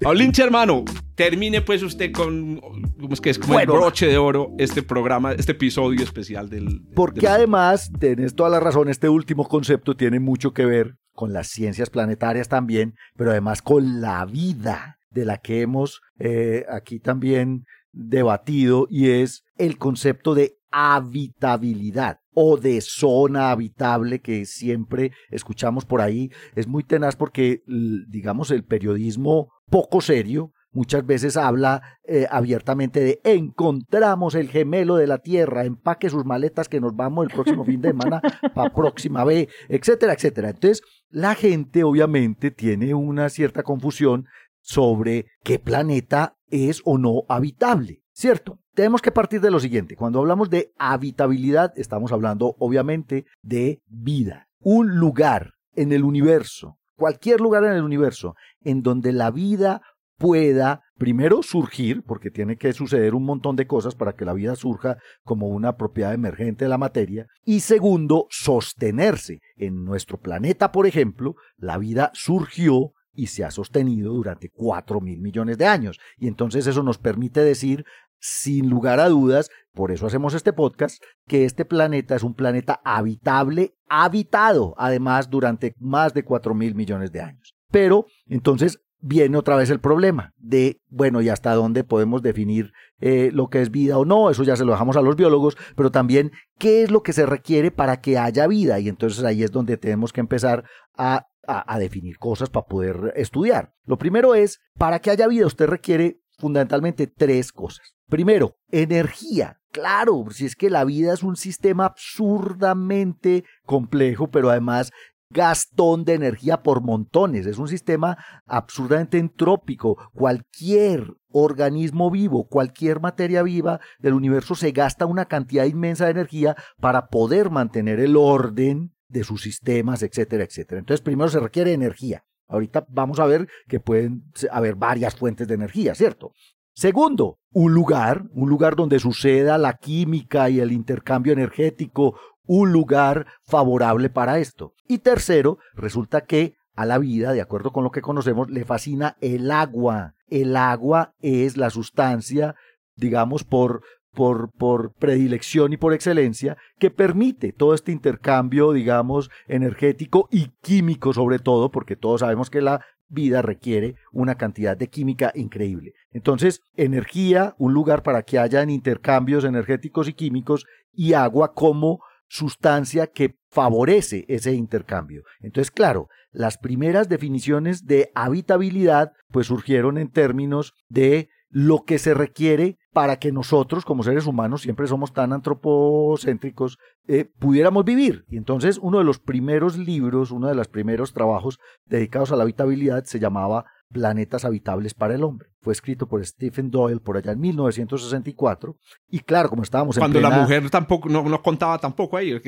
Paulinche, 0.00 0.42
hermano, 0.42 0.84
termine 1.14 1.60
pues 1.60 1.82
usted 1.82 2.10
con, 2.10 2.58
¿cómo 2.98 3.12
es 3.12 3.20
que 3.20 3.30
es? 3.30 3.38
Como 3.38 3.52
Bueno. 3.52 3.74
el 3.74 3.78
broche 3.80 4.06
de 4.06 4.16
oro 4.16 4.52
este 4.58 4.82
programa, 4.82 5.32
este 5.32 5.52
episodio 5.52 6.02
especial 6.02 6.48
del... 6.48 6.82
Porque 6.94 7.20
del- 7.20 7.28
además, 7.30 7.90
tenés 7.98 8.34
toda 8.34 8.48
la 8.48 8.60
razón, 8.60 8.88
este 8.88 9.10
último 9.10 9.46
concepto 9.46 9.94
tiene 9.96 10.18
mucho 10.18 10.54
que 10.54 10.64
ver 10.64 10.96
con 11.12 11.34
las 11.34 11.48
ciencias 11.48 11.90
planetarias 11.90 12.48
también, 12.48 12.94
pero 13.14 13.30
además 13.30 13.60
con 13.60 14.00
la 14.00 14.24
vida 14.24 14.96
de 15.10 15.26
la 15.26 15.36
que 15.36 15.60
hemos 15.60 16.00
eh, 16.18 16.64
aquí 16.70 16.98
también 16.98 17.66
debatido 17.92 18.86
y 18.88 19.10
es 19.10 19.44
el 19.58 19.76
concepto 19.76 20.34
de 20.34 20.56
habitabilidad 20.70 22.20
o 22.32 22.56
de 22.56 22.80
zona 22.80 23.50
habitable 23.50 24.20
que 24.20 24.46
siempre 24.46 25.10
escuchamos 25.30 25.84
por 25.84 26.00
ahí. 26.00 26.30
Es 26.54 26.68
muy 26.68 26.84
tenaz 26.84 27.16
porque, 27.16 27.62
digamos, 27.66 28.52
el 28.52 28.64
periodismo 28.64 29.48
poco 29.70 30.00
serio 30.00 30.52
muchas 30.72 31.04
veces 31.04 31.36
habla 31.36 31.98
eh, 32.04 32.26
abiertamente 32.30 33.00
de 33.00 33.20
encontramos 33.24 34.34
el 34.34 34.48
gemelo 34.48 34.96
de 34.96 35.06
la 35.06 35.18
Tierra, 35.18 35.64
empaque 35.64 36.10
sus 36.10 36.24
maletas 36.24 36.68
que 36.68 36.80
nos 36.80 36.94
vamos 36.94 37.26
el 37.26 37.32
próximo 37.32 37.64
fin 37.64 37.80
de 37.80 37.90
semana 37.90 38.20
para 38.54 38.72
próxima 38.72 39.24
vez, 39.24 39.48
etcétera, 39.68 40.12
etcétera. 40.12 40.50
Entonces, 40.50 40.82
la 41.08 41.34
gente 41.34 41.84
obviamente 41.84 42.50
tiene 42.50 42.94
una 42.94 43.28
cierta 43.28 43.62
confusión 43.62 44.26
sobre 44.60 45.26
qué 45.42 45.58
planeta 45.58 46.36
es 46.50 46.82
o 46.84 46.98
no 46.98 47.22
habitable, 47.28 48.02
¿cierto? 48.12 48.58
Tenemos 48.74 49.02
que 49.02 49.10
partir 49.10 49.40
de 49.40 49.50
lo 49.50 49.60
siguiente. 49.60 49.96
Cuando 49.96 50.20
hablamos 50.20 50.50
de 50.50 50.72
habitabilidad, 50.78 51.72
estamos 51.76 52.12
hablando 52.12 52.54
obviamente 52.58 53.24
de 53.42 53.82
vida. 53.86 54.48
Un 54.60 54.96
lugar 54.96 55.54
en 55.74 55.92
el 55.92 56.04
universo, 56.04 56.78
cualquier 56.96 57.40
lugar 57.40 57.64
en 57.64 57.72
el 57.72 57.82
universo, 57.82 58.34
en 58.62 58.82
donde 58.82 59.12
la 59.12 59.30
vida 59.30 59.82
pueda 60.20 60.82
primero 60.98 61.42
surgir, 61.42 62.02
porque 62.02 62.30
tiene 62.30 62.56
que 62.56 62.74
suceder 62.74 63.14
un 63.14 63.24
montón 63.24 63.56
de 63.56 63.66
cosas 63.66 63.94
para 63.94 64.12
que 64.12 64.26
la 64.26 64.34
vida 64.34 64.54
surja 64.54 64.98
como 65.24 65.48
una 65.48 65.78
propiedad 65.78 66.12
emergente 66.12 66.66
de 66.66 66.68
la 66.68 66.76
materia, 66.76 67.26
y 67.42 67.60
segundo, 67.60 68.26
sostenerse. 68.28 69.40
En 69.56 69.84
nuestro 69.84 70.18
planeta, 70.18 70.72
por 70.72 70.86
ejemplo, 70.86 71.36
la 71.56 71.78
vida 71.78 72.10
surgió 72.12 72.92
y 73.14 73.28
se 73.28 73.44
ha 73.44 73.50
sostenido 73.50 74.12
durante 74.12 74.50
4 74.50 75.00
mil 75.00 75.20
millones 75.20 75.56
de 75.56 75.66
años. 75.66 75.98
Y 76.18 76.28
entonces 76.28 76.66
eso 76.66 76.82
nos 76.82 76.98
permite 76.98 77.40
decir, 77.40 77.84
sin 78.18 78.68
lugar 78.68 79.00
a 79.00 79.08
dudas, 79.08 79.48
por 79.72 79.90
eso 79.90 80.06
hacemos 80.06 80.34
este 80.34 80.52
podcast, 80.52 81.02
que 81.26 81.46
este 81.46 81.64
planeta 81.64 82.14
es 82.14 82.22
un 82.22 82.34
planeta 82.34 82.80
habitable, 82.84 83.74
habitado, 83.88 84.74
además, 84.76 85.30
durante 85.30 85.74
más 85.78 86.12
de 86.12 86.24
4 86.24 86.54
mil 86.54 86.74
millones 86.74 87.10
de 87.10 87.22
años. 87.22 87.54
Pero 87.70 88.06
entonces 88.26 88.80
viene 89.00 89.38
otra 89.38 89.56
vez 89.56 89.70
el 89.70 89.80
problema 89.80 90.34
de, 90.36 90.80
bueno, 90.88 91.22
y 91.22 91.28
hasta 91.28 91.54
dónde 91.54 91.84
podemos 91.84 92.22
definir 92.22 92.72
eh, 93.00 93.30
lo 93.32 93.48
que 93.48 93.62
es 93.62 93.70
vida 93.70 93.96
o 93.96 94.04
no, 94.04 94.30
eso 94.30 94.42
ya 94.42 94.56
se 94.56 94.64
lo 94.64 94.72
dejamos 94.72 94.96
a 94.96 95.02
los 95.02 95.16
biólogos, 95.16 95.56
pero 95.74 95.90
también 95.90 96.32
qué 96.58 96.82
es 96.82 96.90
lo 96.90 97.02
que 97.02 97.12
se 97.12 97.24
requiere 97.24 97.70
para 97.70 98.00
que 98.00 98.18
haya 98.18 98.46
vida. 98.46 98.78
Y 98.78 98.88
entonces 98.88 99.24
ahí 99.24 99.42
es 99.42 99.52
donde 99.52 99.76
tenemos 99.76 100.12
que 100.12 100.20
empezar 100.20 100.64
a, 100.96 101.26
a, 101.46 101.74
a 101.74 101.78
definir 101.78 102.18
cosas 102.18 102.50
para 102.50 102.66
poder 102.66 103.12
estudiar. 103.16 103.72
Lo 103.84 103.96
primero 103.98 104.34
es, 104.34 104.60
para 104.76 104.98
que 104.98 105.10
haya 105.10 105.26
vida 105.28 105.46
usted 105.46 105.66
requiere 105.66 106.20
fundamentalmente 106.38 107.06
tres 107.06 107.52
cosas. 107.52 107.94
Primero, 108.08 108.56
energía. 108.70 109.60
Claro, 109.70 110.24
si 110.30 110.46
es 110.46 110.56
que 110.56 110.68
la 110.68 110.84
vida 110.84 111.12
es 111.12 111.22
un 111.22 111.36
sistema 111.36 111.84
absurdamente 111.84 113.44
complejo, 113.64 114.28
pero 114.28 114.50
además 114.50 114.90
gastón 115.30 116.04
de 116.04 116.14
energía 116.14 116.62
por 116.62 116.82
montones. 116.82 117.46
Es 117.46 117.58
un 117.58 117.68
sistema 117.68 118.18
absurdamente 118.46 119.18
entrópico. 119.18 119.96
Cualquier 120.12 121.14
organismo 121.32 122.10
vivo, 122.10 122.48
cualquier 122.48 123.00
materia 123.00 123.42
viva 123.42 123.80
del 124.00 124.14
universo 124.14 124.54
se 124.54 124.72
gasta 124.72 125.06
una 125.06 125.26
cantidad 125.26 125.64
inmensa 125.64 126.06
de 126.06 126.10
energía 126.10 126.56
para 126.80 127.08
poder 127.08 127.50
mantener 127.50 128.00
el 128.00 128.16
orden 128.16 128.92
de 129.08 129.24
sus 129.24 129.42
sistemas, 129.42 130.02
etcétera, 130.02 130.44
etcétera. 130.44 130.80
Entonces, 130.80 131.02
primero 131.02 131.28
se 131.28 131.40
requiere 131.40 131.72
energía. 131.72 132.24
Ahorita 132.48 132.84
vamos 132.88 133.20
a 133.20 133.26
ver 133.26 133.48
que 133.68 133.78
pueden 133.78 134.24
haber 134.50 134.74
varias 134.74 135.14
fuentes 135.14 135.46
de 135.46 135.54
energía, 135.54 135.94
¿cierto? 135.94 136.32
Segundo, 136.72 137.38
un 137.52 137.74
lugar, 137.74 138.24
un 138.32 138.48
lugar 138.48 138.74
donde 138.74 138.98
suceda 138.98 139.58
la 139.58 139.74
química 139.74 140.50
y 140.50 140.60
el 140.60 140.72
intercambio 140.72 141.32
energético, 141.32 142.18
un 142.52 142.72
lugar 142.72 143.26
favorable 143.44 144.10
para 144.10 144.40
esto. 144.40 144.74
Y 144.88 144.98
tercero, 144.98 145.58
resulta 145.72 146.22
que 146.22 146.56
a 146.74 146.84
la 146.84 146.98
vida, 146.98 147.32
de 147.32 147.40
acuerdo 147.40 147.70
con 147.70 147.84
lo 147.84 147.92
que 147.92 148.02
conocemos, 148.02 148.50
le 148.50 148.64
fascina 148.64 149.16
el 149.20 149.52
agua. 149.52 150.14
El 150.26 150.56
agua 150.56 151.14
es 151.20 151.56
la 151.56 151.70
sustancia, 151.70 152.56
digamos, 152.96 153.44
por, 153.44 153.82
por, 154.12 154.50
por 154.50 154.92
predilección 154.94 155.72
y 155.72 155.76
por 155.76 155.94
excelencia, 155.94 156.56
que 156.80 156.90
permite 156.90 157.52
todo 157.52 157.72
este 157.72 157.92
intercambio, 157.92 158.72
digamos, 158.72 159.30
energético 159.46 160.28
y 160.32 160.48
químico 160.60 161.12
sobre 161.12 161.38
todo, 161.38 161.70
porque 161.70 161.94
todos 161.94 162.18
sabemos 162.18 162.50
que 162.50 162.62
la 162.62 162.84
vida 163.06 163.42
requiere 163.42 163.94
una 164.10 164.34
cantidad 164.34 164.76
de 164.76 164.88
química 164.88 165.30
increíble. 165.36 165.92
Entonces, 166.10 166.62
energía, 166.74 167.54
un 167.58 167.74
lugar 167.74 168.02
para 168.02 168.24
que 168.24 168.40
hayan 168.40 168.70
intercambios 168.70 169.44
energéticos 169.44 170.08
y 170.08 170.14
químicos, 170.14 170.66
y 170.92 171.12
agua 171.12 171.54
como 171.54 172.00
sustancia 172.30 173.08
que 173.08 173.34
favorece 173.50 174.24
ese 174.28 174.54
intercambio. 174.54 175.24
Entonces, 175.40 175.72
claro, 175.72 176.08
las 176.30 176.58
primeras 176.58 177.08
definiciones 177.08 177.86
de 177.86 178.10
habitabilidad 178.14 179.12
pues 179.32 179.48
surgieron 179.48 179.98
en 179.98 180.10
términos 180.10 180.72
de 180.88 181.28
lo 181.48 181.82
que 181.84 181.98
se 181.98 182.14
requiere 182.14 182.78
para 182.92 183.16
que 183.18 183.32
nosotros 183.32 183.84
como 183.84 184.04
seres 184.04 184.26
humanos, 184.26 184.62
siempre 184.62 184.86
somos 184.86 185.12
tan 185.12 185.32
antropocéntricos, 185.32 186.78
eh, 187.08 187.28
pudiéramos 187.40 187.84
vivir. 187.84 188.24
Y 188.28 188.36
entonces 188.36 188.78
uno 188.80 188.98
de 188.98 189.04
los 189.04 189.18
primeros 189.18 189.76
libros, 189.76 190.30
uno 190.30 190.46
de 190.46 190.54
los 190.54 190.68
primeros 190.68 191.12
trabajos 191.12 191.58
dedicados 191.84 192.30
a 192.30 192.36
la 192.36 192.44
habitabilidad 192.44 193.04
se 193.04 193.18
llamaba 193.18 193.64
Planetas 193.92 194.44
habitables 194.44 194.94
para 194.94 195.16
el 195.16 195.24
hombre. 195.24 195.48
Fue 195.62 195.72
escrito 195.74 196.06
por 196.08 196.24
Stephen 196.24 196.70
Doyle 196.70 197.00
por 197.00 197.16
allá 197.18 197.32
en 197.32 197.40
1964. 197.40 198.76
Y 199.10 199.20
claro, 199.20 199.50
como 199.50 199.62
estábamos 199.62 199.96
en 199.96 200.00
Cuando 200.00 200.20
la 200.20 200.30
mujer 200.30 200.70
tampoco, 200.70 201.08
no, 201.08 201.22
no 201.22 201.42
contaba 201.42 201.78
tampoco 201.78 202.16
ahí. 202.16 202.40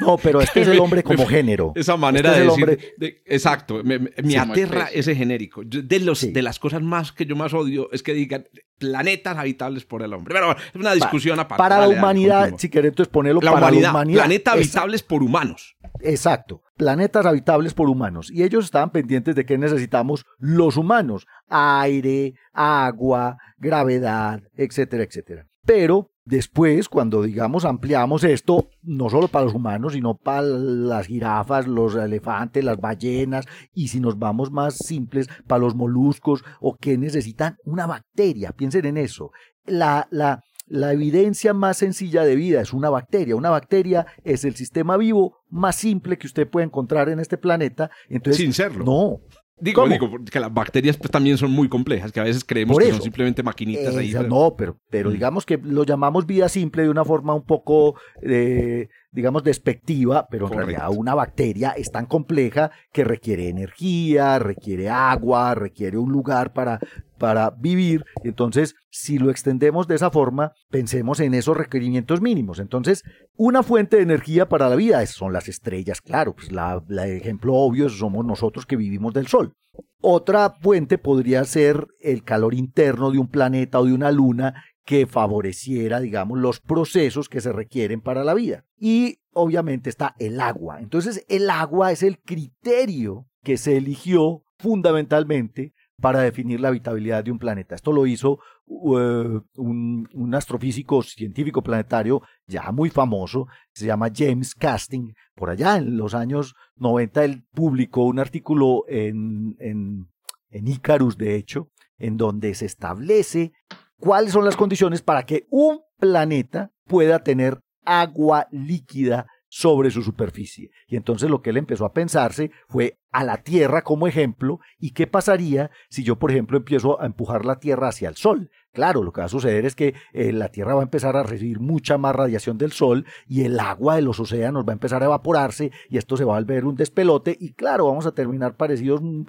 No, 0.00 0.16
pero 0.18 0.40
este 0.40 0.60
es 0.62 0.68
el 0.68 0.78
hombre 0.80 1.02
como 1.02 1.26
género. 1.26 1.72
Esa 1.74 1.96
manera 1.96 2.30
Este 2.30 2.40
de 2.42 2.46
es 2.46 2.52
el 2.52 2.60
decir. 2.66 2.78
hombre- 2.78 2.94
de- 2.98 3.22
exacto. 3.26 3.82
Me, 3.82 3.98
me- 3.98 4.10
me 4.10 4.12
Sí, 4.16 4.22
muy 4.22 4.36
aterra 4.36 4.88
ese 4.92 5.14
genérico. 5.14 5.62
Yo- 5.62 5.82
de, 5.82 5.98
los, 6.00 6.18
Sí. 6.18 6.30
de 6.32 6.42
las 6.42 6.58
cosas 6.58 6.82
más 6.82 7.10
que 7.12 7.24
yo 7.24 7.36
más 7.36 7.54
odio 7.54 7.88
es 7.92 8.02
que 8.02 8.12
digan 8.12 8.44
planetas 8.78 9.36
habitables 9.36 9.84
por 9.84 10.02
el 10.02 10.12
hombre. 10.12 10.34
Pero 10.34 10.46
bueno, 10.48 10.60
es 10.68 10.76
una 10.80 10.92
discusión 10.92 11.40
aparte. 11.40 11.60
Para 11.60 11.76
la 11.78 11.86
dale, 11.86 11.98
humanidad, 11.98 12.52
si 12.58 12.68
querés, 12.68 12.90
entonces 12.90 13.10
ponerlo 13.10 13.40
la 13.40 13.50
para 13.52 13.66
humanidad, 13.66 13.82
la 13.84 13.90
humanidad. 13.90 14.20
Planetas 14.22 14.54
habitables 14.54 15.02
por 15.02 15.22
humanos. 15.22 15.74
Exacto, 16.00 16.62
planetas 16.76 17.26
habitables 17.26 17.74
por 17.74 17.88
humanos. 17.88 18.30
Y 18.30 18.44
ellos 18.44 18.66
estaban 18.66 18.90
pendientes 18.90 19.34
de 19.34 19.44
que 19.44 19.58
necesitamos 19.58 20.26
los 20.38 20.76
humanos, 20.76 21.26
aire, 21.48 22.34
agua, 22.58 23.38
gravedad, 23.56 24.42
etcétera, 24.56 25.04
etcétera. 25.04 25.46
Pero 25.64 26.10
después, 26.24 26.88
cuando 26.88 27.22
digamos 27.22 27.64
ampliamos 27.64 28.24
esto, 28.24 28.68
no 28.82 29.08
solo 29.10 29.28
para 29.28 29.44
los 29.44 29.54
humanos, 29.54 29.92
sino 29.92 30.16
para 30.16 30.42
las 30.42 31.06
jirafas, 31.06 31.66
los 31.68 31.94
elefantes, 31.94 32.64
las 32.64 32.78
ballenas, 32.78 33.46
y 33.72 33.88
si 33.88 34.00
nos 34.00 34.18
vamos 34.18 34.50
más 34.50 34.76
simples, 34.76 35.28
para 35.46 35.60
los 35.60 35.74
moluscos, 35.76 36.42
o 36.60 36.76
que 36.76 36.98
necesitan 36.98 37.56
una 37.64 37.86
bacteria, 37.86 38.52
piensen 38.52 38.86
en 38.86 38.96
eso. 38.96 39.30
La, 39.66 40.08
la, 40.10 40.42
la 40.66 40.92
evidencia 40.92 41.54
más 41.54 41.76
sencilla 41.78 42.24
de 42.24 42.34
vida 42.36 42.60
es 42.60 42.72
una 42.72 42.90
bacteria. 42.90 43.36
Una 43.36 43.50
bacteria 43.50 44.06
es 44.24 44.44
el 44.44 44.54
sistema 44.54 44.96
vivo 44.96 45.38
más 45.50 45.76
simple 45.76 46.18
que 46.18 46.26
usted 46.26 46.48
puede 46.48 46.66
encontrar 46.66 47.08
en 47.08 47.20
este 47.20 47.38
planeta. 47.38 47.90
Entonces, 48.08 48.42
Sin 48.42 48.52
serlo. 48.52 48.84
no, 48.84 49.20
Digo, 49.60 49.84
que 50.30 50.40
las 50.40 50.52
bacterias 50.54 50.96
pues, 50.96 51.10
también 51.10 51.36
son 51.38 51.50
muy 51.50 51.68
complejas, 51.68 52.12
que 52.12 52.20
a 52.20 52.24
veces 52.24 52.44
creemos 52.44 52.74
Por 52.74 52.82
que 52.82 52.88
eso. 52.88 52.96
son 52.98 53.04
simplemente 53.04 53.42
maquinitas 53.42 53.96
ahí. 53.96 54.10
Esa- 54.10 54.18
pero- 54.20 54.28
no, 54.30 54.54
pero, 54.56 54.78
pero 54.90 55.10
Mm. 55.10 55.12
digamos 55.14 55.46
que 55.46 55.58
lo 55.62 55.84
llamamos 55.84 56.26
vida 56.26 56.48
simple 56.48 56.82
de 56.84 56.90
una 56.90 57.04
forma 57.04 57.34
un 57.34 57.44
poco, 57.44 57.96
eh, 58.22 58.88
digamos, 59.10 59.42
despectiva, 59.42 60.26
pero 60.30 60.46
en 60.46 60.52
Correcto. 60.52 60.66
realidad 60.70 60.96
una 60.96 61.14
bacteria 61.14 61.70
es 61.70 61.90
tan 61.90 62.06
compleja 62.06 62.70
que 62.92 63.04
requiere 63.04 63.48
energía, 63.48 64.38
requiere 64.38 64.88
agua, 64.90 65.54
requiere 65.54 65.98
un 65.98 66.12
lugar 66.12 66.52
para, 66.52 66.78
para 67.18 67.50
vivir. 67.50 68.04
Entonces, 68.24 68.74
si 68.90 69.18
lo 69.18 69.30
extendemos 69.30 69.86
de 69.86 69.96
esa 69.96 70.10
forma, 70.10 70.52
pensemos 70.70 71.20
en 71.20 71.34
esos 71.34 71.56
requerimientos 71.56 72.20
mínimos. 72.20 72.58
Entonces, 72.58 73.02
una 73.36 73.62
fuente 73.62 73.96
de 73.96 74.02
energía 74.02 74.48
para 74.48 74.68
la 74.68 74.76
vida 74.76 75.04
son 75.06 75.32
las 75.32 75.48
estrellas, 75.48 76.00
claro, 76.00 76.34
pues 76.34 76.50
la 76.52 76.82
ejemplo 77.06 77.54
obvio 77.54 77.88
somos 77.88 78.24
nosotros 78.24 78.66
que 78.66 78.76
vivimos 78.76 79.12
del 79.12 79.26
Sol. 79.26 79.52
Otra 80.00 80.50
fuente 80.60 80.96
podría 80.96 81.44
ser 81.44 81.86
el 82.00 82.22
calor 82.22 82.54
interno 82.54 83.10
de 83.10 83.18
un 83.18 83.28
planeta 83.28 83.80
o 83.80 83.84
de 83.84 83.92
una 83.92 84.12
luna 84.12 84.64
que 84.84 85.06
favoreciera, 85.06 86.00
digamos, 86.00 86.38
los 86.38 86.60
procesos 86.60 87.28
que 87.28 87.42
se 87.42 87.52
requieren 87.52 88.00
para 88.00 88.24
la 88.24 88.32
vida. 88.32 88.64
Y 88.78 89.18
obviamente 89.32 89.90
está 89.90 90.14
el 90.18 90.40
agua. 90.40 90.80
Entonces, 90.80 91.26
el 91.28 91.50
agua 91.50 91.92
es 91.92 92.02
el 92.02 92.18
criterio 92.20 93.26
que 93.42 93.58
se 93.58 93.76
eligió 93.76 94.44
fundamentalmente 94.58 95.74
para 96.00 96.20
definir 96.20 96.60
la 96.60 96.68
habitabilidad 96.68 97.24
de 97.24 97.32
un 97.32 97.38
planeta. 97.38 97.74
Esto 97.74 97.92
lo 97.92 98.06
hizo 98.06 98.38
un, 98.66 100.08
un 100.12 100.34
astrofísico 100.34 101.02
científico 101.02 101.62
planetario 101.62 102.22
ya 102.46 102.70
muy 102.70 102.90
famoso, 102.90 103.46
se 103.72 103.86
llama 103.86 104.10
James 104.14 104.54
Casting. 104.54 105.12
Por 105.34 105.50
allá 105.50 105.76
en 105.76 105.96
los 105.96 106.14
años 106.14 106.54
90 106.76 107.24
él 107.24 107.44
publicó 107.52 108.04
un 108.04 108.18
artículo 108.18 108.84
en, 108.88 109.56
en, 109.58 110.08
en 110.50 110.68
Icarus, 110.68 111.16
de 111.16 111.34
hecho, 111.34 111.68
en 111.98 112.16
donde 112.16 112.54
se 112.54 112.66
establece 112.66 113.52
cuáles 113.98 114.32
son 114.32 114.44
las 114.44 114.56
condiciones 114.56 115.02
para 115.02 115.24
que 115.24 115.46
un 115.50 115.80
planeta 115.98 116.70
pueda 116.86 117.24
tener 117.24 117.60
agua 117.84 118.46
líquida 118.52 119.26
sobre 119.48 119.90
su 119.90 120.02
superficie. 120.02 120.70
Y 120.86 120.96
entonces 120.96 121.30
lo 121.30 121.42
que 121.42 121.50
él 121.50 121.56
empezó 121.56 121.84
a 121.84 121.92
pensarse 121.92 122.50
fue 122.68 122.98
a 123.10 123.24
la 123.24 123.38
Tierra 123.38 123.82
como 123.82 124.06
ejemplo 124.06 124.60
y 124.78 124.90
qué 124.90 125.06
pasaría 125.06 125.70
si 125.88 126.04
yo, 126.04 126.16
por 126.16 126.30
ejemplo, 126.30 126.58
empiezo 126.58 127.00
a 127.00 127.06
empujar 127.06 127.44
la 127.44 127.58
Tierra 127.58 127.88
hacia 127.88 128.08
el 128.08 128.16
Sol. 128.16 128.50
Claro, 128.72 129.02
lo 129.02 129.12
que 129.12 129.22
va 129.22 129.26
a 129.26 129.30
suceder 129.30 129.64
es 129.64 129.74
que 129.74 129.94
eh, 130.12 130.32
la 130.32 130.50
Tierra 130.50 130.74
va 130.74 130.80
a 130.80 130.84
empezar 130.84 131.16
a 131.16 131.22
recibir 131.22 131.58
mucha 131.60 131.98
más 131.98 132.14
radiación 132.14 132.58
del 132.58 132.72
Sol 132.72 133.06
y 133.26 133.44
el 133.44 133.58
agua 133.58 133.96
de 133.96 134.02
los 134.02 134.20
océanos 134.20 134.64
va 134.64 134.72
a 134.72 134.74
empezar 134.74 135.02
a 135.02 135.06
evaporarse 135.06 135.72
y 135.88 135.96
esto 135.96 136.16
se 136.16 136.24
va 136.24 136.36
a 136.36 136.40
volver 136.40 136.64
un 136.64 136.76
despelote 136.76 137.36
y 137.38 137.54
claro, 137.54 137.86
vamos 137.86 138.06
a 138.06 138.12
terminar 138.12 138.56
parecidos, 138.56 139.00
mm, 139.02 139.24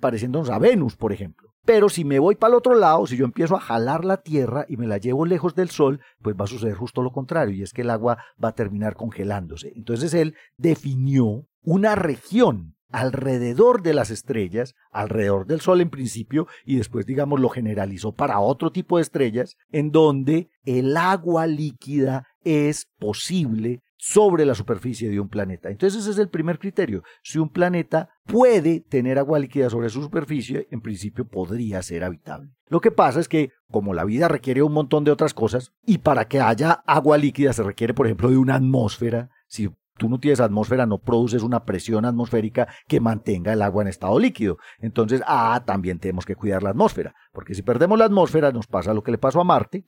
pareciéndonos 0.00 0.50
a 0.50 0.58
Venus, 0.58 0.96
por 0.96 1.12
ejemplo. 1.12 1.49
Pero 1.64 1.88
si 1.88 2.04
me 2.04 2.18
voy 2.18 2.36
para 2.36 2.52
el 2.52 2.58
otro 2.58 2.74
lado, 2.74 3.06
si 3.06 3.16
yo 3.16 3.24
empiezo 3.24 3.56
a 3.56 3.60
jalar 3.60 4.04
la 4.04 4.18
Tierra 4.18 4.64
y 4.68 4.76
me 4.76 4.86
la 4.86 4.98
llevo 4.98 5.26
lejos 5.26 5.54
del 5.54 5.70
Sol, 5.70 6.00
pues 6.22 6.34
va 6.34 6.44
a 6.44 6.48
suceder 6.48 6.74
justo 6.74 7.02
lo 7.02 7.12
contrario, 7.12 7.54
y 7.54 7.62
es 7.62 7.72
que 7.72 7.82
el 7.82 7.90
agua 7.90 8.18
va 8.42 8.48
a 8.48 8.54
terminar 8.54 8.94
congelándose. 8.94 9.72
Entonces 9.76 10.14
él 10.14 10.34
definió 10.56 11.46
una 11.62 11.94
región 11.94 12.74
alrededor 12.90 13.82
de 13.82 13.94
las 13.94 14.10
estrellas, 14.10 14.74
alrededor 14.90 15.46
del 15.46 15.60
Sol 15.60 15.80
en 15.80 15.90
principio, 15.90 16.46
y 16.64 16.76
después, 16.76 17.06
digamos, 17.06 17.40
lo 17.40 17.48
generalizó 17.48 18.12
para 18.12 18.40
otro 18.40 18.72
tipo 18.72 18.96
de 18.96 19.02
estrellas, 19.02 19.56
en 19.70 19.90
donde 19.90 20.48
el 20.64 20.96
agua 20.96 21.46
líquida 21.46 22.26
es 22.42 22.88
posible 22.98 23.82
sobre 24.02 24.46
la 24.46 24.54
superficie 24.54 25.10
de 25.10 25.20
un 25.20 25.28
planeta. 25.28 25.68
Entonces 25.68 26.00
ese 26.00 26.12
es 26.12 26.18
el 26.18 26.30
primer 26.30 26.58
criterio. 26.58 27.02
Si 27.22 27.38
un 27.38 27.50
planeta 27.50 28.08
puede 28.24 28.80
tener 28.80 29.18
agua 29.18 29.38
líquida 29.38 29.68
sobre 29.68 29.90
su 29.90 30.02
superficie, 30.02 30.66
en 30.70 30.80
principio 30.80 31.28
podría 31.28 31.82
ser 31.82 32.02
habitable. 32.02 32.50
Lo 32.68 32.80
que 32.80 32.90
pasa 32.90 33.20
es 33.20 33.28
que 33.28 33.50
como 33.70 33.92
la 33.92 34.04
vida 34.04 34.26
requiere 34.26 34.62
un 34.62 34.72
montón 34.72 35.04
de 35.04 35.10
otras 35.10 35.34
cosas, 35.34 35.72
y 35.84 35.98
para 35.98 36.26
que 36.28 36.40
haya 36.40 36.72
agua 36.86 37.18
líquida 37.18 37.52
se 37.52 37.62
requiere, 37.62 37.92
por 37.92 38.06
ejemplo, 38.06 38.30
de 38.30 38.38
una 38.38 38.54
atmósfera, 38.54 39.28
si 39.46 39.68
tú 39.98 40.08
no 40.08 40.18
tienes 40.18 40.40
atmósfera, 40.40 40.86
no 40.86 40.96
produces 40.96 41.42
una 41.42 41.66
presión 41.66 42.06
atmosférica 42.06 42.68
que 42.88 43.00
mantenga 43.00 43.52
el 43.52 43.60
agua 43.60 43.82
en 43.82 43.88
estado 43.88 44.18
líquido. 44.18 44.56
Entonces, 44.78 45.20
ah, 45.26 45.62
también 45.66 45.98
tenemos 45.98 46.24
que 46.24 46.36
cuidar 46.36 46.62
la 46.62 46.70
atmósfera, 46.70 47.14
porque 47.32 47.54
si 47.54 47.60
perdemos 47.60 47.98
la 47.98 48.06
atmósfera 48.06 48.50
nos 48.50 48.66
pasa 48.66 48.94
lo 48.94 49.02
que 49.02 49.10
le 49.10 49.18
pasó 49.18 49.42
a 49.42 49.44
Marte, 49.44 49.84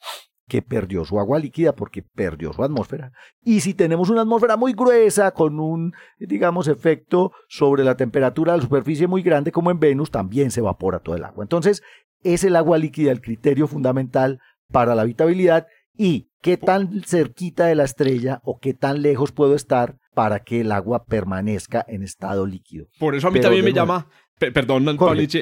que 0.52 0.60
perdió 0.60 1.02
su 1.06 1.18
agua 1.18 1.38
líquida 1.38 1.74
porque 1.74 2.02
perdió 2.02 2.52
su 2.52 2.62
atmósfera. 2.62 3.10
Y 3.42 3.60
si 3.60 3.72
tenemos 3.72 4.10
una 4.10 4.20
atmósfera 4.20 4.58
muy 4.58 4.74
gruesa, 4.74 5.30
con 5.30 5.58
un, 5.58 5.94
digamos, 6.18 6.68
efecto 6.68 7.32
sobre 7.48 7.84
la 7.84 7.96
temperatura 7.96 8.52
de 8.52 8.58
la 8.58 8.62
superficie 8.64 9.06
muy 9.06 9.22
grande, 9.22 9.50
como 9.50 9.70
en 9.70 9.80
Venus, 9.80 10.10
también 10.10 10.50
se 10.50 10.60
evapora 10.60 10.98
todo 10.98 11.16
el 11.16 11.24
agua. 11.24 11.42
Entonces, 11.42 11.82
es 12.22 12.44
el 12.44 12.54
agua 12.56 12.76
líquida 12.76 13.12
el 13.12 13.22
criterio 13.22 13.66
fundamental 13.66 14.40
para 14.70 14.94
la 14.94 15.00
habitabilidad 15.02 15.68
y 15.96 16.28
qué 16.42 16.58
tan 16.58 17.02
cerquita 17.02 17.64
de 17.64 17.74
la 17.74 17.84
estrella 17.84 18.42
o 18.44 18.58
qué 18.60 18.74
tan 18.74 19.00
lejos 19.00 19.32
puedo 19.32 19.54
estar 19.54 19.96
para 20.12 20.40
que 20.40 20.60
el 20.60 20.70
agua 20.70 21.04
permanezca 21.06 21.82
en 21.88 22.02
estado 22.02 22.44
líquido. 22.44 22.88
Por 22.98 23.14
eso 23.14 23.28
a 23.28 23.30
mí 23.30 23.38
Pero 23.38 23.44
también 23.48 23.64
me 23.64 23.72
llama, 23.72 24.06
pe- 24.38 24.52
perdón, 24.52 24.84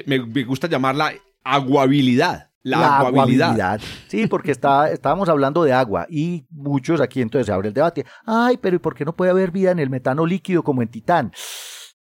me 0.07 0.45
gusta 0.45 0.69
llamarla 0.69 1.15
aguabilidad. 1.43 2.50
La, 2.63 2.99
aguabilidad. 2.99 3.81
Sí, 4.09 4.27
porque 4.27 4.51
está, 4.51 4.91
estábamos 4.91 5.29
hablando 5.29 5.63
de 5.65 5.73
agua 5.73 6.07
y 6.11 6.47
muchos 6.51 7.01
aquí 7.01 7.23
entonces 7.23 7.47
se 7.47 7.53
abre 7.53 7.69
el 7.69 7.75
debate. 7.75 8.05
Ay, 8.27 8.59
pero 8.59 8.77
¿y 8.77 8.79
por 8.81 8.95
qué 8.95 9.05
no 9.05 9.15
puede 9.17 9.31
haber 9.31 9.51
vida 9.51 9.71
en 9.71 9.79
el 9.79 9.89
metano 9.91 10.27
líquido 10.27 10.63
como 10.63 10.83
en 10.83 10.89
Titán? 10.89 11.33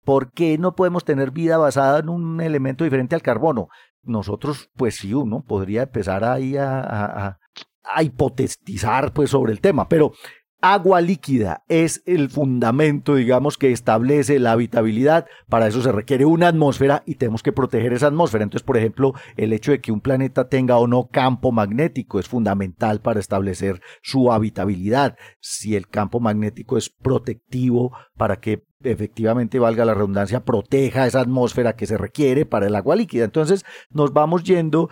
¿Por 0.04 0.32
qué 0.32 0.58
no 0.60 0.76
podemos 0.76 1.04
tener 1.04 1.32
vida 1.32 1.58
basada 1.58 2.00
en 2.00 2.10
un 2.10 2.40
elemento 2.42 2.84
diferente 2.84 3.16
al 3.16 3.24
carbono? 3.24 3.70
Nosotros, 4.04 4.70
pues 4.76 4.98
sí, 4.98 5.14
uno 5.16 5.44
podría 5.48 5.82
empezar 5.84 6.24
ahí 6.24 6.58
a, 6.58 6.80
a, 6.80 7.28
a- 7.28 7.40
a 7.88 8.04
hipotetizar 8.04 9.14
pues, 9.14 9.30
sobre 9.32 9.52
el 9.52 9.62
tema, 9.62 9.88
pero 9.88 10.12
agua 10.62 11.02
líquida 11.02 11.64
es 11.70 12.02
el 12.06 12.30
fundamento, 12.30 13.16
digamos, 13.16 13.58
que 13.58 13.72
establece 13.72 14.40
la 14.40 14.52
habitabilidad. 14.52 15.28
Para 15.48 15.68
eso 15.68 15.82
se 15.82 15.92
requiere 15.92 16.26
una 16.26 16.48
atmósfera 16.48 17.04
y 17.06 17.16
tenemos 17.16 17.44
que 17.44 17.52
proteger 17.52 17.94
esa 17.94 18.08
atmósfera. 18.08 18.44
Entonces, 18.44 18.66
por 18.66 18.78
ejemplo, 18.78 19.14
el 19.38 19.54
hecho 19.54 19.72
de 19.72 19.82
que 19.82 19.92
un 19.92 20.02
planeta 20.02 20.50
tenga 20.50 20.78
o 20.78 20.88
no 20.88 21.08
campo 21.08 21.52
magnético 21.52 22.20
es 22.20 22.28
fundamental 22.28 23.02
para 23.02 23.20
establecer 23.20 23.82
su 24.02 24.32
habitabilidad. 24.32 25.16
Si 25.40 25.76
el 25.76 25.88
campo 25.88 26.20
magnético 26.20 26.78
es 26.78 26.90
protectivo 26.90 27.92
para 28.18 28.40
que 28.40 28.65
efectivamente 28.86 29.60
valga 29.60 29.86
la 29.86 29.94
redundancia, 29.94 30.44
proteja 30.44 31.08
esa 31.08 31.22
atmósfera 31.22 31.76
que 31.76 31.88
se 31.88 31.98
requiere 31.98 32.46
para 32.46 32.68
el 32.68 32.76
agua 32.76 32.96
líquida. 32.96 33.26
Entonces 33.26 33.66
nos 33.90 34.14
vamos 34.14 34.44
yendo 34.44 34.90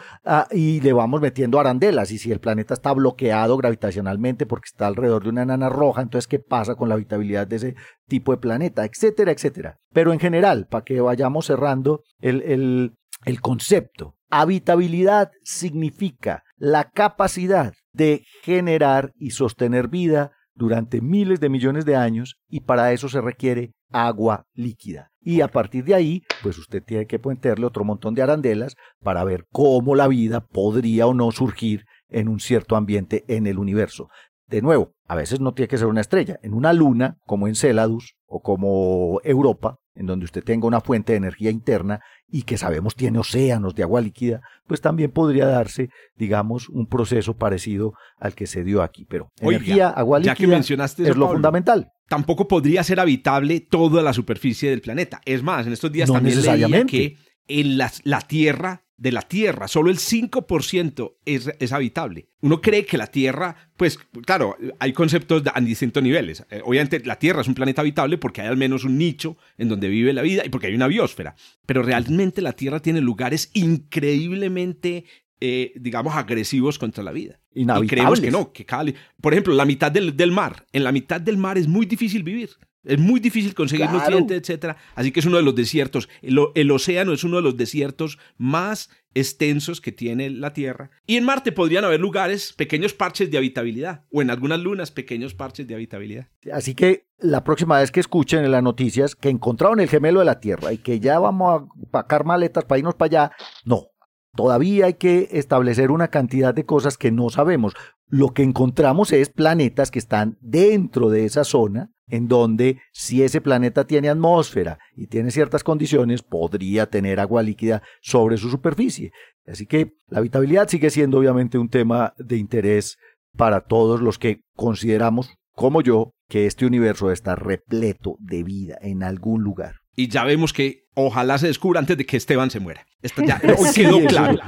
y 0.51 0.81
le 0.81 0.93
vamos 0.93 1.21
metiendo 1.21 1.59
arandelas. 1.59 2.11
Y 2.11 2.17
si 2.17 2.31
el 2.31 2.39
planeta 2.39 2.73
está 2.73 2.93
bloqueado 2.93 3.57
gravitacionalmente 3.57 4.45
porque 4.45 4.67
está 4.71 4.87
alrededor 4.87 5.23
de 5.23 5.29
una 5.29 5.43
enana 5.43 5.69
roja, 5.69 6.01
entonces 6.01 6.27
¿qué 6.27 6.39
pasa 6.39 6.75
con 6.75 6.89
la 6.89 6.95
habitabilidad 6.95 7.47
de 7.47 7.55
ese 7.55 7.75
tipo 8.07 8.31
de 8.31 8.37
planeta? 8.37 8.85
Etcétera, 8.85 9.31
etcétera. 9.31 9.77
Pero 9.93 10.13
en 10.13 10.19
general, 10.19 10.67
para 10.69 10.83
que 10.83 10.99
vayamos 11.01 11.45
cerrando 11.45 12.01
el, 12.19 12.93
el 13.25 13.41
concepto, 13.41 14.15
habitabilidad 14.29 15.31
significa 15.43 16.43
la 16.57 16.89
capacidad 16.89 17.73
de 17.93 18.23
generar 18.41 19.11
y 19.15 19.31
sostener 19.31 19.87
vida 19.87 20.31
durante 20.55 21.01
miles 21.01 21.39
de 21.39 21.49
millones 21.49 21.85
de 21.85 21.95
años 21.95 22.35
y 22.49 22.61
para 22.61 22.91
eso 22.93 23.09
se 23.09 23.21
requiere 23.21 23.73
agua 23.93 24.45
líquida. 24.53 25.11
Y 25.21 25.39
a 25.39 25.47
partir 25.47 25.85
de 25.85 25.95
ahí, 25.95 26.23
pues 26.41 26.57
usted 26.57 26.83
tiene 26.83 27.07
que 27.07 27.19
ponerle 27.19 27.65
otro 27.65 27.85
montón 27.85 28.13
de 28.13 28.21
arandelas 28.21 28.75
para 29.01 29.23
ver 29.23 29.45
cómo 29.51 29.95
la 29.95 30.07
vida 30.07 30.41
podría 30.41 31.07
o 31.07 31.13
no 31.13 31.31
surgir 31.31 31.85
en 32.09 32.27
un 32.27 32.39
cierto 32.39 32.75
ambiente 32.75 33.23
en 33.27 33.47
el 33.47 33.57
universo. 33.57 34.09
De 34.47 34.61
nuevo, 34.61 34.93
a 35.07 35.15
veces 35.15 35.39
no 35.39 35.53
tiene 35.53 35.69
que 35.69 35.77
ser 35.77 35.87
una 35.87 36.01
estrella. 36.01 36.39
En 36.43 36.53
una 36.53 36.73
luna, 36.73 37.17
como 37.25 37.47
en 37.47 37.55
Céladus 37.55 38.15
o 38.25 38.41
como 38.41 39.21
Europa, 39.23 39.77
en 39.95 40.05
donde 40.05 40.25
usted 40.25 40.43
tenga 40.43 40.67
una 40.67 40.81
fuente 40.81 41.13
de 41.13 41.17
energía 41.17 41.51
interna 41.51 42.01
y 42.27 42.43
que 42.43 42.57
sabemos 42.57 42.95
tiene 42.95 43.19
océanos 43.19 43.75
de 43.75 43.83
agua 43.83 44.01
líquida, 44.01 44.41
pues 44.67 44.81
también 44.81 45.11
podría 45.11 45.45
darse, 45.45 45.89
digamos, 46.15 46.67
un 46.69 46.87
proceso 46.87 47.35
parecido 47.35 47.93
al 48.17 48.33
que 48.33 48.47
se 48.47 48.63
dio 48.63 48.81
aquí. 48.81 49.05
Pero 49.05 49.31
Oiga, 49.41 49.57
energía, 49.57 49.89
agua 49.89 50.19
ya 50.19 50.35
que 50.35 50.43
líquida 50.43 50.55
mencionaste 50.55 51.03
es 51.03 51.09
lo 51.09 51.25
Pablo, 51.25 51.35
fundamental. 51.35 51.91
Tampoco 52.13 52.47
podría 52.47 52.83
ser 52.83 52.99
habitable 52.99 53.59
toda 53.59 54.03
la 54.03 54.13
superficie 54.13 54.69
del 54.69 54.81
planeta. 54.81 55.19
Es 55.25 55.41
más, 55.41 55.65
en 55.65 55.73
estos 55.73 55.91
días 55.91 56.07
No 56.07 56.13
también 56.13 56.39
leía 56.43 56.85
que 56.85 57.17
en 57.47 57.79
la, 57.79 57.91
la 58.03 58.21
Tierra, 58.21 58.83
de 58.97 59.11
la 59.11 59.23
Tierra, 59.23 59.67
solo 59.67 59.89
el 59.89 59.97
5% 59.97 61.15
es, 61.25 61.49
es 61.59 61.71
habitable. 61.71 62.29
Uno 62.41 62.61
cree 62.61 62.85
que 62.85 62.99
la 62.99 63.07
Tierra, 63.07 63.55
pues 63.77 63.97
claro, 64.27 64.55
hay 64.77 64.93
conceptos 64.93 65.41
a 65.51 65.59
distintos 65.59 66.03
niveles. 66.03 66.45
Eh, 66.51 66.61
obviamente 66.63 67.01
la 67.03 67.17
Tierra 67.17 67.41
es 67.41 67.47
un 67.47 67.55
planeta 67.55 67.81
habitable 67.81 68.19
porque 68.19 68.41
hay 68.41 68.47
al 68.47 68.57
menos 68.57 68.83
un 68.83 68.95
nicho 68.99 69.35
en 69.57 69.69
donde 69.69 69.87
vive 69.87 70.13
la 70.13 70.21
vida 70.21 70.43
y 70.45 70.49
porque 70.49 70.67
hay 70.67 70.75
una 70.75 70.85
biosfera. 70.85 71.35
Pero 71.65 71.81
realmente 71.81 72.43
la 72.43 72.53
Tierra 72.53 72.79
tiene 72.79 73.01
lugares 73.01 73.49
increíblemente... 73.53 75.05
eh, 75.45 75.73
digamos, 75.75 76.15
agresivos 76.15 76.79
contra 76.79 77.03
la 77.03 77.11
vida. 77.11 77.41
Y 77.53 77.65
creemos 77.65 77.83
Inhabitables. 77.85 78.19
que 78.21 78.31
no, 78.31 78.53
que 78.53 78.65
cada... 78.65 78.85
Por 79.19 79.33
ejemplo, 79.33 79.53
la 79.53 79.65
mitad 79.65 79.91
del, 79.91 80.15
del 80.15 80.31
mar. 80.31 80.65
En 80.71 80.85
la 80.85 80.93
mitad 80.93 81.19
del 81.19 81.35
mar 81.37 81.57
es 81.57 81.67
muy 81.67 81.85
difícil 81.85 82.23
vivir. 82.23 82.51
Es 82.85 82.97
muy 82.99 83.19
difícil 83.19 83.53
conseguir 83.53 83.87
Claro. 83.87 83.99
nutrientes, 83.99 84.37
etcétera. 84.39 84.77
Así 84.95 85.11
que 85.11 85.19
es 85.19 85.25
uno 85.25 85.37
de 85.37 85.43
los 85.43 85.53
desiertos. 85.55 86.07
El, 86.21 86.39
el 86.55 86.71
océano 86.71 87.11
es 87.13 87.23
uno 87.25 87.37
de 87.37 87.41
los 87.43 87.57
desiertos 87.57 88.17
más 88.37 88.89
extensos 89.15 89.79
que 89.79 89.91
tiene 89.91 90.29
la 90.29 90.53
Tierra. 90.53 90.89
Y 91.05 91.17
en 91.17 91.23
Marte 91.25 91.51
podrían 91.51 91.85
haber 91.85 91.99
lugares, 91.99 92.51
pequeños 92.53 92.93
parches 92.93 93.29
de 93.29 93.37
habitabilidad. 93.37 94.05
O 94.11 94.21
en 94.21 94.29
algunas 94.29 94.59
lunas, 94.59 94.91
pequeños 94.91 95.33
parches 95.33 95.67
de 95.67 95.75
habitabilidad. 95.75 96.27
Así 96.51 96.73
que 96.73 97.05
la 97.19 97.43
próxima 97.43 97.79
vez 97.79 97.91
que 97.91 97.99
escuchen 98.01 98.43
en 98.43 98.51
las 98.51 98.63
noticias 98.63 99.15
que 99.15 99.29
encontraron 99.29 99.79
el 99.79 99.87
gemelo 99.89 100.19
de 100.19 100.25
la 100.25 100.39
Tierra 100.41 100.73
y 100.73 100.77
que 100.77 100.99
ya 100.99 101.19
vamos 101.19 101.61
a 101.61 101.65
pacar 101.91 102.25
maletas 102.25 102.65
para 102.65 102.79
irnos 102.79 102.95
para 102.95 103.07
allá, 103.27 103.31
no. 103.65 103.87
Todavía 104.35 104.87
hay 104.87 104.95
que 104.95 105.29
establecer 105.31 105.91
una 105.91 106.07
cantidad 106.07 106.55
de 106.55 106.65
cosas 106.65 106.97
que 106.97 107.11
no 107.11 107.29
sabemos. 107.29 107.73
Lo 108.07 108.29
que 108.29 108.41
encontramos 108.41 109.11
es 109.11 109.29
planetas 109.29 109.91
que 109.91 109.99
están 109.99 110.37
dentro 110.41 111.09
de 111.09 111.25
esa 111.25 111.43
zona, 111.43 111.91
en 112.07 112.27
donde 112.27 112.79
si 112.91 113.21
ese 113.21 113.41
planeta 113.41 113.85
tiene 113.85 114.09
atmósfera 114.09 114.79
y 114.95 115.07
tiene 115.07 115.29
ciertas 115.29 115.63
condiciones, 115.63 116.23
podría 116.23 116.87
tener 116.87 117.19
agua 117.19 117.43
líquida 117.43 117.83
sobre 118.01 118.37
su 118.37 118.49
superficie. 118.49 119.11
Así 119.45 119.67
que 119.67 119.93
la 120.07 120.19
habitabilidad 120.19 120.67
sigue 120.67 120.89
siendo 120.89 121.19
obviamente 121.19 121.59
un 121.59 121.69
tema 121.69 122.13
de 122.17 122.37
interés 122.37 122.97
para 123.37 123.61
todos 123.61 124.01
los 124.01 124.17
que 124.17 124.41
consideramos, 124.55 125.35
como 125.51 125.81
yo, 125.81 126.11
que 126.27 126.47
este 126.47 126.65
universo 126.65 127.11
está 127.11 127.35
repleto 127.35 128.15
de 128.19 128.43
vida 128.43 128.77
en 128.81 129.03
algún 129.03 129.43
lugar. 129.43 129.82
Y 129.95 130.07
ya 130.07 130.23
vemos 130.23 130.53
que 130.53 130.87
ojalá 130.95 131.37
se 131.37 131.47
descubra 131.47 131.79
antes 131.79 131.97
de 131.97 132.05
que 132.05 132.17
Esteban 132.17 132.49
se 132.49 132.59
muera. 132.59 132.85
Esto 133.01 133.21
ya 133.23 133.39
hoy 133.57 133.67
Sí, 133.69 133.81
quedó 133.83 133.97
eso- 133.99 134.07
claro. 134.07 134.39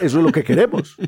Eso 0.00 0.18
es 0.18 0.24
lo 0.24 0.32
que 0.32 0.42
queremos. 0.44 0.96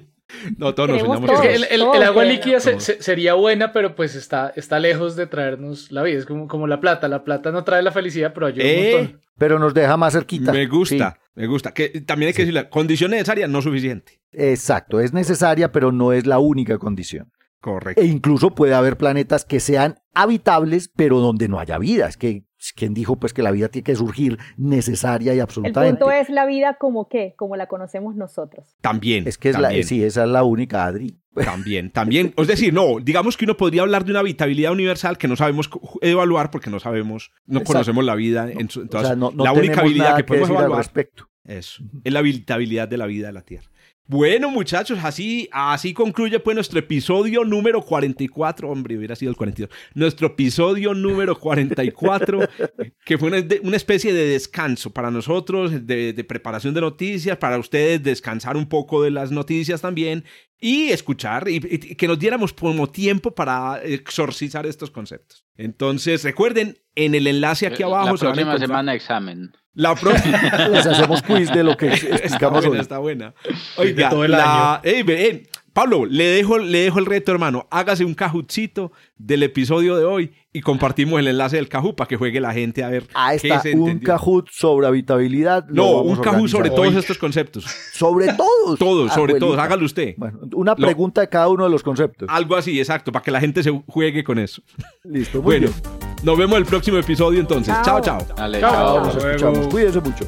No, 0.59 0.75
todos 0.75 0.91
nos 0.91 1.01
soñamos 1.01 1.25
todos. 1.27 1.41
que 1.41 1.55
el, 1.55 1.65
el- 1.71 1.81
Todos 1.81 1.97
el 1.97 2.03
agua 2.03 2.23
líquida 2.27 2.61
se- 2.61 2.79
se- 2.81 3.03
sería 3.03 3.33
buena, 3.33 3.73
pero 3.73 3.95
pues 3.95 4.15
está, 4.15 4.53
está 4.57 4.79
lejos 4.79 5.17
de 5.17 5.27
traernos 5.27 5.91
la 5.91 6.03
vida. 6.03 6.19
Es 6.19 6.27
como, 6.27 6.47
como 6.49 6.67
la 6.67 6.81
plata. 6.81 7.09
La 7.09 7.25
plata 7.25 7.51
no 7.51 7.65
trae 7.65 7.83
la 7.83 7.93
felicidad, 7.93 8.35
pero 8.35 8.47
ayuda 8.49 8.63
Eh, 8.63 8.91
un 8.95 9.01
montón. 9.01 9.21
Pero 9.39 9.59
nos 9.59 9.73
deja 9.73 9.97
más 9.97 10.13
cerquita. 10.13 10.53
Me 10.53 10.67
gusta, 10.67 11.17
Sí, 11.19 11.31
me 11.35 11.47
gusta. 11.47 11.73
Que 11.73 11.89
también 12.03 12.27
hay 12.29 12.35
que 12.35 12.43
decir 12.43 12.53
la 12.53 12.69
condición 12.69 13.13
necesaria 13.13 13.49
no 13.49 13.63
suficiente. 13.63 14.21
exacto, 14.33 15.01
es 15.01 15.15
necesaria, 15.15 15.73
pero 15.73 15.93
no 15.93 16.13
es 16.13 16.27
la 16.27 16.39
única 16.39 16.77
condición. 16.77 17.33
Correcto. 17.63 18.03
E 18.03 18.05
incluso 18.05 18.55
puede 18.55 18.75
haber 18.75 18.99
planetas 18.99 19.47
que 19.47 19.61
sean 19.61 19.95
habitables, 20.15 20.91
pero 20.95 21.21
donde 21.21 21.49
no 21.49 21.59
haya 21.59 21.79
vida. 21.79 22.07
Es 22.07 22.19
que, 22.19 22.45
¿quién 22.73 22.95
dijo 22.95 23.17
pues 23.17 23.33
que 23.33 23.43
la 23.43 23.51
vida 23.51 23.69
tiene 23.69 23.85
que 23.85 23.95
surgir 23.95 24.39
necesaria 24.57 25.33
y 25.33 25.37
El 25.37 25.43
absolutamente? 25.43 25.99
punto 25.99 26.13
es 26.13 26.29
la 26.31 26.47
vida 26.47 26.75
como 26.75 27.09
qué, 27.09 27.35
como 27.37 27.57
la 27.57 27.67
conocemos 27.67 28.17
nosotros. 28.17 28.77
También. 28.81 29.27
Es 29.27 29.39
que 29.39 29.51
es 29.51 29.59
la, 29.59 29.71
sí, 29.83 30.03
esa 30.05 30.25
es 30.25 30.31
la 30.31 30.45
única, 30.45 30.87
Adri. 30.87 31.19
También, 31.35 31.91
también. 31.91 32.35
Es 32.37 32.47
decir, 32.49 32.73
no, 32.73 32.99
digamos 33.01 33.37
que 33.37 33.45
uno 33.45 33.57
podría 33.57 33.83
hablar 33.83 34.05
de 34.05 34.11
una 34.11 34.21
habitabilidad 34.21 34.73
universal 34.73 35.19
que 35.19 35.29
no 35.29 35.37
sabemos 35.37 35.71
evaluar 36.01 36.51
porque 36.51 36.71
no 36.71 36.81
sabemos, 36.81 37.31
no 37.47 37.59
Exacto. 37.59 37.73
conocemos 37.73 38.05
la 38.05 38.15
vida. 38.15 38.45
O 38.45 38.61
entonces, 38.61 38.91
sea, 38.91 39.17
no, 39.17 39.31
no 39.31 39.45
la 39.45 39.53
única 39.53 39.81
habilidad 39.81 40.17
que 40.17 40.25
podemos 40.25 40.51
evaluar 40.51 40.79
respecto. 40.79 41.29
Eso, 41.45 41.83
es 42.05 42.13
la 42.13 42.19
habitabilidad 42.19 42.89
de 42.89 42.99
la 42.99 43.07
vida 43.07 43.29
de 43.29 43.33
la 43.33 43.43
Tierra. 43.43 43.71
Bueno, 44.11 44.49
muchachos, 44.49 44.99
así, 45.03 45.51
así 45.53 45.93
concluye 45.93 46.41
pues 46.41 46.55
nuestro 46.55 46.79
episodio 46.79 47.45
número 47.45 47.83
44. 47.83 48.71
Hombre, 48.71 48.97
hubiera 48.97 49.15
sido 49.15 49.29
el 49.29 49.37
42. 49.37 49.71
Nuestro 49.93 50.29
episodio 50.29 50.95
número 50.95 51.39
44, 51.39 52.41
que 53.05 53.19
fue 53.19 53.29
una, 53.29 53.77
especie 53.77 54.15
de 54.15 54.25
descanso 54.25 54.95
para 54.95 55.11
nosotros, 55.11 55.87
de, 55.87 56.15
de 56.15 56.25
preparación 56.25 56.73
de 56.73 56.81
noticias, 56.81 57.37
para 57.37 57.59
ustedes 57.59 58.03
descansar 58.03 58.57
un 58.57 58.67
poco 58.67 59.03
de 59.03 59.11
las 59.11 59.31
noticias 59.31 59.83
también 59.83 60.25
y 60.59 60.89
escuchar 60.89 61.47
y, 61.47 61.57
y 61.57 61.95
que 61.95 62.09
nos 62.09 62.19
diéramos 62.19 62.55
como 62.55 62.89
tiempo 62.89 63.35
para 63.35 63.83
exorcizar 63.85 64.65
estos 64.65 64.91
conceptos. 64.91 65.45
Entonces, 65.59 66.25
recuerden, 66.25 66.79
en 66.95 67.15
el 67.15 67.27
enlace 67.27 67.67
aquí 67.67 67.83
abajo 67.83 68.13
la 68.13 68.17
se 68.17 68.25
van 68.25 68.33
a 68.33 68.43
próxima 68.43 68.59
semana 68.59 68.95
examen. 68.95 69.53
La 69.79 69.95
próxima... 69.95 70.41
Les 70.73 70.85
hacemos 70.87 71.23
quiz 71.23 71.51
de 71.53 71.63
lo 71.63 71.77
que 71.77 71.87
Está 71.87 72.17
explicamos 72.17 72.63
buena, 72.65 72.71
hoy. 72.71 72.81
está 72.81 72.99
buena. 72.99 73.35
de 73.45 73.55
Oiga, 73.77 74.09
todo 74.11 74.25
el 74.25 74.33
la- 74.33 74.81
Ey, 74.83 75.05
ven, 75.05 75.45
Pablo, 75.73 76.05
le 76.05 76.25
dejo, 76.25 76.59
le 76.59 76.81
dejo 76.81 76.99
el 76.99 77.07
reto, 77.07 77.31
hermano. 77.31 77.69
Hágase 77.71 78.05
un 78.05 78.15
cajucito 78.15 78.91
del 79.17 79.45
episodio 79.45 79.97
de 79.97 80.05
hoy 80.05 80.33
y 80.53 80.63
compartimos 80.63 81.21
el 81.21 81.29
enlace 81.29 81.55
del 81.55 81.69
cajú 81.69 81.95
para 81.95 82.09
que 82.09 82.17
juegue 82.17 82.41
la 82.41 82.53
gente 82.53 82.83
a 82.83 82.89
ver 82.89 83.05
Ah, 83.15 83.31
qué 83.41 83.47
está 83.47 83.61
se 83.61 83.77
un. 83.77 84.01
Kahoot 84.01 84.49
sobre 84.51 84.89
habitabilidad. 84.89 85.65
lo 85.69 85.75
No, 85.85 85.91
un 86.01 86.17
cajú 86.17 86.49
sobre 86.49 86.71
todos 86.71 86.89
Hoy. 86.89 86.97
estos 86.97 87.17
conceptos. 87.17 87.65
Sobre 87.93 88.33
todos. 88.35 88.77
Todos, 88.81 89.13
sobre 89.13 89.35
Abuelita. 89.35 89.39
todos. 89.39 89.59
Hágalo 89.61 89.85
usted. 89.87 90.15
Bueno, 90.17 90.41
una 90.55 90.73
Lo- 90.73 90.85
pregunta 90.85 91.21
de 91.21 91.29
cada 91.29 91.47
uno 91.47 91.63
de 91.63 91.71
los 91.71 91.85
conceptos. 91.85 92.29
Algo 92.29 92.57
así, 92.57 92.77
exacto, 92.81 93.13
para 93.13 93.23
que 93.23 93.31
la 93.31 93.39
gente 93.41 93.63
se 93.63 93.71
juegue 93.87 94.25
con 94.25 94.41
eso. 94.41 94.61
Listo, 95.05 95.39
muy 95.41 95.61
Bueno, 95.61 95.69
bien. 95.69 96.08
Nos 96.23 96.37
vemos 96.39 96.59
el 96.59 96.67
próximo 96.67 96.99
episodio 96.99 97.41
entonces. 97.41 97.75
Chao, 97.83 98.01
Chao. 98.01 98.19
chao. 98.21 98.37
Dale, 98.37 98.61
Chao. 98.61 98.73
chao. 98.73 99.05
Nos 99.05 99.15
luego. 99.15 99.29
escuchamos. 99.31 99.67
Cuídense 99.69 100.01
mucho. 100.01 100.25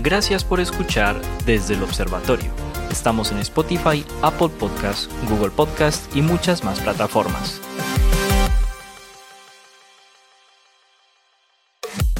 Gracias 0.00 0.44
por 0.44 0.60
escuchar 0.60 1.20
desde 1.46 1.74
el 1.74 1.82
observatorio. 1.82 2.50
Estamos 2.90 3.30
en 3.32 3.38
Spotify, 3.38 4.04
Apple 4.20 4.48
Podcast, 4.48 5.10
Google 5.30 5.50
Podcast 5.50 6.14
y 6.14 6.22
muchas 6.22 6.62
más 6.64 6.80
plataformas. 6.80 7.60